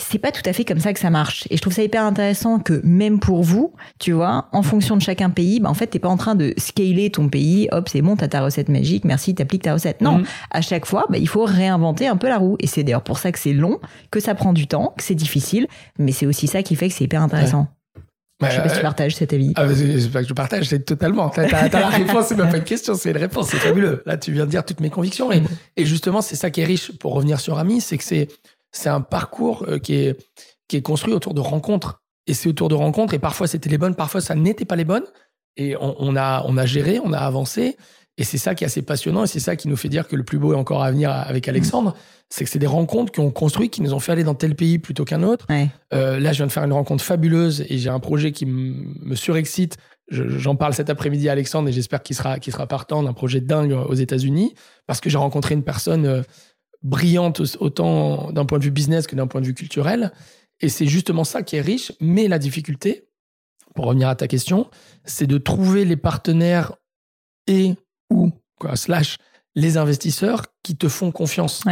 c'est 0.00 0.18
pas 0.18 0.30
tout 0.30 0.42
à 0.44 0.52
fait 0.52 0.64
comme 0.64 0.78
ça 0.78 0.92
que 0.92 1.00
ça 1.00 1.10
marche. 1.10 1.46
Et 1.50 1.56
je 1.56 1.62
trouve 1.62 1.72
ça 1.72 1.82
hyper 1.82 2.04
intéressant 2.04 2.60
que 2.60 2.80
même 2.84 3.18
pour 3.18 3.42
vous, 3.42 3.74
tu 3.98 4.12
vois, 4.12 4.48
en 4.52 4.62
fonction 4.62 4.96
de 4.96 5.02
chacun 5.02 5.28
pays, 5.28 5.58
bah 5.58 5.68
en 5.68 5.74
fait, 5.74 5.88
t'es 5.88 5.98
pas 5.98 6.08
en 6.08 6.16
train 6.16 6.36
de 6.36 6.54
scaler 6.56 7.10
ton 7.10 7.28
pays. 7.28 7.68
Hop, 7.72 7.88
c'est 7.88 8.00
bon, 8.00 8.14
t'as 8.14 8.28
ta 8.28 8.40
recette 8.40 8.68
magique. 8.68 9.04
Merci, 9.04 9.34
t'appliques 9.34 9.64
ta 9.64 9.72
recette. 9.72 10.00
Non, 10.00 10.18
mhm. 10.18 10.24
à 10.52 10.60
chaque 10.60 10.86
fois, 10.86 11.06
bah, 11.10 11.18
il 11.18 11.28
faut 11.28 11.44
réinventer 11.44 12.06
un 12.06 12.16
peu 12.16 12.28
la 12.28 12.38
roue. 12.38 12.56
Et 12.60 12.68
c'est 12.68 12.84
d'ailleurs 12.84 13.02
pour 13.02 13.18
ça 13.18 13.32
que 13.32 13.38
c'est 13.38 13.52
long, 13.52 13.80
que 14.10 14.20
ça 14.20 14.34
prend 14.34 14.52
du 14.52 14.68
temps, 14.68 14.94
que 14.96 15.02
c'est 15.02 15.16
difficile. 15.16 15.66
Mais 15.98 16.12
c'est 16.12 16.26
aussi 16.26 16.46
ça 16.46 16.62
qui 16.62 16.76
fait 16.76 16.88
que 16.88 16.94
c'est 16.94 17.04
hyper 17.04 17.20
intéressant. 17.20 17.66
je 18.40 18.50
sais 18.50 18.62
pas 18.62 18.68
si 18.68 18.76
tu 18.76 18.82
partages 18.82 19.16
cet 19.16 19.32
avis. 19.32 19.52
Ah, 19.56 19.66
c'est 19.74 20.12
pas 20.12 20.22
que 20.22 20.28
je 20.28 20.32
partage, 20.32 20.66
c'est 20.66 20.84
totalement. 20.84 21.28
T'as, 21.28 21.42
as, 21.42 21.68
la 21.68 21.88
réponse, 21.88 22.26
c'est 22.28 22.36
même 22.36 22.50
pas 22.50 22.58
une 22.58 22.64
question, 22.64 22.94
c'est 22.94 23.10
une 23.10 23.16
réponse, 23.16 23.48
c'est 23.48 23.56
fabuleux. 23.56 24.04
Là, 24.06 24.16
tu 24.16 24.30
viens 24.30 24.46
de 24.46 24.50
dire 24.50 24.64
toutes 24.64 24.80
mes 24.80 24.90
convictions. 24.90 25.32
Et, 25.32 25.42
et 25.76 25.84
justement, 25.84 26.22
c'est 26.22 26.36
ça 26.36 26.50
qui 26.50 26.60
est 26.60 26.64
riche 26.64 26.92
pour 26.92 27.14
revenir 27.14 27.40
sur 27.40 27.58
Ami, 27.58 27.80
c'est 27.80 27.98
que 27.98 28.04
c'est, 28.04 28.28
c'est 28.78 28.88
un 28.88 29.00
parcours 29.00 29.64
euh, 29.68 29.78
qui 29.78 29.94
est, 29.94 30.16
qui 30.68 30.76
est 30.76 30.82
construit 30.82 31.12
autour 31.12 31.34
de 31.34 31.40
rencontres. 31.40 32.00
Et 32.26 32.34
c'est 32.34 32.48
autour 32.48 32.68
de 32.68 32.74
rencontres, 32.74 33.14
et 33.14 33.18
parfois 33.18 33.46
c'était 33.46 33.70
les 33.70 33.78
bonnes, 33.78 33.94
parfois 33.94 34.20
ça 34.20 34.34
n'était 34.34 34.66
pas 34.66 34.76
les 34.76 34.84
bonnes. 34.84 35.06
Et 35.56 35.74
on, 35.80 36.14
a, 36.14 36.44
on 36.46 36.56
a 36.56 36.66
géré, 36.66 37.00
on 37.02 37.12
a 37.12 37.18
avancé. 37.18 37.76
Et 38.16 38.24
c'est 38.24 38.38
ça 38.38 38.54
qui 38.54 38.64
est 38.64 38.66
assez 38.66 38.82
passionnant, 38.82 39.24
et 39.24 39.26
c'est 39.26 39.40
ça 39.40 39.56
qui 39.56 39.66
nous 39.66 39.76
fait 39.76 39.88
dire 39.88 40.06
que 40.06 40.14
le 40.14 40.24
plus 40.24 40.38
beau 40.38 40.52
est 40.52 40.56
encore 40.56 40.84
à 40.84 40.90
venir 40.90 41.10
avec 41.10 41.48
Alexandre. 41.48 41.96
C'est 42.28 42.44
que 42.44 42.50
c'est 42.50 42.58
des 42.58 42.66
rencontres 42.66 43.10
qui 43.10 43.20
ont 43.20 43.30
construit, 43.30 43.70
qui 43.70 43.80
nous 43.80 43.94
ont 43.94 43.98
fait 43.98 44.12
aller 44.12 44.24
dans 44.24 44.34
tel 44.34 44.54
pays 44.54 44.78
plutôt 44.78 45.04
qu'un 45.04 45.22
autre. 45.22 45.46
Euh, 45.94 46.20
là, 46.20 46.32
je 46.32 46.38
viens 46.38 46.46
de 46.46 46.52
faire 46.52 46.64
une 46.64 46.72
rencontre 46.72 47.02
fabuleuse, 47.02 47.64
et 47.68 47.78
j'ai 47.78 47.90
un 47.90 48.00
projet 48.00 48.30
qui 48.32 48.46
me 48.46 49.14
surexcite. 49.14 49.78
J'en 50.10 50.54
parle 50.54 50.74
cet 50.74 50.90
après-midi 50.90 51.28
à 51.28 51.32
Alexandre, 51.32 51.68
et 51.68 51.72
j'espère 51.72 52.02
qu'il 52.02 52.14
sera, 52.14 52.38
qu'il 52.38 52.52
sera 52.52 52.66
partant 52.66 53.02
d'un 53.02 53.14
projet 53.14 53.40
dingue 53.40 53.72
aux 53.72 53.94
États-Unis, 53.94 54.54
parce 54.86 55.00
que 55.00 55.10
j'ai 55.10 55.18
rencontré 55.18 55.54
une 55.54 55.64
personne 55.64 56.06
euh, 56.06 56.22
brillante 56.82 57.42
autant 57.60 58.30
d'un 58.32 58.44
point 58.44 58.58
de 58.58 58.64
vue 58.64 58.70
business 58.70 59.06
que 59.06 59.16
d'un 59.16 59.26
point 59.26 59.40
de 59.40 59.46
vue 59.46 59.54
culturel. 59.54 60.12
Et 60.60 60.68
c'est 60.68 60.86
justement 60.86 61.24
ça 61.24 61.42
qui 61.42 61.56
est 61.56 61.60
riche. 61.60 61.92
Mais 62.00 62.28
la 62.28 62.38
difficulté, 62.38 63.08
pour 63.74 63.86
revenir 63.86 64.08
à 64.08 64.16
ta 64.16 64.26
question, 64.26 64.68
c'est 65.04 65.26
de 65.26 65.38
trouver 65.38 65.84
les 65.84 65.96
partenaires 65.96 66.74
et 67.46 67.74
ou 68.10 68.30
quoi, 68.58 68.76
slash 68.76 69.18
les 69.54 69.76
investisseurs 69.76 70.46
qui 70.62 70.76
te 70.76 70.88
font 70.88 71.10
confiance. 71.10 71.62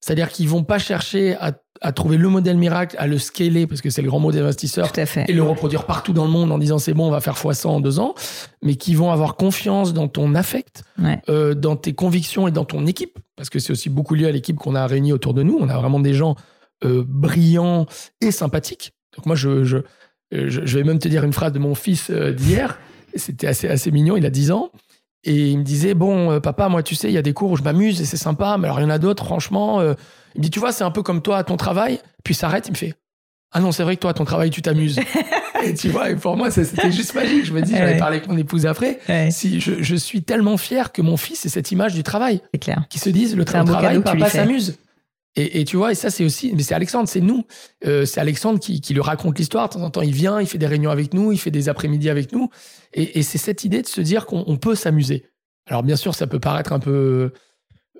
C'est-à-dire 0.00 0.28
qu'ils 0.30 0.48
vont 0.48 0.64
pas 0.64 0.78
chercher 0.78 1.36
à 1.36 1.52
à 1.82 1.90
trouver 1.90 2.16
le 2.16 2.28
modèle 2.28 2.56
miracle, 2.56 2.96
à 2.98 3.08
le 3.08 3.18
scaler, 3.18 3.66
parce 3.66 3.80
que 3.80 3.90
c'est 3.90 4.02
le 4.02 4.08
grand 4.08 4.20
mot 4.20 4.30
des 4.30 4.38
investisseurs, 4.38 4.90
et 4.96 5.32
le 5.32 5.42
reproduire 5.42 5.84
partout 5.84 6.12
dans 6.12 6.24
le 6.24 6.30
monde 6.30 6.52
en 6.52 6.58
disant 6.58 6.78
c'est 6.78 6.94
bon, 6.94 7.08
on 7.08 7.10
va 7.10 7.20
faire 7.20 7.34
x100 7.34 7.66
en 7.66 7.80
deux 7.80 7.98
ans, 7.98 8.14
mais 8.62 8.76
qui 8.76 8.94
vont 8.94 9.10
avoir 9.10 9.34
confiance 9.34 9.92
dans 9.92 10.06
ton 10.06 10.34
affect, 10.36 10.84
euh, 11.28 11.54
dans 11.54 11.74
tes 11.74 11.92
convictions 11.92 12.46
et 12.46 12.52
dans 12.52 12.64
ton 12.64 12.86
équipe, 12.86 13.18
parce 13.36 13.50
que 13.50 13.58
c'est 13.58 13.72
aussi 13.72 13.90
beaucoup 13.90 14.14
lié 14.14 14.26
à 14.26 14.32
l'équipe 14.32 14.56
qu'on 14.56 14.76
a 14.76 14.86
réunie 14.86 15.12
autour 15.12 15.34
de 15.34 15.42
nous. 15.42 15.58
On 15.60 15.68
a 15.68 15.76
vraiment 15.76 15.98
des 15.98 16.14
gens 16.14 16.36
euh, 16.84 17.04
brillants 17.06 17.86
et 18.20 18.30
sympathiques. 18.30 18.92
Donc 19.16 19.26
moi, 19.26 19.34
je, 19.34 19.64
je, 19.64 19.78
je, 20.30 20.78
vais 20.78 20.84
même 20.84 21.00
te 21.00 21.08
dire 21.08 21.24
une 21.24 21.32
phrase 21.32 21.52
de 21.52 21.58
mon 21.58 21.74
fils 21.74 22.10
euh, 22.10 22.32
d'hier. 22.32 22.78
C'était 23.16 23.48
assez, 23.48 23.68
assez 23.68 23.90
mignon, 23.90 24.16
il 24.16 24.24
a 24.24 24.30
10 24.30 24.52
ans. 24.52 24.70
Et 25.24 25.50
il 25.50 25.58
me 25.58 25.64
disait, 25.64 25.94
bon, 25.94 26.40
papa, 26.40 26.68
moi, 26.68 26.82
tu 26.82 26.96
sais, 26.96 27.08
il 27.08 27.14
y 27.14 27.18
a 27.18 27.22
des 27.22 27.32
cours 27.32 27.52
où 27.52 27.56
je 27.56 27.62
m'amuse 27.62 28.00
et 28.00 28.04
c'est 28.04 28.16
sympa, 28.16 28.56
mais 28.58 28.66
alors 28.66 28.80
il 28.80 28.82
y 28.82 28.86
en 28.86 28.90
a 28.90 28.98
d'autres, 28.98 29.24
franchement, 29.24 29.80
il 30.34 30.38
me 30.38 30.42
dit, 30.42 30.50
tu 30.50 30.60
vois, 30.60 30.72
c'est 30.72 30.84
un 30.84 30.90
peu 30.90 31.02
comme 31.02 31.22
toi 31.22 31.38
à 31.38 31.44
ton 31.44 31.56
travail. 31.56 32.00
Puis 32.24 32.34
il 32.34 32.36
s'arrête, 32.36 32.68
il 32.68 32.72
me 32.72 32.76
fait, 32.76 32.94
ah 33.52 33.60
non, 33.60 33.70
c'est 33.70 33.82
vrai 33.82 33.96
que 33.96 34.00
toi, 34.00 34.10
à 34.10 34.14
ton 34.14 34.24
travail, 34.24 34.50
tu 34.50 34.62
t'amuses. 34.62 34.98
et 35.64 35.74
tu 35.74 35.90
vois, 35.90 36.10
et 36.10 36.16
pour 36.16 36.36
moi, 36.36 36.50
c'était 36.50 36.90
juste 36.90 37.14
magique. 37.14 37.44
Je 37.44 37.52
me 37.52 37.60
dis, 37.60 37.72
j'avais 37.72 37.98
parlé 37.98 38.16
avec 38.16 38.28
mon 38.28 38.36
épouse 38.36 38.66
après. 38.66 38.98
Si 39.30 39.60
je, 39.60 39.82
je, 39.82 39.96
suis 39.96 40.22
tellement 40.22 40.56
fier 40.56 40.90
que 40.90 41.02
mon 41.02 41.16
fils 41.16 41.44
ait 41.44 41.50
cette 41.50 41.70
image 41.70 41.94
du 41.94 42.02
travail. 42.02 42.40
C'est 42.52 42.60
clair. 42.60 42.84
Qui 42.88 42.98
se 42.98 43.10
disent, 43.10 43.36
le 43.36 43.44
travail, 43.44 44.02
papa 44.02 44.30
s'amuse. 44.30 44.78
Et, 45.34 45.60
et, 45.60 45.64
tu 45.64 45.78
vois, 45.78 45.92
et 45.92 45.94
ça, 45.94 46.10
c'est 46.10 46.24
aussi, 46.24 46.52
mais 46.54 46.62
c'est 46.62 46.74
Alexandre, 46.74 47.08
c'est 47.08 47.22
nous. 47.22 47.46
Euh, 47.86 48.04
c'est 48.04 48.20
Alexandre 48.20 48.60
qui, 48.60 48.82
qui 48.82 48.92
lui 48.92 49.00
raconte 49.00 49.38
l'histoire. 49.38 49.68
De 49.68 49.74
temps 49.74 49.82
en 49.82 49.88
temps, 49.88 50.02
il 50.02 50.12
vient, 50.12 50.40
il 50.42 50.46
fait 50.46 50.58
des 50.58 50.66
réunions 50.66 50.90
avec 50.90 51.14
nous, 51.14 51.32
il 51.32 51.38
fait 51.38 51.50
des 51.50 51.70
après-midi 51.70 52.10
avec 52.10 52.32
nous. 52.32 52.50
Et, 52.92 53.18
et 53.18 53.22
c'est 53.22 53.38
cette 53.38 53.64
idée 53.64 53.80
de 53.80 53.86
se 53.86 54.02
dire 54.02 54.26
qu'on 54.26 54.58
peut 54.58 54.74
s'amuser. 54.74 55.24
Alors, 55.66 55.82
bien 55.82 55.96
sûr, 55.96 56.14
ça 56.14 56.26
peut 56.26 56.40
paraître 56.40 56.74
un 56.74 56.80
peu, 56.80 57.32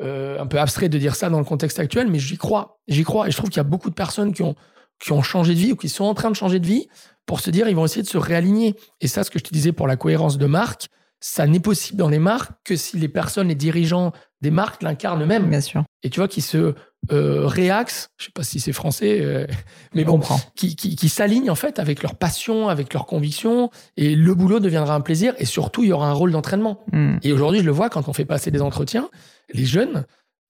euh, 0.02 0.40
un 0.40 0.46
peu 0.46 0.58
abstrait 0.58 0.88
de 0.88 0.98
dire 0.98 1.14
ça 1.14 1.30
dans 1.30 1.38
le 1.38 1.44
contexte 1.44 1.78
actuel, 1.78 2.08
mais 2.08 2.18
j'y 2.18 2.36
crois. 2.36 2.80
J'y 2.88 3.04
crois. 3.04 3.28
Et 3.28 3.30
je 3.30 3.36
trouve 3.36 3.50
qu'il 3.50 3.58
y 3.58 3.60
a 3.60 3.64
beaucoup 3.64 3.90
de 3.90 3.94
personnes 3.94 4.32
qui 4.32 4.42
ont, 4.42 4.54
qui 4.98 5.12
ont 5.12 5.22
changé 5.22 5.54
de 5.54 5.58
vie 5.58 5.72
ou 5.72 5.76
qui 5.76 5.88
sont 5.88 6.04
en 6.04 6.14
train 6.14 6.30
de 6.30 6.36
changer 6.36 6.60
de 6.60 6.66
vie 6.66 6.88
pour 7.26 7.40
se 7.40 7.50
dire 7.50 7.68
ils 7.68 7.76
vont 7.76 7.84
essayer 7.84 8.02
de 8.02 8.08
se 8.08 8.18
réaligner. 8.18 8.74
Et 9.00 9.08
ça, 9.08 9.24
ce 9.24 9.30
que 9.30 9.38
je 9.38 9.44
te 9.44 9.52
disais 9.52 9.72
pour 9.72 9.86
la 9.86 9.96
cohérence 9.96 10.38
de 10.38 10.46
marque, 10.46 10.88
ça 11.20 11.46
n'est 11.46 11.60
possible 11.60 11.98
dans 11.98 12.08
les 12.08 12.18
marques 12.18 12.52
que 12.64 12.74
si 12.74 12.98
les 12.98 13.08
personnes, 13.08 13.48
les 13.48 13.54
dirigeants 13.54 14.12
des 14.42 14.50
marques 14.50 14.82
l'incarnent 14.82 15.22
eux-mêmes. 15.22 15.48
Bien 15.48 15.60
sûr. 15.60 15.84
Et 16.02 16.10
tu 16.10 16.20
vois, 16.20 16.28
qui 16.28 16.40
se 16.40 16.74
euh, 17.12 17.46
réaxent, 17.46 18.10
je 18.18 18.26
sais 18.26 18.32
pas 18.32 18.42
si 18.42 18.60
c'est 18.60 18.72
français, 18.72 19.20
euh, 19.20 19.46
mais 19.94 20.04
bon, 20.04 20.20
qui, 20.54 20.76
qui, 20.76 20.96
qui 20.96 21.08
s'alignent 21.08 21.50
en 21.50 21.54
fait 21.54 21.78
avec 21.78 22.02
leur 22.02 22.16
passion, 22.16 22.68
avec 22.68 22.92
leurs 22.92 23.06
convictions, 23.06 23.70
et 23.96 24.14
le 24.14 24.34
boulot 24.34 24.60
deviendra 24.60 24.94
un 24.94 25.00
plaisir, 25.00 25.34
et 25.38 25.46
surtout, 25.46 25.84
il 25.84 25.88
y 25.88 25.92
aura 25.92 26.08
un 26.08 26.12
rôle 26.12 26.32
d'entraînement. 26.32 26.84
Hmm. 26.92 27.16
Et 27.22 27.32
aujourd'hui, 27.32 27.60
je 27.60 27.64
le 27.64 27.72
vois 27.72 27.88
quand 27.88 28.08
on 28.08 28.12
fait 28.12 28.24
passer 28.24 28.50
des 28.50 28.60
entretiens, 28.60 29.08
les 29.54 29.64
jeunes, 29.64 30.04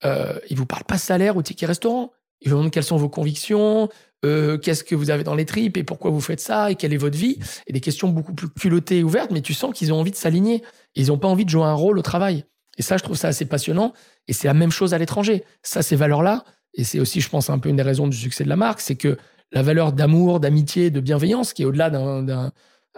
euh, 0.05 0.37
ils 0.49 0.57
vous 0.57 0.65
parlent 0.65 0.83
pas 0.83 0.97
salaire 0.97 1.37
ou 1.37 1.41
ticket 1.41 1.65
restaurant. 1.65 2.11
Ils 2.41 2.49
vous 2.49 2.57
demandent 2.57 2.71
quelles 2.71 2.83
sont 2.83 2.97
vos 2.97 3.09
convictions, 3.09 3.87
euh, 4.25 4.57
qu'est-ce 4.57 4.83
que 4.83 4.95
vous 4.95 5.09
avez 5.11 5.23
dans 5.23 5.35
les 5.35 5.45
tripes 5.45 5.77
et 5.77 5.83
pourquoi 5.83 6.11
vous 6.11 6.19
faites 6.19 6.41
ça 6.41 6.71
et 6.71 6.75
quelle 6.75 6.93
est 6.93 6.97
votre 6.97 7.17
vie. 7.17 7.39
Et 7.67 7.73
des 7.73 7.79
questions 7.79 8.09
beaucoup 8.09 8.33
plus 8.33 8.49
culottées 8.49 8.99
et 8.99 9.03
ouvertes, 9.03 9.31
mais 9.31 9.41
tu 9.41 9.53
sens 9.53 9.73
qu'ils 9.73 9.93
ont 9.93 9.99
envie 9.99 10.11
de 10.11 10.17
s'aligner. 10.17 10.61
Ils 10.95 11.07
n'ont 11.07 11.17
pas 11.17 11.29
envie 11.29 11.45
de 11.45 11.49
jouer 11.49 11.63
un 11.63 11.73
rôle 11.73 11.97
au 11.97 12.01
travail. 12.01 12.43
Et 12.77 12.81
ça, 12.81 12.97
je 12.97 13.03
trouve 13.03 13.17
ça 13.17 13.27
assez 13.29 13.45
passionnant. 13.45 13.93
Et 14.27 14.33
c'est 14.33 14.47
la 14.47 14.53
même 14.53 14.71
chose 14.71 14.93
à 14.93 14.97
l'étranger. 14.97 15.43
Ça, 15.61 15.81
ces 15.81 15.95
valeurs-là, 15.95 16.43
et 16.73 16.83
c'est 16.83 16.99
aussi, 16.99 17.21
je 17.21 17.29
pense, 17.29 17.49
un 17.49 17.59
peu 17.59 17.69
une 17.69 17.75
des 17.75 17.83
raisons 17.83 18.07
du 18.07 18.17
succès 18.17 18.43
de 18.43 18.49
la 18.49 18.55
marque, 18.55 18.81
c'est 18.81 18.95
que 18.95 19.17
la 19.51 19.61
valeur 19.61 19.93
d'amour, 19.93 20.39
d'amitié, 20.39 20.89
de 20.89 20.99
bienveillance, 20.99 21.53
qui 21.53 21.61
est 21.61 21.65
au-delà 21.65 21.89
d'un, 21.89 22.51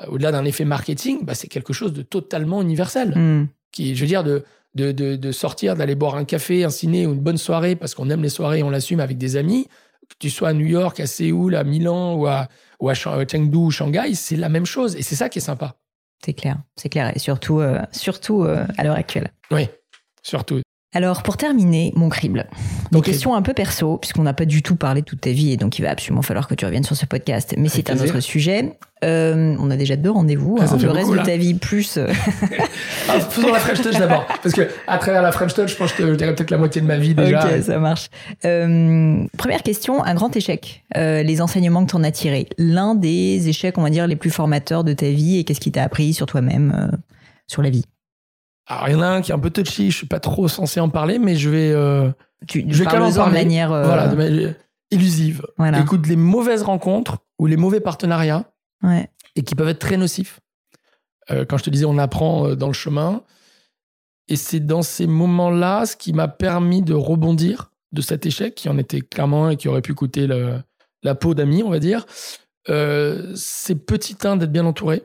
au-delà 0.07 0.31
d'un 0.31 0.45
effet 0.45 0.65
marketing, 0.65 1.19
bah, 1.23 1.33
c'est 1.33 1.47
quelque 1.47 1.73
chose 1.73 1.93
de 1.93 2.01
totalement 2.01 2.61
universel. 2.61 3.13
Hmm. 3.15 3.47
Qui, 3.71 3.95
je 3.95 4.01
veux 4.01 4.07
dire, 4.07 4.23
de, 4.23 4.43
de, 4.75 4.91
de, 4.91 5.31
sortir, 5.31 5.75
d'aller 5.75 5.95
boire 5.95 6.15
un 6.15 6.23
café, 6.23 6.63
un 6.63 6.69
ciné 6.69 7.05
ou 7.05 7.13
une 7.13 7.19
bonne 7.19 7.37
soirée 7.37 7.75
parce 7.75 7.93
qu'on 7.93 8.09
aime 8.09 8.21
les 8.21 8.29
soirées 8.29 8.59
et 8.59 8.63
on 8.63 8.69
l'assume 8.69 9.01
avec 9.01 9.17
des 9.17 9.35
amis, 9.35 9.67
que 10.07 10.15
tu 10.19 10.29
sois 10.29 10.49
à 10.49 10.53
New 10.53 10.65
York, 10.65 10.99
à 10.99 11.07
Séoul, 11.07 11.55
à 11.55 11.63
Milan 11.63 12.15
ou 12.15 12.27
à, 12.27 12.47
ou 12.79 12.89
à 12.89 12.93
Chengdu 12.93 13.57
ou 13.57 13.71
Shanghai, 13.71 14.13
c'est 14.13 14.37
la 14.37 14.49
même 14.49 14.65
chose. 14.65 14.95
Et 14.95 15.01
c'est 15.01 15.15
ça 15.15 15.27
qui 15.27 15.39
est 15.39 15.41
sympa. 15.41 15.75
C'est 16.25 16.33
clair, 16.33 16.57
c'est 16.75 16.89
clair. 16.89 17.15
Et 17.15 17.19
surtout, 17.19 17.59
euh, 17.59 17.79
surtout 17.91 18.45
euh, 18.45 18.65
à 18.79 18.83
l'heure 18.83 18.95
actuelle. 18.95 19.31
Oui, 19.51 19.67
surtout. 20.23 20.59
Alors, 20.95 21.23
pour 21.23 21.35
terminer, 21.35 21.91
mon 21.97 22.07
crible. 22.07 22.47
Des 22.93 23.01
questions 23.01 23.35
un 23.35 23.41
peu 23.41 23.53
perso, 23.53 23.97
puisqu'on 23.97 24.23
n'a 24.23 24.33
pas 24.33 24.45
du 24.45 24.63
tout 24.63 24.77
parlé 24.77 25.01
de 25.01 25.05
toute 25.05 25.19
ta 25.19 25.31
vie, 25.31 25.51
et 25.51 25.57
donc 25.57 25.77
il 25.77 25.81
va 25.81 25.89
absolument 25.89 26.21
falloir 26.21 26.47
que 26.47 26.55
tu 26.55 26.65
reviennes 26.65 26.85
sur 26.85 26.95
ce 26.95 27.05
podcast. 27.05 27.53
Mais 27.57 27.67
c'est 27.67 27.89
un 27.89 27.99
autre 27.99 28.21
sujet. 28.21 28.77
Euh, 29.03 29.57
on 29.59 29.69
a 29.71 29.75
déjà 29.75 29.97
deux 29.97 30.09
rendez-vous. 30.09 30.57
Ah, 30.57 30.63
hein, 30.71 30.77
le 30.81 30.91
reste 30.91 31.11
de 31.11 31.17
ta 31.17 31.35
vie, 31.35 31.53
plus. 31.53 31.97
Euh, 31.97 32.07
ah, 33.09 33.19
faisons 33.19 33.51
la 33.51 33.59
French 33.59 33.81
Touch 33.81 33.99
d'abord. 33.99 34.25
Parce 34.41 34.55
que 34.55 34.69
à 34.87 34.97
travers 34.97 35.21
la 35.21 35.33
French 35.33 35.53
Touch, 35.53 35.69
je 35.69 35.75
pense 35.75 35.91
que 35.91 36.07
je 36.07 36.13
dirais 36.13 36.33
peut-être 36.33 36.49
la 36.49 36.57
moitié 36.57 36.81
de 36.81 36.87
ma 36.87 36.97
vie 36.97 37.13
déjà. 37.13 37.45
Ok, 37.45 37.61
ça 37.61 37.77
marche. 37.77 38.09
Euh, 38.45 39.17
première 39.37 39.63
question, 39.63 40.01
un 40.01 40.13
grand 40.15 40.33
échec. 40.37 40.85
les 40.95 41.41
enseignements 41.41 41.85
que 41.85 41.89
tu 41.91 41.97
en 41.97 42.05
as 42.05 42.11
tirés. 42.11 42.47
L'un 42.57 42.95
des 42.95 43.49
échecs, 43.49 43.77
on 43.77 43.83
va 43.83 43.89
dire, 43.89 44.07
les 44.07 44.15
plus 44.15 44.31
formateurs 44.31 44.85
de 44.85 44.93
ta 44.93 45.09
vie, 45.09 45.39
et 45.39 45.43
qu'est-ce 45.43 45.59
qui 45.59 45.73
t'a 45.73 45.83
appris 45.83 46.13
sur 46.13 46.25
toi-même, 46.25 46.89
sur 47.47 47.61
la 47.61 47.69
vie? 47.69 47.83
Alors, 48.67 48.89
il 48.89 48.93
y 48.93 48.95
en 48.95 49.01
a 49.01 49.07
un 49.07 49.21
qui 49.21 49.31
est 49.31 49.35
un 49.35 49.39
peu 49.39 49.51
touchy, 49.51 49.91
je 49.91 49.97
suis 49.97 50.07
pas 50.07 50.19
trop 50.19 50.47
censé 50.47 50.79
en 50.79 50.89
parler, 50.89 51.19
mais 51.19 51.35
je 51.35 51.49
vais. 51.49 51.71
Euh, 51.71 52.09
tu, 52.47 52.65
je 52.67 52.79
vais 52.79 52.85
quand 52.85 52.99
même 52.99 53.03
en 53.03 53.13
parler. 53.13 53.39
De 53.39 53.43
manière. 53.43 53.71
Euh, 53.71 53.85
voilà, 53.85 54.07
de 54.07 54.15
manière 54.15 54.55
illusive. 54.91 55.45
Écoute, 55.79 56.07
les 56.07 56.15
mauvaises 56.15 56.63
rencontres 56.63 57.17
ou 57.37 57.47
les 57.47 57.57
mauvais 57.57 57.79
partenariats, 57.79 58.45
ouais. 58.83 59.09
et 59.35 59.43
qui 59.43 59.55
peuvent 59.55 59.67
être 59.67 59.79
très 59.79 59.97
nocifs. 59.97 60.39
Euh, 61.31 61.43
quand 61.43 61.57
je 61.57 61.63
te 61.63 61.69
disais, 61.69 61.85
on 61.85 61.97
apprend 61.97 62.55
dans 62.55 62.67
le 62.67 62.73
chemin. 62.73 63.23
Et 64.27 64.35
c'est 64.35 64.59
dans 64.59 64.81
ces 64.81 65.05
moments-là 65.05 65.85
ce 65.85 65.95
qui 65.95 66.13
m'a 66.13 66.27
permis 66.27 66.81
de 66.81 66.93
rebondir 66.93 67.71
de 67.91 68.01
cet 68.01 68.25
échec, 68.25 68.55
qui 68.55 68.69
en 68.69 68.77
était 68.77 69.01
clairement 69.01 69.49
et 69.49 69.57
qui 69.57 69.67
aurait 69.67 69.81
pu 69.81 69.93
coûter 69.93 70.27
la 71.03 71.15
peau 71.15 71.33
d'amis, 71.35 71.61
on 71.61 71.69
va 71.69 71.79
dire. 71.79 72.05
Euh, 72.69 73.31
c'est 73.35 73.75
petit 73.75 74.17
un 74.23 74.37
d'être 74.37 74.51
bien 74.51 74.65
entouré. 74.65 75.03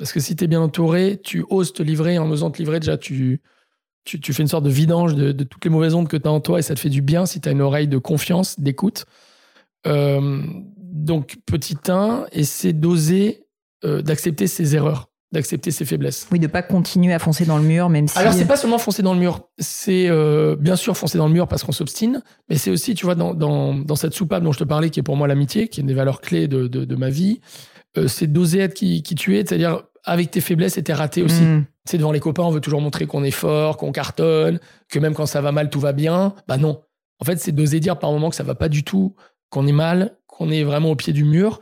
Parce 0.00 0.14
que 0.14 0.20
si 0.20 0.34
tu 0.34 0.44
es 0.44 0.46
bien 0.46 0.62
entouré, 0.62 1.20
tu 1.22 1.44
oses 1.50 1.74
te 1.74 1.82
livrer. 1.82 2.18
En 2.18 2.30
osant 2.30 2.50
te 2.50 2.56
livrer, 2.56 2.80
déjà, 2.80 2.96
tu, 2.96 3.42
tu, 4.04 4.32
fais 4.32 4.42
une 4.42 4.48
sorte 4.48 4.64
de 4.64 4.70
vidange 4.70 5.14
de, 5.14 5.44
toutes 5.44 5.62
les 5.62 5.70
mauvaises 5.70 5.94
ondes 5.94 6.08
que 6.08 6.16
tu 6.16 6.26
as 6.26 6.32
en 6.32 6.40
toi 6.40 6.58
et 6.58 6.62
ça 6.62 6.74
te 6.74 6.80
fait 6.80 6.88
du 6.88 7.02
bien 7.02 7.26
si 7.26 7.38
tu 7.42 7.50
as 7.50 7.52
une 7.52 7.60
oreille 7.60 7.86
de 7.86 7.98
confiance, 7.98 8.58
d'écoute. 8.58 9.04
Euh, 9.86 10.42
donc, 10.78 11.36
petit 11.44 11.76
1, 11.86 12.28
essaie 12.32 12.72
d'oser 12.72 13.44
euh, 13.84 14.00
d'accepter 14.00 14.46
ses 14.46 14.74
erreurs 14.74 15.10
d'accepter 15.32 15.70
ses 15.70 15.84
faiblesses. 15.84 16.26
Oui, 16.32 16.40
de 16.40 16.48
pas 16.48 16.62
continuer 16.62 17.12
à 17.12 17.20
foncer 17.20 17.44
dans 17.44 17.56
le 17.56 17.62
mur, 17.62 17.88
même 17.88 18.08
si. 18.08 18.18
Alors 18.18 18.32
c'est 18.32 18.48
pas 18.48 18.56
seulement 18.56 18.78
foncer 18.78 19.02
dans 19.02 19.14
le 19.14 19.20
mur, 19.20 19.42
c'est 19.58 20.08
euh, 20.08 20.56
bien 20.56 20.74
sûr 20.74 20.96
foncer 20.96 21.18
dans 21.18 21.28
le 21.28 21.32
mur 21.32 21.46
parce 21.46 21.62
qu'on 21.62 21.70
s'obstine, 21.70 22.24
mais 22.48 22.56
c'est 22.56 22.72
aussi, 22.72 22.94
tu 22.94 23.04
vois, 23.04 23.14
dans, 23.14 23.32
dans, 23.32 23.74
dans, 23.74 23.94
cette 23.94 24.12
soupape 24.12 24.42
dont 24.42 24.50
je 24.50 24.58
te 24.58 24.64
parlais, 24.64 24.90
qui 24.90 24.98
est 24.98 25.04
pour 25.04 25.16
moi 25.16 25.28
l'amitié, 25.28 25.68
qui 25.68 25.78
est 25.78 25.82
une 25.82 25.86
des 25.86 25.94
valeurs 25.94 26.20
clés 26.20 26.48
de, 26.48 26.66
de, 26.66 26.84
de 26.84 26.96
ma 26.96 27.10
vie, 27.10 27.40
euh, 27.96 28.08
c'est 28.08 28.26
d'oser 28.26 28.60
être 28.60 28.74
qui, 28.74 29.02
qui 29.02 29.14
tu 29.14 29.36
es, 29.36 29.44
c'est-à-dire 29.46 29.82
avec 30.04 30.30
tes 30.30 30.40
faiblesses 30.40 30.78
et 30.78 30.82
tes 30.82 30.92
ratés 30.92 31.22
aussi. 31.22 31.42
Mm. 31.42 31.66
C'est 31.84 31.98
devant 31.98 32.12
les 32.12 32.20
copains, 32.20 32.42
on 32.42 32.50
veut 32.50 32.60
toujours 32.60 32.80
montrer 32.80 33.06
qu'on 33.06 33.24
est 33.24 33.30
fort, 33.30 33.76
qu'on 33.76 33.92
cartonne, 33.92 34.60
que 34.88 34.98
même 34.98 35.14
quand 35.14 35.26
ça 35.26 35.40
va 35.40 35.52
mal, 35.52 35.70
tout 35.70 35.80
va 35.80 35.92
bien. 35.92 36.34
Bah 36.48 36.56
non. 36.56 36.82
En 37.20 37.24
fait, 37.24 37.38
c'est 37.38 37.52
d'oser 37.52 37.80
dire 37.80 37.98
par 37.98 38.10
moment 38.12 38.30
que 38.30 38.36
ça 38.36 38.42
va 38.42 38.54
pas 38.54 38.68
du 38.68 38.84
tout, 38.84 39.14
qu'on 39.50 39.66
est 39.66 39.72
mal, 39.72 40.16
qu'on 40.26 40.50
est 40.50 40.64
vraiment 40.64 40.90
au 40.90 40.96
pied 40.96 41.12
du 41.12 41.24
mur. 41.24 41.60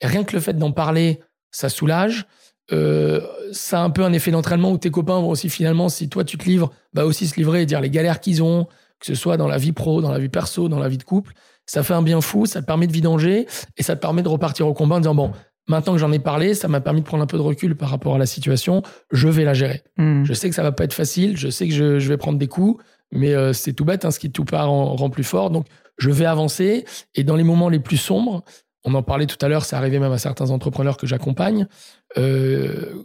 Et 0.00 0.06
rien 0.06 0.24
que 0.24 0.34
le 0.34 0.40
fait 0.40 0.54
d'en 0.54 0.72
parler, 0.72 1.20
ça 1.50 1.68
soulage. 1.68 2.26
Euh, 2.72 3.20
ça 3.52 3.80
a 3.80 3.82
un 3.82 3.90
peu 3.90 4.04
un 4.04 4.12
effet 4.12 4.30
d'entraînement 4.30 4.70
où 4.70 4.78
tes 4.78 4.90
copains 4.90 5.18
vont 5.20 5.30
aussi 5.30 5.48
finalement, 5.48 5.88
si 5.88 6.08
toi 6.08 6.24
tu 6.24 6.38
te 6.38 6.44
livres, 6.44 6.70
bah 6.92 7.04
aussi 7.04 7.26
se 7.26 7.36
livrer 7.36 7.62
et 7.62 7.66
dire 7.66 7.80
les 7.80 7.90
galères 7.90 8.20
qu'ils 8.20 8.42
ont, 8.42 8.66
que 9.00 9.06
ce 9.06 9.14
soit 9.14 9.36
dans 9.36 9.48
la 9.48 9.58
vie 9.58 9.72
pro, 9.72 10.00
dans 10.00 10.12
la 10.12 10.20
vie 10.20 10.28
perso, 10.28 10.68
dans 10.68 10.78
la 10.78 10.88
vie 10.88 10.98
de 10.98 11.02
couple. 11.02 11.32
Ça 11.66 11.82
fait 11.82 11.94
un 11.94 12.02
bien 12.02 12.20
fou, 12.20 12.46
ça 12.46 12.60
te 12.60 12.66
permet 12.66 12.86
de 12.86 12.92
vidanger 12.92 13.46
et 13.76 13.82
ça 13.82 13.96
te 13.96 14.00
permet 14.00 14.22
de 14.22 14.28
repartir 14.28 14.68
au 14.68 14.74
combat 14.74 14.96
en 14.96 15.00
disant 15.00 15.14
bon, 15.14 15.32
maintenant 15.70 15.94
que 15.94 15.98
j'en 15.98 16.12
ai 16.12 16.18
parlé, 16.18 16.54
ça 16.54 16.68
m'a 16.68 16.80
permis 16.80 17.00
de 17.00 17.06
prendre 17.06 17.22
un 17.22 17.26
peu 17.26 17.38
de 17.38 17.42
recul 17.42 17.76
par 17.76 17.88
rapport 17.88 18.14
à 18.14 18.18
la 18.18 18.26
situation, 18.26 18.82
je 19.10 19.28
vais 19.28 19.44
la 19.44 19.54
gérer. 19.54 19.82
Hmm. 19.96 20.24
Je 20.24 20.34
sais 20.34 20.48
que 20.48 20.54
ça 20.54 20.62
va 20.62 20.72
pas 20.72 20.84
être 20.84 20.92
facile, 20.92 21.36
je 21.36 21.48
sais 21.48 21.66
que 21.68 21.74
je, 21.74 22.08
vais 22.08 22.16
prendre 22.16 22.38
des 22.38 22.48
coups, 22.48 22.82
mais 23.12 23.32
euh, 23.34 23.52
c'est 23.52 23.72
tout 23.72 23.84
bête, 23.84 24.04
hein, 24.04 24.10
ce 24.10 24.18
qui 24.18 24.30
tout 24.30 24.44
part 24.44 24.68
rend 24.68 25.10
plus 25.10 25.24
fort. 25.24 25.50
Donc 25.50 25.66
je 25.96 26.10
vais 26.10 26.26
avancer 26.26 26.84
et 27.14 27.24
dans 27.24 27.36
les 27.36 27.44
moments 27.44 27.68
les 27.68 27.80
plus 27.80 27.96
sombres, 27.96 28.44
on 28.84 28.94
en 28.94 29.02
parlait 29.02 29.26
tout 29.26 29.38
à 29.44 29.48
l'heure, 29.48 29.64
c'est 29.64 29.76
arrivé 29.76 29.98
même 29.98 30.12
à 30.12 30.18
certains 30.18 30.50
entrepreneurs 30.50 30.96
que 30.96 31.06
j'accompagne. 31.06 31.66
Euh, 32.18 33.04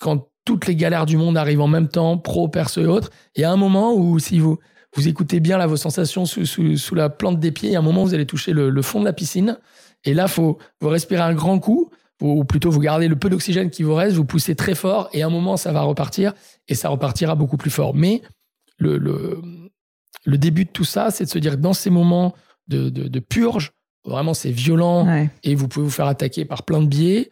quand 0.00 0.28
toutes 0.44 0.66
les 0.66 0.76
galères 0.76 1.06
du 1.06 1.16
monde 1.16 1.36
arrivent 1.36 1.60
en 1.60 1.68
même 1.68 1.88
temps, 1.88 2.18
pro, 2.18 2.48
perso 2.48 2.80
et 2.80 2.86
autres, 2.86 3.10
il 3.36 3.42
y 3.42 3.44
a 3.44 3.50
un 3.50 3.56
moment 3.56 3.94
où 3.94 4.18
si 4.18 4.38
vous, 4.38 4.58
vous 4.94 5.08
écoutez 5.08 5.40
bien 5.40 5.58
là, 5.58 5.66
vos 5.66 5.76
sensations 5.76 6.26
sous, 6.26 6.44
sous, 6.44 6.94
la 6.94 7.08
plante 7.08 7.38
des 7.38 7.52
pieds, 7.52 7.70
il 7.70 7.72
y 7.72 7.76
a 7.76 7.78
un 7.78 7.82
moment 7.82 8.02
où 8.02 8.06
vous 8.06 8.14
allez 8.14 8.26
toucher 8.26 8.52
le, 8.52 8.82
fond 8.82 9.00
de 9.00 9.04
la 9.04 9.12
piscine. 9.12 9.58
Et 10.04 10.14
là, 10.14 10.28
faut 10.28 10.58
vous 10.80 10.88
respirer 10.88 11.22
un 11.22 11.34
grand 11.34 11.58
coup, 11.58 11.90
ou 12.22 12.44
plutôt 12.44 12.70
vous 12.70 12.80
gardez 12.80 13.08
le 13.08 13.16
peu 13.16 13.30
d'oxygène 13.30 13.70
qui 13.70 13.82
vous 13.82 13.94
reste, 13.94 14.16
vous 14.16 14.24
poussez 14.24 14.54
très 14.54 14.74
fort, 14.74 15.08
et 15.12 15.22
à 15.22 15.26
un 15.26 15.30
moment, 15.30 15.56
ça 15.56 15.72
va 15.72 15.82
repartir, 15.82 16.32
et 16.68 16.74
ça 16.74 16.88
repartira 16.88 17.34
beaucoup 17.34 17.56
plus 17.56 17.70
fort. 17.70 17.94
Mais 17.94 18.22
le, 18.78 18.98
le, 18.98 19.40
le 20.24 20.38
début 20.38 20.64
de 20.64 20.70
tout 20.70 20.84
ça, 20.84 21.10
c'est 21.10 21.24
de 21.24 21.30
se 21.30 21.38
dire 21.38 21.52
que 21.52 21.60
dans 21.60 21.72
ces 21.72 21.90
moments 21.90 22.34
de, 22.68 22.88
de, 22.88 23.08
de 23.08 23.20
purge, 23.20 23.72
Vraiment, 24.04 24.34
c'est 24.34 24.50
violent 24.50 25.06
et 25.42 25.54
vous 25.54 25.68
pouvez 25.68 25.84
vous 25.84 25.90
faire 25.90 26.06
attaquer 26.06 26.44
par 26.44 26.62
plein 26.62 26.80
de 26.80 26.86
biais. 26.86 27.30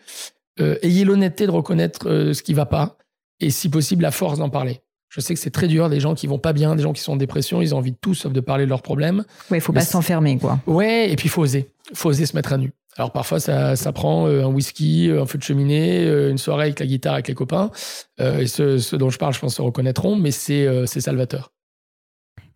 Euh, 0.61 0.77
ayez 0.83 1.05
l'honnêteté 1.05 1.47
de 1.47 1.51
reconnaître 1.51 2.09
euh, 2.09 2.35
ce 2.35 2.43
qui 2.43 2.53
va 2.53 2.67
pas 2.67 2.99
et 3.41 3.51
si 3.51 3.69
possible 3.69 4.03
la 4.03 4.11
force 4.11 4.39
d'en 4.39 4.51
parler. 4.51 4.81
Je 5.09 5.21
sais 5.21 5.35
que 5.35 5.41
c'est 5.41 5.51
très 5.51 5.69
dur, 5.69 5.89
des 5.89 6.01
gens 6.01 6.15
qui 6.15 6.27
vont 6.27 6.39
pas 6.39 6.53
bien, 6.53 6.77
des 6.77 6.83
gens 6.83 6.93
qui 6.93 7.01
sont 7.01 7.13
en 7.13 7.17
dépression, 7.17 7.63
ils 7.63 7.75
ont 7.75 7.79
envie 7.79 7.93
de 7.93 7.97
tout 8.01 8.15
sauf 8.15 8.33
de 8.33 8.41
parler 8.41 8.65
de 8.65 8.71
leurs 8.71 8.83
problèmes. 8.83 9.25
Ouais, 9.51 9.59
il 9.59 9.61
faut 9.61 9.73
pas 9.73 9.81
s'enfermer, 9.81 10.39
quoi. 10.39 10.61
Ouais, 10.67 11.11
et 11.11 11.17
puis 11.17 11.27
il 11.27 11.31
faut 11.31 11.43
oser. 11.43 11.69
faut 11.95 12.11
oser 12.11 12.27
se 12.27 12.37
mettre 12.37 12.53
à 12.53 12.59
nu. 12.59 12.73
Alors 12.97 13.13
parfois, 13.13 13.41
ça, 13.41 13.77
ça 13.77 13.93
prend 13.93 14.27
euh, 14.27 14.45
un 14.45 14.49
whisky, 14.49 15.11
un 15.11 15.25
feu 15.25 15.39
de 15.39 15.43
cheminée, 15.45 16.05
une 16.29 16.39
soirée 16.39 16.65
avec 16.65 16.81
la 16.81 16.87
guitare 16.87 17.15
avec 17.15 17.29
les 17.29 17.35
copains. 17.35 17.71
et 18.19 18.47
ceux, 18.47 18.79
dont 18.93 19.11
je 19.11 19.19
parle, 19.19 19.33
je 19.35 19.41
pense, 19.41 19.55
se 19.55 19.63
reconnaîtront, 19.63 20.17
mais 20.17 20.31
c'est 20.31 20.87
salvateur. 20.87 21.53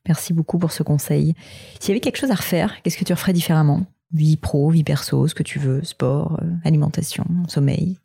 Merci 0.07 0.33
beaucoup 0.33 0.59
pour 0.59 0.73
ce 0.73 0.83
conseil. 0.83 1.35
S'il 1.79 1.91
y 1.91 1.93
avait 1.93 2.01
quelque 2.01 2.19
chose 2.19 2.31
à 2.31 2.35
refaire, 2.35 2.83
qu'est-ce 2.83 2.99
que 2.99 3.05
tu 3.05 3.13
referais 3.13 3.33
différemment? 3.33 3.87
Vie 4.13 4.37
pro, 4.37 4.69
vie 4.71 4.85
perso, 4.85 5.29
ce 5.29 5.35
que 5.35 5.43
tu 5.43 5.59
veux, 5.59 5.83
sport, 5.85 6.39
euh, 6.43 6.51
alimentation, 6.65 7.25
sommeil? 7.49 7.99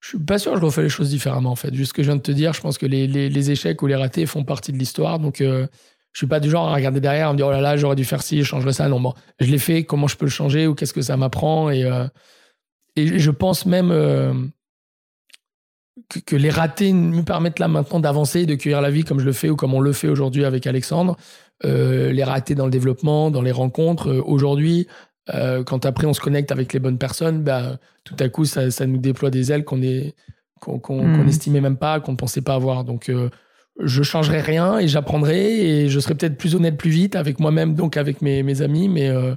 Je 0.00 0.08
suis 0.08 0.18
pas 0.18 0.38
sûr 0.38 0.52
que 0.52 0.60
je 0.60 0.64
refais 0.64 0.82
les 0.82 0.88
choses 0.88 1.10
différemment 1.10 1.50
en 1.50 1.56
fait. 1.56 1.74
Juste 1.74 1.90
ce 1.90 1.94
que 1.94 2.02
je 2.02 2.08
viens 2.08 2.16
de 2.16 2.22
te 2.22 2.30
dire, 2.30 2.52
je 2.52 2.60
pense 2.60 2.78
que 2.78 2.86
les, 2.86 3.06
les, 3.06 3.50
échecs 3.50 3.82
ou 3.82 3.86
les 3.86 3.96
ratés 3.96 4.26
font 4.26 4.44
partie 4.44 4.72
de 4.72 4.78
l'histoire. 4.78 5.18
Donc 5.18 5.40
euh, 5.40 5.66
je 6.12 6.18
suis 6.18 6.26
pas 6.26 6.40
du 6.40 6.48
genre 6.50 6.68
à 6.68 6.74
regarder 6.74 7.00
derrière, 7.00 7.28
à 7.28 7.32
me 7.32 7.36
dire 7.36 7.46
oh 7.46 7.50
là 7.50 7.60
là, 7.60 7.76
j'aurais 7.76 7.96
dû 7.96 8.04
faire 8.04 8.22
ci, 8.22 8.38
je 8.38 8.44
changerais 8.44 8.72
ça. 8.72 8.88
Non, 8.88 9.00
bon, 9.00 9.14
je 9.40 9.50
l'ai 9.50 9.58
fait, 9.58 9.84
comment 9.84 10.06
je 10.06 10.16
peux 10.16 10.26
le 10.26 10.30
changer 10.30 10.66
ou 10.66 10.74
qu'est-ce 10.74 10.92
que 10.92 11.02
ça 11.02 11.16
m'apprend? 11.16 11.70
Et, 11.70 11.84
euh, 11.84 12.06
et 12.94 13.18
je 13.18 13.30
pense 13.30 13.66
même 13.66 13.88
que, 16.08 16.18
que, 16.20 16.36
les 16.36 16.50
ratés 16.50 16.92
me 16.92 17.22
permettent 17.22 17.58
là 17.58 17.68
maintenant 17.68 17.98
d'avancer, 17.98 18.46
de 18.46 18.54
cueillir 18.54 18.80
la 18.80 18.90
vie 18.90 19.02
comme 19.02 19.18
je 19.18 19.24
le 19.24 19.32
fais 19.32 19.50
ou 19.50 19.56
comme 19.56 19.74
on 19.74 19.80
le 19.80 19.92
fait 19.92 20.08
aujourd'hui 20.08 20.44
avec 20.44 20.66
Alexandre. 20.66 21.16
les 21.64 22.24
ratés 22.24 22.54
dans 22.54 22.66
le 22.66 22.70
développement, 22.70 23.32
dans 23.32 23.42
les 23.42 23.52
rencontres. 23.52 24.12
Aujourd'hui, 24.24 24.86
euh, 25.34 25.62
quand 25.62 25.84
après 25.84 26.06
on 26.06 26.14
se 26.14 26.20
connecte 26.20 26.52
avec 26.52 26.72
les 26.72 26.78
bonnes 26.78 26.98
personnes, 26.98 27.42
bah, 27.42 27.78
tout 28.04 28.16
à 28.18 28.28
coup 28.28 28.44
ça, 28.44 28.70
ça 28.70 28.86
nous 28.86 28.98
déploie 28.98 29.30
des 29.30 29.52
ailes 29.52 29.64
qu'on 29.64 29.82
est 29.82 30.14
qu'on 30.60 31.24
n'estimait 31.24 31.60
hmm. 31.60 31.62
même 31.62 31.76
pas, 31.76 32.00
qu'on 32.00 32.12
ne 32.12 32.16
pensait 32.16 32.40
pas 32.40 32.54
avoir. 32.54 32.84
Donc 32.84 33.08
euh, 33.08 33.30
je 33.78 34.02
changerai 34.02 34.40
rien 34.40 34.78
et 34.78 34.88
j'apprendrai 34.88 35.60
et 35.60 35.88
je 35.88 36.00
serai 36.00 36.14
peut-être 36.16 36.36
plus 36.36 36.56
honnête 36.56 36.76
plus 36.76 36.90
vite 36.90 37.14
avec 37.14 37.38
moi-même, 37.38 37.74
donc 37.74 37.96
avec 37.96 38.22
mes, 38.22 38.42
mes 38.42 38.60
amis, 38.62 38.88
mais 38.88 39.08
euh, 39.08 39.36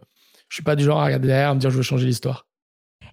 je 0.49 0.55
suis 0.55 0.63
pas 0.63 0.75
du 0.75 0.83
genre 0.83 0.99
à 0.99 1.05
regarder 1.05 1.27
derrière 1.27 1.51
et 1.51 1.55
me 1.55 1.59
dire 1.59 1.69
je 1.69 1.77
veux 1.77 1.83
changer 1.83 2.07
l'histoire. 2.07 2.47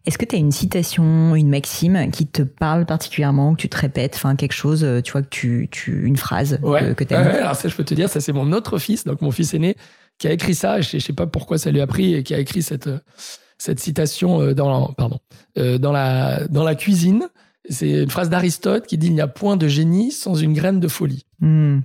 Est-ce 0.07 0.17
que 0.17 0.25
tu 0.25 0.37
as 0.37 0.39
une 0.39 0.53
citation, 0.53 1.35
une 1.35 1.51
maxime 1.51 2.11
qui 2.11 2.27
te 2.27 2.41
parle 2.41 2.87
particulièrement, 2.87 3.55
que 3.55 3.61
tu 3.61 3.69
te 3.69 3.77
répètes, 3.77 4.15
enfin 4.15 4.37
quelque 4.37 4.55
chose, 4.55 4.87
tu 5.05 5.13
vois, 5.13 5.21
que 5.21 5.29
tu, 5.29 5.69
tu 5.71 6.07
une 6.07 6.17
phrase 6.17 6.61
que, 6.63 7.05
tu 7.05 7.13
aimes 7.13 7.27
ouais, 7.27 7.39
alors 7.41 7.57
ça, 7.57 7.69
je 7.69 7.75
peux 7.75 7.85
te 7.85 7.93
dire, 7.93 8.09
ça 8.09 8.21
c'est 8.21 8.33
mon 8.33 8.53
autre 8.53 8.79
fils, 8.79 9.05
donc 9.05 9.21
mon 9.21 9.33
fils 9.33 9.53
aîné, 9.53 9.77
qui 10.19 10.27
a 10.27 10.33
écrit 10.33 10.55
ça, 10.55 10.81
je 10.81 10.97
ne 10.97 11.01
sais 11.01 11.13
pas 11.13 11.27
pourquoi 11.27 11.59
ça 11.59 11.71
lui 11.71 11.81
a 11.81 11.87
pris, 11.87 12.15
et 12.15 12.23
qui 12.23 12.35
a 12.35 12.39
écrit 12.39 12.63
cette, 12.63 12.91
cette 13.59 13.81
citation 13.81 14.41
euh, 14.41 14.55
dans, 14.55 14.93
pardon, 14.93 15.19
euh, 15.59 15.79
dans, 15.79 15.93
la, 15.93 16.47
dans 16.49 16.65
la 16.65 16.75
cuisine. 16.75 17.29
C'est 17.71 18.03
une 18.03 18.11
phrase 18.11 18.31
d'Aristote 18.31 18.87
qui 18.87 18.97
dit 18.97 19.09
Il 19.09 19.15
n'y 19.15 19.21
a 19.21 19.29
point 19.29 19.57
de 19.57 19.69
génie 19.69 20.11
sans 20.11 20.35
une 20.35 20.55
graine 20.55 20.81
de 20.81 20.89
folie. 20.89 21.27
Mmh, 21.41 21.81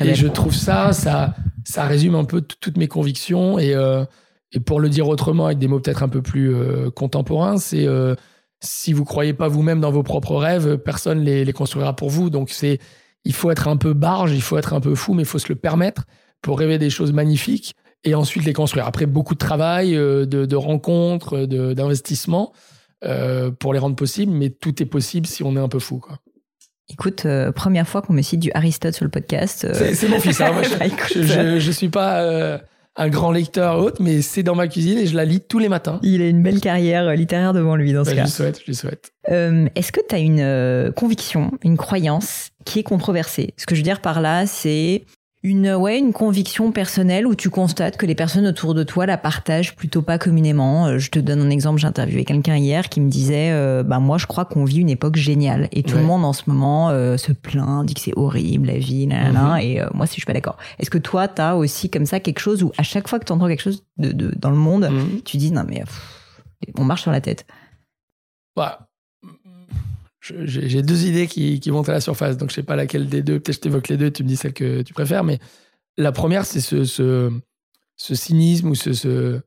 et 0.00 0.14
je 0.14 0.26
trouve 0.26 0.54
ça, 0.54 0.92
ça, 0.92 1.34
ça 1.64 1.84
résume 1.84 2.16
un 2.16 2.24
peu 2.24 2.40
toutes 2.40 2.76
mes 2.76 2.88
convictions. 2.88 3.58
Et, 3.58 3.74
euh, 3.74 4.04
et 4.52 4.58
pour 4.58 4.80
le 4.80 4.88
dire 4.88 5.06
autrement, 5.06 5.46
avec 5.46 5.58
des 5.58 5.68
mots 5.68 5.78
peut-être 5.78 6.02
un 6.02 6.08
peu 6.08 6.22
plus 6.22 6.56
contemporains, 6.96 7.58
c'est 7.58 7.86
si 8.60 8.92
vous 8.94 9.04
croyez 9.04 9.34
pas 9.34 9.46
vous-même 9.46 9.80
dans 9.80 9.92
vos 9.92 10.02
propres 10.02 10.34
rêves, 10.36 10.78
personne 10.78 11.20
les, 11.20 11.44
les 11.44 11.52
construira 11.52 11.94
pour 11.94 12.08
vous. 12.08 12.30
Donc 12.30 12.48
c'est 12.50 12.78
il 13.24 13.34
faut 13.34 13.50
être 13.50 13.68
un 13.68 13.76
peu 13.76 13.92
barge, 13.92 14.32
il 14.32 14.40
faut 14.40 14.56
être 14.56 14.72
un 14.72 14.80
peu 14.80 14.94
fou, 14.94 15.12
mais 15.12 15.22
il 15.22 15.26
faut 15.26 15.38
se 15.38 15.50
le 15.50 15.56
permettre 15.56 16.04
pour 16.42 16.58
rêver 16.58 16.78
des 16.78 16.90
choses 16.90 17.12
magnifiques 17.12 17.74
et 18.04 18.14
ensuite 18.14 18.44
les 18.44 18.52
construire. 18.52 18.86
Après, 18.86 19.06
beaucoup 19.06 19.34
de 19.34 19.38
travail, 19.38 19.96
euh, 19.96 20.24
de, 20.26 20.56
rencontres, 20.56 21.46
d'investissements 21.46 22.52
euh, 23.04 23.50
pour 23.50 23.72
les 23.72 23.78
rendre 23.78 23.96
possibles, 23.96 24.32
mais 24.32 24.50
tout 24.50 24.82
est 24.82 24.86
possible 24.86 25.26
si 25.26 25.42
on 25.42 25.56
est 25.56 25.60
un 25.60 25.68
peu 25.68 25.78
fou. 25.78 25.98
Quoi. 25.98 26.18
Écoute, 26.90 27.26
euh, 27.26 27.52
première 27.52 27.86
fois 27.86 28.02
qu'on 28.02 28.12
me 28.12 28.22
cite 28.22 28.40
du 28.40 28.50
Aristote 28.54 28.94
sur 28.94 29.04
le 29.04 29.10
podcast. 29.10 29.66
C'est 29.74 30.08
mon 30.08 30.20
fils. 30.20 30.40
Hein, 30.40 30.52
je, 30.62 31.66
ne 31.66 31.72
suis 31.72 31.90
pas 31.90 32.60
un 32.96 33.08
grand 33.08 33.30
lecteur 33.30 33.78
autre, 33.78 34.00
mais 34.00 34.22
c'est 34.22 34.42
dans 34.42 34.54
ma 34.54 34.66
cuisine 34.66 34.98
et 34.98 35.06
je 35.06 35.14
la 35.14 35.24
lis 35.24 35.40
tous 35.40 35.58
les 35.58 35.68
matins. 35.68 36.00
Il 36.02 36.22
a 36.22 36.28
une 36.28 36.42
belle 36.42 36.60
carrière 36.60 37.14
littéraire 37.14 37.52
devant 37.52 37.76
lui 37.76 37.92
dans 37.92 38.04
ce 38.04 38.10
bah, 38.10 38.16
cas. 38.16 38.24
Je 38.24 38.30
souhaite, 38.30 38.60
je 38.66 38.72
souhaite. 38.72 39.12
Est-ce 39.26 39.92
que 39.92 40.00
tu 40.08 40.14
as 40.14 40.18
une 40.18 40.92
conviction, 40.94 41.50
une 41.62 41.76
croyance 41.76 42.50
qui 42.64 42.78
est 42.78 42.84
controversée? 42.84 43.52
Ce 43.56 43.66
que 43.66 43.74
je 43.74 43.80
veux 43.80 43.84
dire 43.84 44.00
par 44.00 44.20
là, 44.20 44.46
c'est 44.46 45.04
une, 45.44 45.72
ouais, 45.72 45.98
une 45.98 46.12
conviction 46.12 46.72
personnelle 46.72 47.26
où 47.26 47.36
tu 47.36 47.48
constates 47.48 47.96
que 47.96 48.06
les 48.06 48.16
personnes 48.16 48.46
autour 48.46 48.74
de 48.74 48.82
toi 48.82 49.06
la 49.06 49.16
partagent 49.16 49.76
plutôt 49.76 50.02
pas 50.02 50.18
communément. 50.18 50.86
Euh, 50.86 50.98
je 50.98 51.10
te 51.10 51.20
donne 51.20 51.40
un 51.40 51.50
exemple, 51.50 51.78
j'ai 51.78 51.86
interviewé 51.86 52.24
quelqu'un 52.24 52.56
hier 52.56 52.88
qui 52.88 53.00
me 53.00 53.08
disait, 53.08 53.50
euh, 53.52 53.84
bah 53.84 54.00
moi 54.00 54.18
je 54.18 54.26
crois 54.26 54.44
qu'on 54.44 54.64
vit 54.64 54.80
une 54.80 54.90
époque 54.90 55.16
géniale 55.16 55.68
et 55.70 55.84
tout 55.84 55.96
le 55.96 56.02
monde 56.02 56.24
en 56.24 56.32
ce 56.32 56.42
moment 56.46 56.90
euh, 56.90 57.16
se 57.16 57.32
plaint, 57.32 57.86
dit 57.86 57.94
que 57.94 58.00
c'est 58.00 58.16
horrible 58.16 58.66
la 58.66 58.78
vie, 58.78 59.06
mhm. 59.06 59.58
et 59.60 59.80
moi 59.94 60.06
si 60.06 60.14
je 60.14 60.20
suis 60.20 60.26
pas 60.26 60.32
d'accord. 60.32 60.56
Est-ce 60.80 60.90
que 60.90 60.98
toi 60.98 61.28
tu 61.28 61.40
as 61.40 61.56
aussi 61.56 61.88
comme 61.88 62.06
ça 62.06 62.18
quelque 62.18 62.40
chose 62.40 62.64
où 62.64 62.72
à 62.76 62.82
chaque 62.82 63.06
fois 63.06 63.20
que 63.20 63.24
tu 63.24 63.32
entends 63.32 63.46
quelque 63.46 63.62
chose 63.62 63.84
de, 63.96 64.10
de, 64.10 64.32
dans 64.36 64.50
le 64.50 64.56
monde, 64.56 64.88
mhm. 64.90 65.22
tu 65.22 65.36
dis 65.36 65.52
non 65.52 65.64
mais 65.68 65.84
on 66.76 66.84
marche 66.84 67.02
sur 67.02 67.12
la 67.12 67.20
tête? 67.20 67.46
Bah 68.56 68.87
j'ai 70.44 70.82
deux 70.82 71.06
idées 71.06 71.26
qui, 71.26 71.60
qui, 71.60 71.70
montent 71.70 71.88
à 71.88 71.92
la 71.92 72.00
surface, 72.00 72.36
donc 72.36 72.50
je 72.50 72.56
sais 72.56 72.62
pas 72.62 72.76
laquelle 72.76 73.08
des 73.08 73.22
deux. 73.22 73.40
Peut-être 73.40 73.56
je 73.56 73.60
t'évoque 73.60 73.88
les 73.88 73.96
deux, 73.96 74.10
tu 74.10 74.22
me 74.22 74.28
dis 74.28 74.36
celle 74.36 74.52
que 74.52 74.82
tu 74.82 74.92
préfères. 74.92 75.24
Mais 75.24 75.38
la 75.96 76.12
première, 76.12 76.44
c'est 76.44 76.60
ce, 76.60 76.84
ce, 76.84 77.30
ce, 77.96 78.14
cynisme 78.14 78.68
ou 78.68 78.74
ce, 78.74 78.92
ce, 78.92 79.40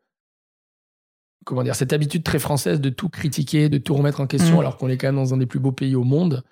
comment 1.45 1.63
dire, 1.63 1.75
cette 1.75 1.93
habitude 1.93 2.23
très 2.23 2.39
française 2.39 2.81
de 2.81 2.89
tout 2.89 3.09
critiquer, 3.09 3.69
de 3.69 3.77
tout 3.77 3.93
remettre 3.93 4.21
en 4.21 4.27
question, 4.27 4.57
mm. 4.57 4.59
alors 4.59 4.77
qu'on 4.77 4.89
est 4.89 4.97
quand 4.97 5.07
même 5.07 5.15
dans 5.15 5.33
un 5.33 5.37
des 5.37 5.45
plus 5.45 5.59
beaux 5.59 5.71
pays 5.71 5.95
au 5.95 6.03
monde. 6.03 6.43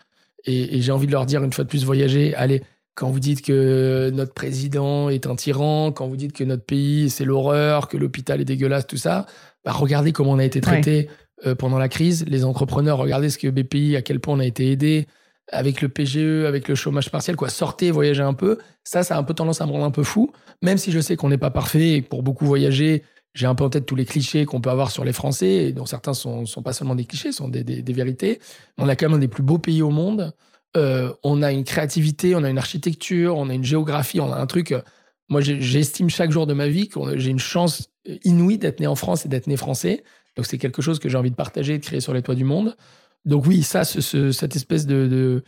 Et, 0.45 0.81
j'ai 0.81 0.91
envie 0.91 1.07
de 1.07 1.11
leur 1.11 1.25
dire 1.25 1.43
une 1.43 1.51
fois 1.51 1.63
de 1.65 1.69
plus, 1.69 1.83
voyager, 1.83 2.33
allez, 2.35 2.63
quand 2.95 3.09
vous 3.09 3.19
dites 3.19 3.41
que 3.41 4.09
notre 4.13 4.33
président 4.33 5.09
est 5.09 5.27
un 5.27 5.35
tyran, 5.35 5.91
quand 5.91 6.07
vous 6.07 6.17
dites 6.17 6.33
que 6.33 6.43
notre 6.43 6.63
pays 6.63 7.09
c'est 7.09 7.25
l'horreur, 7.25 7.87
que 7.87 7.97
l'hôpital 7.97 8.41
est 8.41 8.45
dégueulasse, 8.45 8.87
tout 8.87 8.97
ça, 8.97 9.25
bah, 9.63 9.71
regardez 9.71 10.11
comment 10.11 10.31
on 10.31 10.39
a 10.39 10.45
été 10.45 10.61
traité 10.61 11.09
euh, 11.45 11.55
pendant 11.55 11.77
la 11.77 11.89
crise. 11.89 12.25
Les 12.27 12.45
entrepreneurs, 12.45 12.97
regardez 12.97 13.29
ce 13.29 13.37
que 13.37 13.47
BPI, 13.47 13.95
à 13.95 14.01
quel 14.01 14.19
point 14.19 14.35
on 14.35 14.39
a 14.39 14.45
été 14.45 14.71
aidé 14.71 15.07
avec 15.51 15.81
le 15.81 15.89
PGE, 15.89 16.45
avec 16.45 16.67
le 16.67 16.75
chômage 16.75 17.09
partiel, 17.09 17.35
quoi. 17.35 17.49
Sortez, 17.49 17.91
voyagez 17.91 18.21
un 18.21 18.33
peu. 18.33 18.57
Ça, 18.83 19.03
ça 19.03 19.15
a 19.15 19.19
un 19.19 19.23
peu 19.23 19.33
tendance 19.33 19.61
à 19.61 19.65
me 19.65 19.71
rendre 19.71 19.85
un 19.85 19.91
peu 19.91 20.03
fou, 20.03 20.31
même 20.61 20.77
si 20.77 20.91
je 20.91 20.99
sais 20.99 21.15
qu'on 21.15 21.29
n'est 21.29 21.37
pas 21.37 21.49
parfait 21.49 21.93
et 21.93 22.01
pour 22.01 22.23
beaucoup 22.23 22.45
voyager, 22.45 23.03
j'ai 23.33 23.45
un 23.45 23.55
peu 23.55 23.63
en 23.63 23.69
tête 23.69 23.85
tous 23.85 23.95
les 23.95 24.05
clichés 24.05 24.45
qu'on 24.45 24.61
peut 24.61 24.69
avoir 24.69 24.91
sur 24.91 25.03
les 25.05 25.13
Français, 25.13 25.71
dont 25.71 25.85
certains 25.85 26.13
sont, 26.13 26.45
sont 26.45 26.61
pas 26.61 26.73
seulement 26.73 26.95
des 26.95 27.05
clichés, 27.05 27.31
sont 27.31 27.47
des, 27.47 27.63
des, 27.63 27.93
vérités. 27.93 28.39
On 28.77 28.87
a 28.87 28.95
quand 28.95 29.07
même 29.07 29.17
un 29.17 29.19
des 29.19 29.27
plus 29.27 29.43
beaux 29.43 29.59
pays 29.59 29.81
au 29.81 29.91
monde. 29.91 30.33
Euh, 30.77 31.13
on 31.23 31.41
a 31.41 31.51
une 31.51 31.63
créativité, 31.63 32.35
on 32.35 32.43
a 32.43 32.49
une 32.49 32.57
architecture, 32.57 33.37
on 33.37 33.49
a 33.49 33.53
une 33.53 33.63
géographie, 33.63 34.19
on 34.19 34.31
a 34.31 34.37
un 34.37 34.45
truc. 34.45 34.71
Euh, 34.71 34.81
moi, 35.29 35.41
j'estime 35.41 36.09
chaque 36.09 36.31
jour 36.31 36.47
de 36.47 36.53
ma 36.53 36.67
vie 36.67 36.89
que 36.89 37.17
j'ai 37.17 37.29
une 37.29 37.39
chance 37.39 37.91
inouïe 38.23 38.57
d'être 38.57 38.79
né 38.79 38.87
en 38.87 38.95
France 38.95 39.25
et 39.25 39.29
d'être 39.29 39.47
né 39.47 39.57
français. 39.57 40.03
Donc, 40.39 40.45
c'est 40.45 40.57
quelque 40.57 40.81
chose 40.81 40.99
que 40.99 41.09
j'ai 41.09 41.17
envie 41.17 41.31
de 41.31 41.35
partager, 41.35 41.77
de 41.77 41.83
créer 41.83 41.99
sur 41.99 42.13
les 42.13 42.21
toits 42.21 42.33
du 42.33 42.45
monde. 42.45 42.77
Donc, 43.25 43.45
oui, 43.45 43.61
ça, 43.61 43.83
cette 43.83 44.55
espèce 44.55 44.85
de, 44.85 45.43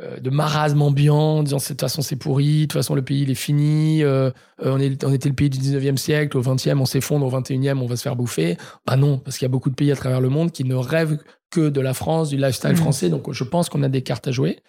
euh, 0.00 0.20
de 0.20 0.30
marasme 0.30 0.80
ambiant, 0.82 1.42
disant 1.42 1.56
de 1.56 1.64
toute 1.64 1.80
façon 1.80 2.00
c'est 2.00 2.14
pourri, 2.14 2.58
de 2.58 2.62
toute 2.66 2.74
façon 2.74 2.94
le 2.94 3.02
pays 3.02 3.22
il 3.22 3.30
est 3.32 3.34
fini, 3.34 4.04
euh, 4.04 4.30
euh, 4.64 4.72
on, 4.72 4.78
est, 4.78 5.02
on 5.02 5.12
était 5.12 5.28
le 5.28 5.34
pays 5.34 5.50
du 5.50 5.58
19e 5.58 5.96
siècle, 5.96 6.38
au 6.38 6.42
20e 6.42 6.78
on 6.78 6.84
s'effondre, 6.84 7.26
au 7.26 7.40
21e 7.40 7.76
on 7.78 7.86
va 7.86 7.96
se 7.96 8.02
faire 8.02 8.14
bouffer. 8.14 8.56
Bah 8.86 8.94
non, 8.96 9.18
parce 9.18 9.36
qu'il 9.36 9.46
y 9.46 9.50
a 9.50 9.50
beaucoup 9.50 9.68
de 9.68 9.74
pays 9.74 9.90
à 9.90 9.96
travers 9.96 10.20
le 10.20 10.28
monde 10.28 10.52
qui 10.52 10.62
ne 10.62 10.76
rêvent 10.76 11.18
que 11.50 11.68
de 11.68 11.80
la 11.80 11.92
France, 11.92 12.28
du 12.28 12.36
lifestyle 12.36 12.74
mmh. 12.74 12.76
français, 12.76 13.10
donc 13.10 13.32
je 13.32 13.42
pense 13.42 13.68
qu'on 13.68 13.82
a 13.82 13.88
des 13.88 14.02
cartes 14.02 14.28
à 14.28 14.30
jouer. 14.30 14.60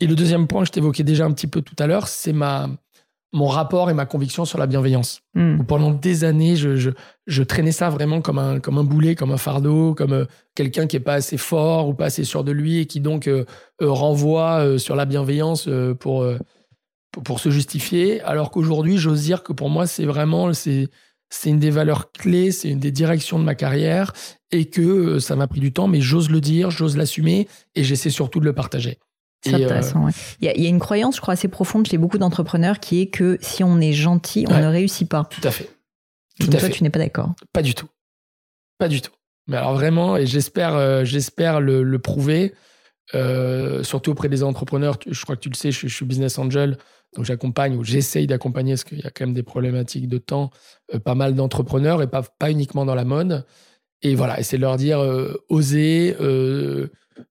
Et 0.00 0.06
le 0.06 0.16
deuxième 0.16 0.48
point 0.48 0.60
que 0.60 0.66
je 0.66 0.72
t'évoquais 0.72 1.02
déjà 1.02 1.24
un 1.24 1.32
petit 1.32 1.46
peu 1.46 1.62
tout 1.62 1.76
à 1.78 1.86
l'heure, 1.86 2.08
c'est 2.08 2.34
ma, 2.34 2.68
mon 3.32 3.46
rapport 3.46 3.90
et 3.90 3.94
ma 3.94 4.06
conviction 4.06 4.44
sur 4.44 4.58
la 4.58 4.66
bienveillance. 4.66 5.22
Hmm. 5.34 5.62
Pendant 5.64 5.90
des 5.90 6.24
années, 6.24 6.56
je, 6.56 6.92
je, 7.26 7.42
traînais 7.42 7.72
ça 7.72 7.90
vraiment 7.90 8.20
comme 8.20 8.38
un, 8.38 8.60
comme 8.60 8.78
un 8.78 8.84
boulet, 8.84 9.14
comme 9.14 9.32
un 9.32 9.36
fardeau, 9.36 9.94
comme 9.94 10.12
euh, 10.12 10.24
quelqu'un 10.54 10.86
qui 10.86 10.96
est 10.96 11.00
pas 11.00 11.14
assez 11.14 11.36
fort 11.36 11.88
ou 11.88 11.94
pas 11.94 12.06
assez 12.06 12.24
sûr 12.24 12.44
de 12.44 12.52
lui 12.52 12.78
et 12.78 12.86
qui 12.86 13.00
donc 13.00 13.26
euh, 13.26 13.44
euh, 13.82 13.90
renvoie 13.90 14.78
sur 14.78 14.96
la 14.96 15.04
bienveillance 15.04 15.68
pour, 16.00 16.26
pour, 17.24 17.40
se 17.40 17.50
justifier. 17.50 18.20
Alors 18.22 18.50
qu'aujourd'hui, 18.50 18.96
j'ose 18.96 19.22
dire 19.22 19.42
que 19.42 19.52
pour 19.52 19.70
moi, 19.70 19.86
c'est 19.86 20.06
vraiment 20.06 20.52
c'est, 20.52 20.88
c'est 21.28 21.50
une 21.50 21.58
des 21.58 21.70
valeurs 21.70 22.12
clés, 22.12 22.52
c'est 22.52 22.70
une 22.70 22.80
des 22.80 22.92
directions 22.92 23.38
de 23.38 23.44
ma 23.44 23.54
carrière 23.54 24.12
et 24.52 24.66
que 24.66 25.18
ça 25.18 25.36
m'a 25.36 25.46
pris 25.46 25.60
du 25.60 25.72
temps, 25.72 25.88
mais 25.88 26.00
j'ose 26.00 26.30
le 26.30 26.40
dire, 26.40 26.70
j'ose 26.70 26.96
l'assumer 26.96 27.48
et 27.74 27.84
j'essaie 27.84 28.10
surtout 28.10 28.40
de 28.40 28.44
le 28.44 28.52
partager. 28.52 28.98
C'est 29.50 29.54
euh, 29.54 29.64
intéressant. 29.64 30.08
il, 30.40 30.46
y 30.46 30.66
a, 30.66 30.68
une 30.68 30.78
croyance, 30.78 31.16
je 31.16 31.20
crois, 31.20 31.34
assez 31.34 31.48
profonde 31.48 31.86
chez 31.86 31.98
beaucoup 31.98 32.18
d'entrepreneurs 32.18 32.80
qui 32.80 33.00
est 33.00 33.06
que 33.06 33.38
si 33.40 33.64
on 33.64 33.80
est 33.80 33.92
gentil, 33.92 34.46
on 34.48 34.58
ne 34.58 34.66
réussit 34.66 35.08
pas. 35.08 35.24
Tout 35.24 35.46
à 35.46 35.50
fait. 35.50 35.70
Tout 36.40 36.50
à 36.52 36.56
toi, 36.58 36.68
tu 36.68 36.82
n'es 36.82 36.90
pas 36.90 36.98
d'accord. 36.98 37.34
Pas 37.52 37.62
du 37.62 37.74
tout. 37.74 37.88
Pas 38.78 38.88
du 38.88 39.00
tout. 39.00 39.12
Mais 39.48 39.56
alors 39.56 39.74
vraiment, 39.74 40.16
et 40.16 40.26
j'espère, 40.26 40.74
euh, 40.74 41.04
j'espère 41.04 41.60
le, 41.60 41.98
prouver, 41.98 42.52
euh, 43.14 43.82
surtout 43.82 44.10
auprès 44.10 44.28
des 44.28 44.42
entrepreneurs. 44.42 44.98
Je 45.08 45.22
crois 45.22 45.36
que 45.36 45.40
tu 45.40 45.48
le 45.48 45.54
sais, 45.54 45.70
je, 45.70 45.86
suis 45.86 46.04
business 46.04 46.38
angel, 46.38 46.76
donc 47.14 47.24
j'accompagne 47.24 47.76
ou 47.76 47.84
j'essaye 47.84 48.26
d'accompagner, 48.26 48.72
parce 48.72 48.84
qu'il 48.84 48.98
y 48.98 49.06
a 49.06 49.10
quand 49.10 49.24
même 49.24 49.34
des 49.34 49.44
problématiques 49.44 50.08
de 50.08 50.18
temps, 50.18 50.50
pas 51.04 51.14
mal 51.14 51.34
d'entrepreneurs 51.34 52.02
et 52.02 52.08
pas, 52.08 52.22
pas 52.22 52.50
uniquement 52.50 52.84
dans 52.84 52.96
la 52.96 53.04
mode. 53.04 53.46
Et 54.02 54.14
voilà, 54.14 54.38
et 54.38 54.42
c'est 54.42 54.56
de 54.56 54.62
leur 54.62 54.76
dire, 54.76 54.98
osez 55.48 56.16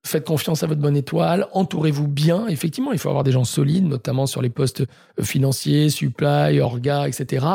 Faites 0.04 0.26
confiance 0.26 0.64
à 0.64 0.68
votre 0.68 0.82
bonne 0.82 0.98
étoile, 0.98 1.48
entourez-vous 1.52 2.08
bien. 2.08 2.48
Effectivement, 2.48 2.92
il 2.92 3.00
faut 3.00 3.10
avoir 3.10 3.24
des 3.24 3.32
gens 3.32 3.44
solides, 3.44 3.86
notamment 3.86 4.26
sur 4.26 4.42
les 4.42 4.50
postes 4.50 4.82
euh, 4.82 5.24
financiers, 5.24 5.90
supply, 5.90 6.60
orga, 6.60 7.08
etc. 7.08 7.46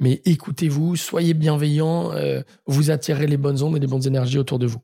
Mais 0.00 0.20
écoutez-vous, 0.24 0.96
soyez 0.96 1.34
bienveillants, 1.34 2.12
euh, 2.12 2.42
vous 2.66 2.90
attirez 2.90 3.26
les 3.26 3.36
bonnes 3.36 3.62
ondes 3.62 3.76
et 3.76 3.80
les 3.80 3.86
bonnes 3.86 4.06
énergies 4.06 4.38
autour 4.38 4.58
de 4.58 4.66
vous. 4.66 4.80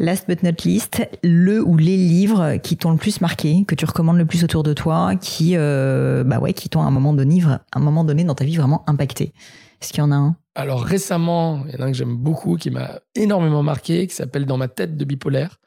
Last 0.00 0.28
but 0.28 0.44
not 0.44 0.64
least, 0.64 1.02
le 1.24 1.60
ou 1.60 1.76
les 1.76 1.96
livres 1.96 2.56
qui 2.58 2.76
t'ont 2.76 2.92
le 2.92 2.98
plus 2.98 3.20
marqué, 3.20 3.64
que 3.66 3.74
tu 3.74 3.84
recommandes 3.84 4.18
le 4.18 4.26
plus 4.26 4.44
autour 4.44 4.62
de 4.62 4.72
toi, 4.72 5.16
qui, 5.16 5.56
euh, 5.56 6.22
bah 6.22 6.40
qui 6.52 6.68
t'ont 6.68 6.82
à 6.82 6.84
un 6.84 6.92
moment 6.92 7.12
donné, 7.12 7.42
un 7.72 7.80
moment 7.80 8.04
donné 8.04 8.22
dans 8.22 8.36
ta 8.36 8.44
vie 8.44 8.56
vraiment 8.56 8.88
impacté. 8.88 9.32
Est-ce 9.80 9.92
qu'il 9.92 10.00
y 10.00 10.02
en 10.02 10.12
a 10.12 10.16
un? 10.16 10.36
Alors 10.54 10.82
récemment, 10.82 11.64
il 11.68 11.74
y 11.74 11.76
en 11.76 11.84
a 11.84 11.86
un 11.86 11.92
que 11.92 11.96
j'aime 11.96 12.16
beaucoup, 12.16 12.56
qui 12.56 12.70
m'a 12.70 13.00
énormément 13.14 13.62
marqué, 13.62 14.06
qui 14.06 14.14
s'appelle 14.14 14.44
Dans 14.44 14.56
ma 14.56 14.68
tête 14.68 14.96
de 14.96 15.04
bipolaire, 15.04 15.58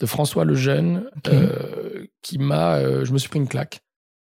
de 0.00 0.06
François 0.06 0.44
Lejeune, 0.44 1.04
euh, 1.28 2.06
qui 2.22 2.38
m'a, 2.38 2.74
euh, 2.74 3.04
je 3.04 3.12
me 3.12 3.18
suis 3.18 3.28
pris 3.28 3.38
une 3.38 3.48
claque. 3.48 3.80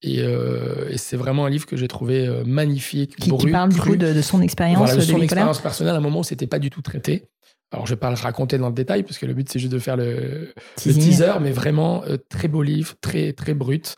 Et, 0.02 0.22
euh, 0.22 0.96
c'est 0.98 1.18
vraiment 1.18 1.46
un 1.46 1.50
livre 1.50 1.68
que 1.68 1.78
j'ai 1.78 1.88
trouvé 1.88 2.28
magnifique. 2.44 3.18
Qui, 3.18 3.30
parle 3.52 3.70
du 3.70 3.80
coup 3.80 3.96
de, 3.96 4.22
son 4.22 4.42
expérience 4.42 4.78
voilà, 4.78 4.96
de 4.96 5.02
son 5.02 5.22
expérience 5.22 5.60
personnelle 5.60 5.94
à 5.94 5.98
un 5.98 6.02
moment 6.02 6.22
où 6.22 6.24
c'était 6.24 6.48
pas 6.48 6.60
du 6.60 6.70
tout 6.70 6.82
traité. 6.82 7.30
Alors 7.72 7.86
je 7.86 7.94
vais 7.94 8.00
pas 8.00 8.10
le 8.10 8.16
raconter 8.16 8.58
dans 8.58 8.70
le 8.70 8.74
détail 8.74 9.04
parce 9.04 9.20
que 9.20 9.28
le 9.28 9.36
but 9.36 9.48
c'est 9.48 9.60
juste 9.60 9.72
de 9.72 9.78
faire 9.78 9.96
le, 9.96 10.54
teaser, 10.76 11.34
mais 11.40 11.52
vraiment 11.52 12.04
très 12.30 12.48
beau 12.48 12.64
livre, 12.64 12.96
très 13.00 13.34
très 13.34 13.54
brut, 13.54 13.96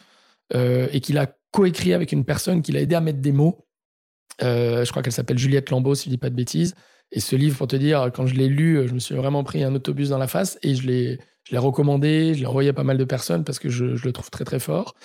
et 0.54 1.00
qu'il 1.00 1.18
a 1.18 1.28
coécrit 1.52 1.94
avec 1.94 2.12
une 2.12 2.26
personne 2.26 2.62
qui 2.62 2.74
l'a 2.74 2.82
aidé 2.82 2.96
à 2.96 3.02
mettre 3.02 3.20
des 3.20 3.32
mots 3.32 3.66
je 4.42 4.90
crois 4.90 5.02
qu'elle 5.04 5.14
s'appelle 5.14 5.38
Juliette 5.38 5.70
Lambeau, 5.70 5.96
si 5.96 6.06
je 6.06 6.10
dis 6.10 6.18
pas 6.18 6.30
de 6.30 6.36
bêtises. 6.36 6.76
Et 7.12 7.20
ce 7.20 7.36
livre, 7.36 7.58
pour 7.58 7.68
te 7.68 7.76
dire, 7.76 8.10
quand 8.14 8.26
je 8.26 8.36
l'ai 8.36 8.48
lu, 8.48 8.88
je 8.88 8.94
me 8.94 9.00
suis 9.00 9.16
vraiment 9.16 9.44
pris 9.44 9.64
un 9.64 9.76
autobus 9.76 10.10
dans 10.10 10.18
la 10.18 10.28
face 10.28 10.58
et 10.64 10.76
je 10.76 10.88
l'ai, 10.88 11.20
je 11.44 11.52
l'ai 11.52 11.58
recommandé, 11.58 12.34
je 12.34 12.40
l'ai 12.40 12.46
envoyé 12.46 12.70
à 12.70 12.74
pas 12.74 12.84
mal 12.84 12.98
de 12.98 13.04
personnes 13.04 13.44
parce 13.44 13.60
que 13.60 13.70
je, 13.70 13.96
je 13.96 14.06
le 14.06 14.14
trouve 14.14 14.30
très 14.30 14.46
très 14.46 14.60
fort. 14.60 14.96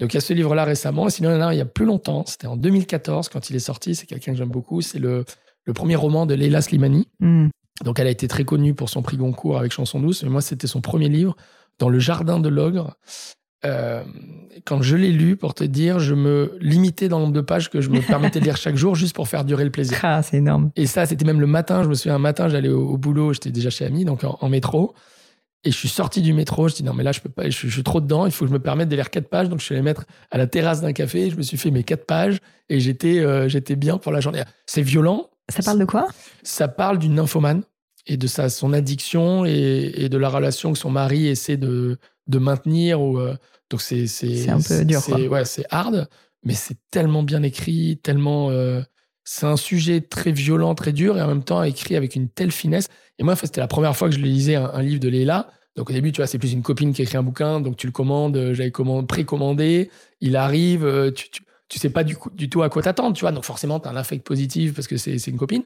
Donc 0.00 0.12
il 0.12 0.16
y 0.16 0.18
a 0.18 0.20
ce 0.20 0.32
livre-là 0.32 0.64
récemment. 0.64 1.08
Sinon, 1.08 1.30
il 1.30 1.34
y 1.34 1.36
en 1.36 1.40
a 1.40 1.46
un 1.46 1.52
il 1.52 1.58
y 1.58 1.62
a 1.62 1.66
plus 1.66 1.86
longtemps. 1.86 2.24
C'était 2.26 2.46
en 2.46 2.56
2014 2.56 3.28
quand 3.28 3.50
il 3.50 3.56
est 3.56 3.60
sorti. 3.60 3.94
C'est 3.94 4.06
quelqu'un 4.06 4.32
que 4.32 4.38
j'aime 4.38 4.48
beaucoup. 4.48 4.80
C'est 4.80 4.98
le, 4.98 5.24
le 5.64 5.72
premier 5.72 5.96
roman 5.96 6.26
de 6.26 6.34
Leila 6.34 6.60
Slimani. 6.60 7.08
Hmm. 7.20 7.48
Donc 7.84 7.98
elle 7.98 8.06
a 8.06 8.10
été 8.10 8.28
très 8.28 8.44
connue 8.44 8.74
pour 8.74 8.88
son 8.88 9.02
prix 9.02 9.16
Goncourt 9.16 9.58
avec 9.58 9.72
Chanson 9.72 10.00
douce. 10.00 10.22
Mais 10.24 10.30
moi, 10.30 10.40
c'était 10.40 10.66
son 10.66 10.80
premier 10.80 11.08
livre, 11.08 11.36
Dans 11.78 11.88
le 11.88 11.98
jardin 11.98 12.40
de 12.40 12.48
l'ogre. 12.48 12.96
Euh, 13.64 14.02
quand 14.64 14.82
je 14.82 14.96
l'ai 14.96 15.12
lu, 15.12 15.36
pour 15.36 15.54
te 15.54 15.64
dire, 15.64 15.98
je 15.98 16.14
me 16.14 16.56
limitais 16.60 17.08
dans 17.08 17.18
le 17.18 17.24
nombre 17.24 17.34
de 17.34 17.40
pages 17.40 17.70
que 17.70 17.80
je 17.80 17.90
me 17.90 18.00
permettais 18.06 18.40
de 18.40 18.44
lire 18.44 18.56
chaque 18.56 18.76
jour 18.76 18.94
juste 18.94 19.14
pour 19.14 19.28
faire 19.28 19.44
durer 19.44 19.64
le 19.64 19.70
plaisir. 19.70 19.98
Ah, 20.02 20.22
c'est 20.22 20.38
énorme. 20.38 20.70
Et 20.76 20.86
ça, 20.86 21.06
c'était 21.06 21.24
même 21.24 21.40
le 21.40 21.46
matin. 21.46 21.82
Je 21.82 21.88
me 21.88 21.94
souviens, 21.94 22.14
un 22.16 22.20
matin, 22.20 22.48
j'allais 22.48 22.68
au, 22.68 22.96
boulot, 22.96 23.32
j'étais 23.32 23.50
déjà 23.50 23.70
chez 23.70 23.84
Ami, 23.84 24.04
donc 24.04 24.22
en, 24.24 24.48
métro. 24.48 24.94
Et 25.64 25.70
je 25.70 25.76
suis 25.76 25.88
sorti 25.88 26.20
du 26.20 26.34
métro, 26.34 26.68
je 26.68 26.74
dis 26.74 26.84
non, 26.84 26.92
mais 26.92 27.02
là, 27.02 27.12
je 27.12 27.20
peux 27.20 27.30
pas, 27.30 27.48
je, 27.48 27.68
suis 27.68 27.82
trop 27.82 28.00
dedans, 28.00 28.26
il 28.26 28.32
faut 28.32 28.44
que 28.44 28.50
je 28.50 28.54
me 28.54 28.58
permette 28.58 28.88
de 28.88 28.96
lire 28.96 29.10
quatre 29.10 29.28
pages. 29.28 29.48
Donc, 29.48 29.60
je 29.60 29.64
suis 29.64 29.74
allé 29.74 29.82
mettre 29.82 30.04
à 30.30 30.36
la 30.36 30.46
terrasse 30.46 30.82
d'un 30.82 30.92
café, 30.92 31.30
je 31.30 31.36
me 31.36 31.42
suis 31.42 31.56
fait 31.56 31.70
mes 31.70 31.84
quatre 31.84 32.04
pages 32.06 32.38
et 32.68 32.80
j'étais 32.80 33.20
euh, 33.20 33.48
j'étais 33.48 33.76
bien 33.76 33.96
pour 33.96 34.12
la 34.12 34.20
journée. 34.20 34.42
C'est 34.66 34.82
violent. 34.82 35.30
Ça 35.48 35.62
parle 35.62 35.78
de 35.78 35.84
quoi? 35.84 36.06
Ça 36.42 36.68
parle 36.68 36.98
d'une 36.98 37.14
nymphomane 37.14 37.62
et 38.06 38.16
de 38.16 38.26
sa, 38.26 38.48
son 38.48 38.72
addiction 38.72 39.44
et, 39.44 40.08
de 40.10 40.18
la 40.18 40.28
relation 40.28 40.72
que 40.72 40.78
son 40.78 40.90
mari 40.90 41.26
essaie 41.28 41.56
de, 41.56 41.98
de 42.26 42.38
maintenir. 42.38 43.00
Ou, 43.00 43.18
euh, 43.18 43.34
donc 43.74 43.82
c'est 43.82 44.06
c'est 44.06 44.48
un 44.48 44.60
peu 44.60 44.84
dur. 44.84 45.00
C'est 45.00 45.26
ouais, 45.26 45.44
c'est 45.44 45.64
hard, 45.68 46.08
mais 46.44 46.54
c'est 46.54 46.76
tellement 46.92 47.24
bien 47.24 47.42
écrit, 47.42 47.98
tellement. 48.00 48.50
Euh, 48.50 48.82
c'est 49.24 49.46
un 49.46 49.56
sujet 49.56 50.00
très 50.00 50.30
violent, 50.30 50.76
très 50.76 50.92
dur, 50.92 51.18
et 51.18 51.22
en 51.22 51.26
même 51.26 51.42
temps 51.42 51.60
écrit 51.64 51.96
avec 51.96 52.14
une 52.14 52.28
telle 52.28 52.52
finesse. 52.52 52.86
Et 53.18 53.24
moi, 53.24 53.34
c'était 53.34 53.60
la 53.60 53.66
première 53.66 53.96
fois 53.96 54.08
que 54.08 54.14
je 54.14 54.20
lisais 54.20 54.54
un, 54.54 54.80
livre 54.80 55.00
de 55.00 55.08
Leila. 55.08 55.50
Donc 55.74 55.90
au 55.90 55.92
début, 55.92 56.12
tu 56.12 56.18
vois, 56.18 56.28
c'est 56.28 56.38
plus 56.38 56.52
une 56.52 56.62
copine 56.62 56.92
qui 56.92 57.02
écrit 57.02 57.16
un 57.16 57.24
bouquin, 57.24 57.60
donc 57.60 57.76
tu 57.76 57.88
le 57.88 57.92
commandes, 57.92 58.36
euh, 58.36 58.54
j'avais 58.54 58.70
précommandé, 59.08 59.90
il 60.20 60.36
arrive, 60.36 60.84
euh, 60.84 61.10
tu, 61.10 61.30
tu, 61.68 61.78
sais 61.80 61.90
pas 61.90 62.04
du, 62.04 62.16
du 62.34 62.48
tout 62.48 62.62
à 62.62 62.68
quoi 62.68 62.80
t'attendre, 62.80 63.16
tu 63.16 63.22
vois. 63.22 63.32
Donc 63.32 63.44
forcément, 63.44 63.80
tu 63.80 63.88
as 63.88 63.90
un 63.90 63.96
affect 63.96 64.24
positif 64.24 64.72
parce 64.72 64.86
que 64.86 64.96
c'est 64.96 65.16
une 65.26 65.36
copine. 65.36 65.64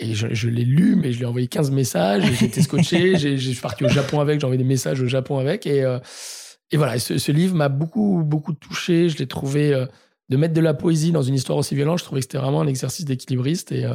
Et 0.00 0.12
je, 0.14 0.26
je 0.34 0.48
l'ai 0.48 0.64
lu, 0.64 0.96
mais 0.96 1.12
je 1.12 1.18
lui 1.18 1.24
ai 1.24 1.28
envoyé 1.28 1.46
15 1.46 1.70
messages, 1.70 2.24
j'étais 2.40 2.62
scotché, 2.62 3.16
je 3.16 3.36
suis 3.36 3.60
parti 3.60 3.84
au 3.84 3.88
Japon 3.88 4.18
avec, 4.18 4.40
j'ai 4.40 4.44
envoyé 4.44 4.58
des 4.58 4.68
messages 4.68 5.00
au 5.00 5.06
Japon 5.06 5.38
avec, 5.38 5.68
et, 5.68 5.84
et 6.70 6.76
voilà, 6.76 6.98
ce, 6.98 7.32
livre 7.32 7.54
m'a 7.54 7.68
beaucoup, 7.68 8.22
beaucoup 8.24 8.52
touché. 8.52 9.08
Je 9.08 9.18
l'ai 9.18 9.26
trouvé, 9.26 9.72
euh, 9.72 9.86
de 10.28 10.36
mettre 10.36 10.54
de 10.54 10.60
la 10.60 10.74
poésie 10.74 11.12
dans 11.12 11.22
une 11.22 11.34
histoire 11.34 11.58
aussi 11.58 11.74
violente, 11.74 11.98
je 11.98 12.04
trouvais 12.04 12.20
que 12.20 12.24
c'était 12.24 12.38
vraiment 12.38 12.62
un 12.62 12.66
exercice 12.66 13.04
d'équilibriste. 13.04 13.72
Et, 13.72 13.84
euh, 13.84 13.94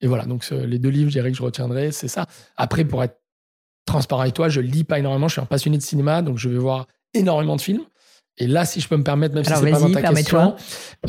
et 0.00 0.06
voilà, 0.06 0.24
donc 0.24 0.48
les 0.50 0.78
deux 0.78 0.90
livres, 0.90 1.10
je 1.10 1.14
dirais 1.14 1.30
que 1.30 1.36
je 1.36 1.42
retiendrai, 1.42 1.92
c'est 1.92 2.08
ça. 2.08 2.26
Après, 2.56 2.84
pour 2.84 3.02
être 3.02 3.18
transparent 3.86 4.22
avec 4.22 4.34
toi, 4.34 4.48
je 4.48 4.60
lis 4.60 4.84
pas 4.84 4.98
énormément. 4.98 5.28
Je 5.28 5.32
suis 5.32 5.40
un 5.40 5.46
passionné 5.46 5.78
de 5.78 5.82
cinéma, 5.82 6.22
donc 6.22 6.38
je 6.38 6.48
vais 6.48 6.58
voir 6.58 6.86
énormément 7.14 7.56
de 7.56 7.60
films. 7.60 7.84
Et 8.36 8.46
là, 8.46 8.64
si 8.64 8.80
je 8.80 8.88
peux 8.88 8.96
me 8.96 9.02
permettre, 9.02 9.34
même 9.34 9.44
si 9.44 9.52
c'est 9.52 9.70
pas 9.70 9.80
dans 9.80 9.90
ta 9.90 10.02
question, 10.02 10.54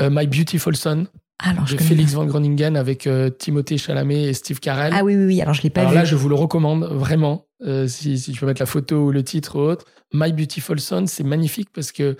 euh, 0.01 0.09
My 0.11 0.25
Beautiful 0.25 0.75
Son, 0.75 1.05
alors, 1.39 1.63
de 1.63 1.77
Félix 1.77 2.13
Van 2.13 2.25
Groningen 2.25 2.75
avec 2.75 3.07
Timothée 3.37 3.77
Chalamet 3.77 4.23
et 4.23 4.33
Steve 4.33 4.59
Carell. 4.59 4.93
Ah 4.95 5.03
oui, 5.03 5.15
oui, 5.15 5.25
oui. 5.25 5.41
Alors, 5.41 5.53
je 5.53 5.61
l'ai 5.61 5.69
pas 5.69 5.81
alors 5.81 5.93
vu. 5.93 5.97
là, 5.97 6.05
je 6.05 6.15
vous 6.15 6.29
le 6.29 6.35
recommande 6.35 6.83
vraiment. 6.83 7.45
si, 7.87 8.19
si 8.19 8.31
tu 8.31 8.39
peux 8.39 8.45
mettre 8.45 8.61
la 8.61 8.65
photo 8.65 9.05
ou 9.05 9.11
le 9.11 9.23
titre 9.23 9.55
ou 9.55 9.59
autre. 9.59 9.85
My 10.13 10.33
Beautiful 10.33 10.79
Son, 10.79 11.05
c'est 11.07 11.23
magnifique 11.23 11.69
parce 11.73 11.91
que 11.91 12.17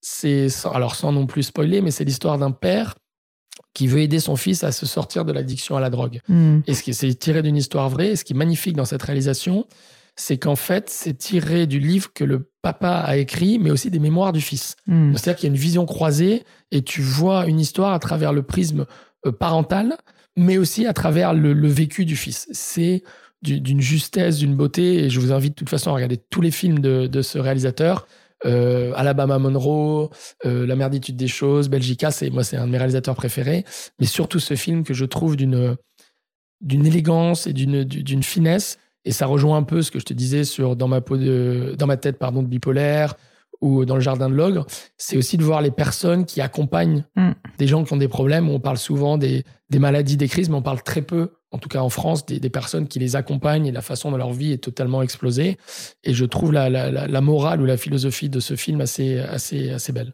c'est, 0.00 0.48
alors 0.72 0.94
sans 0.94 1.12
non 1.12 1.26
plus 1.26 1.44
spoiler, 1.44 1.80
mais 1.80 1.90
c'est 1.90 2.04
l'histoire 2.04 2.38
d'un 2.38 2.50
père 2.50 2.94
qui 3.74 3.86
veut 3.86 4.00
aider 4.00 4.20
son 4.20 4.36
fils 4.36 4.64
à 4.64 4.72
se 4.72 4.84
sortir 4.84 5.24
de 5.24 5.32
l'addiction 5.32 5.76
à 5.76 5.80
la 5.80 5.90
drogue. 5.90 6.20
Hmm. 6.28 6.60
Et 6.66 6.74
ce 6.74 6.82
qui 6.82 6.92
c'est 6.92 7.14
tiré 7.14 7.42
d'une 7.42 7.56
histoire 7.56 7.88
vraie, 7.88 8.10
et 8.10 8.16
ce 8.16 8.24
qui 8.24 8.34
est 8.34 8.36
magnifique 8.36 8.76
dans 8.76 8.84
cette 8.84 9.02
réalisation, 9.02 9.66
c'est 10.16 10.38
qu'en 10.38 10.56
fait, 10.56 10.90
c'est 10.90 11.14
tiré 11.16 11.66
du 11.66 11.78
livre 11.80 12.12
que 12.14 12.24
le 12.24 12.50
papa 12.62 12.90
a 13.04 13.16
écrit, 13.16 13.58
mais 13.58 13.70
aussi 13.70 13.90
des 13.90 13.98
mémoires 13.98 14.32
du 14.32 14.40
fils. 14.40 14.76
Hmm. 14.86 15.12
C'est-à-dire 15.14 15.36
qu'il 15.36 15.48
y 15.48 15.52
a 15.52 15.54
une 15.54 15.60
vision 15.60 15.86
croisée 15.86 16.44
et 16.70 16.82
tu 16.82 17.00
vois 17.00 17.46
une 17.46 17.58
histoire 17.58 17.92
à 17.92 17.98
travers 17.98 18.32
le 18.32 18.42
prisme 18.42 18.86
euh, 19.26 19.32
parental, 19.32 19.96
mais 20.36 20.58
aussi 20.58 20.86
à 20.86 20.92
travers 20.92 21.34
le, 21.34 21.52
le 21.52 21.68
vécu 21.68 22.04
du 22.04 22.16
fils. 22.16 22.46
C'est 22.52 23.02
du- 23.42 23.60
d'une 23.60 23.80
justesse, 23.80 24.38
d'une 24.38 24.54
beauté, 24.54 25.04
et 25.04 25.10
je 25.10 25.18
vous 25.18 25.32
invite 25.32 25.54
de 25.54 25.58
toute 25.58 25.68
façon 25.70 25.90
à 25.90 25.94
regarder 25.94 26.18
tous 26.30 26.40
les 26.40 26.50
films 26.52 26.78
de, 26.78 27.06
de 27.06 27.22
ce 27.22 27.38
réalisateur. 27.38 28.06
Euh, 28.44 28.92
Alabama 28.96 29.38
Monroe, 29.38 30.10
euh, 30.46 30.66
La 30.66 30.74
merditude 30.76 31.16
des 31.16 31.28
choses, 31.28 31.68
Belgica, 31.68 32.10
c'est 32.10 32.28
moi 32.30 32.42
c'est 32.44 32.56
un 32.56 32.66
de 32.66 32.72
mes 32.72 32.78
réalisateurs 32.78 33.14
préférés, 33.14 33.64
mais 34.00 34.06
surtout 34.06 34.40
ce 34.40 34.54
film 34.56 34.82
que 34.84 34.94
je 34.94 35.04
trouve 35.04 35.36
d'une 35.36 35.76
d'une 36.60 36.86
élégance 36.86 37.46
et 37.46 37.52
d'une 37.52 37.84
d'une 37.84 38.22
finesse 38.22 38.78
et 39.04 39.12
ça 39.12 39.26
rejoint 39.26 39.56
un 39.56 39.62
peu 39.62 39.82
ce 39.82 39.90
que 39.90 39.98
je 39.98 40.04
te 40.04 40.12
disais 40.14 40.44
sur 40.44 40.76
dans 40.76 40.88
ma 40.88 41.00
peau 41.00 41.16
de 41.16 41.74
dans 41.78 41.86
ma 41.86 41.96
tête 41.96 42.18
pardon 42.18 42.42
de 42.42 42.48
bipolaire 42.48 43.14
ou 43.60 43.84
dans 43.84 43.94
le 43.94 44.00
jardin 44.00 44.28
de 44.28 44.34
l'ogre, 44.34 44.66
c'est 44.96 45.16
aussi 45.16 45.36
de 45.36 45.44
voir 45.44 45.62
les 45.62 45.70
personnes 45.70 46.24
qui 46.24 46.40
accompagnent 46.40 47.04
Mm. 47.14 47.30
des 47.58 47.66
gens 47.68 47.84
qui 47.84 47.92
ont 47.92 47.96
des 47.96 48.08
problèmes. 48.08 48.48
On 48.48 48.58
parle 48.58 48.76
souvent 48.78 49.18
des, 49.18 49.44
des 49.70 49.78
maladies, 49.78 50.16
des 50.16 50.26
crises, 50.26 50.48
mais 50.50 50.56
on 50.56 50.62
parle 50.62 50.82
très 50.82 51.02
peu, 51.02 51.34
en 51.52 51.58
tout 51.58 51.68
cas 51.68 51.80
en 51.80 51.88
France, 51.88 52.26
des, 52.26 52.40
des 52.40 52.50
personnes 52.50 52.88
qui 52.88 52.98
les 52.98 53.14
accompagnent 53.14 53.66
et 53.66 53.70
la 53.72 53.82
façon 53.82 54.10
dont 54.10 54.16
leur 54.16 54.32
vie 54.32 54.50
est 54.52 54.58
totalement 54.64 55.00
explosée. 55.00 55.58
Et 56.02 56.12
je 56.12 56.24
trouve 56.24 56.52
la, 56.52 56.68
la, 56.70 56.90
la, 56.90 57.06
la 57.06 57.20
morale 57.20 57.60
ou 57.62 57.64
la 57.64 57.76
philosophie 57.76 58.28
de 58.28 58.40
ce 58.40 58.56
film 58.56 58.80
assez, 58.80 59.20
assez, 59.20 59.70
assez 59.70 59.92
belle. 59.92 60.12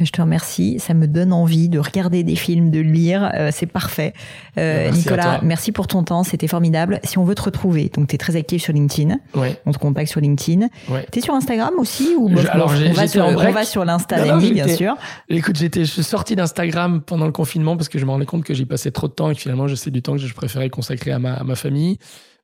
Je 0.00 0.10
te 0.12 0.20
remercie, 0.20 0.78
ça 0.78 0.94
me 0.94 1.06
donne 1.06 1.32
envie 1.32 1.68
de 1.68 1.78
regarder 1.78 2.22
des 2.22 2.36
films, 2.36 2.70
de 2.70 2.78
lire, 2.80 3.30
euh, 3.34 3.50
c'est 3.52 3.66
parfait. 3.66 4.12
Euh, 4.56 4.84
Merci 4.84 4.98
Nicolas, 4.98 5.40
merci 5.42 5.72
pour 5.72 5.86
ton 5.86 6.04
temps, 6.04 6.22
c'était 6.22 6.46
formidable. 6.48 7.00
Si 7.04 7.18
on 7.18 7.24
veut 7.24 7.34
te 7.34 7.42
retrouver, 7.42 7.90
donc 7.94 8.08
tu 8.08 8.14
es 8.14 8.18
très 8.18 8.36
actif 8.36 8.62
sur 8.62 8.72
LinkedIn, 8.72 9.16
Ouais, 9.34 9.60
on 9.66 9.72
te 9.72 9.78
contacte 9.78 10.10
sur 10.10 10.20
LinkedIn. 10.20 10.68
ouais. 10.88 11.06
Tu 11.12 11.18
es 11.18 11.22
sur 11.22 11.34
Instagram 11.34 11.72
aussi 11.78 12.14
ou 12.18 12.28
Je- 12.36 12.46
alors, 12.48 12.72
on, 12.72 12.92
va 12.92 13.08
sur, 13.08 13.24
on 13.26 13.34
va 13.36 13.64
sur 13.64 13.84
l'Insta 13.84 14.38
bien 14.38 14.68
sûr. 14.68 14.96
Écoute, 15.28 15.56
j'étais, 15.56 15.84
sorti 15.84 16.36
d'Instagram 16.36 17.00
pendant 17.02 17.26
le 17.26 17.32
confinement 17.32 17.76
parce 17.76 17.88
que 17.88 17.98
je 17.98 18.04
me 18.04 18.10
rendais 18.10 18.26
compte 18.26 18.44
que 18.44 18.54
j'y 18.54 18.64
passais 18.66 18.90
trop 18.90 19.08
de 19.08 19.12
temps 19.12 19.30
et 19.30 19.34
que 19.34 19.40
finalement, 19.40 19.66
je 19.68 19.74
sais 19.74 19.90
du 19.90 20.02
temps 20.02 20.12
que 20.12 20.18
je 20.18 20.32
préférais 20.34 20.70
consacrer 20.70 21.10
à 21.12 21.18
ma, 21.18 21.34
à 21.34 21.44
ma 21.44 21.54
famille. 21.54 21.98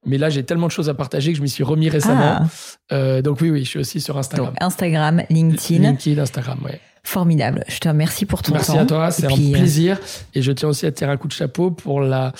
Mais 0.06 0.18
là, 0.18 0.28
j'ai 0.28 0.42
tellement 0.44 0.66
de 0.66 0.72
choses 0.72 0.90
à 0.90 0.94
partager 0.94 1.32
que 1.32 1.38
je 1.38 1.42
m'y 1.42 1.48
suis 1.48 1.64
remis 1.64 1.88
récemment. 1.88 2.40
Ah, 2.40 2.44
Euh, 2.92 3.22
donc 3.22 3.40
oui, 3.40 3.48
oui, 3.50 3.64
je 3.64 3.70
suis 3.70 3.78
aussi 3.78 4.00
sur 4.00 4.18
Instagram. 4.18 4.48
donc 4.48 4.56
Instagram, 4.60 5.22
LinkedIn, 5.30 5.78
LinkedIn, 5.88 6.20
Instagram, 6.20 6.58
ouais. 6.64 6.78
Formidable. 7.04 7.64
Je 7.68 7.78
te 7.78 7.88
remercie 7.88 8.26
pour 8.26 8.42
ton 8.42 8.52
Merci 8.52 8.72
temps. 8.72 8.78
à 8.78 8.86
toi, 8.86 9.08
Et 9.08 9.12
c'est 9.12 9.26
un 9.26 9.30
euh, 9.30 9.52
plaisir. 9.52 10.00
Et 10.34 10.42
je 10.42 10.50
tiens 10.52 10.68
aussi 10.68 10.86
à 10.86 10.90
te 10.90 10.96
tirer 10.98 11.12
un 11.12 11.16
coup 11.16 11.28
de 11.28 11.32
chapeau 11.32 11.70
pour 11.70 12.00
la, 12.00 12.32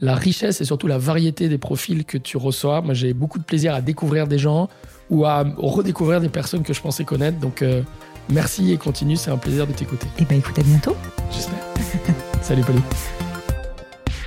la 0.00 0.14
richesse 0.14 0.60
et 0.60 0.64
surtout 0.64 0.86
la 0.86 0.98
variété 0.98 1.48
des 1.48 1.58
profils 1.58 2.04
que 2.04 2.18
tu 2.18 2.36
reçois. 2.36 2.82
Moi, 2.82 2.94
j'ai 2.94 3.14
beaucoup 3.14 3.38
de 3.38 3.44
plaisir 3.44 3.74
à 3.74 3.80
découvrir 3.80 4.26
des 4.28 4.38
gens 4.38 4.68
ou 5.10 5.24
à 5.24 5.44
redécouvrir 5.56 6.20
des 6.20 6.28
personnes 6.28 6.62
que 6.62 6.72
je 6.72 6.80
pensais 6.80 7.04
connaître. 7.04 7.38
Donc, 7.38 7.62
euh, 7.62 7.82
merci 8.28 8.72
et 8.72 8.76
continue, 8.76 9.16
c'est 9.16 9.30
un 9.30 9.38
plaisir 9.38 9.66
de 9.66 9.72
t'écouter. 9.72 10.06
Eh 10.18 10.24
ben 10.24 10.38
écoute, 10.38 10.58
à 10.58 10.62
bientôt. 10.62 10.96
J'espère. 11.30 11.58
Salut, 12.42 12.62
Pauline. 12.62 13.31